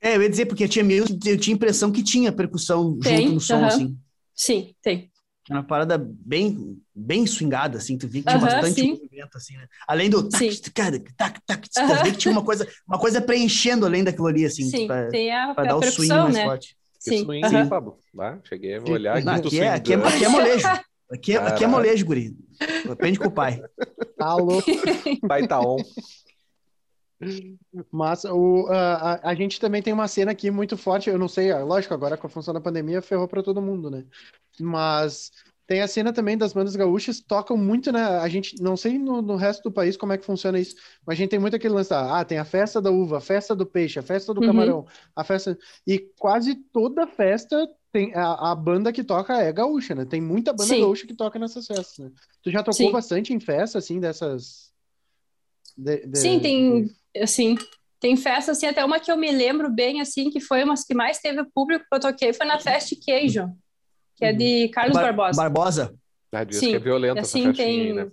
É, 0.00 0.16
eu 0.16 0.22
ia 0.22 0.30
dizer, 0.30 0.46
porque 0.46 0.68
tinha 0.68 0.84
music, 0.84 1.18
eu 1.28 1.38
tinha 1.38 1.54
a 1.54 1.56
impressão 1.56 1.90
que 1.90 2.02
tinha 2.04 2.32
percussão 2.32 2.98
Tem, 3.02 3.16
junto 3.18 3.32
no 3.32 3.40
som, 3.40 3.56
aham. 3.56 3.66
assim. 3.66 3.98
Sim, 4.34 4.74
tem. 4.80 5.10
Era 5.50 5.60
uma 5.60 5.66
parada 5.66 5.96
bem, 5.98 6.80
bem 6.94 7.26
swingada, 7.26 7.78
assim, 7.78 7.96
tu 7.96 8.06
via 8.08 8.20
que 8.22 8.28
tinha 8.28 8.38
Aham, 8.38 8.40
bastante 8.40 8.74
sim. 8.74 8.90
movimento, 8.90 9.36
assim, 9.36 9.56
né? 9.56 9.66
Além 9.86 10.10
do 10.10 10.28
tac, 10.28 10.44
tac, 10.72 11.14
tac, 11.16 11.40
tac, 11.46 11.68
tu 11.70 11.80
Aham. 11.80 12.02
via 12.02 12.12
que 12.12 12.18
tinha 12.18 12.32
uma 12.32 12.44
coisa, 12.44 12.68
uma 12.86 12.98
coisa 12.98 13.20
preenchendo 13.20 13.86
além 13.86 14.04
daquilo 14.04 14.26
ali, 14.26 14.44
assim, 14.44 14.70
Sim, 14.70 14.86
pra, 14.86 15.10
tem 15.10 15.32
a, 15.32 15.54
pra 15.54 15.64
a 15.64 15.66
dar 15.66 15.76
o 15.76 15.82
swing 15.82 16.12
percussão, 16.12 16.22
mais 16.22 16.34
né? 16.34 16.42
forte. 16.42 16.76
Sim, 16.98 17.24
swing, 17.24 17.44
aham. 17.46 17.58
hein, 17.60 17.68
Pablo? 17.68 17.98
Lá, 18.12 18.40
cheguei 18.44 18.76
a 18.76 18.82
olhar 18.82 19.16
Não, 19.24 19.34
aqui, 19.34 19.40
tô 19.40 19.48
aqui, 19.48 19.60
é, 19.60 19.68
aqui, 19.72 19.92
é, 19.94 19.96
aqui 19.96 20.24
é 20.24 20.28
molejo. 20.28 20.66
Aqui 21.10 21.32
é, 21.32 21.36
aqui 21.38 21.64
é 21.64 21.66
molejo, 21.66 22.04
guri. 22.04 22.36
Aprende 22.86 23.18
com 23.18 23.28
o 23.28 23.32
pai. 23.32 23.64
Tá 24.18 24.34
louco. 24.36 24.68
Pai 25.26 25.44
tá 25.46 25.60
on. 25.62 25.84
Mas 27.90 28.24
o, 28.24 28.66
a, 28.68 29.30
a, 29.30 29.34
gente 29.34 29.60
também 29.60 29.82
tem 29.82 29.92
uma 29.92 30.06
cena 30.06 30.30
aqui 30.30 30.50
muito 30.50 30.76
forte. 30.76 31.10
Eu 31.10 31.18
não 31.18 31.28
sei, 31.28 31.52
lógico, 31.54 31.92
agora 31.94 32.16
com 32.16 32.26
a 32.26 32.30
função 32.30 32.54
da 32.54 32.60
pandemia 32.60 33.02
ferrou 33.02 33.26
para 33.26 33.42
todo 33.42 33.60
mundo, 33.60 33.90
né? 33.90 34.04
Mas 34.60 35.32
tem 35.68 35.82
a 35.82 35.86
cena 35.86 36.12
também 36.14 36.36
das 36.38 36.54
bandas 36.54 36.74
gaúchas, 36.74 37.20
tocam 37.20 37.56
muito, 37.56 37.92
né? 37.92 38.02
A 38.02 38.28
gente 38.28 38.60
não 38.62 38.74
sei 38.74 38.98
no, 38.98 39.20
no 39.20 39.36
resto 39.36 39.64
do 39.64 39.70
país 39.70 39.98
como 39.98 40.14
é 40.14 40.18
que 40.18 40.24
funciona 40.24 40.58
isso, 40.58 40.74
mas 41.04 41.14
a 41.14 41.16
gente 41.18 41.28
tem 41.28 41.38
muito 41.38 41.54
aquele 41.56 41.74
lance 41.74 41.90
da, 41.90 42.18
ah, 42.18 42.24
tem 42.24 42.38
a 42.38 42.44
festa 42.44 42.80
da 42.80 42.90
uva, 42.90 43.18
a 43.18 43.20
festa 43.20 43.54
do 43.54 43.66
peixe, 43.66 43.98
a 43.98 44.02
festa 44.02 44.32
do 44.32 44.40
Uhum. 44.40 44.46
camarão, 44.46 44.86
a 45.14 45.22
festa. 45.22 45.58
E 45.86 45.98
quase 46.18 46.54
toda 46.72 47.06
festa 47.06 47.68
tem 47.92 48.14
a, 48.14 48.52
a 48.52 48.54
banda 48.54 48.90
que 48.92 49.04
toca 49.04 49.34
é 49.42 49.52
gaúcha, 49.52 49.94
né? 49.94 50.06
Tem 50.06 50.22
muita 50.22 50.54
banda 50.54 50.72
Sim. 50.72 50.80
gaúcha 50.80 51.06
que 51.06 51.14
toca 51.14 51.38
nessas 51.38 51.66
festas, 51.66 51.98
né? 51.98 52.12
Tu 52.42 52.50
já 52.50 52.62
tocou 52.62 52.86
Sim. 52.86 52.92
bastante 52.92 53.34
em 53.34 53.40
festa, 53.40 53.78
assim, 53.78 54.00
dessas. 54.00 54.72
de- 55.76 56.06
de- 56.06 56.18
Sim, 56.18 56.40
tem, 56.40 56.88
assim, 57.16 57.56
tem 58.00 58.16
festa, 58.16 58.52
assim, 58.52 58.66
até 58.66 58.84
uma 58.84 59.00
que 59.00 59.10
eu 59.10 59.16
me 59.16 59.30
lembro 59.30 59.70
bem, 59.70 60.00
assim, 60.00 60.30
que 60.30 60.40
foi 60.40 60.62
uma 60.62 60.74
que 60.74 60.94
mais 60.94 61.18
teve 61.18 61.44
público 61.54 61.84
que 61.88 61.96
eu 61.96 62.00
toquei, 62.00 62.32
foi 62.32 62.46
na 62.46 62.58
Festa 62.58 62.94
Queijo, 63.00 63.48
que 64.16 64.24
é 64.24 64.32
de 64.32 64.68
Carlos 64.68 64.94
Bar- 64.94 65.04
Barbosa. 65.14 65.36
Barbosa. 65.42 65.94
Ah, 66.32 66.44
diz 66.44 66.60
Sim, 66.60 66.70
que 66.70 66.76
é 66.76 66.78
violenta 66.78 67.20
assim, 67.20 67.52
tem, 67.52 67.80
aí, 67.80 67.92
né? 67.92 68.10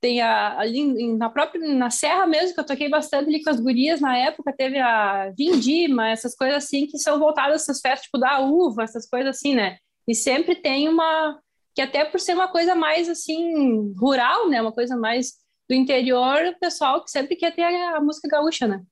tem 0.00 0.20
a, 0.20 0.58
ali 0.58 1.12
na 1.16 1.28
própria, 1.28 1.60
na 1.74 1.90
Serra 1.90 2.26
mesmo, 2.26 2.54
que 2.54 2.60
eu 2.60 2.66
toquei 2.66 2.88
bastante 2.88 3.28
ali 3.28 3.42
com 3.42 3.50
as 3.50 3.58
gurias 3.58 4.00
na 4.00 4.16
época, 4.16 4.54
teve 4.56 4.78
a 4.78 5.30
Vindima, 5.36 6.08
essas 6.10 6.34
coisas 6.36 6.64
assim, 6.64 6.86
que 6.86 6.98
são 6.98 7.18
voltadas 7.18 7.52
a 7.52 7.56
essas 7.56 7.80
festas, 7.80 8.02
tipo, 8.04 8.18
da 8.18 8.40
uva, 8.40 8.84
essas 8.84 9.08
coisas 9.08 9.36
assim, 9.36 9.54
né? 9.54 9.78
E 10.06 10.14
sempre 10.14 10.54
tem 10.54 10.88
uma, 10.88 11.40
que 11.74 11.82
até 11.82 12.04
por 12.04 12.20
ser 12.20 12.34
uma 12.34 12.48
coisa 12.48 12.74
mais, 12.74 13.08
assim, 13.08 13.92
rural, 13.98 14.48
né? 14.48 14.60
Uma 14.60 14.72
coisa 14.72 14.96
mais 14.96 15.32
do 15.68 15.74
interior, 15.74 16.46
o 16.46 16.58
pessoal 16.58 17.04
que 17.04 17.10
sempre 17.10 17.36
quer 17.36 17.54
ter 17.54 17.62
a, 17.62 17.96
a 17.96 18.00
música 18.00 18.28
gaúcha, 18.28 18.66
né? 18.66 18.82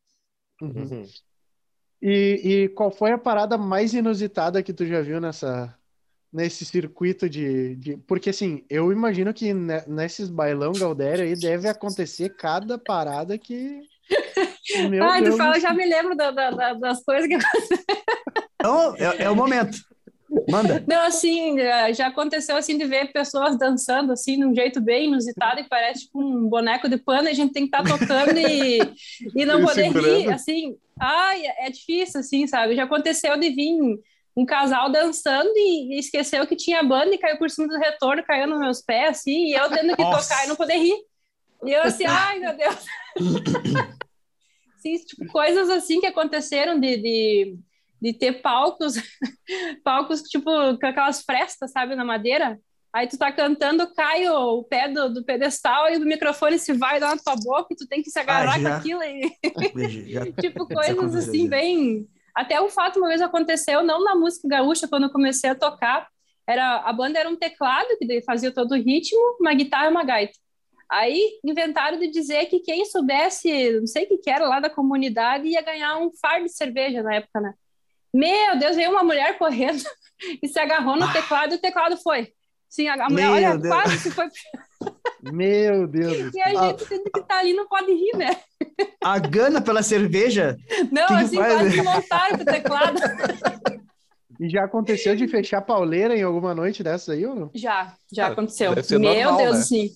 Uhum. 0.60 0.70
Uhum. 0.90 1.06
E, 2.02 2.40
e 2.44 2.68
qual 2.68 2.90
foi 2.90 3.12
a 3.12 3.18
parada 3.18 3.56
mais 3.56 3.94
inusitada 3.94 4.62
que 4.62 4.72
tu 4.72 4.84
já 4.84 5.00
viu 5.00 5.20
nessa, 5.20 5.74
nesse 6.32 6.64
circuito 6.64 7.28
de, 7.28 7.76
de... 7.76 7.96
Porque, 7.98 8.30
assim, 8.30 8.64
eu 8.68 8.92
imagino 8.92 9.32
que 9.32 9.54
ne- 9.54 9.84
nesses 9.86 10.28
bailão 10.28 10.72
Galdério 10.72 11.24
aí 11.24 11.34
deve 11.34 11.68
acontecer 11.68 12.36
cada 12.36 12.78
parada 12.78 13.38
que... 13.38 13.80
Meu 14.90 15.04
Ai, 15.04 15.22
Deus 15.22 15.34
tu 15.34 15.38
fala, 15.38 15.54
do 15.54 15.60
já 15.60 15.72
me 15.72 15.86
lembro 15.86 16.14
da- 16.14 16.30
da- 16.30 16.50
da- 16.50 16.74
das 16.74 17.02
coisas 17.02 17.26
que 17.26 17.36
Então, 18.60 18.94
é, 18.96 19.24
é 19.24 19.30
o 19.30 19.34
momento. 19.34 19.78
Manda. 20.50 20.84
Não, 20.88 21.02
assim, 21.02 21.58
eh, 21.58 21.94
já 21.94 22.08
aconteceu 22.08 22.56
assim 22.56 22.76
de 22.76 22.84
ver 22.84 23.12
pessoas 23.12 23.56
dançando 23.56 24.12
assim, 24.12 24.38
de 24.38 24.44
um 24.44 24.54
jeito 24.54 24.80
bem 24.80 25.06
inusitado 25.06 25.60
e 25.60 25.68
parece 25.68 26.04
tipo 26.04 26.20
um 26.20 26.48
boneco 26.48 26.88
de 26.88 26.96
pano, 26.96 27.28
e 27.28 27.30
a 27.30 27.34
gente 27.34 27.52
tem 27.52 27.68
que 27.68 27.76
estar 27.76 27.84
tocando 27.84 28.36
e, 28.38 28.78
e 29.34 29.44
não 29.44 29.64
poder 29.64 29.90
rir, 29.92 30.32
assim. 30.32 30.76
Ai, 30.98 31.42
é 31.58 31.70
difícil, 31.70 32.20
assim, 32.20 32.46
sabe? 32.46 32.74
Já 32.74 32.84
aconteceu 32.84 33.38
de 33.38 33.50
vir 33.50 34.00
um 34.36 34.44
casal 34.44 34.90
dançando 34.90 35.50
e, 35.54 35.94
e 35.94 35.98
esqueceu 35.98 36.46
que 36.46 36.56
tinha 36.56 36.82
banda 36.82 37.14
e 37.14 37.18
caiu 37.18 37.38
por 37.38 37.48
cima 37.48 37.68
do 37.68 37.78
retorno, 37.78 38.22
caiu 38.22 38.46
nos 38.46 38.58
meus 38.58 38.82
pés, 38.82 39.18
assim, 39.18 39.46
e 39.46 39.54
eu 39.54 39.68
tendo 39.70 39.96
que 39.96 40.02
Nossa. 40.02 40.28
tocar 40.28 40.44
e 40.44 40.48
não 40.48 40.56
poder 40.56 40.76
rir. 40.76 40.96
E 41.64 41.72
eu 41.72 41.82
assim, 41.82 42.04
ai, 42.04 42.38
meu 42.38 42.54
Deus. 42.54 42.84
Sim, 44.78 44.98
tipo, 44.98 45.26
coisas 45.26 45.70
assim 45.70 46.00
que 46.00 46.06
aconteceram 46.06 46.78
de, 46.78 46.96
de, 46.98 47.58
de 48.12 48.18
ter 48.18 48.40
palcos, 48.40 48.94
palcos 49.84 50.22
tipo 50.22 50.44
com 50.78 50.86
aquelas 50.86 51.22
frestas, 51.22 51.72
sabe, 51.72 51.94
na 51.94 52.04
madeira. 52.04 52.58
Aí 52.92 53.06
tu 53.06 53.18
tá 53.18 53.30
cantando, 53.30 53.92
cai 53.94 54.26
o, 54.28 54.60
o 54.60 54.64
pé 54.64 54.88
do, 54.88 55.12
do 55.12 55.24
pedestal 55.24 55.90
e 55.90 55.96
o 55.96 56.00
microfone 56.00 56.58
se 56.58 56.72
vai 56.72 56.98
lá 56.98 57.14
na 57.14 57.20
tua 57.20 57.36
boca 57.36 57.66
e 57.70 57.76
tu 57.76 57.86
tem 57.86 58.02
que 58.02 58.10
se 58.10 58.18
agarrar 58.18 58.56
Ah, 58.56 58.60
com 58.60 58.68
aquilo 58.68 59.02
e 59.02 59.36
tipo 60.40 60.66
coisas 60.66 61.14
assim 61.14 61.46
bem 61.46 62.06
até 62.34 62.58
o 62.58 62.70
fato 62.70 62.98
uma 62.98 63.08
vez 63.08 63.20
aconteceu 63.20 63.82
não 63.82 64.02
na 64.02 64.14
música 64.14 64.48
gaúcha 64.48 64.88
quando 64.88 65.04
eu 65.04 65.10
comecei 65.10 65.50
a 65.50 65.54
tocar 65.54 66.08
era 66.48 66.76
a 66.76 66.92
banda 66.92 67.18
era 67.18 67.28
um 67.28 67.36
teclado 67.36 67.88
que 67.98 68.22
fazia 68.22 68.50
todo 68.50 68.72
o 68.72 68.82
ritmo 68.82 69.20
uma 69.40 69.52
guitarra 69.52 69.88
e 69.88 69.90
uma 69.90 70.04
gaita 70.04 70.38
Aí 70.88 71.40
inventaram 71.44 71.98
de 71.98 72.08
dizer 72.08 72.46
que 72.46 72.60
quem 72.60 72.84
soubesse, 72.84 73.80
não 73.80 73.86
sei 73.86 74.04
o 74.04 74.08
que, 74.08 74.18
que 74.18 74.30
era 74.30 74.46
lá 74.48 74.60
da 74.60 74.70
comunidade, 74.70 75.48
ia 75.48 75.60
ganhar 75.60 75.98
um 75.98 76.10
fardo 76.20 76.46
de 76.46 76.52
cerveja 76.52 77.02
na 77.02 77.16
época, 77.16 77.40
né? 77.40 77.54
Meu 78.16 78.58
Deus, 78.58 78.76
veio 78.76 78.90
uma 78.90 79.04
mulher 79.04 79.36
correndo 79.36 79.82
e 80.42 80.48
se 80.48 80.58
agarrou 80.58 80.96
no 80.96 81.04
ah. 81.04 81.12
teclado 81.12 81.52
e 81.52 81.56
o 81.56 81.60
teclado 81.60 81.98
foi. 81.98 82.32
Sim, 82.66 82.88
a 82.88 83.08
mulher, 83.08 83.28
olha, 83.28 83.58
Deus. 83.58 83.74
quase 83.74 83.98
se 83.98 84.10
foi. 84.10 84.26
Meu 85.22 85.86
Deus. 85.86 86.32
E 86.34 86.40
a 86.40 86.48
gente 86.48 86.84
ah. 86.84 87.10
que 87.14 87.22
tá 87.22 87.38
ali 87.38 87.52
não 87.52 87.68
pode 87.68 87.92
rir, 87.92 88.16
né? 88.16 88.40
A 89.04 89.18
gana 89.18 89.60
pela 89.60 89.82
cerveja? 89.82 90.56
Não, 90.90 91.06
que 91.06 91.12
assim, 91.14 91.30
que 91.30 91.36
quase 91.36 91.74
que 91.74 91.82
montaram 91.82 92.36
o 92.36 92.44
teclado. 92.44 93.00
E 94.38 94.50
já 94.50 94.64
aconteceu 94.64 95.16
de 95.16 95.26
fechar 95.26 95.62
pauleira 95.62 96.14
em 96.14 96.22
alguma 96.22 96.54
noite 96.54 96.82
dessa 96.82 97.14
aí 97.14 97.24
ou 97.24 97.34
não? 97.34 97.50
Já, 97.54 97.94
já 98.12 98.26
aconteceu. 98.26 98.70
Meu 98.90 99.00
normal, 99.00 99.36
Deus, 99.38 99.56
né? 99.56 99.62
sim. 99.62 99.90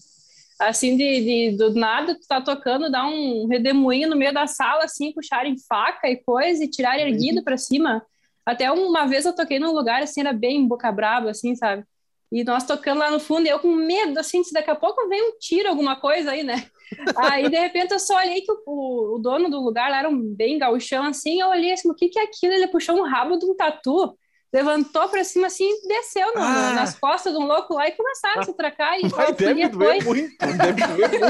Assim, 0.58 0.96
de, 0.96 1.50
de, 1.50 1.56
do 1.58 1.74
nada, 1.74 2.14
tu 2.14 2.26
tá 2.26 2.40
tocando, 2.40 2.90
dá 2.90 3.06
um 3.06 3.46
redemoinho 3.48 4.08
no 4.08 4.16
meio 4.16 4.32
da 4.32 4.46
sala, 4.46 4.84
assim, 4.84 5.12
puxarem 5.12 5.56
faca 5.68 6.08
e 6.08 6.16
coisa, 6.16 6.64
e 6.64 6.70
tirar 6.70 6.98
erguido 6.98 7.44
para 7.44 7.58
cima. 7.58 8.02
Até 8.44 8.70
uma 8.70 9.06
vez 9.06 9.24
eu 9.24 9.34
toquei 9.34 9.58
num 9.58 9.72
lugar, 9.72 10.02
assim, 10.02 10.20
era 10.20 10.32
bem 10.32 10.66
boca 10.66 10.90
brava, 10.90 11.30
assim, 11.30 11.54
sabe? 11.54 11.84
E 12.32 12.44
nós 12.44 12.64
tocando 12.64 12.98
lá 12.98 13.10
no 13.10 13.18
fundo, 13.18 13.46
e 13.46 13.48
eu 13.48 13.58
com 13.58 13.74
medo, 13.74 14.18
assim, 14.18 14.42
se 14.44 14.52
daqui 14.52 14.70
a 14.70 14.76
pouco 14.76 15.08
vem 15.08 15.20
um 15.22 15.38
tiro, 15.38 15.68
alguma 15.68 15.96
coisa 16.00 16.30
aí, 16.30 16.42
né? 16.42 16.66
Aí, 17.16 17.48
de 17.48 17.56
repente, 17.56 17.92
eu 17.92 18.00
só 18.00 18.16
olhei 18.16 18.40
que 18.40 18.50
o, 18.66 19.14
o 19.14 19.18
dono 19.20 19.48
do 19.48 19.60
lugar 19.60 19.88
lá 19.90 20.00
era 20.00 20.08
um 20.08 20.34
bem 20.34 20.58
gauchão, 20.58 21.04
assim, 21.04 21.40
eu 21.40 21.48
olhei 21.48 21.72
assim, 21.72 21.88
o 21.88 21.94
que 21.94 22.08
que 22.08 22.18
é 22.18 22.24
aquilo? 22.24 22.52
Ele 22.52 22.66
puxou 22.66 22.96
um 22.96 23.04
rabo 23.04 23.36
de 23.36 23.46
um 23.46 23.54
tatu 23.54 24.16
levantou 24.52 25.08
para 25.08 25.22
cima 25.22 25.46
assim 25.46 25.64
e 25.64 25.86
desceu 25.86 26.26
no, 26.34 26.42
ah. 26.42 26.72
nas 26.74 26.98
costas 26.98 27.32
de 27.32 27.38
um 27.38 27.46
louco 27.46 27.74
lá 27.74 27.86
e 27.88 27.92
começaram 27.92 28.40
a 28.40 28.44
se 28.44 28.52
tracar. 28.54 28.98
E 28.98 29.08
Vai, 29.08 29.32
deve 29.32 29.68
doer 29.68 30.02
foi... 30.02 30.14
muito, 30.14 30.36
deve 30.38 30.86
doer 30.86 31.10
muito. 31.10 31.24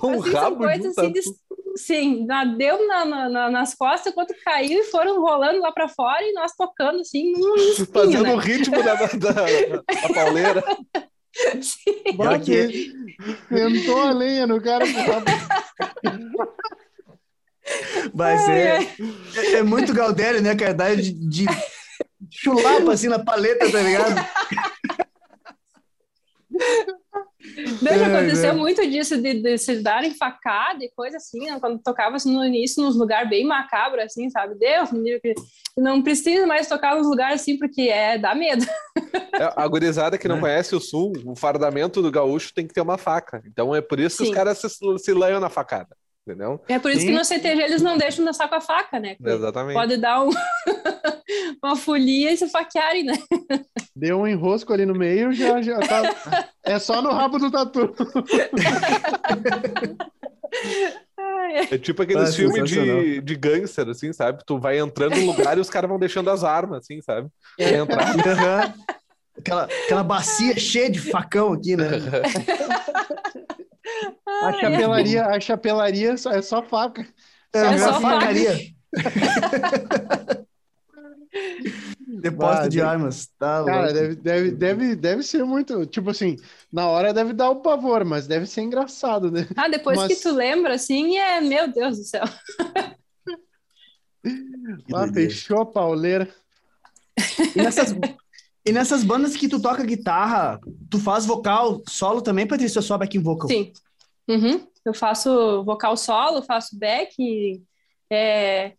um 0.06 0.20
assim, 0.20 0.32
rabo 0.32 0.66
de 0.66 0.86
assim, 0.86 1.12
de... 1.12 1.20
Sim, 1.76 2.26
deu 2.56 2.86
na, 2.86 3.04
na, 3.28 3.50
nas 3.50 3.74
costas 3.74 4.12
enquanto 4.12 4.34
caiu 4.44 4.80
e 4.80 4.84
foram 4.84 5.20
rolando 5.20 5.60
lá 5.60 5.72
para 5.72 5.88
fora 5.88 6.22
e 6.22 6.32
nós 6.32 6.52
tocando 6.56 7.00
assim. 7.00 7.32
Espinho, 7.32 7.86
Fazendo 7.92 8.22
né? 8.24 8.34
o 8.34 8.36
ritmo 8.36 8.82
da, 8.82 8.94
da, 8.94 9.06
da 9.06 10.14
pauleira. 10.14 10.64
Sim. 11.60 12.16
Tentou 13.48 14.00
a 14.00 14.12
lenha 14.12 14.46
no 14.46 14.62
cara. 14.62 14.84
Mas 18.14 18.48
é, 18.48 18.78
é, 19.36 19.52
é, 19.54 19.62
muito 19.62 19.92
Galdério, 19.92 20.40
né, 20.42 20.54
cara? 20.54 20.74
Dá 20.74 20.94
de, 20.94 21.12
de 21.12 21.46
chulapa 22.30 22.92
assim 22.92 23.08
na 23.08 23.18
paleta, 23.18 23.70
tá 23.70 23.80
ligado? 23.80 24.14
É, 27.86 28.04
aconteceu 28.04 28.50
é, 28.50 28.52
muito 28.52 28.88
disso, 28.88 29.20
de, 29.20 29.34
de 29.34 29.58
se 29.58 29.82
darem 29.82 30.14
facada 30.14 30.82
e 30.82 30.90
coisa 30.90 31.18
assim, 31.18 31.46
né? 31.46 31.58
quando 31.60 31.78
tocava 31.78 32.16
assim, 32.16 32.34
no 32.34 32.44
início, 32.44 32.82
nos 32.82 32.96
lugares 32.96 33.28
bem 33.28 33.44
macabros, 33.44 34.04
assim, 34.04 34.30
sabe? 34.30 34.54
Deus, 34.54 34.88
não 35.76 36.02
precisa 36.02 36.46
mais 36.46 36.66
tocar 36.66 36.96
nos 36.96 37.06
lugares 37.06 37.42
assim, 37.42 37.58
porque 37.58 37.82
é, 37.82 38.16
dá 38.16 38.34
medo. 38.34 38.64
É, 39.34 39.52
a 39.56 39.66
gurizada 39.66 40.16
que 40.16 40.28
não 40.28 40.38
é. 40.38 40.40
conhece 40.40 40.74
o 40.74 40.80
sul, 40.80 41.12
o 41.24 41.36
fardamento 41.36 42.00
do 42.00 42.10
gaúcho 42.10 42.54
tem 42.54 42.66
que 42.66 42.72
ter 42.72 42.80
uma 42.80 42.96
faca. 42.96 43.42
Então 43.46 43.74
é 43.74 43.80
por 43.80 44.00
isso 44.00 44.18
que 44.18 44.24
Sim. 44.24 44.30
os 44.30 44.36
caras 44.36 44.58
se, 44.58 44.68
se 44.68 45.12
leiam 45.12 45.40
na 45.40 45.50
facada 45.50 45.96
entendeu? 46.26 46.58
É 46.68 46.78
por 46.78 46.90
isso 46.90 47.02
Sim. 47.02 47.08
que 47.08 47.12
no 47.12 47.24
CTG 47.24 47.62
eles 47.62 47.82
não 47.82 47.98
deixam 47.98 48.24
dançar 48.24 48.48
com 48.48 48.54
a 48.54 48.60
faca, 48.60 48.98
né? 48.98 49.16
Exatamente. 49.22 49.76
Pode 49.76 49.96
dar 49.98 50.24
um... 50.24 50.30
uma 51.62 51.76
folia 51.76 52.32
e 52.32 52.36
se 52.36 52.48
faquearem, 52.48 53.04
né? 53.04 53.14
Deu 53.96 54.20
um 54.20 54.26
enrosco 54.26 54.72
ali 54.72 54.84
no 54.84 54.94
meio, 54.94 55.32
já, 55.32 55.62
já 55.62 55.78
tá... 55.80 56.48
É 56.64 56.78
só 56.78 57.02
no 57.02 57.10
rabo 57.10 57.38
do 57.38 57.50
tatu. 57.50 57.94
É 61.70 61.76
tipo 61.76 62.02
aqueles 62.02 62.30
ah, 62.30 62.32
filmes 62.32 62.70
de, 62.70 63.20
de 63.20 63.36
gangster, 63.36 63.86
assim, 63.88 64.14
sabe? 64.14 64.42
Tu 64.46 64.58
vai 64.58 64.78
entrando 64.78 65.16
no 65.16 65.26
lugar 65.26 65.58
e 65.58 65.60
os 65.60 65.68
caras 65.68 65.90
vão 65.90 65.98
deixando 65.98 66.30
as 66.30 66.42
armas, 66.42 66.78
assim, 66.78 67.02
sabe? 67.02 67.28
É. 67.58 67.76
Entrar. 67.76 68.74
Aquela, 69.36 69.64
aquela 69.64 70.02
bacia 70.02 70.58
cheia 70.58 70.88
de 70.88 71.00
facão 71.00 71.52
aqui, 71.52 71.76
né? 71.76 71.86
A 74.42 74.52
chapelaria, 74.54 75.26
a 75.26 75.38
chapelaria 75.38 76.12
é 76.12 76.42
só 76.42 76.62
faca. 76.62 77.06
É, 77.52 77.60
só, 77.60 77.70
é 77.70 77.78
só 77.78 78.00
facaria. 78.00 78.58
Depósito 82.20 82.68
de 82.68 82.80
armas. 82.80 83.28
Tá 83.38 83.64
cara, 83.64 83.92
deve, 83.92 84.14
deve, 84.16 84.50
deve, 84.50 84.96
deve 84.96 85.22
ser 85.22 85.44
muito. 85.44 85.86
Tipo 85.86 86.10
assim, 86.10 86.36
na 86.72 86.88
hora 86.88 87.12
deve 87.12 87.32
dar 87.32 87.50
o 87.50 87.62
pavor, 87.62 88.04
mas 88.04 88.26
deve 88.26 88.46
ser 88.46 88.62
engraçado, 88.62 89.30
né? 89.30 89.46
Ah, 89.56 89.68
depois 89.68 89.98
mas... 89.98 90.08
que 90.08 90.22
tu 90.22 90.34
lembra, 90.34 90.74
assim, 90.74 91.16
é. 91.16 91.40
Meu 91.40 91.72
Deus 91.72 91.98
do 91.98 92.04
céu. 92.04 92.24
Ah, 94.94 95.06
fechou 95.12 95.60
a 95.60 95.66
pauleira. 95.66 96.28
E 97.54 97.62
nessas, 97.62 97.94
e 98.64 98.72
nessas 98.72 99.04
bandas 99.04 99.36
que 99.36 99.48
tu 99.48 99.60
toca 99.60 99.84
guitarra, 99.84 100.58
tu 100.90 100.98
faz 100.98 101.26
vocal 101.26 101.82
solo 101.88 102.22
também, 102.22 102.46
Patrícia, 102.46 102.78
ou 102.78 102.82
só 102.82 102.96
backing 102.96 103.20
vocal? 103.20 103.48
Sim. 103.48 103.72
Uhum. 104.28 104.66
Eu 104.84 104.94
faço 104.94 105.62
vocal 105.64 105.96
solo, 105.96 106.42
faço 106.42 106.78
back, 106.78 107.62
é... 108.10 108.72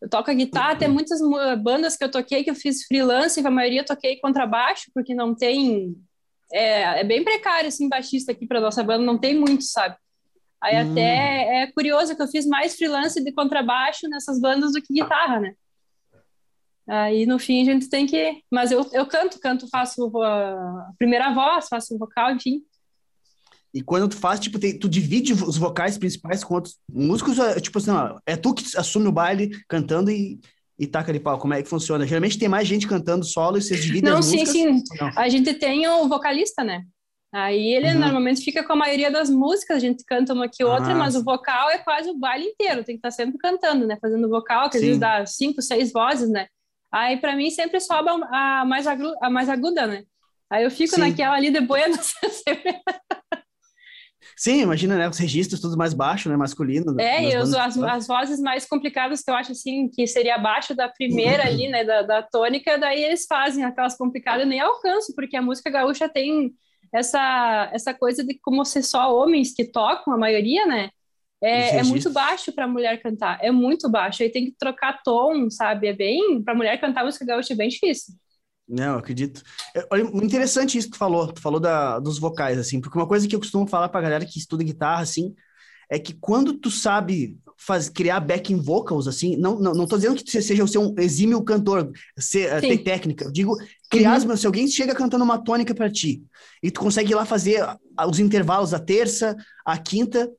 eu 0.00 0.08
toco 0.08 0.34
guitarra. 0.34 0.76
Tem 0.76 0.88
muitas 0.88 1.20
bandas 1.62 1.96
que 1.96 2.04
eu 2.04 2.10
toquei 2.10 2.44
que 2.44 2.50
eu 2.50 2.54
fiz 2.54 2.84
freelance, 2.84 3.40
que 3.40 3.46
a 3.46 3.50
maioria 3.50 3.80
eu 3.80 3.86
toquei 3.86 4.18
contrabaixo, 4.20 4.90
porque 4.94 5.14
não 5.14 5.34
tem... 5.34 5.94
É, 6.52 7.00
é 7.00 7.04
bem 7.04 7.22
precário, 7.22 7.68
assim, 7.68 7.88
baixista 7.88 8.32
aqui 8.32 8.46
para 8.46 8.60
nossa 8.60 8.82
banda, 8.82 9.04
não 9.04 9.18
tem 9.18 9.38
muito, 9.38 9.64
sabe? 9.64 9.96
Aí 10.62 10.76
hum. 10.76 10.92
até 10.92 11.62
é 11.62 11.72
curioso 11.72 12.16
que 12.16 12.22
eu 12.22 12.28
fiz 12.28 12.46
mais 12.46 12.74
freelance 12.74 13.22
de 13.22 13.32
contrabaixo 13.32 14.08
nessas 14.08 14.40
bandas 14.40 14.72
do 14.72 14.82
que 14.82 14.94
guitarra, 14.94 15.40
né? 15.40 15.54
Aí 16.88 17.26
no 17.26 17.38
fim 17.38 17.60
a 17.60 17.64
gente 17.66 17.88
tem 17.88 18.06
que. 18.06 18.42
Mas 18.50 18.72
eu, 18.72 18.88
eu 18.92 19.06
canto, 19.06 19.38
canto, 19.38 19.68
faço 19.68 20.10
a 20.24 20.90
primeira 20.98 21.32
voz, 21.34 21.68
faço 21.68 21.94
o 21.94 21.98
vocal, 21.98 22.32
enfim. 22.32 22.62
E 23.72 23.82
quando 23.82 24.08
tu 24.08 24.16
faz, 24.16 24.40
tipo, 24.40 24.58
tem, 24.58 24.78
tu 24.78 24.88
divide 24.88 25.32
os 25.32 25.58
vocais 25.58 25.98
principais 25.98 26.42
com 26.42 26.54
outros 26.54 26.78
músicos, 26.90 27.38
é, 27.38 27.60
tipo 27.60 27.78
assim, 27.78 27.90
ó, 27.90 28.18
é 28.26 28.36
tu 28.36 28.54
que 28.54 28.64
assume 28.76 29.08
o 29.08 29.12
baile 29.12 29.50
cantando 29.68 30.10
e, 30.10 30.40
e 30.78 30.86
taca 30.86 31.12
de 31.12 31.20
pau. 31.20 31.38
Como 31.38 31.54
é 31.54 31.62
que 31.62 31.68
funciona? 31.68 32.06
Geralmente 32.06 32.38
tem 32.38 32.48
mais 32.48 32.66
gente 32.66 32.88
cantando 32.88 33.24
solo 33.24 33.58
e 33.58 33.62
vocês 33.62 33.82
dividem 33.82 34.10
Não, 34.10 34.18
as 34.18 34.26
sim, 34.26 34.38
músicas? 34.38 34.52
sim. 34.52 34.82
Não. 35.00 35.10
A 35.16 35.28
gente 35.28 35.52
tem 35.54 35.86
o 35.86 36.08
vocalista, 36.08 36.64
né? 36.64 36.82
Aí 37.30 37.74
ele 37.74 37.88
uhum. 37.88 37.98
normalmente 37.98 38.42
fica 38.42 38.64
com 38.64 38.72
a 38.72 38.76
maioria 38.76 39.10
das 39.10 39.28
músicas, 39.28 39.76
a 39.76 39.80
gente 39.80 40.02
canta 40.04 40.32
uma 40.32 40.48
que 40.48 40.64
outra, 40.64 40.92
ah, 40.92 40.94
mas 40.94 41.12
sim. 41.12 41.20
o 41.20 41.24
vocal 41.24 41.68
é 41.68 41.76
quase 41.76 42.08
o 42.08 42.18
baile 42.18 42.46
inteiro, 42.46 42.82
tem 42.82 42.94
que 42.94 43.06
estar 43.06 43.10
sempre 43.10 43.36
cantando, 43.36 43.86
né? 43.86 43.98
Fazendo 44.00 44.30
vocal, 44.30 44.70
que 44.70 44.78
às 44.78 44.82
vezes 44.82 44.98
dá 44.98 45.26
cinco, 45.26 45.60
seis 45.60 45.92
vozes, 45.92 46.30
né? 46.30 46.46
Aí 46.90 47.18
para 47.18 47.36
mim 47.36 47.50
sempre 47.50 47.80
sobe 47.80 48.08
a 48.08 48.64
mais, 48.64 48.86
aguda, 48.86 49.14
a 49.20 49.28
mais 49.28 49.48
aguda, 49.50 49.86
né? 49.86 50.04
Aí 50.50 50.64
eu 50.64 50.70
fico 50.70 50.94
Sim. 50.94 51.02
naquela 51.02 51.36
ali 51.36 51.50
de 51.50 51.60
boia. 51.60 51.86
Sim, 54.38 54.60
imagina, 54.60 54.96
né? 54.96 55.08
Os 55.08 55.18
registros 55.18 55.60
tudo 55.60 55.76
mais 55.76 55.92
baixo, 55.92 56.28
né? 56.28 56.36
Masculino. 56.36 56.94
É, 57.00 57.24
e 57.24 57.34
as, 57.34 57.52
as, 57.52 58.06
vozes 58.06 58.38
mais 58.38 58.64
complicadas 58.64 59.20
que 59.20 59.28
eu 59.28 59.34
acho 59.34 59.50
assim, 59.50 59.88
que 59.88 60.06
seria 60.06 60.36
abaixo 60.36 60.76
da 60.76 60.88
primeira 60.88 61.44
ali, 61.44 61.66
né? 61.66 61.82
Da, 61.82 62.02
da 62.02 62.22
tônica, 62.22 62.78
daí 62.78 63.02
eles 63.02 63.26
fazem 63.26 63.64
aquelas 63.64 63.96
complicadas, 63.96 64.42
eu 64.42 64.48
nem 64.48 64.60
alcanço, 64.60 65.12
porque 65.16 65.36
a 65.36 65.42
música 65.42 65.68
gaúcha 65.70 66.08
tem 66.08 66.52
essa, 66.94 67.68
essa 67.72 67.92
coisa 67.92 68.24
de 68.24 68.38
como 68.40 68.64
ser 68.64 68.84
só 68.84 69.12
homens 69.12 69.52
que 69.52 69.64
tocam, 69.64 70.14
a 70.14 70.18
maioria, 70.18 70.64
né? 70.66 70.90
É, 71.42 71.78
é 71.78 71.82
muito 71.82 72.08
baixo 72.10 72.52
para 72.52 72.68
mulher 72.68 73.02
cantar, 73.02 73.38
é 73.42 73.50
muito 73.50 73.90
baixo. 73.90 74.22
Aí 74.22 74.30
tem 74.30 74.44
que 74.44 74.54
trocar 74.56 75.02
tom, 75.02 75.50
sabe? 75.50 75.88
É 75.88 75.92
bem. 75.92 76.42
Para 76.44 76.54
mulher 76.54 76.80
cantar 76.80 77.04
música 77.04 77.24
gaúcha 77.24 77.54
é 77.54 77.56
bem 77.56 77.68
difícil. 77.68 78.14
Não, 78.68 78.92
eu 78.92 78.98
acredito. 78.98 79.42
É, 79.74 79.86
olha, 79.90 80.02
interessante 80.22 80.76
isso 80.76 80.88
que 80.88 80.92
tu 80.94 80.98
falou. 80.98 81.32
Tu 81.32 81.40
falou 81.40 81.58
da, 81.58 81.98
dos 81.98 82.18
vocais, 82.18 82.58
assim, 82.58 82.80
porque 82.80 82.98
uma 82.98 83.06
coisa 83.06 83.26
que 83.26 83.34
eu 83.34 83.40
costumo 83.40 83.66
falar 83.66 83.88
pra 83.88 84.00
galera 84.00 84.26
que 84.26 84.38
estuda 84.38 84.62
guitarra, 84.62 85.02
assim, 85.02 85.34
é 85.90 85.98
que 85.98 86.12
quando 86.12 86.54
tu 86.54 86.70
sabe 86.70 87.38
faz, 87.56 87.88
criar 87.88 88.20
backing 88.20 88.60
vocals, 88.60 89.08
assim, 89.08 89.36
não, 89.36 89.58
não, 89.58 89.74
não 89.74 89.86
tô 89.86 89.96
dizendo 89.96 90.14
que 90.14 90.22
tu 90.22 90.30
seja 90.30 90.66
ser 90.66 90.78
um 90.78 90.94
exímio 90.96 91.42
cantor, 91.42 91.90
ser, 92.16 92.52
eh, 92.52 92.60
ter 92.60 92.78
técnica. 92.78 93.24
Eu 93.24 93.32
digo, 93.32 93.56
criar, 93.90 94.20
uhum. 94.22 94.36
se 94.36 94.46
alguém 94.46 94.68
chega 94.68 94.94
cantando 94.94 95.24
uma 95.24 95.38
tônica 95.38 95.74
para 95.74 95.90
ti, 95.90 96.22
e 96.62 96.70
tu 96.70 96.78
consegue 96.78 97.10
ir 97.10 97.16
lá 97.16 97.26
fazer 97.26 97.66
os 98.08 98.20
intervalos 98.20 98.70
da 98.70 98.78
terça, 98.78 99.36
a 99.66 99.76
quinta, 99.76 100.30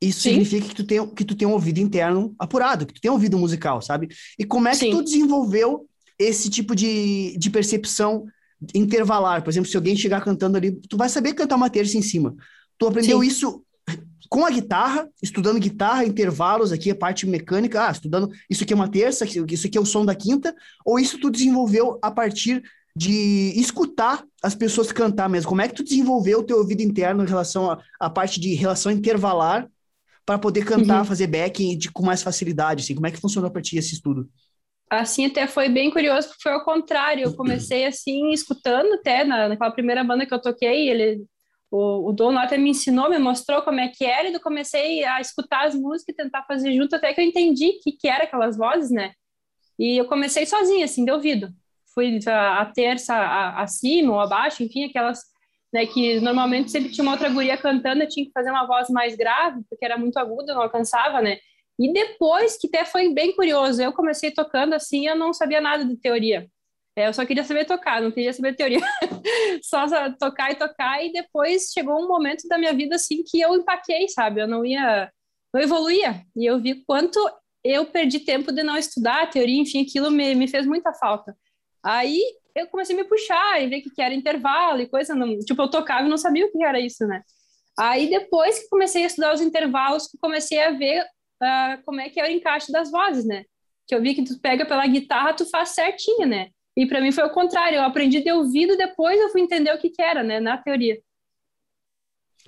isso 0.00 0.20
Sim. 0.20 0.30
significa 0.30 0.68
que 0.68 0.74
tu, 0.74 0.84
tem, 0.84 1.06
que 1.08 1.24
tu 1.24 1.34
tem 1.34 1.48
um 1.48 1.52
ouvido 1.52 1.78
interno 1.78 2.34
apurado, 2.38 2.86
que 2.86 2.92
tu 2.92 3.00
tem 3.00 3.10
um 3.10 3.14
ouvido 3.14 3.38
musical, 3.38 3.80
sabe? 3.80 4.08
E 4.38 4.44
como 4.44 4.68
é 4.68 4.72
que 4.72 4.78
Sim. 4.78 4.90
tu 4.90 5.02
desenvolveu 5.02 5.88
esse 6.18 6.50
tipo 6.50 6.74
de, 6.74 7.36
de 7.38 7.50
percepção 7.50 8.26
intervalar? 8.74 9.42
Por 9.42 9.50
exemplo, 9.50 9.70
se 9.70 9.76
alguém 9.76 9.96
chegar 9.96 10.22
cantando 10.22 10.56
ali, 10.56 10.72
tu 10.72 10.96
vai 10.96 11.08
saber 11.08 11.34
cantar 11.34 11.56
uma 11.56 11.70
terça 11.70 11.96
em 11.96 12.02
cima. 12.02 12.34
Tu 12.76 12.86
aprendeu 12.86 13.20
Sim. 13.20 13.26
isso 13.26 13.64
com 14.28 14.44
a 14.44 14.50
guitarra, 14.50 15.08
estudando 15.22 15.58
guitarra, 15.58 16.04
intervalos 16.04 16.70
aqui, 16.70 16.90
a 16.90 16.94
parte 16.94 17.26
mecânica, 17.26 17.88
ah, 17.88 17.90
estudando 17.90 18.30
isso 18.48 18.62
aqui 18.62 18.72
é 18.72 18.76
uma 18.76 18.88
terça, 18.88 19.24
isso 19.24 19.66
aqui 19.66 19.78
é 19.78 19.80
o 19.80 19.86
som 19.86 20.04
da 20.04 20.14
quinta, 20.14 20.54
ou 20.84 20.98
isso 20.98 21.18
tu 21.18 21.30
desenvolveu 21.30 21.98
a 22.02 22.10
partir 22.10 22.62
de 22.94 23.52
escutar 23.56 24.24
as 24.42 24.54
pessoas 24.54 24.92
cantar 24.92 25.28
mesmo. 25.28 25.48
Como 25.48 25.60
é 25.60 25.68
que 25.68 25.74
tu 25.74 25.84
desenvolveu 25.84 26.40
o 26.40 26.42
teu 26.42 26.58
ouvido 26.58 26.82
interno 26.82 27.22
em 27.22 27.26
relação 27.26 27.78
à 27.98 28.10
parte 28.10 28.40
de 28.40 28.54
relação 28.54 28.90
intervalar 28.90 29.68
para 30.26 30.38
poder 30.38 30.64
cantar, 30.64 30.98
uhum. 30.98 31.04
fazer 31.04 31.28
backing 31.28 31.78
de, 31.78 31.90
com 31.90 32.04
mais 32.04 32.22
facilidade? 32.22 32.82
Assim? 32.82 32.94
Como 32.94 33.06
é 33.06 33.10
que 33.10 33.20
funcionou 33.20 33.50
para 33.50 33.62
ti 33.62 33.78
esse 33.78 33.94
estudo? 33.94 34.28
Assim, 34.90 35.26
até 35.26 35.46
foi 35.46 35.68
bem 35.68 35.90
curioso, 35.90 36.28
porque 36.28 36.42
foi 36.42 36.52
ao 36.52 36.64
contrário. 36.64 37.24
Eu 37.24 37.36
comecei, 37.36 37.84
assim, 37.84 38.30
escutando 38.30 38.94
até 38.94 39.24
na, 39.24 39.48
naquela 39.48 39.70
primeira 39.70 40.02
banda 40.02 40.24
que 40.26 40.32
eu 40.32 40.40
toquei, 40.40 40.88
ele 40.88 41.26
o, 41.70 42.08
o 42.08 42.12
dono 42.12 42.38
até 42.38 42.56
me 42.56 42.70
ensinou, 42.70 43.10
me 43.10 43.18
mostrou 43.18 43.62
como 43.62 43.80
é 43.80 43.88
que 43.88 44.04
era, 44.04 44.28
e 44.28 44.32
eu 44.32 44.40
comecei 44.40 45.04
a 45.04 45.20
escutar 45.20 45.66
as 45.66 45.74
músicas 45.74 46.14
e 46.14 46.16
tentar 46.16 46.44
fazer 46.44 46.74
junto, 46.74 46.96
até 46.96 47.12
que 47.12 47.20
eu 47.20 47.24
entendi 47.24 47.74
que, 47.82 47.92
que 47.92 48.08
era 48.08 48.24
aquelas 48.24 48.56
vozes, 48.56 48.90
né? 48.90 49.12
E 49.78 49.98
eu 49.98 50.06
comecei 50.06 50.46
sozinha, 50.46 50.84
assim, 50.84 51.04
de 51.04 51.12
ouvido. 51.12 51.50
Fui 51.94 52.18
a, 52.26 52.62
a 52.62 52.66
terça 52.66 53.14
a, 53.14 53.62
acima 53.62 54.14
ou 54.14 54.20
abaixo, 54.20 54.62
enfim, 54.62 54.84
aquelas 54.84 55.20
né, 55.72 55.86
que 55.86 56.18
normalmente 56.20 56.70
sempre 56.70 56.90
tinha 56.90 57.02
uma 57.02 57.12
outra 57.12 57.28
guria 57.28 57.56
cantando, 57.56 58.02
eu 58.02 58.08
tinha 58.08 58.26
que 58.26 58.32
fazer 58.32 58.50
uma 58.50 58.66
voz 58.66 58.88
mais 58.88 59.14
grave, 59.14 59.62
porque 59.68 59.84
era 59.84 59.98
muito 59.98 60.18
aguda, 60.18 60.54
não 60.54 60.62
alcançava, 60.62 61.20
né? 61.20 61.38
E 61.78 61.92
depois, 61.92 62.56
que 62.56 62.66
até 62.66 62.84
foi 62.84 63.12
bem 63.14 63.34
curioso, 63.34 63.80
eu 63.80 63.92
comecei 63.92 64.32
tocando 64.32 64.74
assim, 64.74 65.06
eu 65.06 65.16
não 65.16 65.32
sabia 65.32 65.60
nada 65.60 65.84
de 65.84 65.96
teoria. 65.96 66.48
É, 66.96 67.06
eu 67.06 67.14
só 67.14 67.24
queria 67.24 67.44
saber 67.44 67.64
tocar, 67.64 68.02
não 68.02 68.10
queria 68.10 68.32
saber 68.32 68.56
teoria. 68.56 68.80
só 69.62 69.86
tocar 70.18 70.50
e 70.50 70.56
tocar, 70.56 71.04
e 71.04 71.12
depois 71.12 71.70
chegou 71.72 71.94
um 72.02 72.08
momento 72.08 72.48
da 72.48 72.58
minha 72.58 72.72
vida 72.72 72.96
assim 72.96 73.22
que 73.24 73.40
eu 73.40 73.54
empaquei, 73.54 74.08
sabe? 74.08 74.40
Eu 74.40 74.48
não 74.48 74.64
ia, 74.64 75.08
não 75.54 75.60
evoluía. 75.60 76.24
E 76.36 76.44
eu 76.44 76.58
vi 76.60 76.82
quanto 76.84 77.18
eu 77.62 77.86
perdi 77.86 78.20
tempo 78.20 78.50
de 78.50 78.64
não 78.64 78.76
estudar 78.76 79.22
a 79.22 79.26
teoria, 79.26 79.60
enfim, 79.60 79.82
aquilo 79.82 80.10
me, 80.10 80.34
me 80.34 80.48
fez 80.48 80.66
muita 80.66 80.92
falta. 80.92 81.36
Aí 81.84 82.20
eu 82.56 82.66
comecei 82.66 82.96
a 82.96 82.98
me 82.98 83.08
puxar 83.08 83.62
e 83.62 83.68
ver 83.68 83.80
que, 83.80 83.90
que 83.90 84.02
era 84.02 84.14
intervalo 84.14 84.80
e 84.80 84.88
coisa, 84.88 85.14
não, 85.14 85.38
tipo, 85.38 85.62
eu 85.62 85.70
tocava 85.70 86.06
e 86.06 86.10
não 86.10 86.18
sabia 86.18 86.46
o 86.46 86.50
que 86.50 86.64
era 86.64 86.80
isso, 86.80 87.06
né? 87.06 87.22
Aí 87.78 88.10
depois 88.10 88.58
que 88.58 88.68
comecei 88.68 89.04
a 89.04 89.06
estudar 89.06 89.32
os 89.32 89.40
intervalos, 89.40 90.08
que 90.08 90.18
comecei 90.18 90.60
a 90.60 90.72
ver 90.72 91.04
uh, 91.42 91.82
como 91.84 92.00
é 92.00 92.08
que 92.08 92.20
é 92.20 92.24
o 92.24 92.30
encaixe 92.30 92.72
das 92.72 92.90
vozes, 92.90 93.24
né? 93.24 93.44
Que 93.86 93.94
eu 93.94 94.02
vi 94.02 94.14
que 94.14 94.24
tu 94.24 94.38
pega 94.40 94.66
pela 94.66 94.86
guitarra, 94.86 95.34
tu 95.34 95.48
faz 95.48 95.70
certinho, 95.70 96.26
né? 96.26 96.50
E 96.76 96.86
para 96.86 97.00
mim 97.00 97.10
foi 97.10 97.24
o 97.24 97.32
contrário, 97.32 97.76
eu 97.76 97.82
aprendi 97.82 98.20
de 98.20 98.30
ouvido, 98.30 98.76
depois 98.76 99.18
eu 99.20 99.30
fui 99.30 99.40
entender 99.40 99.72
o 99.74 99.78
que, 99.78 99.90
que 99.90 100.00
era, 100.00 100.22
né, 100.22 100.38
na 100.38 100.56
teoria. 100.56 101.00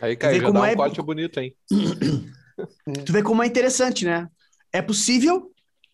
Aí, 0.01 0.17
Caio, 0.17 0.41
já 0.41 0.51
dá 0.51 0.61
um 0.61 0.65
é... 0.65 0.77
corte 0.77 1.03
bonito, 1.03 1.41
hein? 1.41 1.55
tu 3.05 3.13
vê 3.13 3.23
como 3.23 3.43
é 3.43 3.47
interessante, 3.47 4.05
né? 4.05 4.29
É 4.73 4.81
possível 4.81 5.53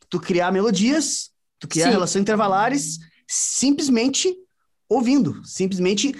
tu 0.09 0.21
criar 0.21 0.53
melodias, 0.53 1.31
tu 1.59 1.67
criar 1.67 1.87
Sim. 1.87 1.93
relações 1.93 2.23
intervalares, 2.23 2.99
simplesmente 3.27 4.37
ouvindo, 4.89 5.45
simplesmente 5.45 6.15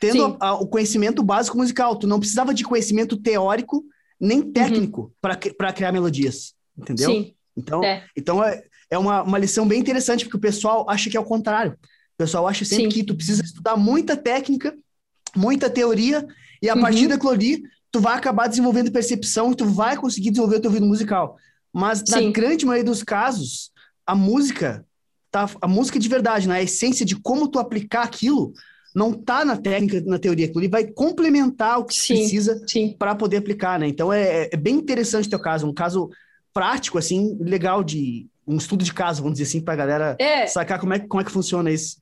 tendo 0.00 0.36
a, 0.40 0.48
a, 0.48 0.54
o 0.54 0.66
conhecimento 0.66 1.22
básico 1.22 1.56
musical. 1.56 1.96
Tu 1.96 2.06
não 2.06 2.20
precisava 2.20 2.54
de 2.54 2.64
conhecimento 2.64 3.16
teórico 3.16 3.84
nem 4.20 4.40
uhum. 4.40 4.52
técnico 4.52 5.02
uhum. 5.02 5.54
para 5.56 5.72
criar 5.72 5.92
melodias, 5.92 6.54
entendeu? 6.76 7.10
Sim. 7.10 7.34
Então, 7.56 7.82
é. 7.82 8.04
então 8.16 8.44
é, 8.44 8.62
é 8.90 8.98
uma, 8.98 9.22
uma 9.22 9.38
lição 9.38 9.66
bem 9.66 9.80
interessante, 9.80 10.24
porque 10.24 10.36
o 10.36 10.40
pessoal 10.40 10.88
acha 10.88 11.08
que 11.08 11.16
é 11.16 11.20
o 11.20 11.24
contrário. 11.24 11.72
O 11.72 12.18
pessoal 12.18 12.46
acha 12.46 12.64
sempre 12.64 12.84
Sim. 12.84 12.90
que 12.90 13.04
tu 13.04 13.14
precisa 13.14 13.42
estudar 13.42 13.76
muita 13.76 14.16
técnica, 14.16 14.76
muita 15.34 15.68
teoria, 15.68 16.26
e 16.62 16.68
a 16.68 16.74
uhum. 16.74 16.80
partir 16.80 17.08
daquilo 17.08 17.30
ali, 17.30 17.62
tu 17.90 18.00
vai 18.00 18.16
acabar 18.16 18.46
desenvolvendo 18.46 18.90
percepção 18.90 19.52
e 19.52 19.56
tu 19.56 19.66
vai 19.66 19.96
conseguir 19.96 20.30
desenvolver 20.30 20.56
o 20.56 20.60
teu 20.60 20.70
ouvido 20.70 20.86
musical. 20.86 21.36
Mas 21.72 22.02
Sim. 22.06 22.26
na 22.26 22.32
grande 22.32 22.64
maioria 22.64 22.90
dos 22.90 23.02
casos, 23.02 23.70
a 24.06 24.14
música, 24.14 24.86
tá, 25.30 25.48
a 25.60 25.68
música 25.68 25.98
de 25.98 26.08
verdade, 26.08 26.48
na 26.48 26.62
essência 26.62 27.04
de 27.04 27.16
como 27.16 27.48
tu 27.48 27.58
aplicar 27.58 28.02
aquilo, 28.02 28.54
não 28.96 29.12
tá 29.12 29.44
na 29.44 29.58
técnica, 29.58 30.02
na 30.06 30.18
teoria, 30.18 30.50
ali 30.56 30.68
vai 30.68 30.86
complementar 30.86 31.78
o 31.78 31.84
que 31.84 31.94
sim, 31.94 32.14
precisa 32.14 32.58
para 32.98 33.14
poder 33.14 33.36
aplicar, 33.36 33.78
né? 33.78 33.86
Então 33.86 34.10
é, 34.10 34.48
é, 34.50 34.56
bem 34.56 34.74
interessante 34.74 35.26
o 35.26 35.30
teu 35.30 35.38
caso, 35.38 35.68
um 35.68 35.74
caso 35.74 36.08
prático, 36.50 36.96
assim, 36.96 37.36
legal 37.38 37.84
de 37.84 38.26
um 38.48 38.56
estudo 38.56 38.82
de 38.82 38.94
caso, 38.94 39.22
vamos 39.22 39.36
dizer 39.38 39.50
assim, 39.50 39.62
para 39.62 39.74
a 39.74 39.76
galera 39.76 40.16
é. 40.18 40.46
sacar 40.46 40.80
como 40.80 40.94
é, 40.94 40.98
como 40.98 41.20
é 41.20 41.24
que 41.24 41.30
funciona 41.30 41.70
isso. 41.70 42.00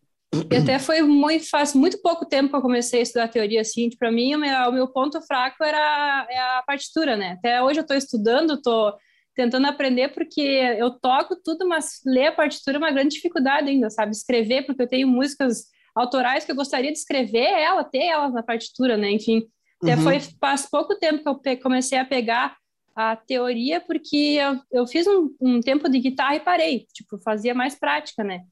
E 0.53 0.57
até 0.57 0.79
foi 0.79 1.03
muito 1.03 1.51
faz 1.51 1.75
muito 1.75 2.01
pouco 2.01 2.27
tempo 2.27 2.51
que 2.51 2.57
eu 2.57 2.63
comecei 2.63 3.01
a 3.01 3.03
estudar 3.03 3.27
teoria 3.27 3.61
assim. 3.61 3.89
Para 3.99 4.13
mim, 4.13 4.37
o 4.37 4.39
meu, 4.39 4.57
o 4.69 4.73
meu, 4.73 4.89
ponto 4.89 5.21
fraco 5.23 5.65
era 5.65 6.27
é 6.31 6.39
a 6.39 6.63
partitura, 6.65 7.17
né? 7.17 7.33
Até 7.39 7.61
hoje 7.61 7.81
eu 7.81 7.83
estou 7.83 7.97
estudando, 7.97 8.55
estou 8.55 8.95
tentando 9.35 9.67
aprender 9.67 10.11
porque 10.11 10.41
eu 10.41 10.91
toco 10.91 11.37
tudo, 11.43 11.69
mas 11.69 12.01
ler 12.07 12.29
a 12.29 12.33
partitura 12.33 12.77
é 12.77 12.79
uma 12.79 12.93
grande 12.93 13.17
dificuldade 13.17 13.69
ainda, 13.69 13.91
sabe? 13.91 14.13
Escrever, 14.13 14.65
porque 14.65 14.83
eu 14.83 14.89
tenho 14.89 15.09
músicas 15.09 15.74
autorais 15.95 16.45
que 16.45 16.53
eu 16.53 16.57
gostaria 16.57 16.93
de 16.93 16.99
escrever 16.99 17.49
ela, 17.49 17.85
ter 17.85 18.05
elas 18.05 18.33
na 18.33 18.43
partitura, 18.43 18.97
né? 18.97 19.11
Enfim, 19.11 19.43
até 19.83 19.97
uhum. 19.97 20.03
foi 20.03 20.21
faz 20.41 20.69
pouco 20.69 20.97
tempo 20.97 21.41
que 21.41 21.49
eu 21.49 21.61
comecei 21.61 21.99
a 21.99 22.05
pegar 22.05 22.57
a 22.97 23.17
teoria 23.17 23.81
porque 23.81 24.39
eu, 24.41 24.61
eu 24.73 24.87
fiz 24.87 25.07
um, 25.07 25.35
um, 25.41 25.61
tempo 25.61 25.89
de 25.89 25.99
guitarra 25.99 26.37
e 26.37 26.41
parei, 26.41 26.87
tipo, 26.93 27.19
fazia 27.19 27.55
mais 27.55 27.75
prática, 27.75 28.23
né? 28.23 28.43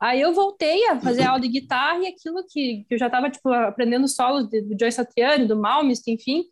Aí 0.00 0.20
eu 0.20 0.32
voltei 0.32 0.88
a 0.88 1.00
fazer 1.00 1.22
aula 1.22 1.40
de 1.40 1.48
guitarra 1.48 2.00
e 2.00 2.08
aquilo 2.08 2.44
que, 2.48 2.84
que 2.88 2.94
eu 2.94 2.98
já 2.98 3.06
estava, 3.06 3.30
tipo, 3.30 3.48
aprendendo 3.50 4.08
solos 4.08 4.48
do 4.48 4.76
Joyce 4.78 4.96
Satriani, 4.96 5.46
do 5.46 5.56
Malmsteen, 5.56 6.16
enfim, 6.16 6.44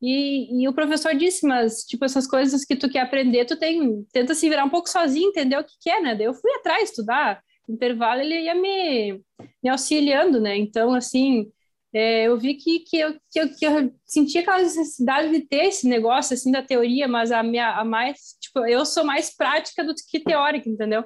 e, 0.00 0.62
e, 0.62 0.68
o 0.68 0.74
professor 0.74 1.14
disse, 1.14 1.46
mas, 1.46 1.84
tipo, 1.84 2.04
essas 2.04 2.26
coisas 2.26 2.64
que 2.64 2.76
tu 2.76 2.88
quer 2.88 3.00
aprender, 3.00 3.46
tu 3.46 3.56
tem, 3.58 4.04
tenta 4.12 4.34
se 4.34 4.48
virar 4.48 4.64
um 4.64 4.70
pouco 4.70 4.88
sozinho, 4.88 5.28
entender 5.28 5.58
o 5.58 5.64
que, 5.64 5.72
que 5.80 5.90
é, 5.90 6.00
né? 6.00 6.14
Daí 6.14 6.26
eu 6.26 6.34
fui 6.34 6.50
atrás 6.52 6.90
estudar, 6.90 7.42
intervalo 7.68 8.20
ele 8.20 8.40
ia 8.40 8.54
me, 8.54 9.20
me 9.62 9.70
auxiliando, 9.70 10.40
né? 10.40 10.56
Então, 10.56 10.94
assim, 10.94 11.50
é, 11.92 12.24
eu 12.26 12.38
vi 12.38 12.54
que, 12.54 12.80
que, 12.80 12.98
eu, 12.98 13.14
que, 13.30 13.40
eu, 13.40 13.48
que 13.54 13.66
eu 13.66 13.92
sentia 14.04 14.42
aquela 14.42 14.58
necessidade 14.58 15.30
de 15.30 15.40
ter 15.40 15.66
esse 15.66 15.88
negócio, 15.88 16.34
assim, 16.34 16.52
da 16.52 16.62
teoria, 16.62 17.08
mas 17.08 17.32
a 17.32 17.42
minha, 17.42 17.74
a 17.74 17.84
mais, 17.84 18.36
tipo, 18.40 18.66
eu 18.66 18.84
sou 18.84 19.04
mais 19.04 19.34
prática 19.34 19.82
do 19.82 19.94
que 19.94 20.20
teórica, 20.20 20.68
entendeu? 20.68 21.04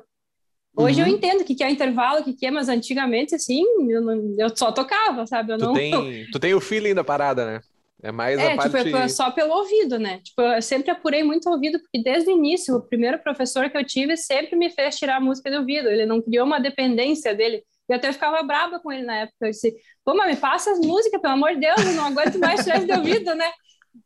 Hoje 0.76 1.00
uhum. 1.00 1.08
eu 1.08 1.14
entendo 1.14 1.40
o 1.40 1.44
que, 1.44 1.54
que 1.54 1.64
é 1.64 1.70
intervalo, 1.70 2.20
o 2.20 2.24
que, 2.24 2.32
que 2.32 2.46
é, 2.46 2.50
mas 2.50 2.68
antigamente, 2.68 3.34
assim, 3.34 3.64
eu, 3.88 4.00
não, 4.00 4.34
eu 4.38 4.56
só 4.56 4.70
tocava, 4.70 5.26
sabe? 5.26 5.52
Eu 5.52 5.58
tu, 5.58 5.66
não... 5.66 5.74
tem, 5.74 5.92
tu 6.30 6.38
tem 6.38 6.54
o 6.54 6.60
feeling 6.60 6.94
da 6.94 7.04
parada, 7.04 7.44
né? 7.44 7.60
É 8.02 8.10
mais 8.10 8.38
é, 8.38 8.52
a 8.52 8.56
parte... 8.56 8.84
tipo, 8.84 8.96
é 8.96 9.08
só 9.08 9.30
pelo 9.30 9.52
ouvido, 9.54 9.98
né? 9.98 10.20
Tipo, 10.22 10.42
eu 10.42 10.62
sempre 10.62 10.90
apurei 10.90 11.22
muito 11.22 11.48
o 11.48 11.52
ouvido, 11.52 11.78
porque 11.78 12.02
desde 12.02 12.30
o 12.30 12.36
início, 12.36 12.76
o 12.76 12.82
primeiro 12.82 13.18
professor 13.18 13.68
que 13.68 13.76
eu 13.76 13.84
tive 13.84 14.16
sempre 14.16 14.56
me 14.56 14.70
fez 14.70 14.96
tirar 14.96 15.16
a 15.16 15.20
música 15.20 15.50
do 15.50 15.58
ouvido. 15.58 15.88
Ele 15.88 16.06
não 16.06 16.22
criou 16.22 16.46
uma 16.46 16.58
dependência 16.58 17.34
dele. 17.34 17.62
Eu 17.88 17.96
até 17.96 18.12
ficava 18.12 18.42
brava 18.42 18.78
com 18.80 18.90
ele 18.90 19.02
na 19.02 19.16
época. 19.16 19.36
Eu 19.42 19.50
disse, 19.50 19.74
pô, 20.04 20.14
mas 20.14 20.30
me 20.30 20.36
passa 20.36 20.72
as 20.72 20.78
músicas, 20.78 21.20
pelo 21.20 21.34
amor 21.34 21.54
de 21.54 21.60
Deus, 21.60 21.80
eu 21.84 21.92
não 21.92 22.06
aguento 22.06 22.38
mais 22.38 22.64
tirar 22.64 22.84
de 22.84 22.92
ouvido, 22.92 23.34
né? 23.34 23.50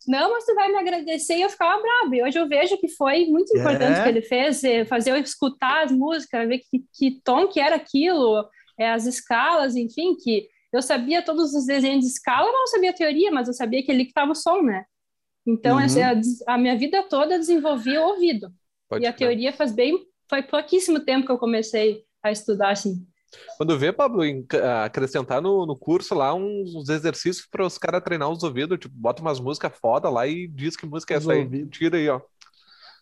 Não, 0.09 0.33
mas 0.33 0.45
tu 0.45 0.55
vai 0.55 0.69
me 0.69 0.77
agradecer 0.77 1.37
e 1.37 1.43
eu 1.43 1.51
ficava 1.51 1.81
brava. 1.81 2.17
E 2.17 2.23
hoje 2.23 2.39
eu 2.39 2.49
vejo 2.49 2.79
que 2.79 2.89
foi 2.89 3.27
muito 3.27 3.57
importante 3.57 4.01
é. 4.01 4.03
que 4.03 4.09
ele 4.09 4.23
fez, 4.23 4.65
eh, 4.65 4.85
fazer 4.85 5.13
eu 5.13 5.17
escutar 5.19 5.85
as 5.85 5.93
músicas, 5.93 6.49
ver 6.49 6.59
que, 6.59 6.83
que 6.95 7.21
tom 7.23 7.47
que 7.47 7.61
era 7.61 7.77
aquilo, 7.77 8.45
é, 8.79 8.91
as 8.91 9.07
escalas, 9.07 9.77
enfim, 9.77 10.17
que 10.17 10.49
eu 10.75 10.83
sabia 10.83 11.23
todos 11.23 11.55
os 11.55 11.67
desenhos 11.67 12.05
de 12.05 12.11
escala, 12.11 12.47
mas 12.47 12.61
não 12.61 12.67
sabia 12.67 12.91
a 12.91 12.95
teoria, 12.95 13.31
mas 13.31 13.47
eu 13.47 13.55
sabia 13.55 13.83
que 13.83 13.93
ali 13.93 14.05
que 14.05 14.11
estava 14.11 14.33
o 14.33 14.35
som, 14.35 14.61
né? 14.61 14.85
Então, 15.47 15.77
uhum. 15.77 15.83
essa, 15.83 16.01
a, 16.47 16.55
a, 16.55 16.59
minha 16.59 16.77
vida 16.77 17.03
toda 17.05 17.35
eu 17.35 17.39
desenvolvi 17.39 17.97
o 17.97 18.09
ouvido. 18.09 18.53
Pode 18.89 19.05
e 19.05 19.07
a 19.07 19.13
teoria 19.13 19.53
faz 19.53 19.73
bem, 19.73 19.99
foi 20.29 20.43
pouquíssimo 20.43 21.01
tempo 21.01 21.27
que 21.27 21.33
eu 21.33 21.39
comecei 21.39 22.03
a 22.23 22.33
estudar, 22.33 22.71
assim. 22.71 23.07
Quando 23.57 23.79
vê, 23.79 23.93
Pablo, 23.93 24.23
acrescentar 24.85 25.43
no, 25.43 25.67
no 25.67 25.77
curso 25.77 26.15
lá 26.15 26.35
uns, 26.35 26.75
uns 26.75 26.89
exercícios 26.89 27.47
para 27.51 27.67
os 27.67 27.79
caras 27.79 28.03
treinar 28.03 28.31
os 28.31 28.43
ouvidos, 28.43 28.79
tipo, 28.79 28.95
bota 28.97 29.23
umas 29.23 29.41
músicas 29.41 29.73
foda 29.81 30.09
lá 30.09 30.27
e 30.27 30.47
diz 30.49 30.77
que 30.77 30.87
música 30.87 31.15
é 31.15 31.17
essa 31.17 31.33
aí. 31.33 31.67
Tira 31.67 31.97
aí, 31.97 32.09
ó. 32.09 32.21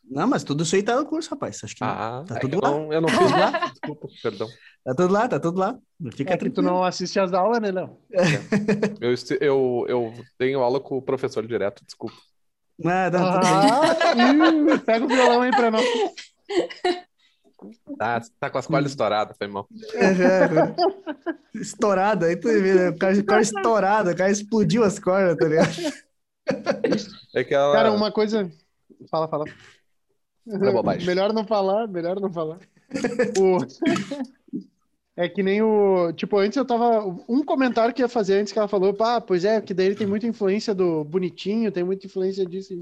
Não, 0.05 0.27
mas 0.27 0.45
tudo 0.45 0.63
isso 0.63 0.75
aí 0.77 0.83
tá 0.83 0.97
no 0.97 1.07
curso, 1.07 1.31
rapaz. 1.31 1.63
Acho 1.63 1.75
que 1.75 1.85
ah, 1.85 2.25
tá 2.27 2.39
tudo 2.39 2.61
lá. 2.63 2.71
Não, 2.71 2.93
eu 2.93 3.01
não 3.01 3.09
fiz 3.09 3.31
lá. 3.31 3.51
Desculpa, 3.71 4.09
perdão. 4.23 4.49
Tá 4.85 4.95
tudo 4.95 5.13
lá, 5.13 5.29
tá 5.29 5.41
tudo 5.41 5.59
lá. 5.59 5.79
Fica 6.13 6.35
é 6.35 6.37
que 6.37 6.51
tu 6.51 6.61
não 6.61 6.83
assiste 6.83 7.19
as 7.19 7.33
aulas, 7.33 7.61
né, 7.61 7.71
não? 7.71 7.99
É. 8.13 8.23
Eu, 9.01 9.15
eu, 9.41 9.87
eu 9.89 10.15
tenho 10.37 10.61
aula 10.61 10.81
com 10.81 10.99
o 10.99 11.03
professor 11.03 11.47
direto, 11.47 11.85
desculpa. 11.85 12.17
Nada, 12.79 13.19
ah, 13.21 14.79
pega 14.85 15.05
o 15.05 15.09
violão 15.09 15.43
aí 15.43 15.51
pra 15.51 15.71
nós. 15.71 15.85
Tá, 17.97 18.21
tá 18.41 18.51
com 18.51 18.59
as 18.59 18.67
cordas 18.67 18.91
estouradas, 18.91 19.37
foi 19.37 19.47
mal. 19.47 19.69
É, 19.95 20.07
é, 20.07 20.75
estourada, 21.55 22.27
aí 22.27 22.37
tu 22.37 22.49
vê, 22.49 22.75
né? 22.75 22.89
o 22.91 22.99
cara, 22.99 23.17
o 23.17 23.25
cara 23.25 23.41
estourado, 23.41 24.11
o 24.11 24.17
cara 24.17 24.31
explodiu 24.33 24.83
as 24.83 24.99
cordas, 24.99 25.37
tá 25.37 25.47
ligado? 25.47 25.71
É 27.35 27.45
que 27.45 27.55
ela... 27.55 27.73
Cara, 27.73 27.93
uma 27.93 28.11
coisa. 28.11 28.51
Fala, 29.09 29.29
fala. 29.29 29.45
É 31.03 31.07
melhor 31.07 31.33
não 31.33 31.45
falar, 31.45 31.87
melhor 31.89 32.21
não 32.21 32.33
falar. 32.33 32.59
o... 33.39 33.59
É 35.15 35.29
que 35.29 35.43
nem 35.43 35.61
o. 35.61 36.11
Tipo, 36.15 36.39
antes 36.39 36.57
eu 36.57 36.65
tava. 36.65 37.05
Um 37.29 37.45
comentário 37.45 37.93
que 37.93 38.01
ia 38.01 38.09
fazer 38.09 38.41
antes 38.41 38.51
que 38.51 38.59
ela 38.59 38.67
falou, 38.67 38.95
pá, 38.95 39.21
pois 39.21 39.45
é, 39.45 39.61
que 39.61 39.75
daí 39.75 39.85
ele 39.85 39.95
tem 39.95 40.07
muita 40.07 40.27
influência 40.27 40.75
do 40.75 41.05
bonitinho, 41.05 41.71
tem 41.71 41.85
muita 41.85 42.07
influência 42.07 42.47
disso. 42.47 42.73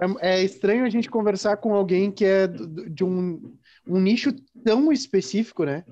É, 0.00 0.34
é 0.36 0.44
estranho 0.44 0.84
a 0.84 0.88
gente 0.88 1.10
conversar 1.10 1.56
com 1.56 1.74
alguém 1.74 2.12
que 2.12 2.24
é 2.24 2.46
de 2.46 3.02
um 3.02 3.52
um 3.84 4.00
nicho 4.00 4.32
tão 4.64 4.92
específico, 4.92 5.64
né? 5.64 5.84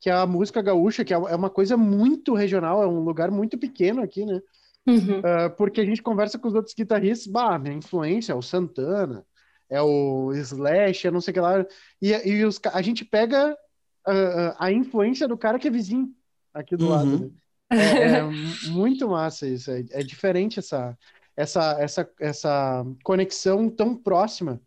que 0.00 0.08
é 0.08 0.12
a 0.14 0.26
música 0.26 0.62
gaúcha, 0.62 1.04
que 1.04 1.12
é, 1.12 1.16
é 1.16 1.36
uma 1.36 1.50
coisa 1.50 1.76
muito 1.76 2.34
regional, 2.34 2.82
é 2.82 2.86
um 2.86 3.00
lugar 3.00 3.30
muito 3.30 3.58
pequeno 3.58 4.02
aqui, 4.02 4.24
né? 4.24 4.40
Uhum. 4.86 5.18
Uh, 5.18 5.50
porque 5.58 5.82
a 5.82 5.84
gente 5.84 6.02
conversa 6.02 6.38
com 6.38 6.48
os 6.48 6.54
outros 6.54 6.74
guitarristas, 6.74 7.30
bah, 7.30 7.58
minha 7.58 7.74
influência 7.74 8.32
é 8.32 8.34
o 8.34 8.40
Santana, 8.40 9.22
é 9.70 9.80
o 9.80 10.32
Slash, 10.32 11.06
é 11.06 11.10
não 11.10 11.20
sei 11.20 11.30
o 11.30 11.34
que 11.34 11.40
lá. 11.40 11.66
E, 12.02 12.12
e 12.28 12.44
os, 12.44 12.60
a 12.72 12.82
gente 12.82 13.04
pega 13.04 13.52
uh, 13.52 14.56
a 14.58 14.72
influência 14.72 15.28
do 15.28 15.38
cara 15.38 15.58
que 15.58 15.68
é 15.68 15.70
vizinho 15.70 16.12
aqui 16.52 16.76
do 16.76 16.86
uhum. 16.86 16.90
lado. 16.90 17.18
Né? 17.18 17.30
É, 17.70 18.18
é 18.18 18.22
muito 18.70 19.08
massa 19.08 19.46
isso. 19.46 19.70
É, 19.70 19.84
é, 19.90 20.02
diferente 20.02 20.58
essa, 20.58 20.98
essa, 21.36 21.76
essa, 21.80 22.10
essa 22.18 22.86
conexão 23.04 23.70
tão 23.70 23.94
próxima. 23.94 24.60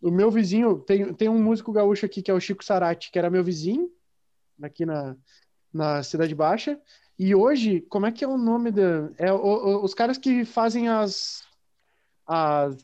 O 0.00 0.10
meu 0.10 0.30
vizinho, 0.30 0.78
tem, 0.78 1.12
tem 1.12 1.28
um 1.28 1.42
músico 1.42 1.72
gaúcho 1.72 2.06
aqui 2.06 2.22
que 2.22 2.30
é 2.30 2.34
o 2.34 2.40
Chico 2.40 2.64
Sarati, 2.64 3.10
que 3.10 3.18
era 3.18 3.30
meu 3.30 3.42
vizinho, 3.42 3.90
aqui 4.62 4.86
na, 4.86 5.16
na 5.72 6.02
Cidade 6.02 6.34
Baixa. 6.34 6.78
E 7.18 7.34
hoje, 7.34 7.80
como 7.82 8.06
é 8.06 8.12
que 8.12 8.24
é 8.24 8.28
o 8.28 8.36
nome 8.36 8.70
da. 8.70 9.10
É 9.16 9.32
o, 9.32 9.36
o, 9.36 9.84
os 9.84 9.94
caras 9.94 10.18
que 10.18 10.44
fazem 10.44 10.88
as, 10.88 11.42
as, 12.26 12.76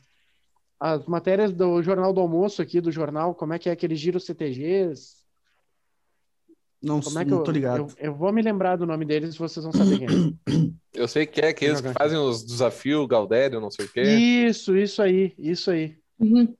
as 0.81 1.05
matérias 1.05 1.53
do 1.53 1.79
Jornal 1.83 2.11
do 2.11 2.19
Almoço 2.19 2.59
aqui, 2.59 2.81
do 2.81 2.91
jornal, 2.91 3.35
como 3.35 3.53
é 3.53 3.59
que 3.59 3.69
é 3.69 3.71
aquele 3.71 3.95
giro 3.95 4.19
CTGs? 4.19 5.21
Não, 6.81 6.99
como 6.99 7.19
é 7.19 7.23
que 7.23 7.29
não 7.29 7.37
eu, 7.37 7.43
tô 7.43 7.51
ligado. 7.51 7.81
Eu, 7.99 8.07
eu, 8.07 8.15
vou 8.15 8.33
me 8.33 8.41
lembrar 8.41 8.77
do 8.77 8.87
nome 8.87 9.05
deles, 9.05 9.37
vocês 9.37 9.63
vão 9.63 9.71
saber 9.71 9.99
quem 9.99 10.07
é. 10.07 10.71
Eu 10.91 11.07
sei 11.07 11.27
que 11.27 11.39
é 11.39 11.49
aqueles 11.49 11.79
que 11.79 11.93
fazem 11.93 12.17
os 12.17 12.43
desafios, 12.43 13.07
Galdério, 13.07 13.61
não 13.61 13.69
sei 13.69 13.85
o 13.85 13.89
quê. 13.89 14.01
Isso, 14.01 14.75
isso 14.75 15.01
aí, 15.01 15.33
isso 15.37 15.69
aí. 15.69 15.95
Uhum. 16.19 16.53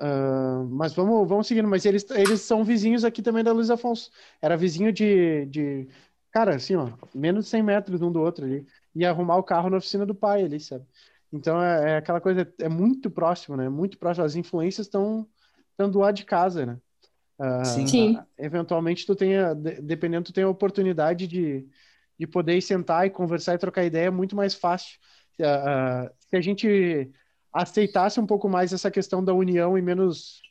Uh, 0.00 0.68
mas 0.70 0.94
vamos, 0.94 1.26
vamos 1.26 1.46
seguindo. 1.46 1.66
Mas 1.66 1.84
eles, 1.84 2.08
eles 2.10 2.42
são 2.42 2.62
vizinhos 2.62 3.04
aqui 3.04 3.22
também 3.22 3.42
da 3.42 3.52
Luiz 3.52 3.70
Afonso. 3.70 4.10
Era 4.40 4.56
vizinho 4.56 4.92
de, 4.92 5.46
de. 5.46 5.88
Cara, 6.30 6.54
assim, 6.54 6.76
ó, 6.76 6.90
menos 7.12 7.46
de 7.46 7.50
100 7.50 7.62
metros 7.62 8.02
um 8.02 8.12
do 8.12 8.20
outro 8.20 8.44
ali. 8.44 8.64
Ia 8.94 9.10
arrumar 9.10 9.36
o 9.36 9.42
carro 9.42 9.68
na 9.68 9.78
oficina 9.78 10.06
do 10.06 10.14
pai 10.14 10.44
ali, 10.44 10.60
sabe? 10.60 10.84
Então 11.32 11.62
é, 11.62 11.92
é 11.92 11.96
aquela 11.96 12.20
coisa, 12.20 12.52
é 12.60 12.68
muito 12.68 13.10
próximo, 13.10 13.56
né? 13.56 13.68
Muito 13.68 13.98
próximo. 13.98 14.24
As 14.24 14.36
influências 14.36 14.86
estão 14.86 15.26
do 15.78 15.98
lado 15.98 16.14
de 16.14 16.24
casa, 16.24 16.66
né? 16.66 16.78
Uh, 17.38 17.64
Sim. 17.64 18.18
Eventualmente, 18.38 19.04
tu 19.04 19.16
tenha, 19.16 19.54
dependendo, 19.54 20.26
tu 20.26 20.32
tem 20.32 20.44
a 20.44 20.48
oportunidade 20.48 21.26
de, 21.26 21.66
de 22.18 22.26
poder 22.26 22.60
sentar 22.60 23.06
e 23.06 23.10
conversar 23.10 23.54
e 23.54 23.58
trocar 23.58 23.84
ideia, 23.84 24.06
é 24.06 24.10
muito 24.10 24.36
mais 24.36 24.54
fácil. 24.54 24.98
Uh, 25.40 26.08
se 26.28 26.36
a 26.36 26.40
gente 26.40 27.10
aceitasse 27.52 28.20
um 28.20 28.26
pouco 28.26 28.48
mais 28.48 28.72
essa 28.72 28.90
questão 28.90 29.24
da 29.24 29.34
união 29.34 29.76
e 29.76 29.82
menos 29.82 30.42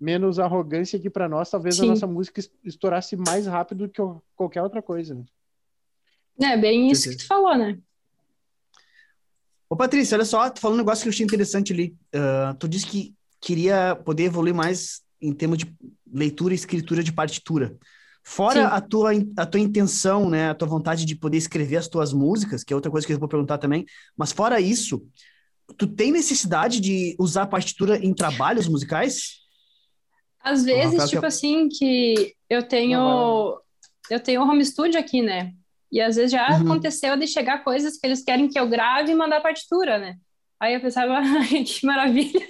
menos 0.00 0.38
arrogância 0.38 0.96
aqui 0.96 1.10
para 1.10 1.28
nós, 1.28 1.50
talvez 1.50 1.76
Sim. 1.76 1.86
a 1.86 1.88
nossa 1.88 2.06
música 2.06 2.40
estourasse 2.64 3.16
mais 3.16 3.46
rápido 3.46 3.88
que 3.88 4.00
qualquer 4.36 4.62
outra 4.62 4.80
coisa. 4.80 5.14
Né? 5.14 5.24
É 6.52 6.56
bem 6.56 6.88
isso 6.88 7.10
que 7.10 7.16
tu 7.16 7.26
falou, 7.26 7.56
né? 7.56 7.78
Ô, 9.70 9.76
Patrícia, 9.76 10.16
olha 10.16 10.24
só, 10.24 10.48
tu 10.48 10.60
falou 10.60 10.74
um 10.74 10.78
negócio 10.78 11.02
que 11.02 11.08
eu 11.08 11.12
achei 11.12 11.24
interessante 11.24 11.72
ali. 11.72 11.94
Uh, 12.14 12.54
tu 12.58 12.68
disse 12.68 12.86
que 12.86 13.14
queria 13.40 13.94
poder 13.94 14.24
evoluir 14.24 14.54
mais 14.54 15.02
em 15.20 15.32
termos 15.32 15.58
de 15.58 15.72
leitura 16.10 16.54
e 16.54 16.56
escritura 16.56 17.02
de 17.02 17.12
partitura. 17.12 17.76
Fora 18.24 18.68
a 18.68 18.80
tua, 18.80 19.10
a 19.36 19.46
tua 19.46 19.60
intenção, 19.60 20.28
né, 20.28 20.50
a 20.50 20.54
tua 20.54 20.68
vontade 20.68 21.04
de 21.04 21.16
poder 21.16 21.38
escrever 21.38 21.76
as 21.76 21.88
tuas 21.88 22.12
músicas, 22.12 22.62
que 22.62 22.72
é 22.72 22.76
outra 22.76 22.90
coisa 22.90 23.06
que 23.06 23.12
eu 23.12 23.18
vou 23.18 23.28
perguntar 23.28 23.56
também, 23.56 23.86
mas 24.16 24.32
fora 24.32 24.60
isso, 24.60 25.02
tu 25.78 25.86
tem 25.86 26.12
necessidade 26.12 26.78
de 26.80 27.16
usar 27.18 27.46
partitura 27.46 27.96
em 27.96 28.12
trabalhos 28.12 28.68
musicais? 28.68 29.38
Às 30.40 30.64
vezes, 30.64 31.08
tipo 31.08 31.20
que... 31.20 31.26
assim, 31.26 31.68
que 31.68 32.34
eu 32.48 32.62
tenho 32.62 33.60
eu 34.10 34.20
tenho 34.20 34.42
um 34.42 34.48
home 34.48 34.64
studio 34.64 34.98
aqui, 34.98 35.20
né? 35.20 35.52
E 35.90 36.00
às 36.00 36.16
vezes 36.16 36.32
já 36.32 36.48
uhum. 36.50 36.62
aconteceu 36.62 37.16
de 37.16 37.26
chegar 37.26 37.64
coisas 37.64 37.98
que 37.98 38.06
eles 38.06 38.22
querem 38.22 38.48
que 38.48 38.58
eu 38.58 38.68
grave 38.68 39.12
e 39.12 39.14
mandar 39.14 39.40
partitura, 39.40 39.98
né? 39.98 40.16
Aí 40.60 40.74
eu 40.74 40.80
pensava, 40.80 41.20
que 41.48 41.86
maravilha. 41.86 42.46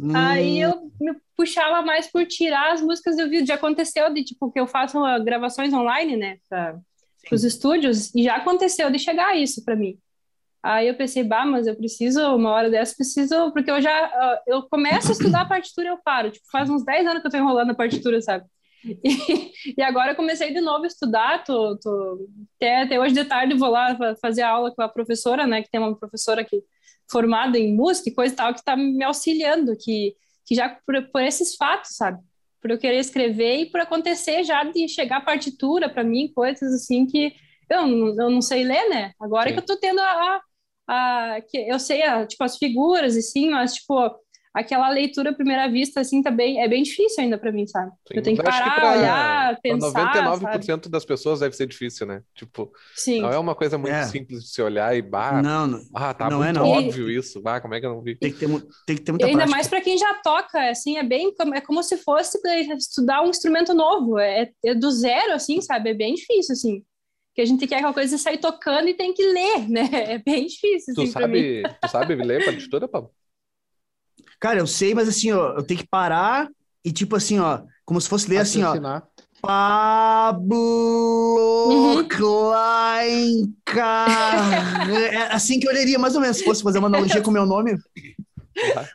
Hum. 0.00 0.16
Aí 0.16 0.60
eu 0.60 0.90
me 1.00 1.14
puxava 1.36 1.82
mais 1.82 2.10
por 2.10 2.24
tirar 2.26 2.72
as 2.72 2.80
músicas 2.80 3.16
do 3.16 3.28
vídeo. 3.28 3.46
Já 3.46 3.56
aconteceu 3.56 4.12
de, 4.12 4.24
tipo, 4.24 4.50
que 4.50 4.58
eu 4.58 4.66
faço 4.66 4.98
gravações 5.22 5.72
online, 5.72 6.16
né, 6.16 6.38
para 6.48 6.80
os 7.32 7.44
estúdios, 7.44 8.14
e 8.14 8.22
já 8.22 8.36
aconteceu 8.36 8.90
de 8.90 8.98
chegar 8.98 9.36
isso 9.36 9.64
para 9.64 9.76
mim. 9.76 9.98
Aí 10.62 10.88
eu 10.88 10.96
pensei, 10.96 11.22
bah, 11.22 11.44
mas 11.44 11.66
eu 11.66 11.76
preciso, 11.76 12.20
uma 12.34 12.50
hora 12.50 12.70
dessa, 12.70 12.94
preciso, 12.94 13.52
porque 13.52 13.70
eu 13.70 13.80
já, 13.80 14.40
eu 14.46 14.62
começo 14.64 15.08
a 15.08 15.12
estudar 15.12 15.42
a 15.42 15.48
partitura 15.48 15.88
e 15.88 15.90
eu 15.90 15.98
paro. 16.02 16.30
Tipo, 16.30 16.46
faz 16.50 16.68
uns 16.68 16.84
10 16.84 17.06
anos 17.06 17.20
que 17.20 17.26
eu 17.26 17.30
tô 17.30 17.36
enrolando 17.36 17.70
a 17.70 17.74
partitura, 17.74 18.20
sabe? 18.20 18.44
E, 18.86 19.74
e 19.76 19.82
agora 19.82 20.14
comecei 20.14 20.52
de 20.52 20.60
novo 20.60 20.84
a 20.84 20.86
estudar, 20.86 21.42
tô, 21.44 21.76
tô, 21.78 22.28
até, 22.56 22.82
até 22.82 23.00
hoje 23.00 23.14
de 23.14 23.24
tarde 23.24 23.54
vou 23.54 23.70
lá 23.70 23.96
fazer 24.20 24.42
aula 24.42 24.74
com 24.74 24.82
a 24.82 24.88
professora, 24.88 25.46
né, 25.46 25.62
que 25.62 25.70
tem 25.70 25.80
uma 25.80 25.96
professora 25.96 26.42
aqui 26.42 26.62
formada 27.10 27.58
em 27.58 27.74
música 27.74 28.08
e 28.10 28.14
coisa 28.14 28.32
e 28.32 28.36
tal, 28.36 28.52
que 28.52 28.60
está 28.60 28.76
me 28.76 29.02
auxiliando, 29.04 29.76
que, 29.76 30.14
que 30.44 30.54
já 30.54 30.68
por, 30.86 31.10
por 31.10 31.22
esses 31.22 31.56
fatos, 31.56 31.96
sabe? 31.96 32.18
Por 32.60 32.70
eu 32.70 32.78
querer 32.78 32.98
escrever 32.98 33.60
e 33.60 33.66
por 33.66 33.80
acontecer 33.80 34.44
já 34.44 34.64
de 34.64 34.88
chegar 34.88 35.24
partitura 35.24 35.88
para 35.88 36.02
mim, 36.02 36.32
coisas 36.34 36.72
assim 36.74 37.06
que 37.06 37.32
eu, 37.70 37.80
eu 37.80 38.30
não 38.30 38.40
sei 38.40 38.64
ler, 38.64 38.88
né? 38.88 39.12
Agora 39.20 39.48
Sim. 39.48 39.54
que 39.54 39.58
eu 39.58 39.62
estou 39.62 39.76
tendo 39.76 40.00
a, 40.00 40.40
a, 40.88 41.34
a, 41.34 41.40
que 41.40 41.58
eu 41.58 41.78
sei, 41.78 42.02
a, 42.02 42.26
tipo, 42.26 42.42
as 42.42 42.56
figuras, 42.56 43.16
assim, 43.16 43.50
mas, 43.50 43.74
tipo, 43.74 43.94
aquela 44.56 44.88
leitura 44.88 45.30
à 45.30 45.34
primeira 45.34 45.68
vista, 45.68 46.00
assim, 46.00 46.22
também 46.22 46.62
é 46.62 46.66
bem 46.66 46.82
difícil 46.82 47.22
ainda 47.22 47.36
para 47.36 47.52
mim, 47.52 47.66
sabe? 47.66 47.90
Sim, 48.08 48.14
eu 48.14 48.22
tenho 48.22 48.36
que 48.38 48.42
parar, 48.42 48.74
que 48.74 48.80
pra, 48.80 48.92
olhar, 48.92 49.60
pensar. 49.60 50.14
99% 50.40 50.64
sabe? 50.64 50.88
das 50.88 51.04
pessoas 51.04 51.40
deve 51.40 51.54
ser 51.54 51.66
difícil, 51.66 52.06
né? 52.06 52.22
Tipo, 52.34 52.72
Sim. 52.94 53.20
não 53.20 53.30
é 53.30 53.38
uma 53.38 53.54
coisa 53.54 53.76
muito 53.76 53.92
é. 53.92 54.04
simples 54.04 54.44
de 54.44 54.48
se 54.48 54.62
olhar 54.62 54.96
e 54.96 55.02
bah, 55.02 55.42
não, 55.42 55.66
não, 55.66 55.80
ah, 55.94 56.14
tá 56.14 56.30
não 56.30 56.38
muito 56.38 56.48
é, 56.48 56.52
não. 56.54 56.66
óbvio 56.66 57.10
e... 57.10 57.18
isso, 57.18 57.42
bah, 57.42 57.60
como 57.60 57.74
é 57.74 57.80
que 57.80 57.86
eu 57.86 57.90
não 57.90 58.00
vi? 58.00 58.16
Tem 58.16 58.32
que 58.32 58.38
ter, 58.38 58.48
tem 58.86 58.96
que 58.96 59.02
ter 59.02 59.12
muita 59.12 59.26
e 59.26 59.28
ainda 59.28 59.40
prática. 59.40 59.56
mais 59.56 59.68
para 59.68 59.80
quem 59.82 59.98
já 59.98 60.14
toca, 60.24 60.70
assim, 60.70 60.96
é 60.96 61.02
bem, 61.02 61.34
é 61.54 61.60
como 61.60 61.82
se 61.82 61.98
fosse 61.98 62.40
estudar 62.78 63.22
um 63.22 63.28
instrumento 63.28 63.74
novo, 63.74 64.18
é, 64.18 64.50
é 64.64 64.74
do 64.74 64.90
zero, 64.90 65.34
assim, 65.34 65.60
sabe? 65.60 65.90
É 65.90 65.94
bem 65.94 66.14
difícil, 66.14 66.54
assim 66.54 66.82
que 67.34 67.42
a 67.42 67.44
gente 67.44 67.66
quer 67.66 67.76
aquela 67.76 67.92
coisa 67.92 68.16
sair 68.16 68.38
tocando 68.38 68.88
e 68.88 68.94
tem 68.94 69.12
que 69.12 69.22
ler, 69.22 69.68
né? 69.68 69.82
É 70.14 70.18
bem 70.18 70.46
difícil. 70.46 70.94
Tu 70.94 71.02
assim, 71.02 71.10
sabe, 71.10 71.62
tu 71.82 71.88
sabe 71.90 72.14
ler 72.14 72.42
partitura, 72.42 72.88
Pablo? 72.88 73.10
Cara, 74.40 74.58
eu 74.58 74.66
sei, 74.66 74.94
mas 74.94 75.08
assim, 75.08 75.32
ó, 75.32 75.54
eu 75.54 75.62
tenho 75.62 75.80
que 75.80 75.86
parar 75.86 76.48
e 76.84 76.92
tipo 76.92 77.16
assim, 77.16 77.38
ó, 77.38 77.62
como 77.84 78.00
se 78.00 78.08
fosse 78.08 78.28
ler 78.28 78.38
assim, 78.38 78.62
ó. 78.62 78.74
Pablo 79.40 80.56
uhum. 81.68 82.08
Klein 82.08 83.54
é 85.12 85.32
assim 85.32 85.60
que 85.60 85.68
eu 85.68 85.72
leria, 85.72 85.98
mais 85.98 86.14
ou 86.14 86.20
menos, 86.20 86.38
se 86.38 86.44
fosse 86.44 86.62
fazer 86.62 86.78
uma 86.78 86.88
analogia 86.88 87.20
com 87.20 87.30
o 87.30 87.34
meu 87.34 87.46
nome. 87.46 87.76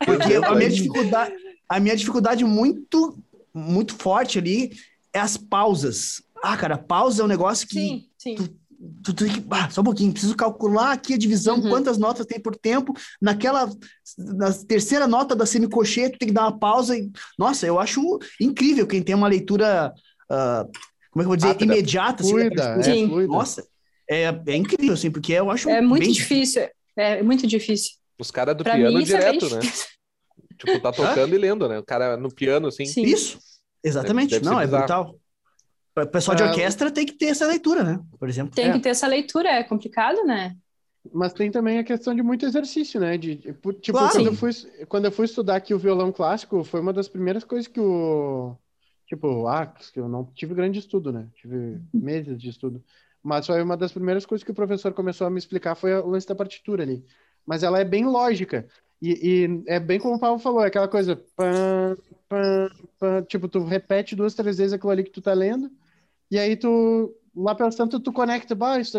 Porque 0.04 0.34
a 0.44 0.54
minha 0.54 0.70
dificuldade, 0.70 1.32
a 1.68 1.80
minha 1.80 1.96
dificuldade 1.96 2.44
muito, 2.44 3.18
muito 3.54 3.94
forte 3.96 4.38
ali 4.38 4.72
é 5.12 5.20
as 5.20 5.36
pausas. 5.36 6.22
Ah, 6.42 6.56
cara, 6.56 6.76
pausa 6.76 7.22
é 7.22 7.24
um 7.24 7.28
negócio 7.28 7.68
que 7.68 7.74
sim, 7.74 8.08
sim. 8.18 8.34
Tu, 8.34 8.56
tu 9.02 9.14
tem 9.14 9.28
que. 9.28 9.44
Ah, 9.50 9.70
só 9.70 9.80
um 9.80 9.84
pouquinho, 9.84 10.12
preciso 10.12 10.36
calcular 10.36 10.92
aqui 10.92 11.14
a 11.14 11.18
divisão, 11.18 11.56
uhum. 11.56 11.68
quantas 11.68 11.98
notas 11.98 12.26
tem 12.26 12.40
por 12.40 12.56
tempo. 12.56 12.92
Naquela. 13.20 13.70
Na 14.18 14.52
terceira 14.52 15.06
nota 15.06 15.34
da 15.34 15.46
semicocheia, 15.46 16.10
tu 16.10 16.18
tem 16.18 16.28
que 16.28 16.34
dar 16.34 16.42
uma 16.42 16.58
pausa. 16.58 16.96
E, 16.96 17.10
nossa, 17.38 17.66
eu 17.66 17.78
acho 17.78 18.18
incrível 18.40 18.86
quem 18.86 19.02
tem 19.02 19.14
uma 19.14 19.28
leitura. 19.28 19.92
Uh, 20.30 20.70
como 21.10 21.20
é 21.20 21.20
que 21.20 21.20
eu 21.20 21.24
vou 21.24 21.36
dizer? 21.36 21.48
Rápida. 21.48 21.72
Imediata. 21.72 22.22
Assim, 22.22 22.30
fluida, 22.30 22.74
assim, 22.74 23.04
é, 23.04 23.08
fluida. 23.08 23.32
Nossa, 23.32 23.66
é, 24.10 24.42
é 24.46 24.56
incrível, 24.56 24.94
assim, 24.94 25.10
porque 25.10 25.32
eu 25.32 25.50
acho. 25.50 25.68
É 25.68 25.80
muito 25.80 26.10
difícil. 26.10 26.62
difícil. 26.62 26.68
É 26.96 27.22
muito 27.22 27.46
difícil. 27.46 27.92
Os 28.18 28.30
caras 28.30 28.56
do 28.56 28.64
pra 28.64 28.74
piano 28.74 28.96
mim, 28.96 29.02
é 29.02 29.06
direto, 29.06 29.46
é 29.46 29.54
né? 29.54 29.60
tipo, 30.58 30.80
tá 30.80 30.92
tocando 30.92 31.34
e 31.34 31.38
lendo, 31.38 31.68
né? 31.68 31.78
O 31.78 31.84
cara 31.84 32.16
no 32.16 32.32
piano, 32.32 32.68
assim. 32.68 32.84
Sim. 32.84 33.02
Isso, 33.02 33.38
exatamente. 33.82 34.30
Deve, 34.30 34.44
deve 34.44 34.54
Não, 34.54 34.60
é 34.60 34.66
brutal. 34.66 35.16
O 35.94 36.06
pessoal 36.06 36.34
de 36.34 36.42
é. 36.42 36.46
orquestra 36.46 36.90
tem 36.90 37.04
que 37.04 37.12
ter 37.12 37.26
essa 37.26 37.46
leitura, 37.46 37.84
né? 37.84 38.00
Por 38.18 38.28
exemplo. 38.28 38.54
Tem 38.54 38.70
é. 38.70 38.72
que 38.72 38.80
ter 38.80 38.88
essa 38.88 39.06
leitura, 39.06 39.48
é 39.50 39.62
complicado, 39.62 40.24
né? 40.24 40.56
Mas 41.12 41.32
tem 41.32 41.50
também 41.50 41.78
a 41.78 41.84
questão 41.84 42.14
de 42.14 42.22
muito 42.22 42.46
exercício, 42.46 42.98
né? 42.98 43.18
De, 43.18 43.36
tipo, 43.36 43.74
claro. 43.92 44.12
quando, 44.12 44.26
eu 44.26 44.34
fui, 44.34 44.50
quando 44.88 45.04
eu 45.06 45.12
fui 45.12 45.26
estudar 45.26 45.56
aqui 45.56 45.74
o 45.74 45.78
violão 45.78 46.12
clássico, 46.12 46.64
foi 46.64 46.80
uma 46.80 46.92
das 46.92 47.08
primeiras 47.08 47.44
coisas 47.44 47.66
que 47.66 47.80
o. 47.80 48.56
Tipo, 49.06 49.46
ah, 49.46 49.66
que 49.66 50.00
eu 50.00 50.08
não 50.08 50.24
tive 50.24 50.54
grande 50.54 50.78
estudo, 50.78 51.12
né? 51.12 51.28
Tive 51.34 51.82
meses 51.92 52.38
de 52.38 52.48
estudo. 52.48 52.82
Mas 53.22 53.46
foi 53.46 53.62
uma 53.62 53.76
das 53.76 53.92
primeiras 53.92 54.24
coisas 54.24 54.42
que 54.42 54.50
o 54.50 54.54
professor 54.54 54.94
começou 54.94 55.26
a 55.26 55.30
me 55.30 55.38
explicar 55.38 55.74
foi 55.74 55.94
o 55.94 56.08
lance 56.08 56.26
da 56.26 56.34
partitura 56.34 56.82
ali. 56.82 57.04
Mas 57.44 57.62
ela 57.62 57.78
é 57.78 57.84
bem 57.84 58.06
lógica. 58.06 58.66
E, 59.02 59.10
e 59.10 59.64
é 59.66 59.78
bem 59.78 59.98
como 59.98 60.14
o 60.14 60.20
Paulo 60.20 60.38
falou, 60.38 60.62
é 60.62 60.68
aquela 60.68 60.88
coisa. 60.88 61.16
Pã, 61.36 61.96
pã, 62.28 62.70
pã, 62.98 63.22
tipo, 63.22 63.48
tu 63.48 63.62
repete 63.64 64.16
duas, 64.16 64.34
três 64.34 64.56
vezes 64.56 64.72
aquilo 64.72 64.92
ali 64.92 65.02
que 65.02 65.10
tu 65.10 65.20
tá 65.20 65.34
lendo 65.34 65.70
e 66.32 66.38
aí 66.38 66.56
tu, 66.56 67.14
lá 67.36 67.54
pelas 67.54 67.74
tanto, 67.74 68.00
tu 68.00 68.10
conecta, 68.10 68.54
bah, 68.54 68.80
isso, 68.80 68.96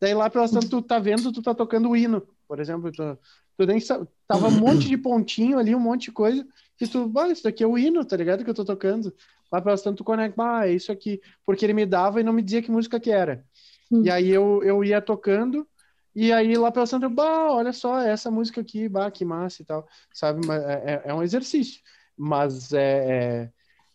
daí 0.00 0.14
lá 0.14 0.30
pelas 0.30 0.52
tanto, 0.52 0.68
tu 0.68 0.80
tá 0.80 1.00
vendo, 1.00 1.32
tu 1.32 1.42
tá 1.42 1.52
tocando 1.52 1.90
o 1.90 1.96
hino, 1.96 2.22
por 2.46 2.60
exemplo, 2.60 2.92
tu, 2.92 3.18
tu 3.58 3.66
nem 3.66 3.80
tava 4.28 4.46
um 4.46 4.60
monte 4.60 4.86
de 4.86 4.96
pontinho 4.96 5.58
ali, 5.58 5.74
um 5.74 5.80
monte 5.80 6.02
de 6.02 6.12
coisa, 6.12 6.46
e 6.80 6.86
tu, 6.86 7.08
bah, 7.08 7.26
isso 7.26 7.42
daqui 7.42 7.64
é 7.64 7.66
o 7.66 7.76
hino, 7.76 8.04
tá 8.04 8.16
ligado, 8.16 8.44
que 8.44 8.50
eu 8.50 8.54
tô 8.54 8.64
tocando. 8.64 9.12
lá 9.50 9.60
pelas 9.60 9.82
tanto 9.82 9.96
tu 9.96 10.04
conecta, 10.04 10.40
ah, 10.40 10.68
é 10.68 10.72
isso 10.72 10.92
aqui, 10.92 11.20
porque 11.44 11.66
ele 11.66 11.74
me 11.74 11.84
dava 11.84 12.20
e 12.20 12.22
não 12.22 12.32
me 12.32 12.42
dizia 12.42 12.62
que 12.62 12.70
música 12.70 13.00
que 13.00 13.10
era. 13.10 13.44
Hum. 13.90 14.02
E 14.04 14.08
aí 14.08 14.30
eu, 14.30 14.62
eu 14.62 14.84
ia 14.84 15.02
tocando, 15.02 15.66
e 16.14 16.32
aí 16.32 16.56
lá 16.56 16.70
pelas 16.70 16.90
tanto, 16.90 17.10
bah, 17.10 17.50
olha 17.50 17.72
só, 17.72 17.98
essa 17.98 18.30
música 18.30 18.60
aqui, 18.60 18.88
bah, 18.88 19.10
que 19.10 19.24
massa 19.24 19.62
e 19.62 19.64
tal, 19.64 19.84
sabe? 20.12 20.46
É, 20.48 20.92
é, 20.92 21.02
é 21.06 21.12
um 21.12 21.24
exercício, 21.24 21.80
mas 22.16 22.72
é, 22.72 23.50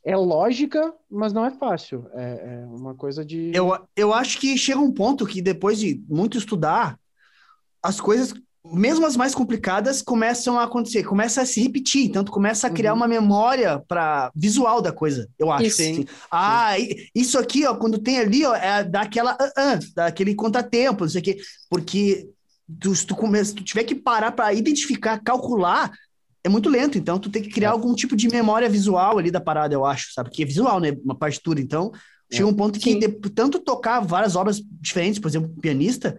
é, 0.08 0.16
lógica, 0.16 0.94
mas 1.12 1.34
não 1.34 1.46
é 1.46 1.52
fácil, 1.52 2.08
é, 2.14 2.62
é 2.62 2.66
uma 2.66 2.96
coisa 2.96 3.26
de... 3.26 3.52
Eu, 3.54 3.78
eu 3.96 4.14
acho 4.14 4.40
que 4.40 4.58
chega 4.58 4.80
um 4.80 4.92
ponto 4.92 5.26
que 5.26 5.42
depois 5.42 5.78
de 5.78 6.02
muito 6.08 6.38
estudar, 6.38 6.98
as 7.84 8.00
coisas 8.00 8.34
mesmo 8.74 9.06
as 9.06 9.16
mais 9.16 9.34
complicadas 9.34 10.02
começam 10.02 10.60
a 10.60 10.64
acontecer, 10.64 11.04
começa 11.04 11.42
a 11.42 11.46
se 11.46 11.62
repetir, 11.62 12.06
então 12.06 12.24
tu 12.24 12.32
começa 12.32 12.68
a 12.68 12.70
criar 12.70 12.92
uhum. 12.92 12.98
uma 12.98 13.08
memória 13.08 13.82
para 13.88 14.32
visual 14.36 14.82
da 14.82 14.92
coisa, 14.92 15.30
eu 15.40 15.52
acho. 15.52 15.70
Sim. 15.72 16.06
Ah, 16.30 16.74
isso 17.16 17.40
aqui, 17.40 17.66
ó, 17.66 17.76
quando 17.76 17.98
tem 17.98 18.20
ali, 18.20 18.46
ó, 18.46 18.54
é 18.54 18.84
daquela 18.84 19.34
uh, 19.34 19.46
uh, 19.46 19.94
daquele 19.96 20.36
contratempo, 20.36 21.06
isso 21.06 21.18
aqui, 21.18 21.38
porque 21.70 22.28
tu, 22.80 22.94
se 22.94 23.06
tu 23.06 23.16
começa, 23.16 23.56
tu 23.56 23.64
tiver 23.64 23.84
que 23.84 23.96
parar 23.96 24.32
para 24.32 24.54
identificar, 24.54 25.18
calcular, 25.20 25.92
é 26.48 26.50
muito 26.50 26.70
lento, 26.70 26.98
então 26.98 27.20
tu 27.20 27.30
tem 27.30 27.42
que 27.42 27.50
criar 27.50 27.70
é. 27.70 27.72
algum 27.72 27.94
tipo 27.94 28.16
de 28.16 28.28
memória 28.28 28.68
visual 28.68 29.18
ali 29.18 29.30
da 29.30 29.40
parada, 29.40 29.74
eu 29.74 29.86
acho, 29.86 30.14
sabe? 30.14 30.30
Que 30.30 30.44
é 30.44 30.46
visual, 30.46 30.80
né? 30.80 30.98
Uma 31.04 31.16
partitura, 31.16 31.62
então 31.62 31.92
chega 32.32 32.44
é. 32.44 32.52
um 32.52 32.54
ponto 32.54 32.80
que 32.80 32.96
de, 32.96 33.08
tanto 33.30 33.60
tocar 33.60 34.00
várias 34.00 34.36
obras 34.36 34.62
diferentes, 34.82 35.20
por 35.20 35.28
exemplo, 35.28 35.50
pianista, 35.62 36.18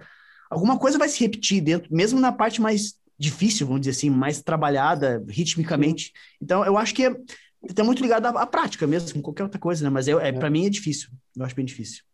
alguma 0.50 0.78
coisa 0.78 0.98
vai 0.98 1.08
se 1.08 1.20
repetir 1.20 1.60
dentro, 1.60 1.94
mesmo 1.94 2.20
na 2.20 2.32
parte 2.32 2.60
mais 2.60 2.94
difícil, 3.18 3.66
vamos 3.66 3.80
dizer 3.80 3.92
assim, 3.92 4.10
mais 4.10 4.40
trabalhada 4.40 5.24
ritmicamente. 5.28 6.12
Então, 6.40 6.64
eu 6.64 6.78
acho 6.78 6.94
que 6.94 7.04
é, 7.04 7.14
tá 7.74 7.82
muito 7.82 8.00
ligado 8.00 8.26
à, 8.26 8.42
à, 8.42 8.46
prática 8.46 8.86
mesmo, 8.86 9.20
qualquer 9.20 9.42
outra 9.42 9.58
coisa, 9.58 9.82
né? 9.82 9.90
Mas 9.90 10.06
é, 10.06 10.12
é, 10.12 10.28
é. 10.28 10.32
para 10.32 10.48
mim 10.48 10.66
é 10.66 10.70
difícil. 10.70 11.10
Eu 11.36 11.44
acho 11.44 11.54
bem 11.54 11.64
difícil. 11.64 12.04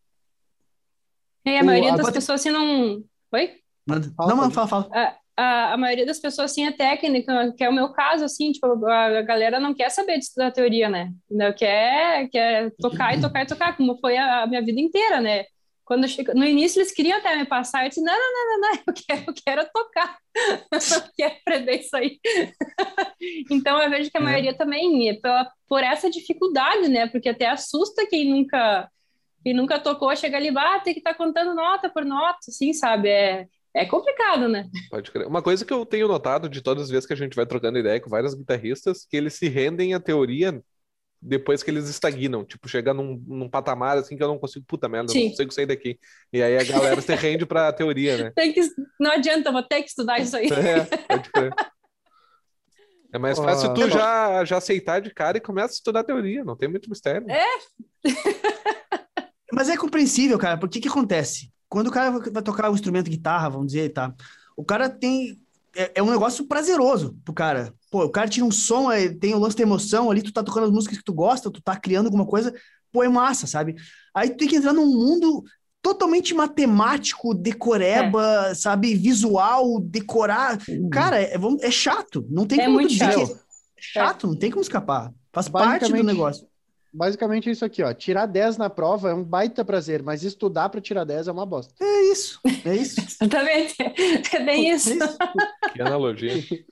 É, 1.45 1.59
a 1.59 1.65
maioria 1.65 1.93
o, 1.93 1.97
das 1.97 2.11
pessoas 2.11 2.41
assim 2.41 2.51
não. 2.51 3.05
Oi? 3.33 3.51
Manda. 3.87 4.11
Fala, 4.17 4.35
não, 4.35 4.51
fala, 4.51 4.67
fala. 4.67 4.89
A, 4.95 5.15
a, 5.37 5.75
a, 5.75 5.77
maioria 5.77 6.07
das 6.07 6.21
pessoas 6.21 6.51
assim 6.51 6.67
é 6.67 6.73
técnica, 6.73 7.53
que 7.57 7.65
é 7.65 7.69
o 7.69 7.73
meu 7.73 7.93
caso, 7.93 8.25
assim, 8.25 8.53
tipo, 8.53 8.67
a, 8.87 9.19
a 9.19 9.23
galera 9.23 9.59
não 9.59 9.75
quer 9.75 9.91
saber 9.91 10.19
de 10.19 10.25
estudar 10.25 10.53
teoria, 10.53 10.89
né? 10.89 11.13
Não 11.31 11.53
quer, 11.53 12.29
quer 12.29 12.73
tocar 12.79 13.17
e 13.17 13.21
tocar 13.21 13.43
e 13.43 13.47
tocar, 13.47 13.77
como 13.77 13.99
foi 13.99 14.17
a, 14.17 14.43
a 14.43 14.47
minha 14.47 14.63
vida 14.63 14.81
inteira, 14.81 15.21
né? 15.21 15.45
Quando 15.85 16.09
chego, 16.09 16.33
no 16.35 16.45
início 16.45 16.79
eles 16.79 16.93
queriam 16.93 17.19
até 17.19 17.37
me 17.37 17.45
passar, 17.45 17.85
eu 17.85 17.89
disse, 17.89 18.01
não, 18.01 18.15
não, 18.15 18.33
não, 18.33 18.61
não, 18.61 18.71
não 18.71 18.83
eu, 18.87 18.95
quero, 18.95 19.25
eu 19.27 19.35
quero 19.45 19.71
tocar, 19.73 20.19
eu 20.73 21.03
quero 21.17 21.35
aprender 21.35 21.81
isso 21.81 21.95
aí. 21.97 22.19
então 23.51 23.83
eu 23.83 23.91
vejo 23.91 24.11
que 24.11 24.17
a 24.17 24.21
é. 24.21 24.25
maioria 24.25 24.57
também, 24.57 25.11
é 25.11 25.15
pela, 25.15 25.51
por 25.69 25.83
essa 25.83 26.09
dificuldade, 26.09 26.89
né, 26.89 27.07
porque 27.09 27.29
até 27.29 27.49
assusta 27.49 28.07
quem 28.09 28.31
nunca, 28.31 28.89
quem 29.43 29.53
nunca 29.53 29.79
tocou, 29.79 30.15
chega 30.17 30.39
ali, 30.39 30.49
ah, 30.57 30.81
tem 30.81 30.95
que 30.95 31.01
estar 31.01 31.13
tá 31.13 31.19
contando 31.19 31.55
nota 31.55 31.91
por 31.91 32.05
nota, 32.05 32.39
assim, 32.49 32.73
sabe, 32.73 33.11
é, 33.11 33.47
é 33.75 33.85
complicado, 33.85 34.49
né? 34.49 34.69
Pode 34.89 35.11
crer. 35.11 35.27
Uma 35.27 35.43
coisa 35.43 35.65
que 35.65 35.73
eu 35.73 35.85
tenho 35.85 36.07
notado 36.07 36.49
de 36.49 36.63
todas 36.63 36.85
as 36.85 36.91
vezes 36.91 37.07
que 37.07 37.13
a 37.13 37.17
gente 37.17 37.35
vai 37.35 37.45
trocando 37.45 37.79
ideia 37.79 38.01
com 38.01 38.09
vários 38.09 38.33
guitarristas, 38.33 39.05
que 39.05 39.17
eles 39.17 39.35
se 39.35 39.49
rendem 39.49 39.95
à 39.95 40.01
teoria 40.01 40.63
depois 41.21 41.63
que 41.63 41.71
eles 41.71 41.89
estagnam, 41.89 42.45
tipo, 42.45 42.69
chega 42.69 42.93
num, 42.93 43.21
num 43.27 43.49
patamar 43.49 43.97
assim 43.97 44.15
que 44.15 44.23
eu 44.23 44.29
não 44.29 44.39
consigo, 44.39 44.65
puta 44.69 44.89
merda, 44.89 45.11
Sim. 45.11 45.25
não 45.25 45.31
consigo 45.31 45.53
sair 45.53 45.67
daqui. 45.67 45.99
E 46.31 46.43
aí 46.43 46.59
a 46.59 46.63
galera 46.63 47.01
se 47.01 47.15
rende 47.15 47.47
pra 47.47 47.73
teoria, 47.73 48.25
né? 48.25 48.33
Tem 48.37 48.53
que, 48.53 48.61
não 49.01 49.11
adianta, 49.11 49.51
vou 49.51 49.63
ter 49.63 49.83
que 49.83 49.89
estudar 49.89 50.21
isso 50.21 50.37
aí. 50.37 50.49
É, 50.49 50.85
pode 50.85 51.31
crer. 51.31 51.55
É 53.13 53.19
mais 53.19 53.39
fácil 53.39 53.73
tu 53.73 53.89
já, 53.89 54.45
já 54.45 54.57
aceitar 54.59 55.01
de 55.01 55.15
cara 55.15 55.39
e 55.39 55.41
começa 55.41 55.73
a 55.73 55.77
estudar 55.77 56.05
teoria, 56.05 56.45
não 56.45 56.57
tem 56.57 56.69
muito 56.69 56.91
mistério. 56.91 57.27
É. 57.31 57.45
Mas 59.53 59.71
é 59.71 59.77
compreensível, 59.77 60.37
cara, 60.37 60.59
porque 60.59 60.81
que 60.81 60.89
acontece? 60.89 61.54
Quando 61.69 61.89
o 61.89 61.91
cara 61.91 62.11
vai 62.11 62.43
tocar 62.43 62.71
um 62.71 62.75
instrumento 62.75 63.11
guitarra, 63.11 63.49
vamos 63.49 63.69
dizer, 63.69 63.93
tá? 63.93 64.15
O 64.57 64.65
cara 64.65 64.89
tem 64.89 65.39
é, 65.77 65.93
é 65.97 66.03
um 66.03 66.11
negócio 66.11 66.47
prazeroso 66.47 67.17
pro 67.25 67.35
cara. 67.35 67.75
Pô, 67.91 68.05
o 68.05 68.11
cara 68.11 68.29
tira 68.29 68.47
um 68.47 68.51
som, 68.51 68.89
tem 69.21 69.35
o 69.35 69.39
lance 69.39 69.57
da 69.57 69.63
emoção 69.63 70.11
ali, 70.11 70.23
tu 70.23 70.33
tá 70.33 70.43
tocando 70.43 70.65
as 70.65 70.73
músicas 70.73 70.99
que 70.99 71.05
tu 71.05 71.13
gosta, 71.13 71.51
tu 71.51 71.61
tá 71.61 71.77
criando 71.77 72.07
alguma 72.07 72.27
coisa, 72.27 72.55
pô, 72.93 73.03
é 73.03 73.09
massa, 73.09 73.47
sabe? 73.47 73.75
Aí 74.15 74.31
tu 74.31 74.37
tem 74.37 74.49
que 74.49 74.57
entrar 74.57 74.73
num 74.73 74.87
mundo 74.87 75.45
totalmente 75.83 76.33
matemático, 76.33 77.35
decoreba, 77.35 78.49
é. 78.49 78.55
sabe? 78.55 78.95
Visual, 78.95 79.81
decorar. 79.81 80.59
Uhum. 80.69 80.89
Cara, 80.89 81.21
é, 81.21 81.35
é, 81.61 81.71
chato. 81.71 82.27
Não 82.31 82.47
tem 82.47 82.61
é 82.61 82.65
como 82.65 82.77
muito 82.77 82.95
chato. 82.95 83.21
É 83.21 83.83
chato, 83.83 84.27
não 84.27 84.37
tem 84.37 84.51
como 84.51 84.63
escapar. 84.63 85.13
Faz 85.33 85.49
parte 85.49 85.93
do 85.93 86.03
negócio 86.03 86.47
basicamente 86.95 87.49
é 87.49 87.53
isso 87.53 87.65
aqui, 87.65 87.83
ó. 87.83 87.93
Tirar 87.93 88.27
10 88.27 88.57
na 88.57 88.71
prova 88.71 89.11
é 89.11 89.15
um 89.15 89.25
baita 89.25 89.65
prazer, 89.65 90.03
mas 90.03 90.23
estudar 90.23 90.69
para 90.69 90.81
tirar 90.81 91.05
10 91.05 91.27
é 91.27 91.33
uma 91.33 91.45
bosta. 91.45 91.75
É 91.81 92.13
isso, 92.13 92.41
é 92.65 92.77
isso. 92.77 93.01
Exatamente. 93.21 93.75
É 94.33 94.45
bem 94.45 94.71
isso. 94.71 94.91
É 94.91 94.97
isso. 94.97 95.19
Que 95.73 95.83
analogia. 95.83 96.33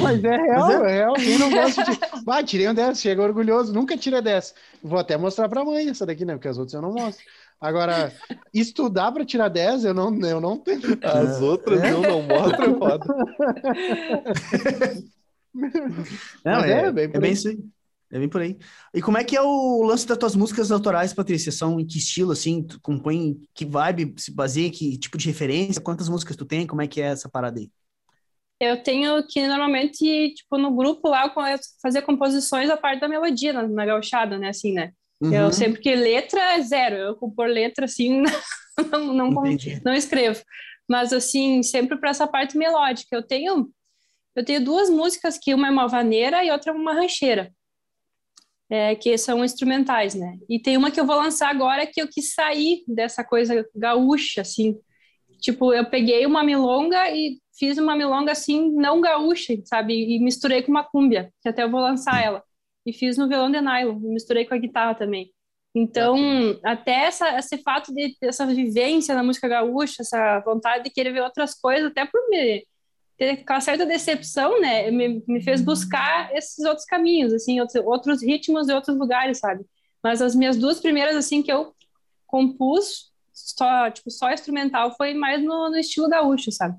Mas 0.00 0.22
é 0.24 0.36
real, 0.36 0.68
mas 0.68 0.82
é... 0.82 0.90
é... 0.90 0.94
real. 0.96 1.14
Quem 1.14 1.38
não 1.38 1.50
gosta 1.50 1.84
de. 1.84 1.98
Ah, 2.28 2.42
tirei 2.42 2.68
um 2.68 2.74
10, 2.74 3.00
chega 3.00 3.22
orgulhoso, 3.22 3.72
nunca 3.72 3.96
tira 3.96 4.20
10. 4.20 4.54
Vou 4.82 4.98
até 4.98 5.16
mostrar 5.16 5.48
para 5.48 5.60
a 5.60 5.64
mãe 5.64 5.88
essa 5.88 6.04
daqui, 6.04 6.24
né? 6.24 6.34
Porque 6.34 6.48
as 6.48 6.58
outras 6.58 6.74
eu 6.74 6.82
não 6.82 6.92
mostro. 6.92 7.24
Agora, 7.60 8.12
estudar 8.52 9.12
para 9.12 9.24
tirar 9.24 9.48
10, 9.48 9.84
eu 9.84 9.94
não, 9.94 10.14
eu 10.26 10.40
não 10.40 10.58
tenho. 10.58 10.80
As 11.02 11.40
outras 11.40 11.82
é. 11.82 11.92
eu 11.92 12.02
não 12.02 12.22
mostro, 12.22 12.64
é 12.64 12.74
foda. 12.74 13.06
Não, 16.44 16.64
é, 16.64 16.86
é, 16.86 16.92
bem, 16.92 17.04
é 17.04 17.20
bem 17.20 17.32
isso 17.32 17.48
aí. 17.48 17.58
É 18.12 18.18
bem 18.18 18.28
por 18.28 18.40
aí. 18.40 18.56
E 18.94 19.02
como 19.02 19.18
é 19.18 19.24
que 19.24 19.36
é 19.36 19.42
o 19.42 19.82
lance 19.82 20.06
das 20.06 20.16
tuas 20.16 20.36
músicas 20.36 20.70
autorais, 20.70 21.12
Patrícia? 21.12 21.50
São 21.50 21.80
em 21.80 21.86
que 21.86 21.98
estilo, 21.98 22.32
assim? 22.32 22.62
Tu 22.62 22.80
compõe 22.80 23.36
que 23.52 23.64
vibe, 23.64 24.14
se 24.16 24.32
baseia, 24.32 24.70
que 24.70 24.96
tipo 24.96 25.18
de 25.18 25.26
referência? 25.26 25.82
Quantas 25.82 26.08
músicas 26.08 26.36
tu 26.36 26.44
tem? 26.44 26.66
Como 26.66 26.82
é 26.82 26.86
que 26.86 27.00
é 27.00 27.06
essa 27.06 27.28
parada 27.28 27.58
aí? 27.58 27.68
Eu 28.60 28.82
tenho 28.82 29.26
que, 29.26 29.46
normalmente, 29.46 30.32
tipo, 30.34 30.56
no 30.56 30.74
grupo 30.74 31.08
lá, 31.08 31.32
fazer 31.82 32.02
composições 32.02 32.70
a 32.70 32.76
parte 32.76 33.00
da 33.00 33.08
melodia, 33.08 33.52
na, 33.52 33.66
na 33.66 33.84
gauchada, 33.84 34.38
né? 34.38 34.48
Assim, 34.50 34.72
né? 34.72 34.92
Uhum. 35.20 35.32
Eu 35.34 35.52
sempre 35.52 35.80
que 35.80 35.94
letra 35.94 36.40
é 36.54 36.62
zero. 36.62 36.96
Eu 36.96 37.16
compor 37.16 37.48
letra, 37.48 37.86
assim, 37.86 38.22
não, 38.92 39.14
não, 39.14 39.30
não, 39.30 39.42
não 39.84 39.94
escrevo. 39.94 40.42
Mas, 40.88 41.12
assim, 41.12 41.62
sempre 41.64 41.98
para 41.98 42.10
essa 42.10 42.26
parte 42.26 42.56
melódica. 42.56 43.16
Eu 43.16 43.22
tenho... 43.22 43.68
Eu 44.34 44.44
tenho 44.44 44.62
duas 44.62 44.90
músicas 44.90 45.38
que 45.38 45.54
uma 45.54 45.66
é 45.66 45.70
uma 45.70 45.88
vaneira 45.88 46.44
e 46.44 46.50
outra 46.50 46.70
é 46.70 46.74
uma 46.74 46.92
rancheira 46.92 47.50
é, 48.70 48.94
que 48.94 49.16
são 49.16 49.44
instrumentais, 49.44 50.14
né? 50.14 50.38
E 50.48 50.60
tem 50.60 50.76
uma 50.76 50.90
que 50.90 50.98
eu 50.98 51.06
vou 51.06 51.16
lançar 51.16 51.50
agora 51.50 51.86
que 51.86 52.00
eu 52.00 52.08
quis 52.08 52.34
sair 52.34 52.84
dessa 52.88 53.24
coisa 53.24 53.66
gaúcha, 53.74 54.40
assim. 54.42 54.76
Tipo, 55.40 55.72
eu 55.72 55.88
peguei 55.88 56.26
uma 56.26 56.42
milonga 56.42 57.10
e 57.10 57.38
fiz 57.58 57.78
uma 57.78 57.96
milonga 57.96 58.32
assim, 58.32 58.72
não 58.72 59.00
gaúcha, 59.00 59.54
sabe? 59.64 59.94
E 59.94 60.18
misturei 60.20 60.62
com 60.62 60.70
uma 60.70 60.84
cúmbia, 60.84 61.32
que 61.42 61.48
até 61.48 61.62
eu 61.62 61.70
vou 61.70 61.80
lançar 61.80 62.22
ela. 62.22 62.42
E 62.84 62.92
fiz 62.92 63.16
no 63.16 63.28
violão 63.28 63.50
de 63.50 63.60
nylon, 63.60 63.98
misturei 64.00 64.44
com 64.44 64.54
a 64.54 64.58
guitarra 64.58 64.94
também. 64.94 65.32
Então, 65.74 66.16
até 66.64 67.04
essa, 67.04 67.38
esse 67.38 67.58
fato 67.58 67.92
de 67.92 68.16
essa 68.22 68.46
vivência 68.46 69.14
na 69.14 69.22
música 69.22 69.46
gaúcha, 69.46 69.96
essa 70.00 70.40
vontade 70.40 70.84
de 70.84 70.90
querer 70.90 71.12
ver 71.12 71.20
outras 71.22 71.54
coisas, 71.54 71.90
até 71.90 72.06
por 72.06 72.20
me 72.30 72.64
ter 73.16 73.44
uma 73.48 73.60
certa 73.60 73.86
decepção, 73.86 74.60
né, 74.60 74.90
me, 74.90 75.24
me 75.26 75.42
fez 75.42 75.60
buscar 75.62 76.34
esses 76.34 76.64
outros 76.64 76.84
caminhos, 76.84 77.32
assim, 77.32 77.60
outros, 77.60 77.84
outros 77.84 78.22
ritmos 78.22 78.66
de 78.66 78.72
outros 78.74 78.96
lugares, 78.96 79.38
sabe? 79.38 79.64
Mas 80.02 80.20
as 80.20 80.34
minhas 80.34 80.56
duas 80.56 80.80
primeiras, 80.80 81.16
assim, 81.16 81.42
que 81.42 81.50
eu 81.50 81.74
compus 82.26 83.10
só, 83.32 83.90
tipo, 83.90 84.10
só 84.10 84.32
instrumental 84.32 84.94
foi 84.96 85.14
mais 85.14 85.42
no, 85.42 85.70
no 85.70 85.76
estilo 85.76 86.08
gaúcho, 86.08 86.52
sabe? 86.52 86.76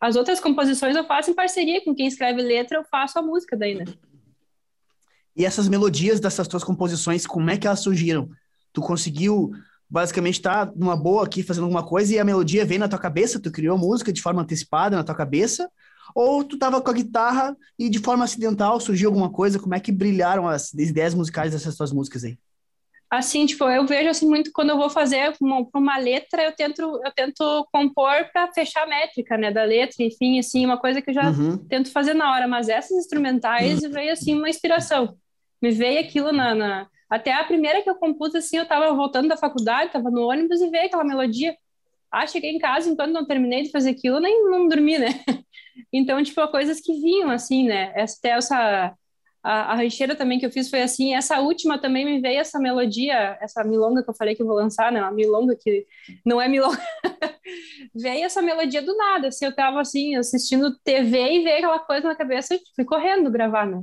As 0.00 0.16
outras 0.16 0.40
composições 0.40 0.96
eu 0.96 1.04
faço 1.04 1.30
em 1.30 1.34
parceria 1.34 1.84
com 1.84 1.94
quem 1.94 2.06
escreve 2.06 2.40
letra, 2.40 2.78
eu 2.78 2.84
faço 2.84 3.18
a 3.18 3.22
música 3.22 3.56
daí, 3.56 3.74
né? 3.74 3.84
E 5.36 5.44
essas 5.44 5.68
melodias 5.68 6.20
dessas 6.20 6.48
tuas 6.48 6.64
composições, 6.64 7.26
como 7.26 7.50
é 7.50 7.56
que 7.56 7.66
elas 7.66 7.80
surgiram? 7.80 8.30
Tu 8.72 8.80
conseguiu 8.80 9.52
basicamente 9.90 10.40
tá 10.40 10.70
numa 10.76 10.96
boa 10.96 11.24
aqui 11.24 11.42
fazendo 11.42 11.64
alguma 11.64 11.82
coisa 11.82 12.14
e 12.14 12.18
a 12.18 12.24
melodia 12.24 12.64
vem 12.64 12.78
na 12.78 12.88
tua 12.88 12.98
cabeça, 12.98 13.40
tu 13.40 13.50
criou 13.50 13.74
a 13.76 13.78
música 13.78 14.12
de 14.12 14.22
forma 14.22 14.42
antecipada 14.42 14.96
na 14.96 15.02
tua 15.02 15.14
cabeça, 15.14 15.68
ou 16.14 16.44
tu 16.44 16.56
tava 16.56 16.80
com 16.80 16.90
a 16.90 16.94
guitarra 16.94 17.56
e 17.78 17.88
de 17.88 17.98
forma 17.98 18.24
acidental 18.24 18.78
surgiu 18.78 19.08
alguma 19.08 19.30
coisa, 19.30 19.58
como 19.58 19.74
é 19.74 19.80
que 19.80 19.90
brilharam 19.90 20.46
as 20.46 20.72
ideias 20.74 21.14
musicais 21.14 21.52
dessas 21.52 21.76
tuas 21.76 21.92
músicas 21.92 22.24
aí? 22.24 22.38
Assim, 23.10 23.44
tipo, 23.44 23.64
eu 23.64 23.84
vejo 23.84 24.08
assim 24.08 24.28
muito 24.28 24.52
quando 24.52 24.70
eu 24.70 24.76
vou 24.76 24.88
fazer 24.88 25.34
uma, 25.40 25.66
uma 25.74 25.98
letra, 25.98 26.44
eu 26.44 26.52
tento 26.52 26.80
eu 27.04 27.12
tento 27.12 27.66
compor 27.72 28.30
para 28.32 28.52
fechar 28.52 28.84
a 28.84 28.86
métrica, 28.86 29.36
né, 29.36 29.50
da 29.50 29.64
letra, 29.64 30.04
enfim, 30.04 30.38
assim, 30.38 30.64
uma 30.64 30.78
coisa 30.78 31.02
que 31.02 31.10
eu 31.10 31.14
já 31.14 31.28
uhum. 31.28 31.58
tento 31.58 31.90
fazer 31.90 32.14
na 32.14 32.32
hora, 32.32 32.46
mas 32.46 32.68
essas 32.68 32.96
instrumentais 32.96 33.82
uhum. 33.82 33.90
veio 33.90 34.12
assim 34.12 34.34
uma 34.34 34.48
inspiração. 34.48 35.16
Me 35.60 35.72
veio 35.72 35.98
aquilo 35.98 36.32
na, 36.32 36.54
na 36.54 36.86
até 37.10 37.32
a 37.32 37.44
primeira 37.44 37.82
que 37.82 37.90
eu 37.90 37.96
compus, 37.96 38.34
assim, 38.36 38.56
eu 38.56 38.66
tava 38.66 38.94
voltando 38.94 39.28
da 39.28 39.36
faculdade, 39.36 39.92
tava 39.92 40.10
no 40.10 40.22
ônibus 40.28 40.60
e 40.60 40.70
veio 40.70 40.86
aquela 40.86 41.02
melodia. 41.04 41.56
Ah, 42.10 42.26
cheguei 42.26 42.50
em 42.52 42.58
casa, 42.58 42.88
enquanto 42.88 43.12
não 43.12 43.26
terminei 43.26 43.62
de 43.62 43.70
fazer 43.70 43.90
aquilo, 43.90 44.20
nem 44.20 44.44
não 44.44 44.68
dormi, 44.68 44.98
né? 44.98 45.08
Então, 45.92 46.22
tipo, 46.22 46.46
coisas 46.48 46.80
que 46.80 46.92
vinham, 47.00 47.30
assim, 47.30 47.66
né? 47.66 47.92
Até 47.96 48.30
essa... 48.30 48.94
a, 49.42 49.72
a 49.72 49.74
rancheira 49.74 50.14
também 50.14 50.38
que 50.38 50.44
eu 50.44 50.50
fiz 50.52 50.68
foi 50.68 50.82
assim. 50.82 51.14
Essa 51.14 51.40
última 51.40 51.78
também 51.80 52.04
me 52.04 52.20
veio 52.20 52.40
essa 52.40 52.58
melodia, 52.58 53.38
essa 53.40 53.64
milonga 53.64 54.02
que 54.02 54.10
eu 54.10 54.14
falei 54.14 54.34
que 54.34 54.42
eu 54.42 54.46
vou 54.46 54.56
lançar, 54.56 54.92
né? 54.92 55.00
Uma 55.00 55.12
milonga 55.12 55.56
que 55.56 55.86
não 56.26 56.40
é 56.40 56.48
milonga. 56.48 56.78
veio 57.94 58.24
essa 58.24 58.42
melodia 58.42 58.82
do 58.82 58.94
nada. 58.96 59.28
Assim, 59.28 59.46
eu 59.46 59.54
tava 59.54 59.80
assim, 59.80 60.16
assistindo 60.16 60.76
TV 60.84 61.18
e 61.18 61.44
veio 61.44 61.58
aquela 61.58 61.78
coisa 61.78 62.08
na 62.08 62.14
cabeça 62.16 62.58
fui 62.76 62.84
correndo 62.84 63.30
gravar, 63.30 63.66
né? 63.66 63.82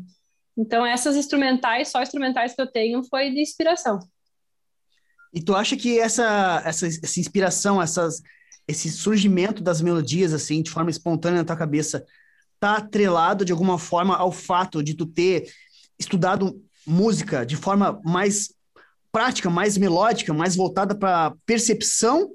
Então, 0.57 0.85
essas 0.85 1.15
instrumentais, 1.15 1.89
só 1.89 2.01
instrumentais 2.01 2.55
que 2.55 2.61
eu 2.61 2.67
tenho, 2.67 3.03
foi 3.03 3.29
de 3.29 3.41
inspiração. 3.41 3.99
E 5.33 5.41
tu 5.41 5.55
acha 5.55 5.77
que 5.77 5.99
essa, 5.99 6.63
essa, 6.65 6.87
essa 6.87 7.19
inspiração, 7.19 7.81
essas, 7.81 8.21
esse 8.67 8.89
surgimento 8.89 9.61
das 9.61 9.81
melodias, 9.81 10.33
assim, 10.33 10.63
de 10.63 10.71
forma 10.71 10.89
espontânea 10.89 11.39
na 11.39 11.45
tua 11.45 11.55
cabeça, 11.55 12.03
tá 12.59 12.77
atrelado 12.77 13.45
de 13.45 13.51
alguma 13.51 13.77
forma 13.77 14.15
ao 14.15 14.31
fato 14.31 14.81
de 14.81 14.95
tu 14.95 15.05
ter 15.05 15.47
estudado 15.99 16.59
música 16.85 17.45
de 17.45 17.55
forma 17.55 18.01
mais 18.03 18.53
prática, 19.11 19.49
mais 19.49 19.77
melódica, 19.77 20.33
mais 20.33 20.55
voltada 20.55 20.95
para 20.95 21.35
percepção 21.45 22.31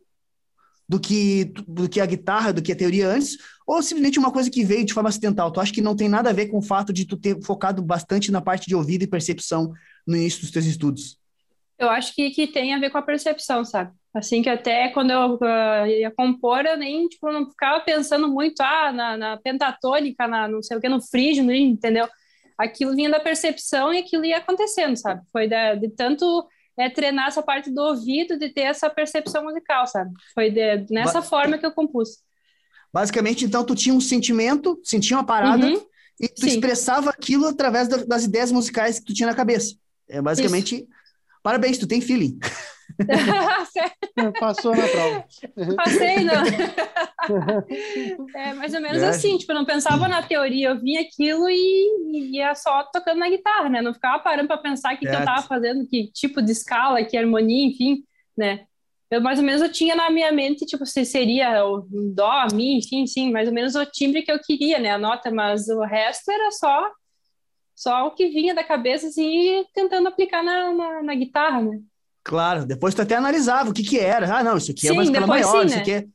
do 0.88 1.00
que 1.00 1.46
do 1.66 1.88
que 1.88 2.00
a 2.00 2.06
guitarra, 2.06 2.52
do 2.52 2.62
que 2.62 2.72
a 2.72 2.76
teoria 2.76 3.08
antes, 3.08 3.38
ou 3.66 3.82
simplesmente 3.82 4.18
uma 4.18 4.30
coisa 4.30 4.50
que 4.50 4.64
veio 4.64 4.84
de 4.84 4.92
forma 4.92 5.08
acidental? 5.08 5.50
Tu 5.50 5.60
acha 5.60 5.72
que 5.72 5.82
não 5.82 5.96
tem 5.96 6.08
nada 6.08 6.30
a 6.30 6.32
ver 6.32 6.48
com 6.48 6.58
o 6.58 6.62
fato 6.62 6.92
de 6.92 7.04
tu 7.04 7.16
ter 7.16 7.40
focado 7.42 7.82
bastante 7.82 8.30
na 8.32 8.40
parte 8.40 8.66
de 8.66 8.74
ouvido 8.74 9.02
e 9.02 9.06
percepção 9.06 9.72
no 10.06 10.16
início 10.16 10.40
dos 10.40 10.50
teus 10.50 10.66
estudos? 10.66 11.18
Eu 11.78 11.90
acho 11.90 12.14
que, 12.14 12.30
que 12.30 12.46
tem 12.46 12.74
a 12.74 12.78
ver 12.78 12.90
com 12.90 12.98
a 12.98 13.02
percepção, 13.02 13.64
sabe? 13.64 13.92
Assim 14.14 14.42
que 14.42 14.48
até 14.48 14.88
quando 14.90 15.10
eu 15.10 15.34
uh, 15.34 15.86
ia 15.86 16.10
compor, 16.10 16.66
eu 16.66 16.76
nem 16.76 17.08
tipo, 17.08 17.30
não 17.32 17.48
ficava 17.48 17.80
pensando 17.80 18.28
muito 18.28 18.60
ah, 18.60 18.92
na, 18.92 19.16
na 19.16 19.36
pentatônica, 19.38 20.28
na 20.28 20.46
não 20.46 20.62
sei 20.62 20.76
o 20.76 20.80
que, 20.80 20.88
no 20.88 21.00
frígio, 21.00 21.50
entendeu? 21.50 22.06
Aquilo 22.58 22.94
vinha 22.94 23.10
da 23.10 23.18
percepção 23.18 23.92
e 23.92 23.98
aquilo 23.98 24.24
ia 24.24 24.36
acontecendo, 24.36 24.96
sabe? 24.96 25.22
Foi 25.32 25.48
de, 25.48 25.76
de 25.76 25.88
tanto 25.88 26.46
é, 26.78 26.90
treinar 26.90 27.28
essa 27.28 27.42
parte 27.42 27.70
do 27.70 27.80
ouvido, 27.80 28.38
de 28.38 28.50
ter 28.50 28.62
essa 28.62 28.90
percepção 28.90 29.44
musical, 29.44 29.86
sabe? 29.86 30.12
Foi 30.34 30.50
de, 30.50 30.86
nessa 30.90 31.20
ba 31.20 31.26
forma 31.26 31.58
que 31.58 31.64
eu 31.64 31.72
compus. 31.72 32.18
Basicamente, 32.92 33.44
então, 33.44 33.64
tu 33.64 33.74
tinha 33.74 33.94
um 33.94 34.00
sentimento, 34.00 34.78
sentia 34.84 35.16
uma 35.16 35.24
parada 35.24 35.66
uhum. 35.66 35.80
e 36.20 36.28
tu 36.28 36.42
Sim. 36.42 36.48
expressava 36.48 37.10
aquilo 37.10 37.46
através 37.46 37.88
da, 37.88 37.98
das 37.98 38.24
ideias 38.24 38.52
musicais 38.52 38.98
que 38.98 39.06
tu 39.06 39.14
tinha 39.14 39.28
na 39.28 39.34
cabeça. 39.34 39.74
É 40.08 40.20
basicamente. 40.20 40.76
Isso. 40.76 40.86
Parabéns, 41.42 41.78
tu 41.78 41.86
tem 41.86 42.00
feeling. 42.00 42.38
Passou 44.38 44.76
na 44.76 44.86
prova. 44.86 45.24
Passei, 45.76 46.22
não. 46.22 46.44
é 48.36 48.54
mais 48.54 48.74
ou 48.74 48.80
menos 48.80 49.02
é. 49.02 49.08
assim, 49.08 49.38
tipo, 49.38 49.50
eu 49.52 49.56
não 49.56 49.64
pensava 49.64 50.06
na 50.06 50.22
teoria, 50.22 50.68
eu 50.68 50.80
vinha 50.80 51.00
aquilo 51.00 51.48
e, 51.48 52.36
ia 52.36 52.54
só 52.54 52.84
tocando 52.92 53.18
na 53.18 53.28
guitarra, 53.28 53.68
né? 53.68 53.82
Não 53.82 53.94
ficava 53.94 54.22
parando 54.22 54.48
para 54.48 54.58
pensar 54.58 54.94
o 54.94 54.98
que, 54.98 55.06
que, 55.06 55.14
eu 55.14 55.24
tava 55.24 55.42
fazendo, 55.42 55.86
que 55.86 56.12
tipo 56.12 56.42
de 56.42 56.52
escala, 56.52 57.02
que 57.04 57.16
harmonia, 57.16 57.66
enfim, 57.66 58.04
né? 58.36 58.66
Eu 59.12 59.20
mais 59.20 59.38
ou 59.38 59.44
menos 59.44 59.60
eu 59.60 59.70
tinha 59.70 59.94
na 59.94 60.10
minha 60.10 60.32
mente, 60.32 60.64
tipo, 60.64 60.86
se 60.86 61.04
seria 61.04 61.64
o 61.66 61.86
dó, 62.14 62.46
mi, 62.54 62.78
enfim, 62.78 63.06
sim, 63.06 63.30
mais 63.30 63.46
ou 63.46 63.54
menos 63.54 63.74
o 63.74 63.84
timbre 63.84 64.22
que 64.22 64.32
eu 64.32 64.40
queria, 64.40 64.78
né? 64.78 64.90
A 64.90 64.98
nota, 64.98 65.30
mas 65.30 65.68
o 65.68 65.82
resto 65.82 66.30
era 66.30 66.50
só 66.50 66.90
só 67.74 68.06
o 68.06 68.12
que 68.12 68.28
vinha 68.28 68.54
da 68.54 68.64
cabeça, 68.64 69.08
assim, 69.08 69.64
tentando 69.74 70.08
aplicar 70.08 70.42
na, 70.42 70.72
na, 70.72 71.02
na 71.02 71.14
guitarra, 71.14 71.60
né? 71.60 71.80
Claro, 72.24 72.64
depois 72.64 72.94
tu 72.94 73.02
até 73.02 73.16
analisava 73.16 73.68
o 73.70 73.72
que 73.74 73.82
que 73.82 73.98
era. 73.98 74.38
Ah, 74.38 74.42
não, 74.42 74.56
isso 74.56 74.70
aqui 74.70 74.88
é 74.88 74.92
uma 74.92 75.02
escala 75.02 75.26
maior, 75.26 75.60
sim, 75.62 75.66
isso 75.66 75.78
aqui 75.78 75.92
é... 75.92 76.06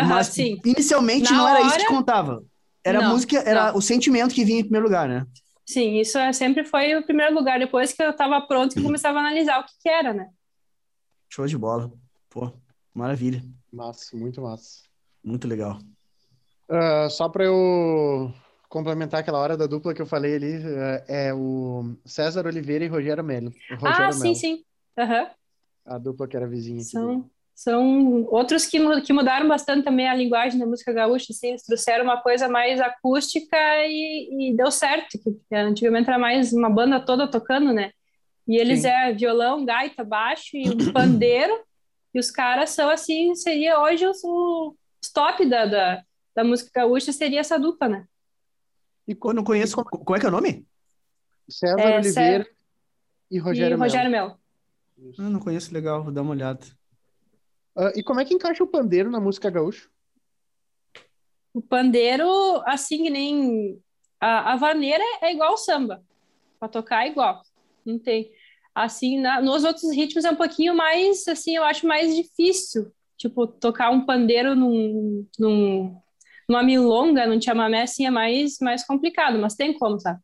Uhum, 0.00 0.08
Mas 0.08 0.26
sim. 0.28 0.60
inicialmente 0.64 1.32
Na 1.32 1.38
não 1.38 1.48
era 1.48 1.62
isso 1.62 1.78
que 1.78 1.86
contava. 1.86 2.42
Era 2.84 3.00
não, 3.00 3.06
a 3.06 3.12
música, 3.12 3.38
era 3.38 3.72
não. 3.72 3.78
o 3.78 3.82
sentimento 3.82 4.34
que 4.34 4.44
vinha 4.44 4.60
em 4.60 4.62
primeiro 4.62 4.86
lugar, 4.86 5.08
né? 5.08 5.26
Sim, 5.66 5.98
isso 5.98 6.16
é, 6.16 6.32
sempre 6.32 6.64
foi 6.64 6.94
o 6.94 7.02
primeiro 7.02 7.34
lugar. 7.34 7.58
Depois 7.58 7.92
que 7.92 8.02
eu 8.02 8.10
estava 8.10 8.40
pronto, 8.42 8.74
que 8.74 8.82
começava 8.82 9.18
a 9.18 9.22
analisar 9.22 9.58
o 9.58 9.64
que, 9.64 9.72
que 9.82 9.88
era, 9.88 10.12
né? 10.12 10.28
Show 11.28 11.46
de 11.46 11.58
bola. 11.58 11.90
Pô, 12.36 12.52
maravilha. 12.92 13.42
Massa, 13.72 14.14
muito 14.14 14.42
massa. 14.42 14.82
Muito 15.24 15.48
legal. 15.48 15.78
Uh, 16.68 17.08
só 17.08 17.30
para 17.30 17.46
eu 17.46 18.30
complementar 18.68 19.20
aquela 19.20 19.38
hora 19.38 19.56
da 19.56 19.66
dupla 19.66 19.94
que 19.94 20.02
eu 20.02 20.06
falei 20.06 20.34
ali, 20.34 20.58
uh, 20.58 21.02
é 21.08 21.32
o 21.32 21.96
César 22.04 22.46
Oliveira 22.46 22.84
e 22.84 22.88
Rogério 22.88 23.24
Melo. 23.24 23.50
Rogério 23.78 24.08
ah, 24.08 24.12
sim, 24.12 24.22
Melo. 24.22 24.34
sim. 24.34 24.64
Uhum. 24.98 25.26
A 25.86 25.96
dupla 25.96 26.28
que 26.28 26.36
era 26.36 26.46
vizinha. 26.46 26.82
São, 26.82 27.30
são 27.54 28.26
outros 28.26 28.66
que, 28.66 29.00
que 29.00 29.14
mudaram 29.14 29.48
bastante 29.48 29.86
também 29.86 30.06
a 30.06 30.14
linguagem 30.14 30.60
da 30.60 30.66
música 30.66 30.92
gaúcha, 30.92 31.28
assim, 31.30 31.48
eles 31.48 31.62
trouxeram 31.62 32.04
uma 32.04 32.20
coisa 32.20 32.50
mais 32.50 32.82
acústica 32.82 33.56
e, 33.86 34.50
e 34.50 34.54
deu 34.54 34.70
certo, 34.70 35.18
que 35.18 35.54
antigamente 35.54 36.10
era 36.10 36.18
mais 36.18 36.52
uma 36.52 36.68
banda 36.68 37.00
toda 37.00 37.30
tocando, 37.30 37.72
né? 37.72 37.92
E 38.46 38.58
eles 38.58 38.82
Sim. 38.82 38.88
é 38.88 39.14
violão, 39.14 39.64
gaita, 39.64 40.04
baixo 40.04 40.54
e 40.54 40.68
um 40.68 40.92
pandeiro, 40.92 41.58
e 42.16 42.18
os 42.18 42.30
caras 42.30 42.70
são 42.70 42.88
assim, 42.88 43.34
seria 43.34 43.78
hoje 43.78 44.06
os, 44.06 44.24
os 44.24 45.10
top 45.12 45.44
da, 45.44 45.66
da, 45.66 46.02
da 46.34 46.42
música 46.42 46.70
gaúcha, 46.74 47.12
seria 47.12 47.40
essa 47.40 47.58
dupla, 47.58 47.90
né? 47.90 48.08
E 49.06 49.14
quando 49.14 49.36
não 49.36 49.44
conheço, 49.44 49.76
como 49.84 50.16
é 50.16 50.18
que 50.18 50.24
é 50.24 50.28
o 50.30 50.32
nome? 50.32 50.66
César 51.46 51.78
é, 51.78 51.98
Oliveira 51.98 52.44
Cé... 52.44 52.50
e 53.30 53.38
Rogério, 53.38 53.76
e 53.76 53.78
Rogério 53.78 54.10
Melo. 54.10 54.38
Melo. 54.96 55.14
Ah, 55.18 55.28
não 55.28 55.40
conheço 55.40 55.74
legal, 55.74 56.02
vou 56.02 56.10
dar 56.10 56.22
uma 56.22 56.30
olhada. 56.30 56.64
Uh, 57.76 57.92
e 57.94 58.02
como 58.02 58.18
é 58.18 58.24
que 58.24 58.32
encaixa 58.32 58.64
o 58.64 58.66
pandeiro 58.66 59.10
na 59.10 59.20
música 59.20 59.50
gaúcha? 59.50 59.86
O 61.52 61.60
pandeiro, 61.60 62.26
assim 62.64 63.04
que 63.04 63.10
nem. 63.10 63.78
A, 64.18 64.54
a 64.54 64.56
vaneira 64.56 65.04
é 65.20 65.34
igual 65.34 65.50
ao 65.50 65.58
samba. 65.58 66.02
Para 66.58 66.70
tocar 66.70 67.04
é 67.04 67.10
igual. 67.10 67.42
Não 67.84 67.98
tem. 67.98 68.32
Assim, 68.76 69.18
na, 69.18 69.40
nos 69.40 69.64
outros 69.64 69.90
ritmos 69.90 70.26
é 70.26 70.30
um 70.30 70.36
pouquinho 70.36 70.76
mais, 70.76 71.26
assim, 71.26 71.56
eu 71.56 71.64
acho 71.64 71.86
mais 71.86 72.14
difícil. 72.14 72.92
Tipo, 73.16 73.46
tocar 73.46 73.90
um 73.90 74.04
pandeiro 74.04 74.54
num, 74.54 75.26
num, 75.38 75.96
numa 76.46 76.62
milonga, 76.62 77.26
num 77.26 77.40
chamamé, 77.40 77.82
assim, 77.82 78.04
é 78.04 78.10
mais, 78.10 78.58
mais 78.60 78.84
complicado, 78.84 79.38
mas 79.38 79.54
tem 79.54 79.72
como, 79.72 79.98
sabe? 79.98 80.20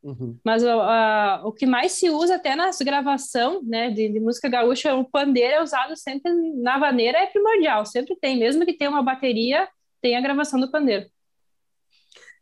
Uhum. 0.00 0.38
Mas 0.44 0.62
o 1.42 1.52
que 1.52 1.66
mais 1.66 1.90
se 1.90 2.08
usa 2.08 2.36
até 2.36 2.54
nas 2.54 2.78
gravação 2.78 3.60
né, 3.64 3.90
de, 3.90 4.08
de, 4.08 4.20
música 4.20 4.48
gaúcha, 4.48 4.94
o 4.94 5.04
pandeiro 5.04 5.54
é 5.54 5.62
usado 5.62 5.96
sempre 5.96 6.32
na 6.62 6.78
vaneira, 6.78 7.18
é 7.18 7.26
primordial, 7.26 7.84
sempre 7.84 8.14
tem, 8.14 8.38
mesmo 8.38 8.64
que 8.64 8.74
tenha 8.74 8.90
uma 8.90 9.02
bateria, 9.02 9.68
tem 10.00 10.16
a 10.16 10.20
gravação 10.20 10.60
do 10.60 10.70
pandeiro. 10.70 11.06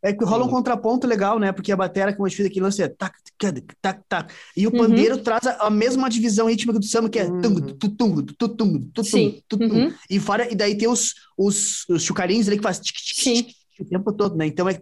É 0.03 0.13
que 0.13 0.23
rola 0.23 0.45
um 0.45 0.49
contraponto 0.49 1.07
legal, 1.07 1.39
né? 1.39 1.51
Porque 1.51 1.71
a 1.71 1.75
bateria, 1.75 2.09
a 2.09 2.27
gente 2.27 2.35
fez 2.35 2.49
aqui, 2.49 2.59
lance 2.59 2.81
é 2.81 2.87
tac, 2.87 3.15
tac, 3.37 3.61
tac, 3.81 4.01
tac. 4.07 4.33
E 4.55 4.67
o 4.67 4.71
uhum. 4.71 4.77
pandeiro 4.77 5.15
uhum. 5.15 5.23
traz 5.23 5.45
a, 5.47 5.69
mesma 5.69 6.09
divisão 6.09 6.47
rítmica 6.47 6.79
do 6.79 6.85
samba, 6.85 7.09
que 7.09 7.19
é 7.19 7.25
uhum. 7.25 7.41
tung, 7.41 7.61
tutung, 7.73 8.21
tutung, 8.23 8.91
tutung, 8.93 9.41
tutung. 9.47 9.93
E, 10.09 10.19
fora, 10.19 10.51
e 10.51 10.55
daí 10.55 10.77
tem 10.77 10.87
os, 10.87 11.13
os, 11.37 11.87
os 11.89 12.03
chucarinhos 12.03 12.47
ali 12.47 12.57
que 12.57 12.63
faz 12.63 12.79
tic, 12.79 12.95
tic, 12.95 13.23
tic, 13.23 13.47
o 13.79 13.85
tempo 13.85 14.11
todo, 14.13 14.35
né? 14.35 14.47
Então 14.47 14.67
é 14.67 14.79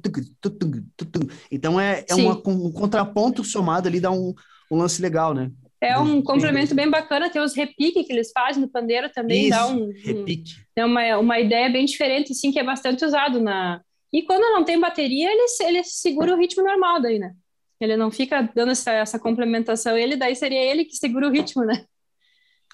então 1.52 1.80
é, 1.80 2.06
é 2.08 2.16
uma, 2.16 2.42
um 2.48 2.72
contraponto 2.72 3.44
somado 3.44 3.88
ali 3.88 4.00
dá 4.00 4.12
um, 4.12 4.34
um 4.72 4.78
lance 4.78 5.02
legal, 5.02 5.34
né? 5.34 5.52
É 5.82 6.00
um 6.00 6.22
complemento 6.22 6.74
bem 6.74 6.90
bacana, 6.90 7.30
tem 7.30 7.42
os 7.42 7.54
repiques 7.54 8.08
que 8.08 8.14
eles 8.14 8.32
fazem 8.32 8.62
no 8.62 8.70
pandeiro 8.70 9.10
também, 9.12 9.42
Isso, 9.42 9.50
dá 9.52 9.68
um, 9.68 9.92
repique. 10.04 10.54
Um, 10.78 10.82
é 10.82 10.86
uma, 10.86 11.18
uma 11.18 11.40
ideia 11.40 11.70
bem 11.70 11.86
diferente, 11.86 12.32
assim, 12.32 12.52
que 12.52 12.60
é 12.60 12.64
bastante 12.64 13.06
usado 13.06 13.40
na... 13.40 13.82
E 14.16 14.24
quando 14.24 14.44
não 14.44 14.64
tem 14.64 14.80
bateria, 14.80 15.30
ele, 15.30 15.44
ele 15.60 15.84
segura 15.84 16.34
o 16.34 16.38
ritmo 16.38 16.64
normal 16.64 17.02
daí, 17.02 17.20
né? 17.20 17.36
Ele 17.82 17.98
não 17.98 18.10
fica 18.10 18.50
dando 18.56 18.72
essa, 18.72 18.94
essa 18.94 19.20
complementação, 19.20 19.98
ele 19.98 20.16
daí 20.16 20.34
seria 20.34 20.64
ele 20.64 20.86
que 20.86 20.96
segura 20.96 21.28
o 21.28 21.32
ritmo, 21.32 21.66
né? 21.66 21.84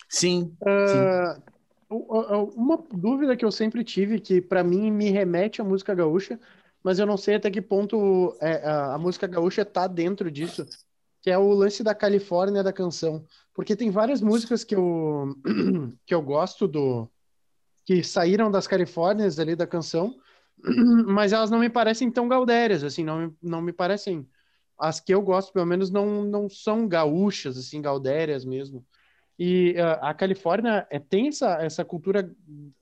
Sim. 0.08 0.56
Uh, 0.62 1.34
sim. 1.34 2.54
Uma 2.56 2.78
dúvida 2.94 3.36
que 3.36 3.44
eu 3.44 3.52
sempre 3.52 3.84
tive, 3.84 4.20
que 4.20 4.40
para 4.40 4.64
mim 4.64 4.92
me 4.92 5.10
remete 5.10 5.60
à 5.60 5.64
música 5.64 5.96
gaúcha, 5.96 6.40
mas 6.84 7.00
eu 7.00 7.08
não 7.08 7.18
sei 7.18 7.36
até 7.38 7.50
que 7.50 7.60
ponto 7.60 8.38
é, 8.40 8.64
a, 8.64 8.94
a, 8.94 8.98
música 9.00 9.26
gaúcha 9.26 9.64
está 9.64 9.88
dentro 9.88 10.30
disso, 10.30 10.64
que 11.24 11.32
é 11.32 11.40
o 11.40 11.52
lance 11.54 11.84
da 11.84 11.96
Califórnia 11.96 12.62
da 12.62 12.72
canção. 12.72 13.26
Porque 13.52 13.76
tem 13.76 13.90
várias 13.90 14.22
músicas 14.22 14.64
que 14.64 14.76
eu, 14.76 15.36
que 16.06 16.14
eu 16.14 16.22
gosto 16.22 16.68
do. 16.68 17.10
que 17.84 18.04
saíram 18.04 18.52
das 18.52 18.68
Califórnias 18.68 19.40
ali 19.40 19.56
da 19.56 19.66
canção, 19.66 20.16
mas 21.08 21.34
elas 21.34 21.50
não 21.50 21.60
me 21.60 21.70
parecem 21.70 22.12
tão 22.12 22.28
gaudérias, 22.28 22.84
assim, 22.84 23.04
não 23.04 23.36
não 23.42 23.62
me 23.62 23.74
parecem. 23.74 24.28
As 24.78 25.00
que 25.00 25.14
eu 25.14 25.22
gosto, 25.22 25.54
pelo 25.54 25.66
menos, 25.66 25.92
não, 25.92 26.24
não 26.24 26.50
são 26.50 26.88
gaúchas, 26.88 27.56
assim, 27.58 27.82
gaudérias 27.82 28.44
mesmo. 28.44 28.84
E 29.38 29.76
uh, 29.78 30.06
a 30.06 30.14
Califórnia 30.14 30.88
é, 30.90 31.00
tem 31.00 31.28
essa, 31.28 31.62
essa 31.62 31.86
cultura 31.86 32.32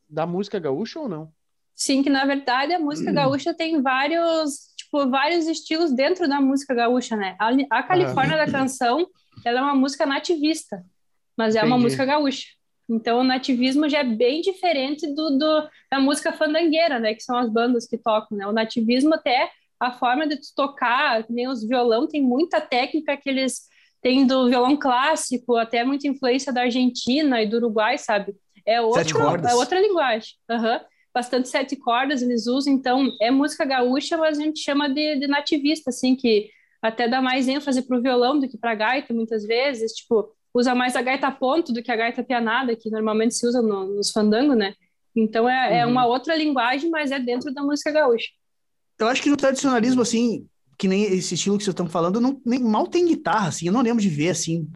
da 0.09 0.25
música 0.25 0.59
gaúcha 0.59 0.99
ou 0.99 1.09
não? 1.09 1.31
Sim, 1.75 2.03
que 2.03 2.09
na 2.09 2.25
verdade 2.25 2.73
a 2.73 2.79
música 2.79 3.11
gaúcha 3.13 3.53
tem 3.53 3.81
vários, 3.81 4.73
tipo, 4.75 5.09
vários 5.09 5.47
estilos 5.47 5.93
dentro 5.93 6.27
da 6.27 6.41
música 6.41 6.73
gaúcha, 6.73 7.15
né? 7.15 7.35
A, 7.39 7.49
a 7.79 7.83
Califórnia 7.83 8.37
da 8.37 8.51
canção, 8.51 9.07
ela 9.45 9.59
é 9.59 9.63
uma 9.63 9.75
música 9.75 10.05
nativista, 10.05 10.85
mas 11.37 11.55
é 11.55 11.59
Entendi. 11.59 11.73
uma 11.73 11.81
música 11.81 12.05
gaúcha. 12.05 12.47
Então 12.89 13.19
o 13.19 13.23
nativismo 13.23 13.87
já 13.87 13.99
é 13.99 14.03
bem 14.03 14.41
diferente 14.41 15.07
do, 15.07 15.37
do, 15.37 15.69
da 15.91 15.99
música 15.99 16.33
fandangueira, 16.33 16.99
né? 16.99 17.13
Que 17.13 17.23
são 17.23 17.37
as 17.37 17.49
bandas 17.49 17.87
que 17.87 17.97
tocam, 17.97 18.37
né? 18.37 18.47
O 18.47 18.51
nativismo 18.51 19.13
até 19.13 19.51
a 19.79 19.91
forma 19.91 20.27
de 20.27 20.37
tocar, 20.55 21.25
nem 21.29 21.47
os 21.47 21.65
violão, 21.65 22.07
tem 22.07 22.21
muita 22.21 22.59
técnica 22.59 23.15
que 23.15 23.29
eles 23.29 23.69
têm 24.01 24.25
do 24.25 24.49
violão 24.49 24.75
clássico, 24.75 25.55
até 25.55 25.83
muita 25.83 26.07
influência 26.07 26.51
da 26.51 26.61
Argentina 26.61 27.41
e 27.41 27.47
do 27.47 27.57
Uruguai, 27.57 27.97
sabe? 27.97 28.35
É 28.65 28.81
outra, 28.81 29.49
é 29.49 29.55
outra 29.55 29.79
linguagem. 29.79 30.33
Uhum. 30.49 30.79
Bastante 31.13 31.49
sete 31.49 31.75
cordas 31.75 32.21
eles 32.21 32.45
usam, 32.45 32.73
então 32.73 33.09
é 33.21 33.31
música 33.31 33.65
gaúcha, 33.65 34.17
mas 34.17 34.37
a 34.37 34.43
gente 34.43 34.59
chama 34.59 34.89
de, 34.89 35.15
de 35.17 35.27
nativista, 35.27 35.89
assim, 35.89 36.15
que 36.15 36.49
até 36.81 37.07
dá 37.07 37.21
mais 37.21 37.47
ênfase 37.47 37.81
para 37.81 37.97
o 37.97 38.01
violão 38.01 38.39
do 38.39 38.47
que 38.47 38.57
para 38.57 38.71
a 38.71 38.75
gaita, 38.75 39.13
muitas 39.13 39.45
vezes, 39.45 39.93
tipo, 39.93 40.31
usa 40.53 40.73
mais 40.73 40.95
a 40.95 41.01
gaita 41.01 41.31
ponto 41.31 41.71
do 41.71 41.81
que 41.81 41.91
a 41.91 41.95
gaita 41.95 42.23
pianada, 42.23 42.75
que 42.75 42.89
normalmente 42.89 43.35
se 43.35 43.45
usa 43.45 43.61
no, 43.61 43.95
nos 43.95 44.11
fandangos, 44.11 44.57
né? 44.57 44.73
Então 45.15 45.49
é, 45.49 45.53
é 45.53 45.71
uhum. 45.71 45.77
é 45.77 45.85
uma 45.85 46.05
outra 46.05 46.35
linguagem, 46.35 46.89
mas 46.89 47.11
é 47.11 47.19
dentro 47.19 47.53
da 47.53 47.61
música 47.61 47.91
gaúcha. 47.91 48.27
Eu 48.97 49.07
acho 49.07 49.21
que 49.21 49.29
no 49.29 49.37
tradicionalismo, 49.37 50.01
assim, 50.01 50.47
que 50.77 50.87
nem 50.87 51.03
esse 51.03 51.33
estilo 51.33 51.57
que 51.57 51.63
vocês 51.63 51.73
estão 51.73 51.87
falando, 51.87 52.19
não, 52.19 52.41
nem 52.45 52.59
mal 52.59 52.87
tem 52.87 53.07
guitarra, 53.07 53.49
assim, 53.49 53.67
eu 53.67 53.73
não 53.73 53.81
lembro 53.81 54.01
de 54.01 54.09
ver, 54.09 54.29
assim, 54.29 54.67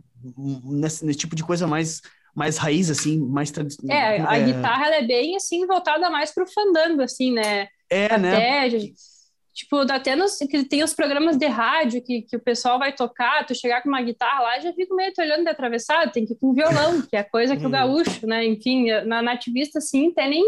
nesse, 0.64 1.06
nesse 1.06 1.20
tipo 1.20 1.36
de 1.36 1.44
coisa 1.44 1.68
mais 1.68 2.02
mais 2.36 2.58
raiz, 2.58 2.90
assim, 2.90 3.20
mais 3.20 3.52
tradicional. 3.52 3.96
É, 3.96 4.20
a 4.20 4.38
é... 4.38 4.44
guitarra 4.44 4.88
ela 4.88 4.96
é 4.96 5.06
bem, 5.06 5.36
assim, 5.36 5.68
voltada 5.68 6.10
mais 6.10 6.34
pro 6.34 6.52
fandango, 6.52 7.04
assim, 7.04 7.32
né? 7.32 7.68
É, 7.88 8.06
Até, 8.06 8.18
né? 8.18 8.70
Tipo, 9.54 9.78
até 9.92 10.16
nos, 10.16 10.38
que 10.38 10.66
tem 10.66 10.84
os 10.84 10.96
programas 10.96 11.38
de 11.38 11.46
rádio 11.46 12.02
que, 12.02 12.24
que 12.24 12.36
o 12.36 12.40
pessoal 12.40 12.80
vai 12.80 12.92
tocar, 12.92 13.46
tu 13.46 13.54
chegar 13.54 13.84
com 13.84 13.90
uma 13.90 14.02
guitarra 14.02 14.42
lá, 14.42 14.60
já 14.60 14.74
fico 14.74 14.96
meio 14.96 15.14
te 15.14 15.22
olhando 15.22 15.44
de 15.44 15.50
atravessado, 15.50 16.12
tem 16.12 16.26
que 16.26 16.34
ir 16.34 16.38
com 16.38 16.54
violão, 16.54 17.04
que 17.04 17.16
é 17.16 17.22
coisa 17.22 17.56
que 17.56 17.62
o 17.62 17.66
uhum. 17.66 17.72
gaúcho, 17.72 18.26
né? 18.26 18.44
Enfim, 18.44 18.88
na 19.06 19.22
nativista, 19.22 19.78
assim, 19.78 20.10
até 20.10 20.28
nem, 20.28 20.44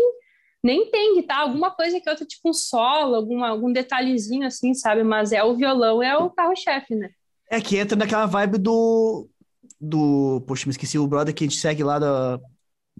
nem 0.64 0.90
tem 0.90 1.16
guitarra, 1.18 1.44
alguma 1.44 1.70
coisa 1.70 2.02
que 2.02 2.10
outra, 2.10 2.26
tipo 2.26 2.50
um 2.50 2.54
solo, 2.54 3.14
alguma, 3.14 3.48
algum 3.48 3.72
detalhezinho, 3.72 4.48
assim, 4.48 4.74
sabe? 4.74 5.04
Mas 5.04 5.32
é 5.32 5.44
o 5.44 5.56
violão, 5.56 6.02
é 6.02 6.18
o 6.18 6.32
carro-chefe, 6.32 6.96
né? 6.96 7.12
É 7.48 7.62
que 7.62 7.78
entra 7.78 7.96
naquela 7.96 8.26
vibe 8.26 8.58
do, 8.58 9.30
do... 9.80 10.42
Poxa, 10.48 10.66
me 10.66 10.72
esqueci, 10.72 10.98
o 10.98 11.06
brother 11.06 11.32
que 11.32 11.44
a 11.44 11.48
gente 11.48 11.60
segue 11.60 11.84
lá 11.84 12.00
do, 12.00 12.42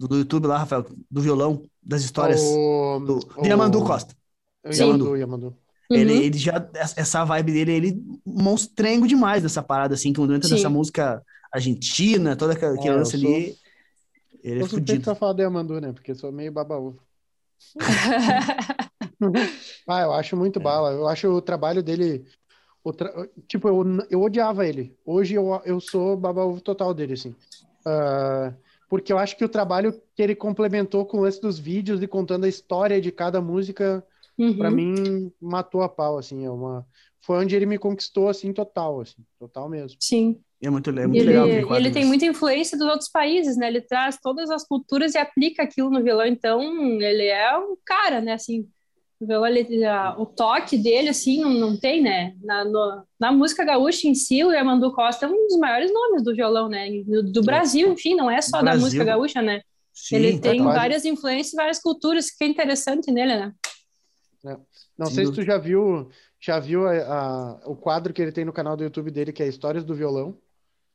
do 0.06 0.18
YouTube 0.18 0.46
lá, 0.46 0.58
Rafael, 0.58 0.86
do 1.10 1.20
violão, 1.20 1.64
das 1.82 2.02
histórias 2.02 2.40
o... 2.40 3.00
do, 3.00 3.18
o... 3.38 3.44
Yamandu 3.44 3.82
Costa. 3.82 4.14
Yamandu, 4.64 5.16
Yamandu. 5.16 5.65
Uhum. 5.90 5.96
Ele, 5.96 6.12
ele 6.26 6.38
já, 6.38 6.68
essa 6.74 7.24
vibe 7.24 7.52
dele, 7.52 7.72
ele 7.72 8.02
monstrengo 8.24 9.06
demais 9.06 9.42
dessa 9.42 9.62
parada, 9.62 9.94
assim, 9.94 10.12
que 10.12 10.20
quando 10.20 10.34
entra 10.34 10.50
nessa 10.50 10.68
música 10.68 11.22
argentina, 11.52 12.36
toda 12.36 12.54
aquele 12.54 12.88
é, 12.88 12.92
lance 12.92 13.18
sou... 13.18 13.30
ali. 13.30 13.56
Ele 14.42 14.60
eu 14.60 14.66
é 14.66 14.68
fudido. 14.68 15.02
pra 15.02 15.14
falar 15.14 15.32
de 15.32 15.44
Amandu, 15.44 15.80
né? 15.80 15.92
Porque 15.92 16.14
sou 16.14 16.30
meio 16.30 16.52
babaú. 16.52 16.96
ah, 19.88 20.02
eu 20.02 20.12
acho 20.12 20.36
muito 20.36 20.58
é. 20.58 20.62
bala. 20.62 20.92
Eu 20.92 21.08
acho 21.08 21.28
o 21.28 21.40
trabalho 21.40 21.82
dele. 21.82 22.26
O 22.84 22.92
tra... 22.92 23.12
Tipo, 23.48 23.68
eu, 23.68 24.06
eu 24.10 24.22
odiava 24.22 24.66
ele. 24.66 24.96
Hoje 25.04 25.34
eu, 25.34 25.60
eu 25.64 25.80
sou 25.80 26.16
babaú 26.16 26.60
total 26.60 26.94
dele, 26.94 27.14
assim. 27.14 27.34
Uh, 27.80 28.54
porque 28.88 29.12
eu 29.12 29.18
acho 29.18 29.36
que 29.36 29.44
o 29.44 29.48
trabalho 29.48 30.00
que 30.14 30.22
ele 30.22 30.34
complementou 30.34 31.04
com 31.04 31.18
o 31.18 31.20
lance 31.22 31.40
dos 31.40 31.58
vídeos 31.58 32.02
e 32.02 32.06
contando 32.06 32.44
a 32.44 32.48
história 32.48 33.00
de 33.00 33.10
cada 33.10 33.40
música 33.40 34.04
uhum. 34.38 34.56
para 34.56 34.70
mim 34.70 35.32
matou 35.40 35.82
a 35.82 35.88
pau, 35.88 36.18
assim, 36.18 36.44
é 36.44 36.50
uma 36.50 36.86
foi 37.26 37.38
onde 37.38 37.56
ele 37.56 37.66
me 37.66 37.76
conquistou 37.76 38.28
assim 38.28 38.52
total, 38.52 39.00
assim, 39.00 39.24
total 39.36 39.68
mesmo. 39.68 39.98
Sim. 40.00 40.40
É 40.62 40.70
muito, 40.70 40.90
é 40.90 41.06
muito 41.06 41.22
ele, 41.22 41.26
legal. 41.26 41.76
Ele, 41.76 41.90
tem 41.90 42.04
muita 42.04 42.24
influência 42.24 42.78
dos 42.78 42.86
outros 42.86 43.10
países, 43.10 43.56
né? 43.56 43.66
Ele 43.66 43.80
traz 43.80 44.18
todas 44.22 44.48
as 44.48 44.66
culturas 44.66 45.14
e 45.14 45.18
aplica 45.18 45.64
aquilo 45.64 45.90
no 45.90 46.02
violão, 46.02 46.24
então 46.24 46.62
ele 47.02 47.26
é 47.26 47.58
um 47.58 47.76
cara, 47.84 48.20
né? 48.20 48.34
Assim, 48.34 48.66
o 49.20 49.26
violão, 49.26 49.48
ele, 49.48 49.84
a, 49.84 50.14
o 50.16 50.24
toque 50.24 50.78
dele, 50.78 51.08
assim, 51.08 51.40
não, 51.40 51.52
não 51.52 51.76
tem, 51.76 52.00
né? 52.00 52.34
Na, 52.42 52.64
no, 52.64 53.02
na 53.18 53.32
música 53.32 53.64
gaúcha 53.64 54.08
em 54.08 54.14
si, 54.14 54.42
o 54.44 54.50
Armando 54.50 54.92
Costa 54.92 55.26
é 55.26 55.28
um 55.28 55.46
dos 55.46 55.58
maiores 55.58 55.92
nomes 55.92 56.22
do 56.22 56.34
violão, 56.34 56.68
né? 56.68 56.88
Do, 57.04 57.22
do 57.24 57.42
Brasil, 57.42 57.92
enfim, 57.92 58.14
não 58.14 58.30
é 58.30 58.40
só 58.40 58.62
Brasil. 58.62 58.80
da 58.80 58.84
música 58.84 59.04
gaúcha, 59.04 59.42
né? 59.42 59.60
Sim, 59.92 60.16
ele 60.16 60.38
tá 60.38 60.50
tem 60.50 60.62
quase. 60.62 60.78
várias 60.78 61.04
influências, 61.04 61.54
várias 61.54 61.80
culturas, 61.80 62.30
que 62.30 62.44
é 62.44 62.46
interessante 62.46 63.10
nele, 63.10 63.36
né? 63.36 63.52
É. 64.98 65.02
Não 65.02 65.06
Sem 65.06 65.16
sei 65.16 65.26
se 65.26 65.32
tu 65.32 65.42
já 65.42 65.58
viu, 65.58 66.08
já 66.40 66.58
viu 66.58 66.86
a, 66.86 66.92
a, 66.92 67.52
o 67.66 67.76
quadro 67.76 68.12
que 68.12 68.22
ele 68.22 68.32
tem 68.32 68.44
no 68.44 68.52
canal 68.52 68.76
do 68.76 68.84
YouTube 68.84 69.10
dele, 69.10 69.32
que 69.32 69.42
é 69.42 69.48
Histórias 69.48 69.84
do 69.84 69.94
Violão. 69.94 70.36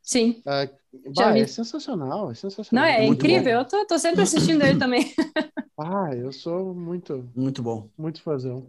Sim. 0.01 0.41
Uh, 0.41 1.13
bah, 1.15 1.37
é 1.37 1.45
sensacional, 1.45 2.31
é 2.31 2.33
sensacional. 2.33 2.85
Não, 2.85 2.91
é, 2.91 3.01
é 3.01 3.05
incrível. 3.05 3.53
Bom. 3.53 3.59
Eu 3.59 3.65
tô, 3.65 3.85
tô 3.85 3.99
sempre 3.99 4.21
assistindo 4.21 4.63
ele 4.63 4.79
também. 4.79 5.13
ah, 5.79 6.09
eu 6.15 6.31
sou 6.31 6.73
muito. 6.73 7.29
Muito 7.35 7.61
bom. 7.61 7.89
Muito 7.97 8.21
fazão. 8.21 8.67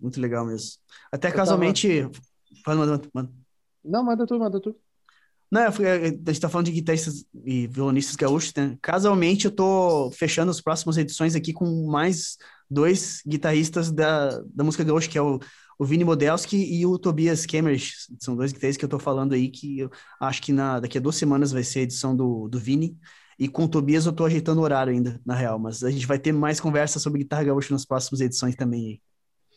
Muito 0.00 0.20
legal 0.20 0.46
mesmo. 0.46 0.78
Até 1.12 1.28
eu 1.28 1.34
casualmente. 1.34 2.08
Tava... 2.64 2.78
Manda, 2.78 3.02
manda. 3.12 3.30
Não, 3.84 4.04
manda 4.04 4.26
tu, 4.26 4.38
manda 4.38 4.60
tu. 4.60 4.74
Não, 5.50 5.60
a 5.66 5.70
gente 5.70 6.40
tá 6.40 6.48
falando 6.48 6.66
de 6.66 6.72
guitarristas 6.72 7.26
e 7.44 7.66
violonistas 7.66 8.16
gaúchos, 8.16 8.54
né? 8.54 8.78
Casualmente 8.80 9.44
eu 9.44 9.50
tô 9.50 10.10
fechando 10.12 10.50
as 10.50 10.62
próximas 10.62 10.96
edições 10.96 11.34
aqui 11.34 11.52
com 11.52 11.86
mais 11.86 12.38
dois 12.72 13.22
guitarristas 13.26 13.90
da, 13.90 14.40
da 14.54 14.64
música 14.64 14.82
gaúcha, 14.82 15.08
que 15.08 15.18
é 15.18 15.22
o, 15.22 15.38
o 15.78 15.84
Vini 15.84 16.04
Modelski 16.04 16.56
e 16.56 16.86
o 16.86 16.98
Tobias 16.98 17.44
Kemmerich. 17.44 17.92
São 18.18 18.34
dois 18.34 18.52
guitarristas 18.52 18.78
que 18.78 18.84
eu 18.84 18.88
tô 18.88 18.98
falando 18.98 19.34
aí, 19.34 19.48
que 19.48 19.80
eu 19.80 19.90
acho 20.20 20.40
que 20.40 20.52
na, 20.52 20.80
daqui 20.80 20.98
a 20.98 21.00
duas 21.00 21.16
semanas 21.16 21.52
vai 21.52 21.62
ser 21.62 21.80
a 21.80 21.82
edição 21.82 22.16
do, 22.16 22.48
do 22.48 22.58
Vini. 22.58 22.96
E 23.38 23.48
com 23.48 23.64
o 23.64 23.68
Tobias 23.68 24.06
eu 24.06 24.12
tô 24.12 24.24
ajeitando 24.24 24.60
o 24.60 24.64
horário 24.64 24.92
ainda, 24.92 25.20
na 25.24 25.34
real. 25.34 25.58
Mas 25.58 25.82
a 25.84 25.90
gente 25.90 26.06
vai 26.06 26.18
ter 26.18 26.32
mais 26.32 26.60
conversa 26.60 26.98
sobre 26.98 27.20
guitarra 27.20 27.44
gaúcha 27.44 27.72
nas 27.72 27.84
próximas 27.84 28.20
edições 28.20 28.54
também. 28.56 29.00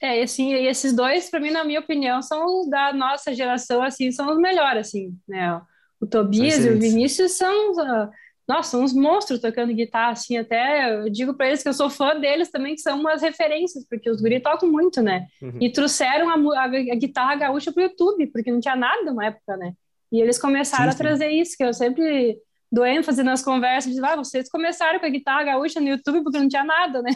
É, 0.01 0.21
assim, 0.21 0.53
e 0.53 0.67
esses 0.67 0.93
dois, 0.93 1.29
para 1.29 1.39
mim, 1.39 1.51
na 1.51 1.63
minha 1.63 1.79
opinião, 1.79 2.21
são 2.21 2.61
os 2.61 2.69
da 2.69 2.91
nossa 2.93 3.33
geração, 3.33 3.81
assim, 3.81 4.11
são 4.11 4.31
os 4.31 4.37
melhores, 4.37 4.87
assim, 4.87 5.15
né? 5.27 5.61
O 6.01 6.05
Tobias 6.05 6.65
e 6.65 6.69
o 6.69 6.79
Vinícius 6.79 7.37
são... 7.37 7.71
Uh, 7.71 8.09
nossa, 8.47 8.77
uns 8.77 8.93
monstros 8.93 9.39
tocando 9.39 9.73
guitarra, 9.73 10.11
assim, 10.11 10.37
até 10.37 10.93
eu 10.93 11.09
digo 11.09 11.33
para 11.33 11.47
eles 11.47 11.63
que 11.63 11.69
eu 11.69 11.73
sou 11.73 11.89
fã 11.89 12.19
deles 12.19 12.51
também, 12.51 12.75
que 12.75 12.81
são 12.81 12.99
umas 12.99 13.21
referências, 13.21 13.85
porque 13.89 14.09
os 14.09 14.21
guri 14.21 14.39
tocam 14.39 14.71
muito, 14.71 15.01
né? 15.01 15.25
Uhum. 15.41 15.57
E 15.59 15.71
trouxeram 15.71 16.29
a, 16.29 16.59
a, 16.59 16.63
a 16.65 16.67
guitarra 16.95 17.35
gaúcha 17.35 17.71
pro 17.71 17.81
YouTube, 17.81 18.27
porque 18.27 18.51
não 18.51 18.59
tinha 18.59 18.75
nada 18.75 19.11
na 19.13 19.25
época, 19.25 19.57
né? 19.57 19.73
E 20.11 20.21
eles 20.21 20.37
começaram 20.37 20.91
sim, 20.91 20.97
sim. 20.97 21.03
a 21.03 21.07
trazer 21.07 21.29
isso, 21.29 21.57
que 21.57 21.63
eu 21.63 21.73
sempre 21.73 22.37
dou 22.71 22.85
ênfase 22.85 23.23
nas 23.23 23.43
conversas, 23.43 23.93
de, 23.93 24.05
ah, 24.05 24.15
vocês 24.15 24.49
começaram 24.49 24.99
com 24.99 25.05
a 25.05 25.09
guitarra 25.09 25.43
gaúcha 25.43 25.79
no 25.79 25.87
YouTube 25.87 26.23
porque 26.23 26.39
não 26.39 26.47
tinha 26.47 26.63
nada, 26.63 27.01
né? 27.01 27.11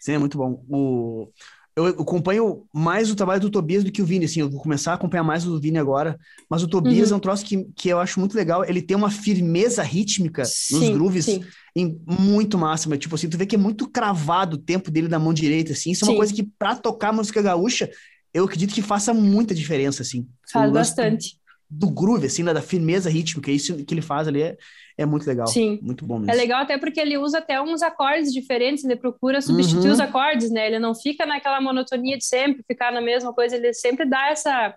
Sim, 0.00 0.14
é 0.14 0.18
muito 0.18 0.38
bom. 0.38 0.64
O 0.68 1.28
eu 1.74 1.86
acompanho 1.86 2.64
mais 2.72 3.10
o 3.10 3.14
trabalho 3.14 3.40
do 3.40 3.50
Tobias 3.50 3.82
do 3.82 3.90
que 3.90 4.02
o 4.02 4.04
Vini, 4.04 4.26
assim, 4.26 4.40
eu 4.40 4.50
vou 4.50 4.60
começar 4.60 4.92
a 4.92 4.94
acompanhar 4.94 5.22
mais 5.22 5.46
o 5.46 5.58
Vini 5.58 5.78
agora, 5.78 6.18
mas 6.48 6.62
o 6.62 6.68
Tobias 6.68 7.08
uhum. 7.08 7.14
é 7.14 7.16
um 7.16 7.20
troço 7.20 7.44
que, 7.44 7.66
que 7.74 7.88
eu 7.88 7.98
acho 7.98 8.20
muito 8.20 8.36
legal, 8.36 8.64
ele 8.64 8.82
tem 8.82 8.96
uma 8.96 9.10
firmeza 9.10 9.82
rítmica 9.82 10.44
sim, 10.44 10.78
nos 10.78 10.88
grooves 10.90 11.24
sim. 11.24 11.42
Em, 11.74 11.98
muito 12.06 12.58
máxima, 12.58 12.98
tipo 12.98 13.14
assim, 13.14 13.28
tu 13.28 13.38
vê 13.38 13.46
que 13.46 13.56
é 13.56 13.58
muito 13.58 13.88
cravado 13.88 14.56
o 14.56 14.60
tempo 14.60 14.90
dele 14.90 15.08
na 15.08 15.18
mão 15.18 15.32
direita, 15.32 15.72
assim, 15.72 15.92
isso 15.92 16.04
é 16.04 16.08
uma 16.08 16.12
sim. 16.12 16.18
coisa 16.18 16.34
que 16.34 16.42
para 16.42 16.76
tocar 16.76 17.12
música 17.12 17.40
gaúcha, 17.40 17.90
eu 18.34 18.44
acredito 18.44 18.74
que 18.74 18.82
faça 18.82 19.14
muita 19.14 19.54
diferença, 19.54 20.02
assim. 20.02 20.26
Faz 20.50 20.70
bastante. 20.70 21.38
Do, 21.70 21.86
do 21.86 21.92
groove, 21.92 22.26
assim, 22.26 22.44
da 22.44 22.62
firmeza 22.62 23.08
rítmica, 23.08 23.50
isso 23.50 23.76
que 23.84 23.94
ele 23.94 24.02
faz 24.02 24.28
ali 24.28 24.42
é, 24.42 24.56
é 24.96 25.06
muito 25.06 25.26
legal. 25.26 25.46
Sim. 25.46 25.78
Muito 25.82 26.06
bom 26.06 26.18
mesmo. 26.18 26.32
É 26.32 26.34
legal 26.34 26.62
até 26.62 26.78
porque 26.78 27.00
ele 27.00 27.16
usa 27.16 27.38
até 27.38 27.60
uns 27.60 27.82
acordes 27.82 28.32
diferentes, 28.32 28.84
ele 28.84 28.96
procura 28.96 29.40
substituir 29.40 29.86
uhum. 29.86 29.92
os 29.92 30.00
acordes, 30.00 30.50
né? 30.50 30.66
Ele 30.66 30.78
não 30.78 30.94
fica 30.94 31.24
naquela 31.24 31.60
monotonia 31.60 32.18
de 32.18 32.24
sempre 32.24 32.62
ficar 32.66 32.92
na 32.92 33.00
mesma 33.00 33.32
coisa, 33.32 33.56
ele 33.56 33.72
sempre 33.72 34.04
dá 34.04 34.28
essa 34.28 34.74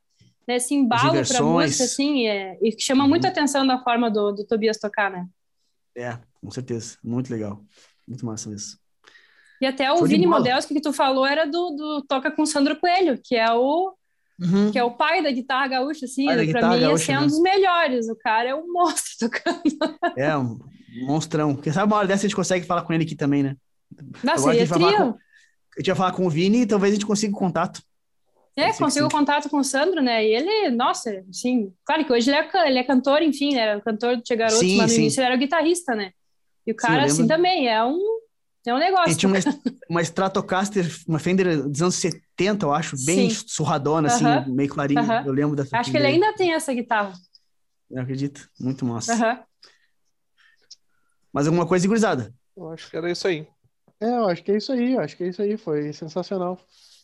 né, 0.47 0.57
esse 0.57 0.75
embalo 0.75 1.25
para 1.25 1.41
música, 1.41 1.83
assim, 1.83 2.27
é, 2.27 2.57
e 2.61 2.75
chama 2.79 3.03
uhum. 3.03 3.09
muita 3.09 3.27
atenção 3.27 3.65
da 3.65 3.79
forma 3.79 4.11
do, 4.11 4.31
do 4.31 4.45
Tobias 4.45 4.77
tocar, 4.77 5.09
né? 5.09 5.27
É, 5.95 6.17
com 6.39 6.51
certeza. 6.51 6.97
Muito 7.03 7.31
legal. 7.31 7.63
Muito 8.07 8.25
massa 8.25 8.49
mesmo. 8.49 8.77
E 9.61 9.65
até 9.65 9.91
o 9.91 9.97
Show 9.97 10.07
Vini 10.07 10.27
Modelski 10.27 10.73
que 10.73 10.81
tu 10.81 10.91
falou 10.91 11.25
era 11.25 11.45
do, 11.45 11.71
do 11.71 12.05
Toca 12.07 12.29
com 12.29 12.45
Sandro 12.45 12.75
Coelho, 12.79 13.19
que 13.23 13.35
é 13.35 13.51
o 13.51 13.95
Uhum. 14.39 14.69
que 14.69 14.77
é 14.77 14.83
o 14.83 14.91
pai 14.91 15.23
da 15.23 15.31
guitarra 15.31 15.67
gaúcha, 15.67 16.05
assim, 16.05 16.25
para 16.25 16.69
mim 16.69 16.81
gaúcha, 16.81 17.03
esse 17.03 17.11
é 17.11 17.19
um 17.19 17.27
dos 17.27 17.39
melhores. 17.39 18.09
O 18.09 18.15
cara 18.15 18.49
é 18.49 18.55
um 18.55 18.71
monstro 18.71 19.13
tocando. 19.29 19.61
É, 20.17 20.37
um 20.37 20.59
monstrão. 21.05 21.55
Quem 21.55 21.71
sabe 21.71 21.87
uma 21.87 21.97
hora 21.97 22.07
dessa 22.07 22.25
a 22.25 22.27
gente 22.27 22.35
consegue 22.35 22.65
falar 22.65 22.81
com 22.81 22.93
ele 22.93 23.03
aqui 23.03 23.15
também, 23.15 23.43
né? 23.43 23.55
Nossa, 24.23 24.51
seria 24.51 24.67
trio. 24.67 24.97
Com, 24.97 25.03
a 25.03 25.79
gente 25.79 25.87
vai 25.87 25.95
falar 25.95 26.11
com 26.11 26.25
o 26.25 26.29
Vini 26.29 26.61
e 26.61 26.65
talvez 26.65 26.91
a 26.91 26.95
gente 26.95 27.05
consiga 27.05 27.33
contato. 27.33 27.81
É, 28.57 28.71
consigo 28.71 29.09
contato 29.09 29.49
com 29.49 29.57
o 29.57 29.63
Sandro, 29.63 30.01
né? 30.01 30.25
E 30.25 30.33
ele, 30.33 30.71
nossa, 30.71 31.23
assim, 31.29 31.73
claro 31.83 32.05
que 32.05 32.13
hoje 32.13 32.29
ele 32.29 32.37
é, 32.37 32.67
ele 32.67 32.79
é 32.79 32.83
cantor, 32.83 33.21
enfim, 33.21 33.53
né? 33.53 33.59
Era 33.59 33.81
cantor 33.81 34.15
do 34.15 34.23
Tia 34.23 34.37
Garotos, 34.37 34.59
sim, 34.59 34.77
mas 34.77 34.91
no 34.91 34.95
sim. 34.95 35.01
início 35.01 35.19
ele 35.19 35.27
era 35.27 35.35
guitarrista, 35.35 35.93
né? 35.93 36.11
E 36.65 36.71
o 36.71 36.75
cara, 36.75 37.07
sim, 37.09 37.21
assim, 37.21 37.27
também 37.27 37.67
é 37.67 37.83
um 37.83 37.99
é 38.69 38.73
um 38.73 38.79
negócio. 38.79 39.11
E 39.11 39.15
tinha 39.15 39.29
uma, 39.29 39.39
uma 39.89 40.01
Stratocaster, 40.01 40.85
uma 41.07 41.19
Fender 41.19 41.67
dos 41.67 41.81
anos 41.81 41.95
70, 41.95 42.65
eu 42.65 42.73
acho, 42.73 42.95
bem 43.05 43.29
Sim. 43.29 43.43
surradona, 43.47 44.07
assim, 44.07 44.25
uh 44.25 44.27
-huh. 44.27 44.47
meio 44.47 44.69
clarinha. 44.69 45.01
Uh 45.01 45.07
-huh. 45.07 45.25
Eu 45.27 45.33
lembro 45.33 45.55
dessa. 45.55 45.77
Acho 45.77 45.91
que 45.91 45.97
ele 45.97 46.07
ainda 46.07 46.33
tem 46.33 46.53
essa 46.53 46.73
guitarra. 46.73 47.13
Eu 47.89 48.01
acredito. 48.01 48.49
Muito 48.59 48.85
massa. 48.85 49.13
Uh 49.13 49.19
-huh. 49.19 49.43
Mas 51.31 51.47
alguma 51.47 51.67
coisa 51.67 51.87
gurizada? 51.87 52.33
Eu 52.55 52.69
acho 52.71 52.89
que 52.89 52.97
era 52.97 53.11
isso 53.11 53.27
aí. 53.27 53.47
É, 54.01 54.07
eu 54.07 54.27
acho 54.27 54.43
que 54.43 54.51
é 54.51 54.57
isso 54.57 54.71
aí. 54.71 54.93
Eu 54.93 55.01
acho 55.01 55.17
que 55.17 55.23
é 55.23 55.27
isso 55.27 55.41
aí. 55.41 55.57
Foi 55.57 55.93
sensacional. 55.93 56.59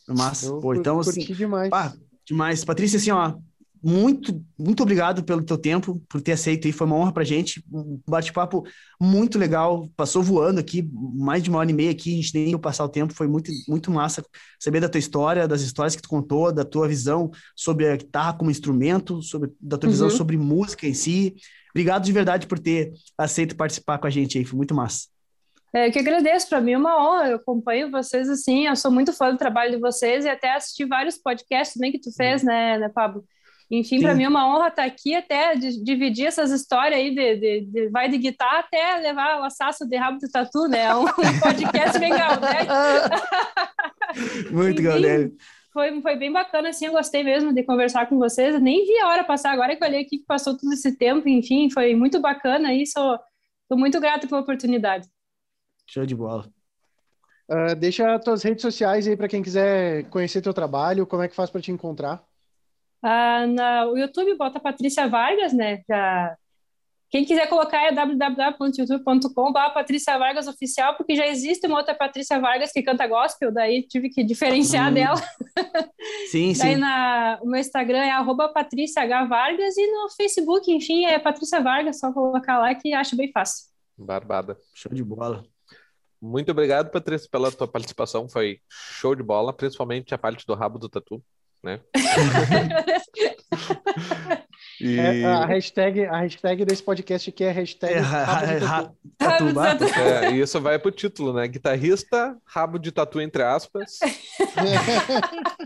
Massa. 0.08 0.46
Eu 0.46 0.58
Pô, 0.58 0.74
então, 0.74 0.96
curti 1.00 1.20
assim, 1.20 1.34
demais. 1.34 1.70
pá, 1.70 1.92
demais. 2.24 2.64
Patrícia, 2.64 2.96
assim, 2.96 3.10
ó, 3.10 3.34
muito, 3.82 4.40
muito 4.56 4.82
obrigado 4.82 5.24
pelo 5.24 5.42
teu 5.42 5.58
tempo, 5.58 6.00
por 6.08 6.20
ter 6.20 6.32
aceito 6.32 6.66
aí, 6.66 6.72
foi 6.72 6.86
uma 6.86 6.94
honra 6.94 7.12
pra 7.12 7.24
gente, 7.24 7.64
um 7.72 8.00
bate-papo 8.08 8.64
muito 9.00 9.38
legal, 9.38 9.88
passou 9.96 10.22
voando 10.22 10.60
aqui, 10.60 10.88
mais 10.92 11.42
de 11.42 11.50
uma 11.50 11.58
hora 11.58 11.70
e 11.70 11.74
meia 11.74 11.90
aqui, 11.90 12.12
a 12.12 12.16
gente 12.16 12.34
nem 12.34 12.50
ia 12.50 12.58
passar 12.58 12.84
o 12.84 12.88
tempo, 12.88 13.12
foi 13.12 13.26
muito, 13.26 13.50
muito 13.68 13.90
massa 13.90 14.24
saber 14.60 14.80
da 14.80 14.88
tua 14.88 15.00
história, 15.00 15.48
das 15.48 15.62
histórias 15.62 15.96
que 15.96 16.02
tu 16.02 16.08
contou, 16.08 16.52
da 16.52 16.64
tua 16.64 16.86
visão 16.86 17.30
sobre 17.56 17.88
a 17.88 17.96
guitarra 17.96 18.34
como 18.34 18.50
instrumento, 18.50 19.20
sobre, 19.20 19.50
da 19.60 19.76
tua 19.76 19.90
visão 19.90 20.08
Uhum. 20.08 20.16
sobre 20.16 20.36
música 20.36 20.86
em 20.86 20.94
si. 20.94 21.34
Obrigado 21.70 22.04
de 22.04 22.12
verdade 22.12 22.46
por 22.46 22.58
ter 22.58 22.92
aceito 23.18 23.56
participar 23.56 23.98
com 23.98 24.06
a 24.06 24.10
gente 24.10 24.38
aí, 24.38 24.44
foi 24.44 24.56
muito 24.56 24.74
massa. 24.74 25.08
É, 25.74 25.88
eu 25.88 25.92
que 25.92 25.98
agradeço, 25.98 26.48
para 26.48 26.60
mim 26.60 26.72
é 26.72 26.78
uma 26.78 27.02
honra, 27.02 27.30
eu 27.30 27.36
acompanho 27.36 27.90
vocês 27.90 28.28
assim, 28.28 28.66
eu 28.66 28.76
sou 28.76 28.90
muito 28.90 29.12
fã 29.12 29.32
do 29.32 29.38
trabalho 29.38 29.72
de 29.72 29.78
vocês 29.78 30.24
e 30.24 30.28
até 30.28 30.54
assisti 30.54 30.84
vários 30.84 31.16
podcasts 31.16 31.74
também 31.74 31.90
que 31.90 31.98
tu 31.98 32.12
fez, 32.14 32.42
né, 32.42 32.78
né 32.78 32.90
Pablo? 32.90 33.24
Enfim, 33.74 34.02
para 34.02 34.14
mim 34.14 34.24
é 34.24 34.28
uma 34.28 34.46
honra 34.46 34.68
estar 34.68 34.84
aqui 34.84 35.14
até 35.14 35.54
de, 35.54 35.82
dividir 35.82 36.26
essas 36.26 36.50
histórias 36.50 37.00
aí 37.00 37.14
de, 37.14 37.36
de, 37.36 37.60
de 37.62 37.88
vai 37.88 38.06
de 38.06 38.18
guitarra 38.18 38.58
até 38.58 38.96
levar 38.96 39.40
o 39.40 39.44
assasso 39.44 39.88
de 39.88 39.96
rabo 39.96 40.18
do 40.18 40.28
tatu, 40.28 40.68
né? 40.68 40.80
É 40.80 40.94
um 40.94 41.06
podcast 41.40 41.98
legal, 41.98 42.38
né? 42.38 42.66
Muito 44.52 44.82
galera. 44.82 45.32
Foi, 45.72 46.02
foi 46.02 46.16
bem 46.16 46.30
bacana, 46.30 46.68
assim, 46.68 46.84
eu 46.84 46.92
gostei 46.92 47.24
mesmo 47.24 47.54
de 47.54 47.62
conversar 47.62 48.06
com 48.10 48.18
vocês. 48.18 48.54
Eu 48.54 48.60
nem 48.60 48.84
vi 48.84 49.00
a 49.00 49.08
hora 49.08 49.24
passar 49.24 49.52
agora 49.52 49.74
que 49.74 49.82
eu 49.82 49.88
olhei 49.88 50.02
aqui 50.02 50.18
que 50.18 50.26
passou 50.26 50.54
todo 50.54 50.70
esse 50.74 50.98
tempo, 50.98 51.26
enfim, 51.26 51.70
foi 51.70 51.94
muito 51.94 52.20
bacana 52.20 52.74
e 52.74 52.86
sou, 52.86 53.18
sou 53.68 53.78
muito 53.78 53.98
grata 53.98 54.28
pela 54.28 54.42
oportunidade. 54.42 55.08
Show 55.86 56.04
de 56.04 56.14
bola. 56.14 56.46
Ah, 57.48 57.72
deixa 57.72 58.14
as 58.14 58.22
tuas 58.22 58.42
redes 58.42 58.60
sociais 58.60 59.08
aí 59.08 59.16
para 59.16 59.28
quem 59.28 59.42
quiser 59.42 60.04
conhecer 60.10 60.42
teu 60.42 60.52
trabalho, 60.52 61.06
como 61.06 61.22
é 61.22 61.28
que 61.28 61.34
faz 61.34 61.48
para 61.48 61.62
te 61.62 61.72
encontrar? 61.72 62.22
Ah, 63.02 63.46
na, 63.46 63.86
o 63.86 63.96
YouTube 63.98 64.36
bota 64.36 64.60
Patrícia 64.60 65.08
Vargas, 65.08 65.52
né? 65.52 65.82
Já, 65.88 66.36
quem 67.10 67.24
quiser 67.26 67.46
colocar 67.46 67.82
é 67.82 67.92
www.youtube.com.br 67.92 69.74
Patrícia 69.74 70.16
Vargas 70.16 70.48
Oficial, 70.48 70.96
porque 70.96 71.14
já 71.14 71.26
existe 71.26 71.66
uma 71.66 71.76
outra 71.78 71.94
Patrícia 71.94 72.40
Vargas 72.40 72.72
que 72.72 72.82
canta 72.82 73.06
gospel, 73.06 73.52
daí 73.52 73.82
tive 73.82 74.08
que 74.08 74.24
diferenciar 74.24 74.90
Hum, 74.90 74.94
dela. 74.94 75.22
Sim, 76.30 76.54
Daí 76.56 76.74
sim. 76.74 76.76
na, 76.76 77.38
o 77.42 77.46
meu 77.46 77.60
Instagram 77.60 77.98
é 77.98 78.12
arroba 78.12 78.48
Patrícia 78.48 79.02
H. 79.02 79.26
Vargas 79.26 79.76
e 79.76 79.86
no 79.90 80.08
Facebook, 80.16 80.72
enfim, 80.72 81.04
é 81.04 81.18
Patrícia 81.18 81.60
Vargas, 81.60 81.98
só 81.98 82.10
colocar 82.12 82.58
lá 82.58 82.74
que 82.74 82.94
acho 82.94 83.14
bem 83.14 83.30
fácil. 83.30 83.66
Barbada. 83.98 84.56
Show 84.74 84.92
de 84.94 85.04
bola. 85.04 85.44
Muito 86.18 86.50
obrigado, 86.52 86.90
Patrícia, 86.90 87.28
pela 87.30 87.52
tua 87.52 87.68
participação. 87.68 88.28
Foi 88.28 88.60
show 88.70 89.14
de 89.14 89.22
bola, 89.22 89.52
principalmente 89.52 90.14
a 90.14 90.18
parte 90.18 90.46
do 90.46 90.54
rabo 90.54 90.78
do 90.78 90.88
tatu, 90.88 91.22
né? 91.62 91.80
E 94.80 94.98
É, 94.98 95.24
a 95.24 95.44
hashtag, 95.46 96.04
a 96.06 96.20
hashtag 96.22 96.64
desse 96.64 96.82
podcast 96.82 97.30
aqui 97.30 97.44
é 97.44 97.52
hashtag 97.52 97.94
É, 97.94 97.98
Rabo 98.00 98.46
de 98.46 98.64
ra- 98.64 98.90
Tatu. 99.16 99.44
ra- 99.52 99.76
tatu, 99.76 99.84
é, 100.00 100.32
e 100.32 100.40
isso 100.40 100.60
vai 100.60 100.76
pro 100.78 100.90
título, 100.90 101.32
né? 101.32 101.46
Guitarrista, 101.46 102.36
rabo 102.44 102.78
de 102.78 102.90
tatu 102.90 103.20
entre 103.20 103.42
aspas. 103.44 104.00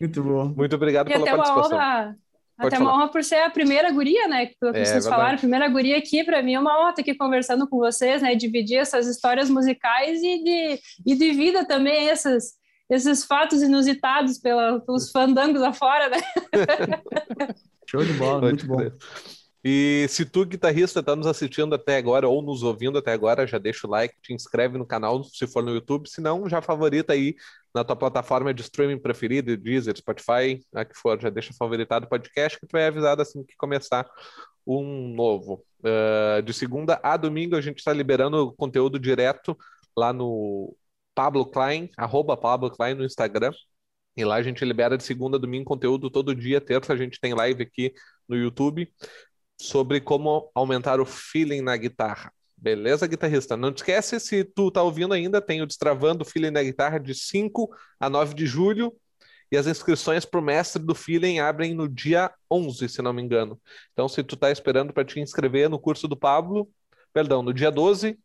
Muito 0.00 0.22
bom. 0.22 0.48
Muito 0.56 0.76
obrigado 0.76 1.08
E 1.08 1.12
pela 1.12 1.24
até 1.24 1.34
uma 1.34 1.44
participação. 1.44 1.76
honra, 1.78 2.16
Pode 2.56 2.68
até 2.74 2.78
uma 2.82 2.90
falar. 2.90 3.02
honra 3.02 3.12
por 3.12 3.22
ser 3.24 3.36
a 3.42 3.50
primeira 3.50 3.90
guria, 3.90 4.28
né? 4.28 4.46
Que 4.46 4.56
pelo 4.58 4.72
que 4.72 4.78
É, 4.78 4.84
vocês 4.84 5.04
verdade. 5.04 5.14
falaram, 5.16 5.34
a 5.36 5.38
primeira 5.38 5.68
guria 5.68 5.98
aqui, 5.98 6.24
para 6.24 6.42
mim 6.42 6.54
é 6.54 6.60
uma 6.60 6.80
honra 6.80 6.90
estar 6.90 7.02
aqui 7.02 7.14
conversando 7.14 7.68
com 7.68 7.76
vocês, 7.78 8.22
né? 8.22 8.34
Dividir 8.34 8.78
essas 8.78 9.06
histórias 9.06 9.50
musicais 9.50 10.22
e 10.22 10.42
de, 10.42 10.80
e 11.06 11.14
de 11.14 11.32
vida 11.32 11.66
também, 11.66 12.08
esses, 12.08 12.54
esses 12.88 13.24
fatos 13.24 13.62
inusitados 13.62 14.38
pela, 14.38 14.80
pelos 14.80 15.10
fandangos 15.10 15.62
afora, 15.62 16.08
né? 16.08 16.18
Show 17.88 18.04
de 18.04 18.12
bola, 18.14 18.40
Pode 18.40 18.66
muito 18.66 18.66
bom. 18.66 18.96
E 19.64 20.06
se 20.08 20.24
tu, 20.24 20.44
guitarrista, 20.44 21.02
tá 21.02 21.16
nos 21.16 21.26
assistindo 21.26 21.74
até 21.74 21.96
agora 21.96 22.28
ou 22.28 22.40
nos 22.40 22.62
ouvindo 22.62 22.98
até 22.98 23.12
agora, 23.12 23.46
já 23.48 23.58
deixa 23.58 23.86
o 23.86 23.90
like, 23.90 24.14
te 24.22 24.32
inscreve 24.32 24.78
no 24.78 24.86
canal 24.86 25.24
se 25.24 25.44
for 25.46 25.60
no 25.60 25.74
YouTube, 25.74 26.08
se 26.08 26.20
não, 26.20 26.48
já 26.48 26.62
favorita 26.62 27.12
aí 27.12 27.34
na 27.74 27.82
tua 27.82 27.96
plataforma 27.96 28.54
de 28.54 28.62
streaming 28.62 28.98
preferida, 28.98 29.56
Deezer, 29.56 29.96
Spotify, 29.96 30.64
a 30.72 30.84
que 30.84 30.96
for, 30.96 31.20
já 31.20 31.30
deixa 31.30 31.52
favoritado 31.52 32.06
o 32.06 32.08
podcast 32.08 32.60
que 32.60 32.66
tu 32.66 32.76
é 32.76 32.86
avisado 32.86 33.22
assim 33.22 33.42
que 33.42 33.56
começar 33.56 34.08
um 34.64 35.12
novo. 35.14 35.64
Ah, 35.84 36.40
de 36.40 36.52
segunda 36.52 37.00
a 37.02 37.16
domingo 37.16 37.56
a 37.56 37.60
gente 37.60 37.78
está 37.78 37.92
liberando 37.92 38.52
conteúdo 38.56 38.98
direto 38.98 39.56
lá 39.96 40.12
no 40.12 40.76
Pablo 41.16 41.46
Klein, 41.46 41.90
arroba 41.96 42.36
Pablo 42.36 42.70
Klein 42.70 42.94
no 42.94 43.04
Instagram. 43.04 43.50
E 44.14 44.24
lá 44.24 44.36
a 44.36 44.42
gente 44.42 44.62
libera 44.64 44.98
de 44.98 45.02
segunda 45.02 45.38
a 45.38 45.40
domingo 45.40 45.64
conteúdo 45.64 46.10
todo 46.10 46.34
dia. 46.34 46.60
Terça 46.60 46.92
a 46.92 46.96
gente 46.96 47.18
tem 47.18 47.32
live 47.32 47.62
aqui 47.62 47.94
no 48.28 48.36
YouTube 48.36 48.92
sobre 49.58 49.98
como 49.98 50.50
aumentar 50.54 51.00
o 51.00 51.06
feeling 51.06 51.62
na 51.62 51.74
guitarra. 51.74 52.30
Beleza, 52.54 53.06
guitarrista? 53.06 53.56
Não 53.56 53.72
te 53.72 53.78
esquece, 53.78 54.20
se 54.20 54.44
tu 54.44 54.70
tá 54.70 54.82
ouvindo 54.82 55.14
ainda, 55.14 55.40
tem 55.40 55.62
o 55.62 55.66
Destravando 55.66 56.22
o 56.22 56.26
Feeling 56.26 56.50
na 56.50 56.62
Guitarra 56.62 56.98
de 56.98 57.14
5 57.14 57.68
a 57.98 58.08
9 58.08 58.34
de 58.34 58.46
julho. 58.46 58.94
E 59.50 59.56
as 59.56 59.66
inscrições 59.66 60.24
para 60.24 60.40
o 60.40 60.42
mestre 60.42 60.82
do 60.82 60.94
feeling 60.94 61.38
abrem 61.38 61.74
no 61.74 61.88
dia 61.88 62.30
11, 62.50 62.88
se 62.88 63.00
não 63.00 63.12
me 63.12 63.22
engano. 63.22 63.60
Então, 63.92 64.08
se 64.08 64.22
tu 64.22 64.36
tá 64.36 64.50
esperando 64.50 64.92
para 64.92 65.04
te 65.04 65.20
inscrever 65.20 65.70
no 65.70 65.78
curso 65.78 66.08
do 66.08 66.16
Pablo, 66.16 66.68
perdão, 67.12 67.42
no 67.42 67.54
dia 67.54 67.70
12 67.70 68.18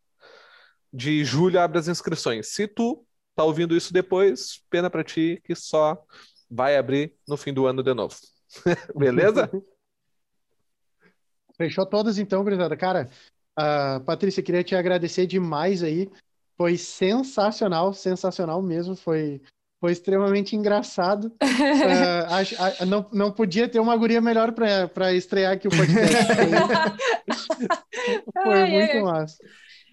de 0.94 1.24
julho 1.24 1.60
abre 1.60 1.80
as 1.80 1.88
inscrições. 1.88 2.48
Se 2.48 2.68
tu 2.68 3.06
tá 3.36 3.44
ouvindo 3.44 3.76
isso 3.76 3.94
depois, 3.94 4.62
pena 4.70 4.90
para 4.90 5.04
ti 5.04 5.42
que 5.44 5.56
só 5.56 6.02
vai 6.50 6.78
abrir 6.78 7.16
no 7.28 7.38
fim 7.38 7.54
do 7.54 7.66
ano 7.66 7.82
de 7.82 7.94
novo. 7.94 8.16
Beleza? 8.98 9.50
Fechou 11.58 11.86
todas 11.86 12.18
então, 12.18 12.44
gurizada. 12.44 12.76
Cara, 12.76 13.10
ah, 13.56 14.02
Patrícia, 14.06 14.44
queria 14.44 14.64
te 14.64 14.76
agradecer 14.76 15.28
demais 15.28 15.84
aí. 15.84 16.10
Foi 16.58 16.78
sensacional, 16.78 17.94
sensacional 17.94 18.62
mesmo. 18.62 18.96
Foi, 18.96 19.42
foi 19.80 19.92
extremamente 19.92 20.56
engraçado. 20.56 21.32
Ah, 21.84 22.38
acho- 22.38 22.56
ah, 22.60 22.86
não, 22.86 23.08
não 23.12 23.32
podia 23.32 23.68
ter 23.68 23.80
uma 23.80 23.96
guria 23.96 24.22
melhor 24.22 24.52
para 24.52 25.14
estrear 25.14 25.54
aqui 25.54 25.68
o 25.68 25.72
podcast. 25.72 26.26
Foi, 28.34 28.44
foi 28.44 28.54
Ai, 28.62 28.72
muito 28.72 28.92
ai. 28.98 29.02
massa. 29.02 29.38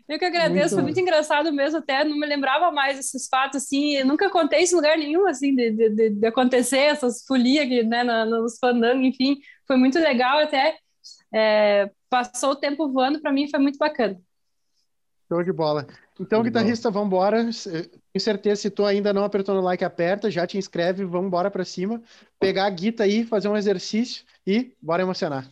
Eu 0.08 0.18
que 0.18 0.24
agradeço, 0.24 0.74
Muito 0.74 0.74
foi 0.74 0.82
muito 0.84 1.00
engraçado 1.00 1.52
mesmo, 1.52 1.78
até 1.78 2.02
não 2.02 2.16
me 2.18 2.26
lembrava 2.26 2.70
mais 2.72 2.96
desses 2.96 3.28
fatos, 3.28 3.62
assim, 3.62 3.96
eu 3.96 4.06
nunca 4.06 4.30
contei 4.30 4.62
isso 4.62 4.72
em 4.74 4.76
lugar 4.76 4.96
nenhum, 4.96 5.26
assim, 5.26 5.54
de, 5.54 5.70
de, 5.70 5.90
de- 5.90 6.10
de 6.10 6.26
acontecer, 6.26 6.78
essas 6.78 7.24
folias 7.26 7.66
aqui, 7.66 7.82
né, 7.82 8.02
nos 8.04 8.58
fandangos, 8.58 9.04
enfim, 9.06 9.38
foi 9.66 9.76
muito 9.76 9.98
legal, 9.98 10.38
até 10.38 10.78
é, 11.34 11.90
passou 12.08 12.52
o 12.52 12.56
tempo 12.56 12.90
voando, 12.90 13.20
para 13.20 13.30
mim 13.32 13.50
foi 13.50 13.60
muito 13.60 13.78
bacana. 13.78 14.18
Show 15.30 15.42
de 15.44 15.52
bola. 15.52 15.86
Então, 16.18 16.42
de 16.42 16.48
guitarrista, 16.48 16.90
vamos 16.90 17.08
embora. 17.08 17.42
Tenho 17.44 18.20
certeza, 18.20 18.62
se 18.62 18.70
tu 18.70 18.84
ainda 18.84 19.12
não 19.12 19.24
apertou 19.24 19.54
no 19.54 19.60
like, 19.60 19.84
aperta, 19.84 20.30
já 20.30 20.46
te 20.46 20.56
inscreve, 20.56 21.04
vamos 21.04 21.26
embora 21.26 21.50
para 21.50 21.64
cima, 21.64 22.02
pegar 22.40 22.64
a 22.64 22.70
guita 22.70 23.04
aí, 23.04 23.24
fazer 23.24 23.48
um 23.48 23.56
exercício 23.56 24.24
e 24.46 24.74
bora 24.80 25.02
emocionar. 25.02 25.46